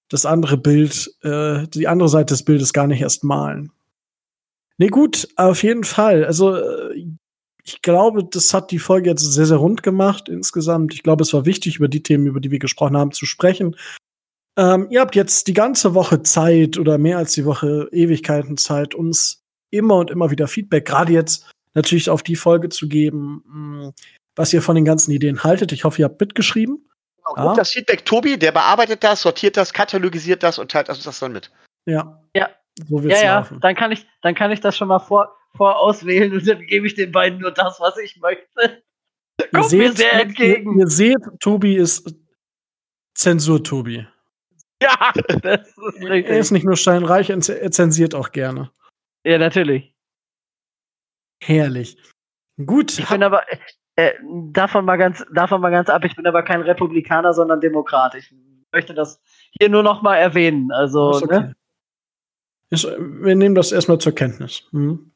das 0.10 0.26
andere 0.26 0.58
Bild, 0.58 1.14
äh, 1.22 1.68
die 1.68 1.88
andere 1.88 2.10
Seite 2.10 2.34
des 2.34 2.44
Bildes 2.44 2.74
gar 2.74 2.88
nicht 2.88 3.02
erst 3.02 3.24
malen. 3.24 3.72
Nee, 4.78 4.88
gut, 4.88 5.28
auf 5.36 5.64
jeden 5.64 5.84
Fall. 5.84 6.26
Also, 6.26 6.56
äh, 6.56 7.06
ich 7.64 7.82
glaube, 7.82 8.24
das 8.24 8.54
hat 8.54 8.72
die 8.72 8.80
Folge 8.80 9.10
jetzt 9.10 9.22
sehr, 9.22 9.46
sehr 9.46 9.58
rund 9.58 9.84
gemacht 9.84 10.28
insgesamt. 10.28 10.94
Ich 10.94 11.04
glaube, 11.04 11.22
es 11.24 11.34
war 11.34 11.46
wichtig, 11.46 11.78
über 11.78 11.88
die 11.88 12.02
Themen, 12.02 12.26
über 12.26 12.40
die 12.40 12.50
wir 12.50 12.60
gesprochen 12.60 12.98
haben, 12.98 13.12
zu 13.12 13.26
sprechen. 13.26 13.76
Ähm, 14.58 14.88
ihr 14.90 15.02
habt 15.02 15.16
jetzt 15.16 15.48
die 15.48 15.54
ganze 15.54 15.94
Woche 15.94 16.24
Zeit 16.24 16.78
oder 16.78 16.98
mehr 16.98 17.18
als 17.18 17.34
die 17.34 17.46
Woche 17.46 17.88
Ewigkeiten 17.92 18.58
Zeit, 18.58 18.96
uns 18.96 19.44
immer 19.70 19.98
und 19.98 20.10
immer 20.10 20.32
wieder 20.32 20.48
Feedback, 20.48 20.86
gerade 20.86 21.14
jetzt 21.14 21.52
natürlich 21.76 22.10
auf 22.10 22.24
die 22.24 22.36
Folge 22.36 22.70
zu 22.70 22.88
geben, 22.88 23.44
mm, 23.46 23.90
was 24.40 24.54
ihr 24.54 24.62
von 24.62 24.76
den 24.76 24.86
ganzen 24.86 25.12
Ideen 25.12 25.44
haltet. 25.44 25.74
Ich 25.74 25.84
hoffe, 25.84 26.02
ihr 26.02 26.06
habt 26.06 26.22
mitgeschrieben. 26.22 26.90
Genau, 27.36 27.50
ja. 27.50 27.54
das 27.56 27.72
Feedback 27.72 28.06
Tobi, 28.06 28.40
der 28.40 28.54
bearbeitet 28.54 29.04
das, 29.04 29.22
sortiert 29.22 29.58
das, 29.58 29.74
katalogisiert 29.74 30.44
das 30.44 30.58
und 30.58 30.72
teilt 30.72 30.88
uns 30.88 31.04
das 31.04 31.20
dann 31.20 31.34
mit. 31.34 31.52
Ja. 31.86 32.24
Ja. 32.34 32.50
So 32.88 33.04
wird's 33.04 33.22
ja, 33.22 33.40
laufen. 33.40 33.56
ja. 33.56 33.60
Dann 33.60 33.76
kann 33.76 33.92
ich, 33.92 34.08
dann 34.22 34.36
kann 34.36 34.52
ich 34.52 34.62
das 34.62 34.78
schon 34.78 34.88
mal 34.88 35.00
vor, 35.00 35.36
vorauswählen 35.58 36.32
und 36.32 36.48
dann 36.48 36.66
gebe 36.66 36.88
ich 36.88 36.96
den 36.96 37.12
beiden 37.12 37.40
nur 37.40 37.52
das, 37.52 37.82
was 37.82 37.98
ich 37.98 38.18
möchte. 38.22 38.82
Kommt 39.54 39.70
seht, 39.70 39.80
mir 39.80 39.92
sehr 39.92 40.14
entgegen. 40.14 40.80
Ihr, 40.80 40.86
ihr 40.86 40.88
seht, 40.88 41.20
Tobi 41.42 41.76
ist 41.76 42.16
Zensur-Tobi. 43.16 44.08
Ja, 44.82 45.12
das 45.42 45.68
ist 45.68 46.02
richtig. 46.02 46.30
Er 46.30 46.40
ist 46.40 46.52
nicht 46.52 46.66
nur 46.66 46.78
steinreich, 46.78 47.30
er 47.30 47.72
zensiert 47.72 48.16
auch 48.16 48.32
gerne. 48.32 48.72
Ja, 49.26 49.38
natürlich. 49.38 49.94
Herrlich. 51.44 51.98
Gut. 52.66 52.98
Ich 52.98 53.10
bin 53.10 53.24
aber, 53.24 53.44
äh, 54.00 54.14
davon, 54.52 54.86
mal 54.86 54.96
ganz, 54.98 55.26
davon 55.34 55.60
mal 55.60 55.72
ganz 55.72 55.90
ab, 55.90 56.06
ich 56.06 56.16
bin 56.16 56.26
aber 56.26 56.42
kein 56.44 56.62
Republikaner, 56.62 57.34
sondern 57.34 57.60
Demokrat. 57.60 58.16
Ich 58.16 58.34
möchte 58.72 58.94
das 58.94 59.22
hier 59.60 59.68
nur 59.68 59.84
noch 59.84 60.02
mal 60.02 60.16
erwähnen. 60.16 60.72
Also, 60.72 61.16
okay. 61.16 61.40
ne? 61.40 61.56
Ist, 62.70 62.86
wir 62.86 63.36
nehmen 63.36 63.56
das 63.56 63.74
erstmal 63.74 63.98
zur 63.98 64.16
Kenntnis. 64.16 64.64
Mhm. 64.72 65.12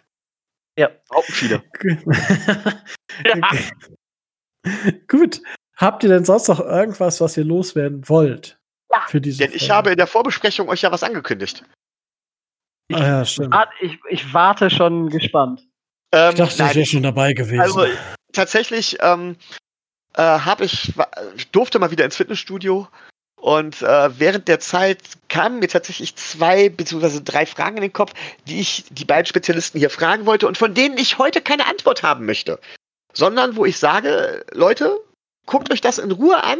Ja, 0.78 0.90
ja. 1.50 1.62
Gut. 5.08 5.42
Habt 5.78 6.04
ihr 6.04 6.10
denn 6.10 6.26
sonst 6.26 6.50
noch 6.50 6.60
irgendwas, 6.60 7.22
was 7.22 7.38
ihr 7.38 7.46
loswerden 7.46 8.10
wollt? 8.10 8.60
Ja, 8.92 9.06
für 9.08 9.22
diese 9.22 9.46
denn 9.46 9.56
ich 9.56 9.70
habe 9.70 9.92
in 9.92 9.98
der 9.98 10.08
Vorbesprechung 10.08 10.68
euch 10.68 10.82
ja 10.82 10.92
was 10.92 11.04
angekündigt. 11.04 11.64
Ich, 12.90 12.98
ah, 12.98 13.06
ja, 13.06 13.26
stimmt. 13.26 13.56
Ich, 13.82 14.00
ich 14.10 14.34
warte 14.34 14.70
schon 14.70 15.10
gespannt. 15.10 15.66
Ähm, 16.12 16.32
ich 16.32 16.36
dachte, 16.38 16.64
ich 16.64 16.76
wäre 16.76 16.86
schon 16.86 17.04
dabei 17.04 17.34
gewesen. 17.34 17.62
Also, 17.62 17.86
tatsächlich 18.34 18.98
ähm, 19.02 19.38
äh, 20.16 20.22
habe 20.22 20.66
ich, 20.66 20.94
durfte 21.52 21.80
mal 21.80 21.92
wieder 21.92 22.06
ins 22.06 22.18
Fitnessstudio 22.18 22.88
und 23.44 23.82
äh, 23.82 24.20
während 24.20 24.48
der 24.48 24.60
Zeit 24.60 25.00
kamen 25.28 25.60
mir 25.60 25.68
tatsächlich 25.68 26.16
zwei 26.16 26.70
bzw. 26.70 27.20
drei 27.24 27.46
Fragen 27.46 27.78
in 27.78 27.82
den 27.82 27.94
Kopf, 27.94 28.14
die 28.48 28.62
ich 28.62 28.86
die 28.90 29.06
beiden 29.06 29.26
Spezialisten 29.26 29.80
hier 29.80 29.90
fragen 29.90 30.26
wollte 30.26 30.48
und 30.48 30.58
von 30.58 30.74
denen 30.74 30.98
ich 30.98 31.18
heute 31.18 31.42
keine 31.42 31.66
Antwort 31.66 32.04
haben 32.04 32.26
möchte. 32.26 32.60
Sondern 33.14 33.56
wo 33.56 33.66
ich 33.66 33.78
sage, 33.78 34.46
Leute, 34.54 34.98
guckt 35.46 35.72
euch 35.74 35.82
das 35.82 35.98
in 35.98 36.12
Ruhe 36.12 36.42
an 36.42 36.60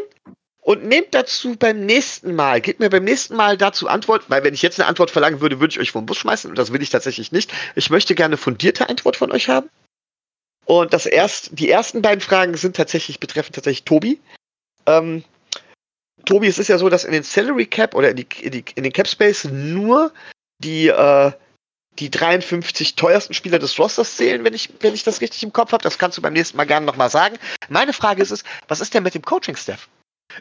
und 0.60 0.84
nehmt 0.84 1.14
dazu 1.14 1.56
beim 1.56 1.86
nächsten 1.86 2.36
Mal, 2.36 2.60
gebt 2.60 2.82
mir 2.82 2.90
beim 2.90 3.06
nächsten 3.06 3.36
Mal 3.36 3.58
dazu 3.58 3.88
Antwort, 3.88 4.30
weil 4.30 4.44
wenn 4.44 4.54
ich 4.54 4.62
jetzt 4.62 4.80
eine 4.80 4.90
Antwort 4.90 5.10
verlangen 5.10 5.40
würde, 5.40 5.60
würde 5.60 5.72
ich 5.72 5.80
euch 5.80 5.92
vom 5.92 6.06
Bus 6.06 6.18
schmeißen 6.18 6.50
und 6.50 6.58
das 6.58 6.74
will 6.74 6.82
ich 6.82 6.90
tatsächlich 6.90 7.32
nicht. 7.32 7.54
Ich 7.76 7.92
möchte 7.92 8.14
gerne 8.14 8.36
fundierte 8.36 8.90
Antwort 8.90 9.16
von 9.16 9.32
euch 9.32 9.48
haben. 9.48 9.70
Und 10.66 10.94
das 10.94 11.06
erst, 11.06 11.50
die 11.54 11.70
ersten 11.70 12.02
beiden 12.02 12.22
Fragen 12.22 12.56
sind 12.56 12.76
tatsächlich, 12.76 13.20
betreffen 13.20 13.54
tatsächlich 13.54 13.84
Tobi. 13.84 14.20
Ähm, 14.86 15.24
Tobi, 16.26 16.48
es 16.48 16.58
ist 16.58 16.70
ja 16.70 16.78
so, 16.78 16.90
dass 16.90 17.04
in 17.04 17.12
den 17.12 17.24
Salary 17.24 17.66
Cap 17.66 17.96
oder 17.96 18.12
in, 18.12 18.16
die, 18.18 18.28
in, 18.42 18.52
die, 18.52 18.66
in 18.76 18.84
den 18.84 18.94
Cap 18.94 19.08
Space 19.08 19.46
nur 19.46 20.14
die, 20.60 20.88
äh, 20.88 21.32
die 22.00 22.10
53 22.10 22.96
teuersten 22.96 23.34
Spieler 23.34 23.60
des 23.60 23.78
Rosters 23.78 24.16
zählen, 24.16 24.44
wenn 24.44 24.54
ich, 24.54 24.70
wenn 24.80 24.94
ich 24.94 25.04
das 25.04 25.22
richtig 25.22 25.44
im 25.44 25.54
Kopf 25.54 25.74
habe. 25.74 25.84
Das 25.84 25.98
kannst 25.98 26.18
du 26.18 26.22
beim 26.22 26.34
nächsten 26.34 26.56
Mal 26.58 26.66
gerne 26.66 26.86
nochmal 26.86 27.10
sagen. 27.10 27.38
Meine 27.70 27.94
Frage 27.94 28.22
ist 28.22 28.32
es, 28.32 28.44
was 28.68 28.80
ist 28.80 28.94
denn 28.94 29.04
mit 29.04 29.16
dem 29.16 29.22
Coaching-Staff? 29.22 29.90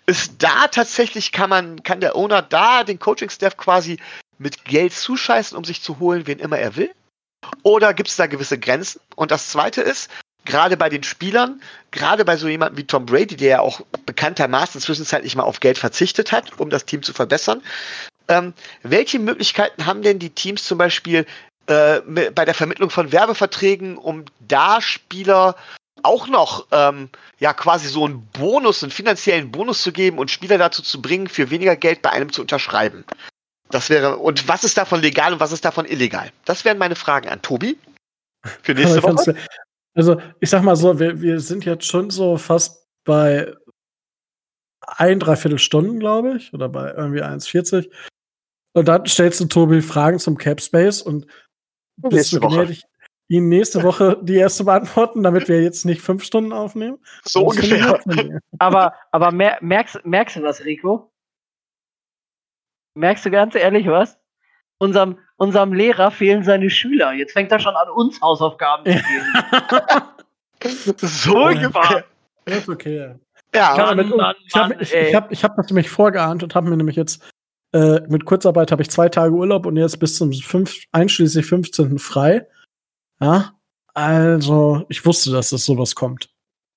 Ist 0.07 0.35
da 0.39 0.69
tatsächlich, 0.69 1.33
kann 1.33 1.51
man, 1.51 1.83
kann 1.83 2.01
der 2.01 2.17
Owner 2.17 2.43
da 2.43 2.85
den 2.85 2.99
Coaching-Staff 2.99 3.57
quasi 3.57 3.99
mit 4.39 4.65
Geld 4.65 4.93
zuscheißen, 4.93 5.57
um 5.57 5.65
sich 5.65 5.83
zu 5.83 5.99
holen, 5.99 6.27
wen 6.27 6.39
immer 6.39 6.59
er 6.59 6.77
will? 6.77 6.93
Oder 7.63 7.95
gibt 7.95 8.09
es 8.09 8.17
da 8.17 8.27
gewisse 8.27 8.59
Grenzen? 8.59 9.01
Und 9.17 9.31
das 9.31 9.49
Zweite 9.49 9.81
ist, 9.83 10.11
gerade 10.45 10.77
bei 10.77 10.89
den 10.89 11.03
Spielern, 11.03 11.61
gerade 11.91 12.25
bei 12.25 12.37
so 12.37 12.49
jemandem 12.49 12.79
wie 12.79 12.87
Tom 12.87 13.07
Brady, 13.07 13.37
der 13.37 13.49
ja 13.49 13.61
auch 13.61 13.81
bekanntermaßen 14.07 14.81
zwischenzeitlich 14.81 15.37
mal 15.37 15.45
auf 15.45 15.61
Geld 15.61 15.79
verzichtet 15.79 16.33
hat, 16.33 16.59
um 16.59 16.71
das 16.71 16.85
Team 16.85 17.03
zu 17.03 17.13
verbessern, 17.13 17.63
ähm, 18.29 18.53
welche 18.83 19.19
Möglichkeiten 19.19 19.87
haben 19.87 20.03
denn 20.03 20.19
die 20.19 20.31
Teams 20.31 20.65
zum 20.65 20.79
Beispiel 20.79 21.27
äh, 21.67 22.01
bei 22.31 22.45
der 22.45 22.55
Vermittlung 22.55 22.91
von 22.91 23.13
Werbeverträgen, 23.13 23.97
um 23.97 24.25
da 24.41 24.81
Spieler 24.81 25.57
auch 26.03 26.27
noch 26.27 26.67
ähm, 26.73 27.09
ja 27.39 27.53
quasi 27.53 27.89
so 27.89 28.05
einen 28.05 28.27
Bonus, 28.27 28.83
einen 28.83 28.91
finanziellen 28.91 29.53
Bonus 29.53 29.83
zu 29.83 29.93
geben 29.93 30.19
und 30.19 30.31
Spieler 30.31 30.59
dazu 30.59 30.83
zu 30.83 31.01
bringen, 31.01 31.29
für 31.29 31.51
weniger 31.51 31.77
Geld 31.77 32.03
bei 32.03 32.11
einem 32.11 32.33
zu 32.33 32.41
unterschreiben. 32.41 33.05
Das 33.73 33.89
wäre, 33.91 34.19
und 34.19 34.47
was 34.49 34.65
ist 34.65 34.77
davon 34.77 35.01
legal 35.01 35.33
und 35.33 35.41
was 35.41 35.51
ist 35.51 35.65
davon 35.65 35.87
illegal? 35.87 36.31
Das 36.45 36.65
wären 36.65 36.79
meine 36.79 36.95
Fragen 36.95 37.29
an 37.29 37.41
Tobi. 37.41 37.79
Für 38.63 38.75
nächste 38.75 39.03
Woche? 39.03 39.35
Also, 39.95 40.21
ich 40.41 40.51
sag 40.51 40.63
mal 40.63 40.77
so, 40.77 40.99
wir, 40.99 41.21
wir 41.21 41.41
sind 41.41 41.65
jetzt 41.65 41.87
schon 41.87 42.11
so 42.11 42.37
fast 42.37 42.87
bei 43.05 43.53
ein, 44.87 45.21
dreiviertel 45.21 45.59
Stunden, 45.59 45.99
glaube 45.99 46.37
ich, 46.37 46.53
oder 46.53 46.69
bei 46.69 46.93
irgendwie 46.93 47.23
1,40. 47.23 47.91
Und 48.75 48.89
dann 48.89 49.07
stellst 49.07 49.41
du 49.41 49.47
Tobi 49.47 49.81
Fragen 49.81 50.19
zum 50.19 50.37
Cap 50.37 50.61
Space 50.61 51.03
und 51.03 51.27
bist 51.97 52.33
du 52.33 52.41
gnädig, 52.41 52.83
ihn 53.29 53.49
nächste 53.49 53.83
Woche 53.83 54.19
die 54.23 54.37
erste 54.37 54.65
beantworten, 54.65 55.23
damit 55.23 55.49
wir 55.49 55.63
jetzt 55.63 55.85
nicht 55.85 56.03
fünf 56.03 56.25
Stunden 56.25 56.53
aufnehmen. 56.53 56.99
So 57.25 57.47
ungefähr. 57.47 58.01
aber 58.59 58.95
aber 59.13 59.33
mer 59.33 59.59
merkst, 59.61 60.05
merkst 60.05 60.37
du 60.37 60.43
was, 60.43 60.65
Rico? 60.65 61.12
Merkst 62.95 63.25
du 63.25 63.31
ganz 63.31 63.55
ehrlich 63.55 63.87
was? 63.87 64.19
Unserem, 64.79 65.19
unserem 65.37 65.73
Lehrer 65.73 66.11
fehlen 66.11 66.43
seine 66.43 66.69
Schüler. 66.69 67.13
Jetzt 67.13 67.33
fängt 67.33 67.53
er 67.53 67.61
schon 67.61 67.75
an, 67.75 67.89
uns 67.91 68.21
Hausaufgaben 68.21 68.85
zu 68.85 68.93
geben. 68.93 70.99
so 70.99 71.37
ungefähr. 71.37 72.05
Das 72.45 72.59
ist 72.59 72.69
okay. 72.69 73.15
Ja, 73.55 73.77
Mann, 73.77 73.97
mit, 73.97 74.17
Mann, 74.17 74.35
ich 74.47 74.55
habe 74.55 74.77
ich, 74.81 74.93
ich 74.93 75.15
hab, 75.15 75.31
ich 75.31 75.45
hab 75.45 75.57
das 75.57 75.67
nämlich 75.69 75.89
vorgeahnt 75.89 76.43
und 76.43 76.55
habe 76.55 76.71
mir 76.71 76.77
nämlich 76.77 76.97
jetzt 76.97 77.23
äh, 77.73 78.01
mit 78.09 78.25
Kurzarbeit 78.25 78.73
habe 78.73 78.83
ich 78.83 78.91
zwei 78.91 79.09
Tage 79.09 79.35
Urlaub 79.35 79.67
und 79.67 79.77
jetzt 79.77 79.99
bis 79.99 80.17
zum 80.17 80.33
5, 80.33 80.85
einschließlich 80.93 81.47
15. 81.47 81.99
frei. 81.99 82.47
Ja, 83.21 83.55
also 83.95 84.85
ich 84.89 85.05
wusste, 85.05 85.31
dass 85.31 85.51
das 85.51 85.65
sowas 85.65 85.95
kommt. 85.95 86.31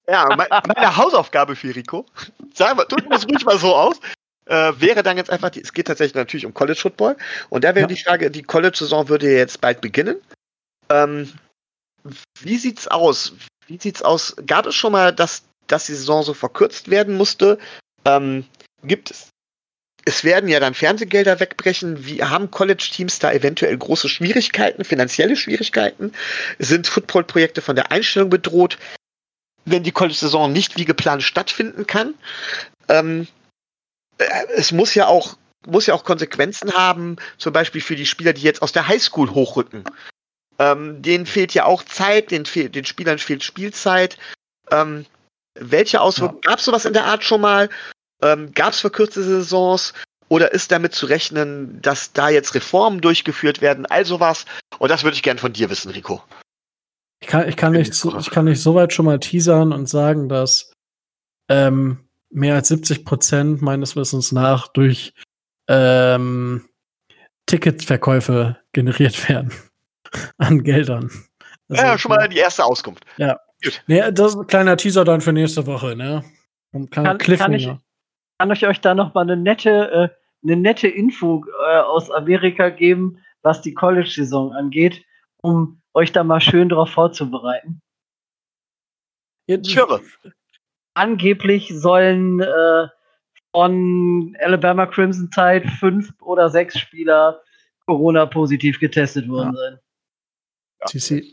Ja, 0.07 0.27
meine 0.35 0.97
Hausaufgabe 0.97 1.55
für 1.55 1.75
Rico, 1.75 2.05
sagen 2.53 2.77
wir, 2.77 2.85
drücken 2.85 3.09
wir 3.09 3.17
es 3.17 3.27
ruhig 3.27 3.43
mal 3.43 3.57
so 3.57 3.75
aus, 3.75 3.99
äh, 4.45 4.73
wäre 4.77 5.03
dann 5.03 5.17
jetzt 5.17 5.29
einfach, 5.29 5.49
die, 5.49 5.61
es 5.61 5.73
geht 5.73 5.87
tatsächlich 5.87 6.15
natürlich 6.15 6.45
um 6.45 6.53
College 6.53 6.79
Football 6.79 7.17
und 7.49 7.63
da 7.63 7.75
wäre 7.75 7.81
ja. 7.81 7.87
die 7.87 8.01
Frage, 8.01 8.31
die 8.31 8.43
College-Saison 8.43 9.09
würde 9.09 9.31
jetzt 9.31 9.61
bald 9.61 9.81
beginnen. 9.81 10.17
Ähm, 10.89 11.31
wie 12.41 12.57
sieht's 12.57 12.87
aus? 12.87 13.33
Wie 13.67 13.79
sieht's 13.79 14.01
aus? 14.01 14.35
Gab 14.45 14.67
es 14.67 14.75
schon 14.75 14.91
mal, 14.91 15.13
dass, 15.13 15.43
dass 15.67 15.87
die 15.87 15.95
Saison 15.95 16.23
so 16.23 16.33
verkürzt 16.33 16.89
werden 16.89 17.15
musste? 17.15 17.57
Ähm, 18.05 18.45
gibt 18.83 19.11
es 19.11 19.29
es 20.05 20.23
werden 20.23 20.47
ja 20.47 20.59
dann 20.59 20.75
Fernsehgelder 20.75 21.39
wegbrechen. 21.39 22.05
Wie 22.05 22.23
haben 22.23 22.51
College-Teams 22.51 23.17
da 23.19 23.31
eventuell 23.31 23.75
große 23.75 24.07
Schwierigkeiten, 24.07 24.85
finanzielle 24.85 25.35
Schwierigkeiten? 25.35 26.13
Sind 26.59 26.85
Football-Projekte 26.85 27.61
von 27.61 27.75
der 27.75 27.91
Einstellung 27.91 28.29
bedroht, 28.29 28.77
wenn 29.65 29.81
die 29.81 29.91
College-Saison 29.91 30.51
nicht 30.51 30.77
wie 30.77 30.85
geplant 30.85 31.23
stattfinden 31.23 31.87
kann? 31.87 32.13
Ähm, 32.87 33.23
äh, 33.23 33.25
es 34.55 34.71
muss 34.71 34.95
ja 34.95 35.07
auch 35.07 35.37
muss 35.67 35.87
ja 35.87 35.95
auch 35.95 36.03
Konsequenzen 36.03 36.73
haben, 36.73 37.15
zum 37.37 37.53
Beispiel 37.53 37.81
für 37.81 37.95
die 37.95 38.05
Spieler, 38.05 38.33
die 38.33 38.43
jetzt 38.43 38.61
aus 38.61 38.71
der 38.71 38.87
Highschool 38.87 39.31
hochrücken. 39.31 39.83
Ähm, 40.59 41.01
denen 41.01 41.25
fehlt 41.25 41.53
ja 41.53 41.65
auch 41.65 41.83
Zeit, 41.83 42.31
den, 42.31 42.45
fehl, 42.45 42.69
den 42.69 42.85
Spielern 42.85 43.17
fehlt 43.17 43.43
Spielzeit. 43.43 44.17
Ähm, 44.71 45.05
welche 45.59 46.01
Auswirkungen 46.01 46.41
ja. 46.43 46.51
gab 46.51 46.59
es 46.59 46.65
sowas 46.65 46.85
in 46.85 46.93
der 46.93 47.05
Art 47.05 47.23
schon 47.23 47.41
mal? 47.41 47.69
Ähm, 48.21 48.53
Gab 48.53 48.73
es 48.73 48.79
verkürzte 48.79 49.23
Saisons? 49.23 49.93
Oder 50.27 50.53
ist 50.53 50.71
damit 50.71 50.93
zu 50.93 51.05
rechnen, 51.05 51.81
dass 51.81 52.11
da 52.13 52.29
jetzt 52.29 52.55
Reformen 52.55 52.99
durchgeführt 52.99 53.61
werden? 53.61 53.85
Also 53.85 54.19
was? 54.19 54.45
Und 54.79 54.89
das 54.89 55.03
würde 55.03 55.15
ich 55.15 55.23
gerne 55.23 55.39
von 55.39 55.53
dir 55.53 55.69
wissen, 55.69 55.91
Rico. 55.91 56.23
Ich 57.21 57.27
kann, 57.27 57.47
ich 57.47 57.55
kann, 57.55 57.73
nicht, 57.73 57.93
so, 57.93 58.17
ich 58.17 58.31
kann 58.31 58.45
nicht 58.45 58.61
so 58.61 58.75
weit 58.75 58.91
schon 58.91 59.05
mal 59.05 59.19
teasern 59.19 59.71
und 59.71 59.87
sagen, 59.87 60.27
dass 60.27 60.73
ähm, 61.49 62.04
mehr 62.35 62.55
als 62.55 62.67
70 62.67 63.05
Prozent 63.05 63.61
meines 63.61 63.95
Wissens 63.95 64.31
nach 64.31 64.67
durch 64.67 65.13
ähm, 65.67 66.65
Ticketverkäufe 67.45 68.57
generiert 68.73 69.29
werden 69.29 69.51
an 70.37 70.63
Geldern. 70.63 71.09
Also, 71.69 71.83
ja, 71.83 71.97
schon 71.97 72.09
mal 72.09 72.27
die 72.27 72.37
erste 72.37 72.63
Auskunft. 72.63 73.05
Ja. 73.17 73.39
Gut. 73.63 73.81
Nee, 73.87 74.11
das 74.11 74.33
ist 74.33 74.39
ein 74.39 74.47
kleiner 74.47 74.77
Teaser 74.77 75.05
dann 75.05 75.21
für 75.21 75.33
nächste 75.33 75.65
Woche, 75.65 75.95
ne? 75.95 76.23
Kleiner 76.91 77.17
kann, 77.17 77.37
kann 77.37 77.53
ich, 77.53 77.69
kann 78.37 78.51
ich 78.51 78.67
euch 78.67 78.81
da 78.81 78.93
noch 78.93 79.13
mal 79.13 79.21
eine 79.21 79.37
nette, 79.37 79.69
äh, 79.91 80.09
eine 80.43 80.57
nette 80.57 80.87
Info 80.89 81.45
äh, 81.65 81.77
aus 81.77 82.11
Amerika 82.11 82.69
geben, 82.69 83.23
was 83.41 83.61
die 83.61 83.73
College-Saison 83.73 84.51
angeht, 84.51 85.03
um 85.41 85.81
euch 85.93 86.11
da 86.11 86.23
mal 86.23 86.41
schön 86.41 86.67
darauf 86.67 86.89
vorzubereiten. 86.89 87.81
Ich 89.47 89.77
höre. 89.77 90.01
Angeblich 90.95 91.71
sollen 91.73 92.39
äh, 92.41 92.87
von 93.51 94.35
Alabama 94.39 94.85
Crimson 94.85 95.29
Tide 95.31 95.67
fünf 95.79 96.11
oder 96.21 96.49
sechs 96.49 96.77
Spieler 96.77 97.41
Corona-positiv 97.85 98.79
getestet 98.79 99.29
worden 99.29 99.53
ja. 99.53 99.59
sein. 99.59 99.79
Ja. 100.81 100.85
CC. 100.87 101.23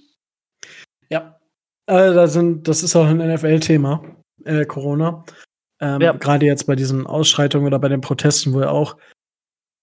Ja. 1.08 1.40
Äh, 1.86 2.12
da 2.12 2.26
sind, 2.26 2.68
das 2.68 2.82
ist 2.82 2.94
auch 2.94 3.06
ein 3.06 3.18
NFL-Thema, 3.18 4.02
äh, 4.44 4.64
Corona. 4.66 5.24
Ähm, 5.80 6.00
ja. 6.00 6.12
Gerade 6.12 6.46
jetzt 6.46 6.66
bei 6.66 6.76
diesen 6.76 7.06
Ausschreitungen 7.06 7.66
oder 7.66 7.78
bei 7.78 7.88
den 7.88 8.00
Protesten, 8.00 8.52
wo 8.52 8.60
ja 8.60 8.70
auch 8.70 8.96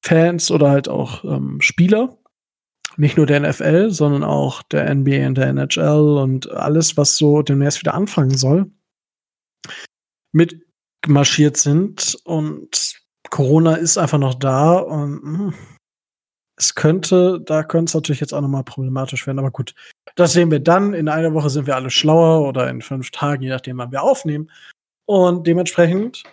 Fans 0.03 0.49
oder 0.49 0.69
halt 0.69 0.87
auch 0.87 1.23
ähm, 1.25 1.59
Spieler, 1.59 2.17
nicht 2.95 3.17
nur 3.17 3.25
der 3.25 3.41
NFL, 3.41 3.91
sondern 3.91 4.23
auch 4.23 4.63
der 4.63 4.93
NBA 4.93 5.27
und 5.27 5.37
der 5.37 5.47
NHL 5.47 6.17
und 6.17 6.49
alles, 6.51 6.95
was 6.95 7.17
so 7.17 7.41
demnächst 7.41 7.81
wieder 7.81 7.93
anfangen 7.93 8.37
soll, 8.37 8.71
mitmarschiert 10.31 11.57
sind. 11.57 12.17
Und 12.23 12.99
Corona 13.29 13.75
ist 13.75 13.97
einfach 13.97 14.17
noch 14.17 14.35
da 14.35 14.77
und 14.77 15.21
hm, 15.21 15.53
es 16.59 16.75
könnte, 16.75 17.39
da 17.39 17.63
könnte 17.63 17.89
es 17.89 17.93
natürlich 17.93 18.19
jetzt 18.19 18.33
auch 18.33 18.41
nochmal 18.41 18.65
problematisch 18.65 19.25
werden, 19.25 19.39
aber 19.39 19.51
gut. 19.51 19.73
Das 20.15 20.33
sehen 20.33 20.51
wir 20.51 20.59
dann. 20.59 20.93
In 20.93 21.07
einer 21.07 21.33
Woche 21.33 21.49
sind 21.49 21.67
wir 21.67 21.75
alle 21.75 21.89
schlauer 21.89 22.45
oder 22.45 22.69
in 22.69 22.81
fünf 22.81 23.11
Tagen, 23.11 23.43
je 23.43 23.49
nachdem, 23.49 23.77
wann 23.77 23.93
wir 23.93 24.03
aufnehmen. 24.03 24.51
Und 25.05 25.47
dementsprechend 25.47 26.23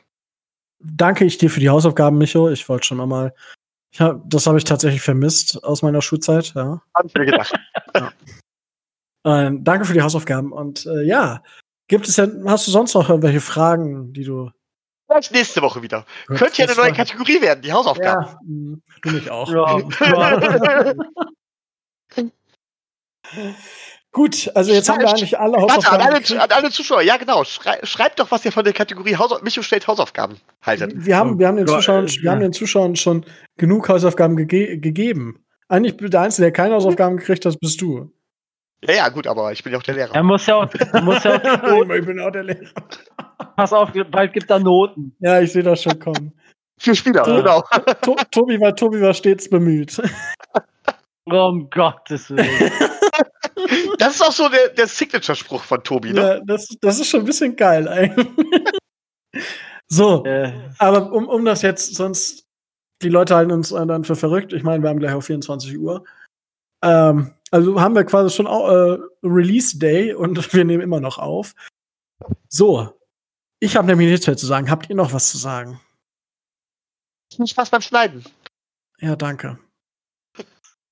danke 0.81 1.25
ich 1.25 1.39
dir 1.39 1.49
für 1.49 1.61
die 1.61 1.71
Hausaufgaben, 1.71 2.19
Micho. 2.19 2.51
Ich 2.51 2.69
wollte 2.69 2.87
schon 2.87 3.01
einmal, 3.01 3.35
hab, 3.99 4.29
das 4.29 4.49
habe 4.49 4.59
ich 4.59 4.65
tatsächlich 4.65 5.01
vermisst 5.01 5.63
aus 5.63 5.83
meiner 5.83 6.03
Schulzeit. 6.03 6.53
Ja. 6.55 6.83
Hab 6.95 7.07
ich 7.07 7.15
mir 7.15 7.27
gedacht. 7.27 7.55
ja. 9.25 9.47
äh, 9.47 9.53
danke 9.61 9.85
für 9.85 9.95
die 9.95 10.03
Hausaufgaben. 10.03 10.53
Und 10.53 10.87
äh, 10.87 11.03
ja, 11.03 11.43
gibt 11.89 12.09
es 12.09 12.17
denn, 12.17 12.49
hast 12.49 12.67
du 12.67 12.71
sonst 12.71 12.95
noch 12.95 13.09
irgendwelche 13.09 13.41
Fragen, 13.41 14.13
die 14.13 14.25
du. 14.25 14.51
Vielleicht 15.09 15.33
nächste 15.33 15.63
Woche 15.63 15.83
wieder. 15.83 16.05
Gut, 16.27 16.39
Könnte 16.39 16.63
ja 16.63 16.69
eine 16.69 16.77
neue 16.77 16.93
Kategorie 16.93 17.41
werden, 17.41 17.63
die 17.63 17.73
Hausaufgaben. 17.73 18.27
Ja, 18.27 18.41
hm, 18.41 18.83
du 19.03 19.11
mich 19.11 19.31
auch. 19.31 19.49
Ja. 19.53 20.95
Gut, 24.17 24.51
also 24.55 24.73
jetzt 24.73 24.89
haben 24.89 25.01
wir 25.01 25.11
eigentlich 25.11 25.39
alle 25.39 25.59
Hausaufgaben. 25.59 26.03
Warte, 26.03 26.33
an 26.33 26.41
alle, 26.41 26.43
an 26.43 26.51
alle 26.51 26.71
Zuschauer, 26.71 27.03
ja 27.03 27.19
genau. 27.19 27.45
Schrei, 27.45 27.79
schreibt 27.83 28.19
doch, 28.19 28.31
was 28.31 28.45
ihr 28.47 28.53
von 28.53 28.65
der 28.65 28.73
Kategorie 28.73 29.15
Haus 29.17 29.43
Micho 29.43 29.61
stellt 29.61 29.87
Hausaufgaben 29.87 30.39
haltet. 30.63 30.95
Wir 30.97 31.19
haben, 31.19 31.39
wir 31.39 31.47
haben, 31.47 31.57
den, 31.57 31.67
Zuschauern, 31.67 32.09
wir 32.09 32.31
haben 32.31 32.41
den 32.41 32.55
Zuschauern 32.55 32.97
schon 32.97 33.27
genug 33.59 33.91
Hausaufgaben 33.91 34.37
ge 34.47 34.79
gegeben. 34.79 35.45
Eigentlich 35.69 35.97
der 35.99 36.21
Einzige, 36.23 36.45
der 36.47 36.53
keine 36.53 36.77
Hausaufgaben 36.77 37.19
gekriegt 37.19 37.45
hat, 37.45 37.61
bist 37.61 37.81
du. 37.83 38.11
Ja, 38.85 38.95
ja, 38.95 39.09
gut, 39.09 39.27
aber 39.27 39.53
ich 39.53 39.63
bin 39.63 39.73
ja 39.73 39.79
auch 39.79 39.83
der 39.83 39.95
Lehrer. 39.95 40.15
Er 40.15 40.23
muss 40.23 40.47
ja 40.47 40.57
auch. 40.57 40.69
Muss 41.03 41.25
ja 41.25 41.37
auch 41.37 41.91
ich 41.91 42.07
bin 42.07 42.21
auch 42.21 42.31
der 42.31 42.45
Lehrer. 42.45 42.71
Pass 43.57 43.73
auf, 43.73 43.91
bald 44.11 44.33
gibt 44.33 44.51
er 44.51 44.59
Noten. 44.59 45.17
Ja, 45.19 45.41
ich 45.41 45.53
sehe 45.53 45.63
das 45.63 45.83
schon 45.83 45.99
kommen. 45.99 46.33
Für 46.79 46.95
Spieler, 46.95 47.23
to 47.23 47.37
genau. 47.37 47.63
To 48.03 48.17
Tobi, 48.31 48.61
war, 48.61 48.77
Tobi 48.77 49.01
war 49.01 49.15
stets 49.15 49.49
bemüht. 49.49 50.01
Um 51.25 51.69
Gottes 51.71 52.31
Willen. 52.31 52.73
Das 53.99 54.17
ist 54.17 54.23
auch 54.23 54.33
so 54.33 54.49
der, 54.49 54.69
der 54.69 54.87
Signature-Spruch 54.87 55.63
von 55.63 55.83
Tobi, 55.83 56.13
ne? 56.13 56.21
Ja, 56.21 56.41
das, 56.41 56.69
das 56.81 57.01
ist 57.01 57.09
schon 57.09 57.21
ein 57.21 57.27
bisschen 57.27 57.57
geil 57.57 57.89
eigentlich. 57.89 58.29
so, 59.89 60.25
äh. 60.25 60.53
aber 60.79 61.11
um, 61.11 61.27
um 61.27 61.45
das 61.45 61.63
jetzt, 61.63 61.95
sonst, 61.95 62.47
die 63.03 63.09
Leute 63.09 63.35
halten 63.35 63.51
uns 63.51 63.71
dann 63.71 64.05
für 64.05 64.15
verrückt. 64.15 64.53
Ich 64.53 64.63
meine, 64.63 64.83
wir 64.83 64.91
haben 64.91 64.99
gleich 64.99 65.15
auf 65.15 65.25
24 65.25 65.79
Uhr. 65.79 66.05
Ähm, 66.85 67.33
also 67.51 67.81
haben 67.81 67.95
wir 67.95 68.05
quasi 68.05 68.35
schon 68.35 68.47
äh, 68.47 68.99
Release 69.23 69.79
Day 69.79 70.15
und 70.15 70.37
wir 70.55 70.65
nehmen 70.65 70.83
immer 70.83 71.01
noch 71.01 71.19
auf. 71.19 71.55
So, 72.49 72.99
ich 73.61 73.77
habe 73.77 73.87
nämlich 73.87 74.11
nichts 74.11 74.27
mehr 74.27 74.37
zu 74.37 74.47
sagen. 74.47 74.71
Habt 74.71 74.89
ihr 74.91 74.97
noch 74.97 75.13
was 75.13 75.31
zu 75.31 75.39
sagen? 75.39 75.81
Viel 77.35 77.47
Spaß 77.47 77.71
beim 77.71 77.83
Schneiden. 77.83 78.25
Ja, 79.01 79.17
danke. 79.17 79.59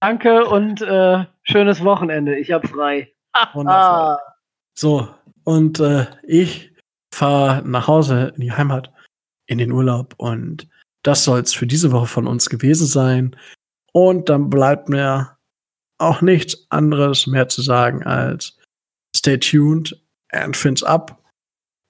Danke 0.01 0.45
und 0.47 0.83
äh, 0.83 1.25
schönes 1.45 1.83
Wochenende. 1.83 2.37
Ich 2.37 2.53
habe 2.53 2.69
frei. 2.69 3.13
Wundervoll. 3.55 4.19
So, 4.77 5.09
und 5.45 5.81
äh, 5.81 6.07
ich 6.23 6.73
fahre 7.15 7.63
nach 7.67 7.87
Hause 7.87 8.33
in 8.35 8.43
die 8.43 8.53
Heimat, 8.53 8.93
in 9.47 9.59
den 9.59 9.73
Urlaub. 9.73 10.15
Und 10.19 10.69
das 11.03 11.25
soll 11.25 11.41
es 11.41 11.55
für 11.55 11.67
diese 11.67 11.93
Woche 11.93 12.07
von 12.07 12.27
uns 12.27 12.51
gewesen 12.51 12.87
sein. 12.87 13.37
Und 13.93 14.29
dann 14.29 14.51
bleibt 14.51 14.89
mir 14.89 15.34
auch 16.05 16.21
nichts 16.21 16.67
anderes 16.71 17.27
mehr 17.27 17.49
zu 17.49 17.63
sagen 17.63 18.05
als 18.05 18.57
stay 19.17 19.39
tuned 19.39 20.01
and 20.31 20.57
fins 20.57 20.83
up. 20.83 21.23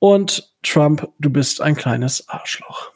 Und 0.01 0.55
Trump, 0.63 1.09
du 1.19 1.31
bist 1.31 1.61
ein 1.61 1.77
kleines 1.77 2.29
Arschloch. 2.29 2.94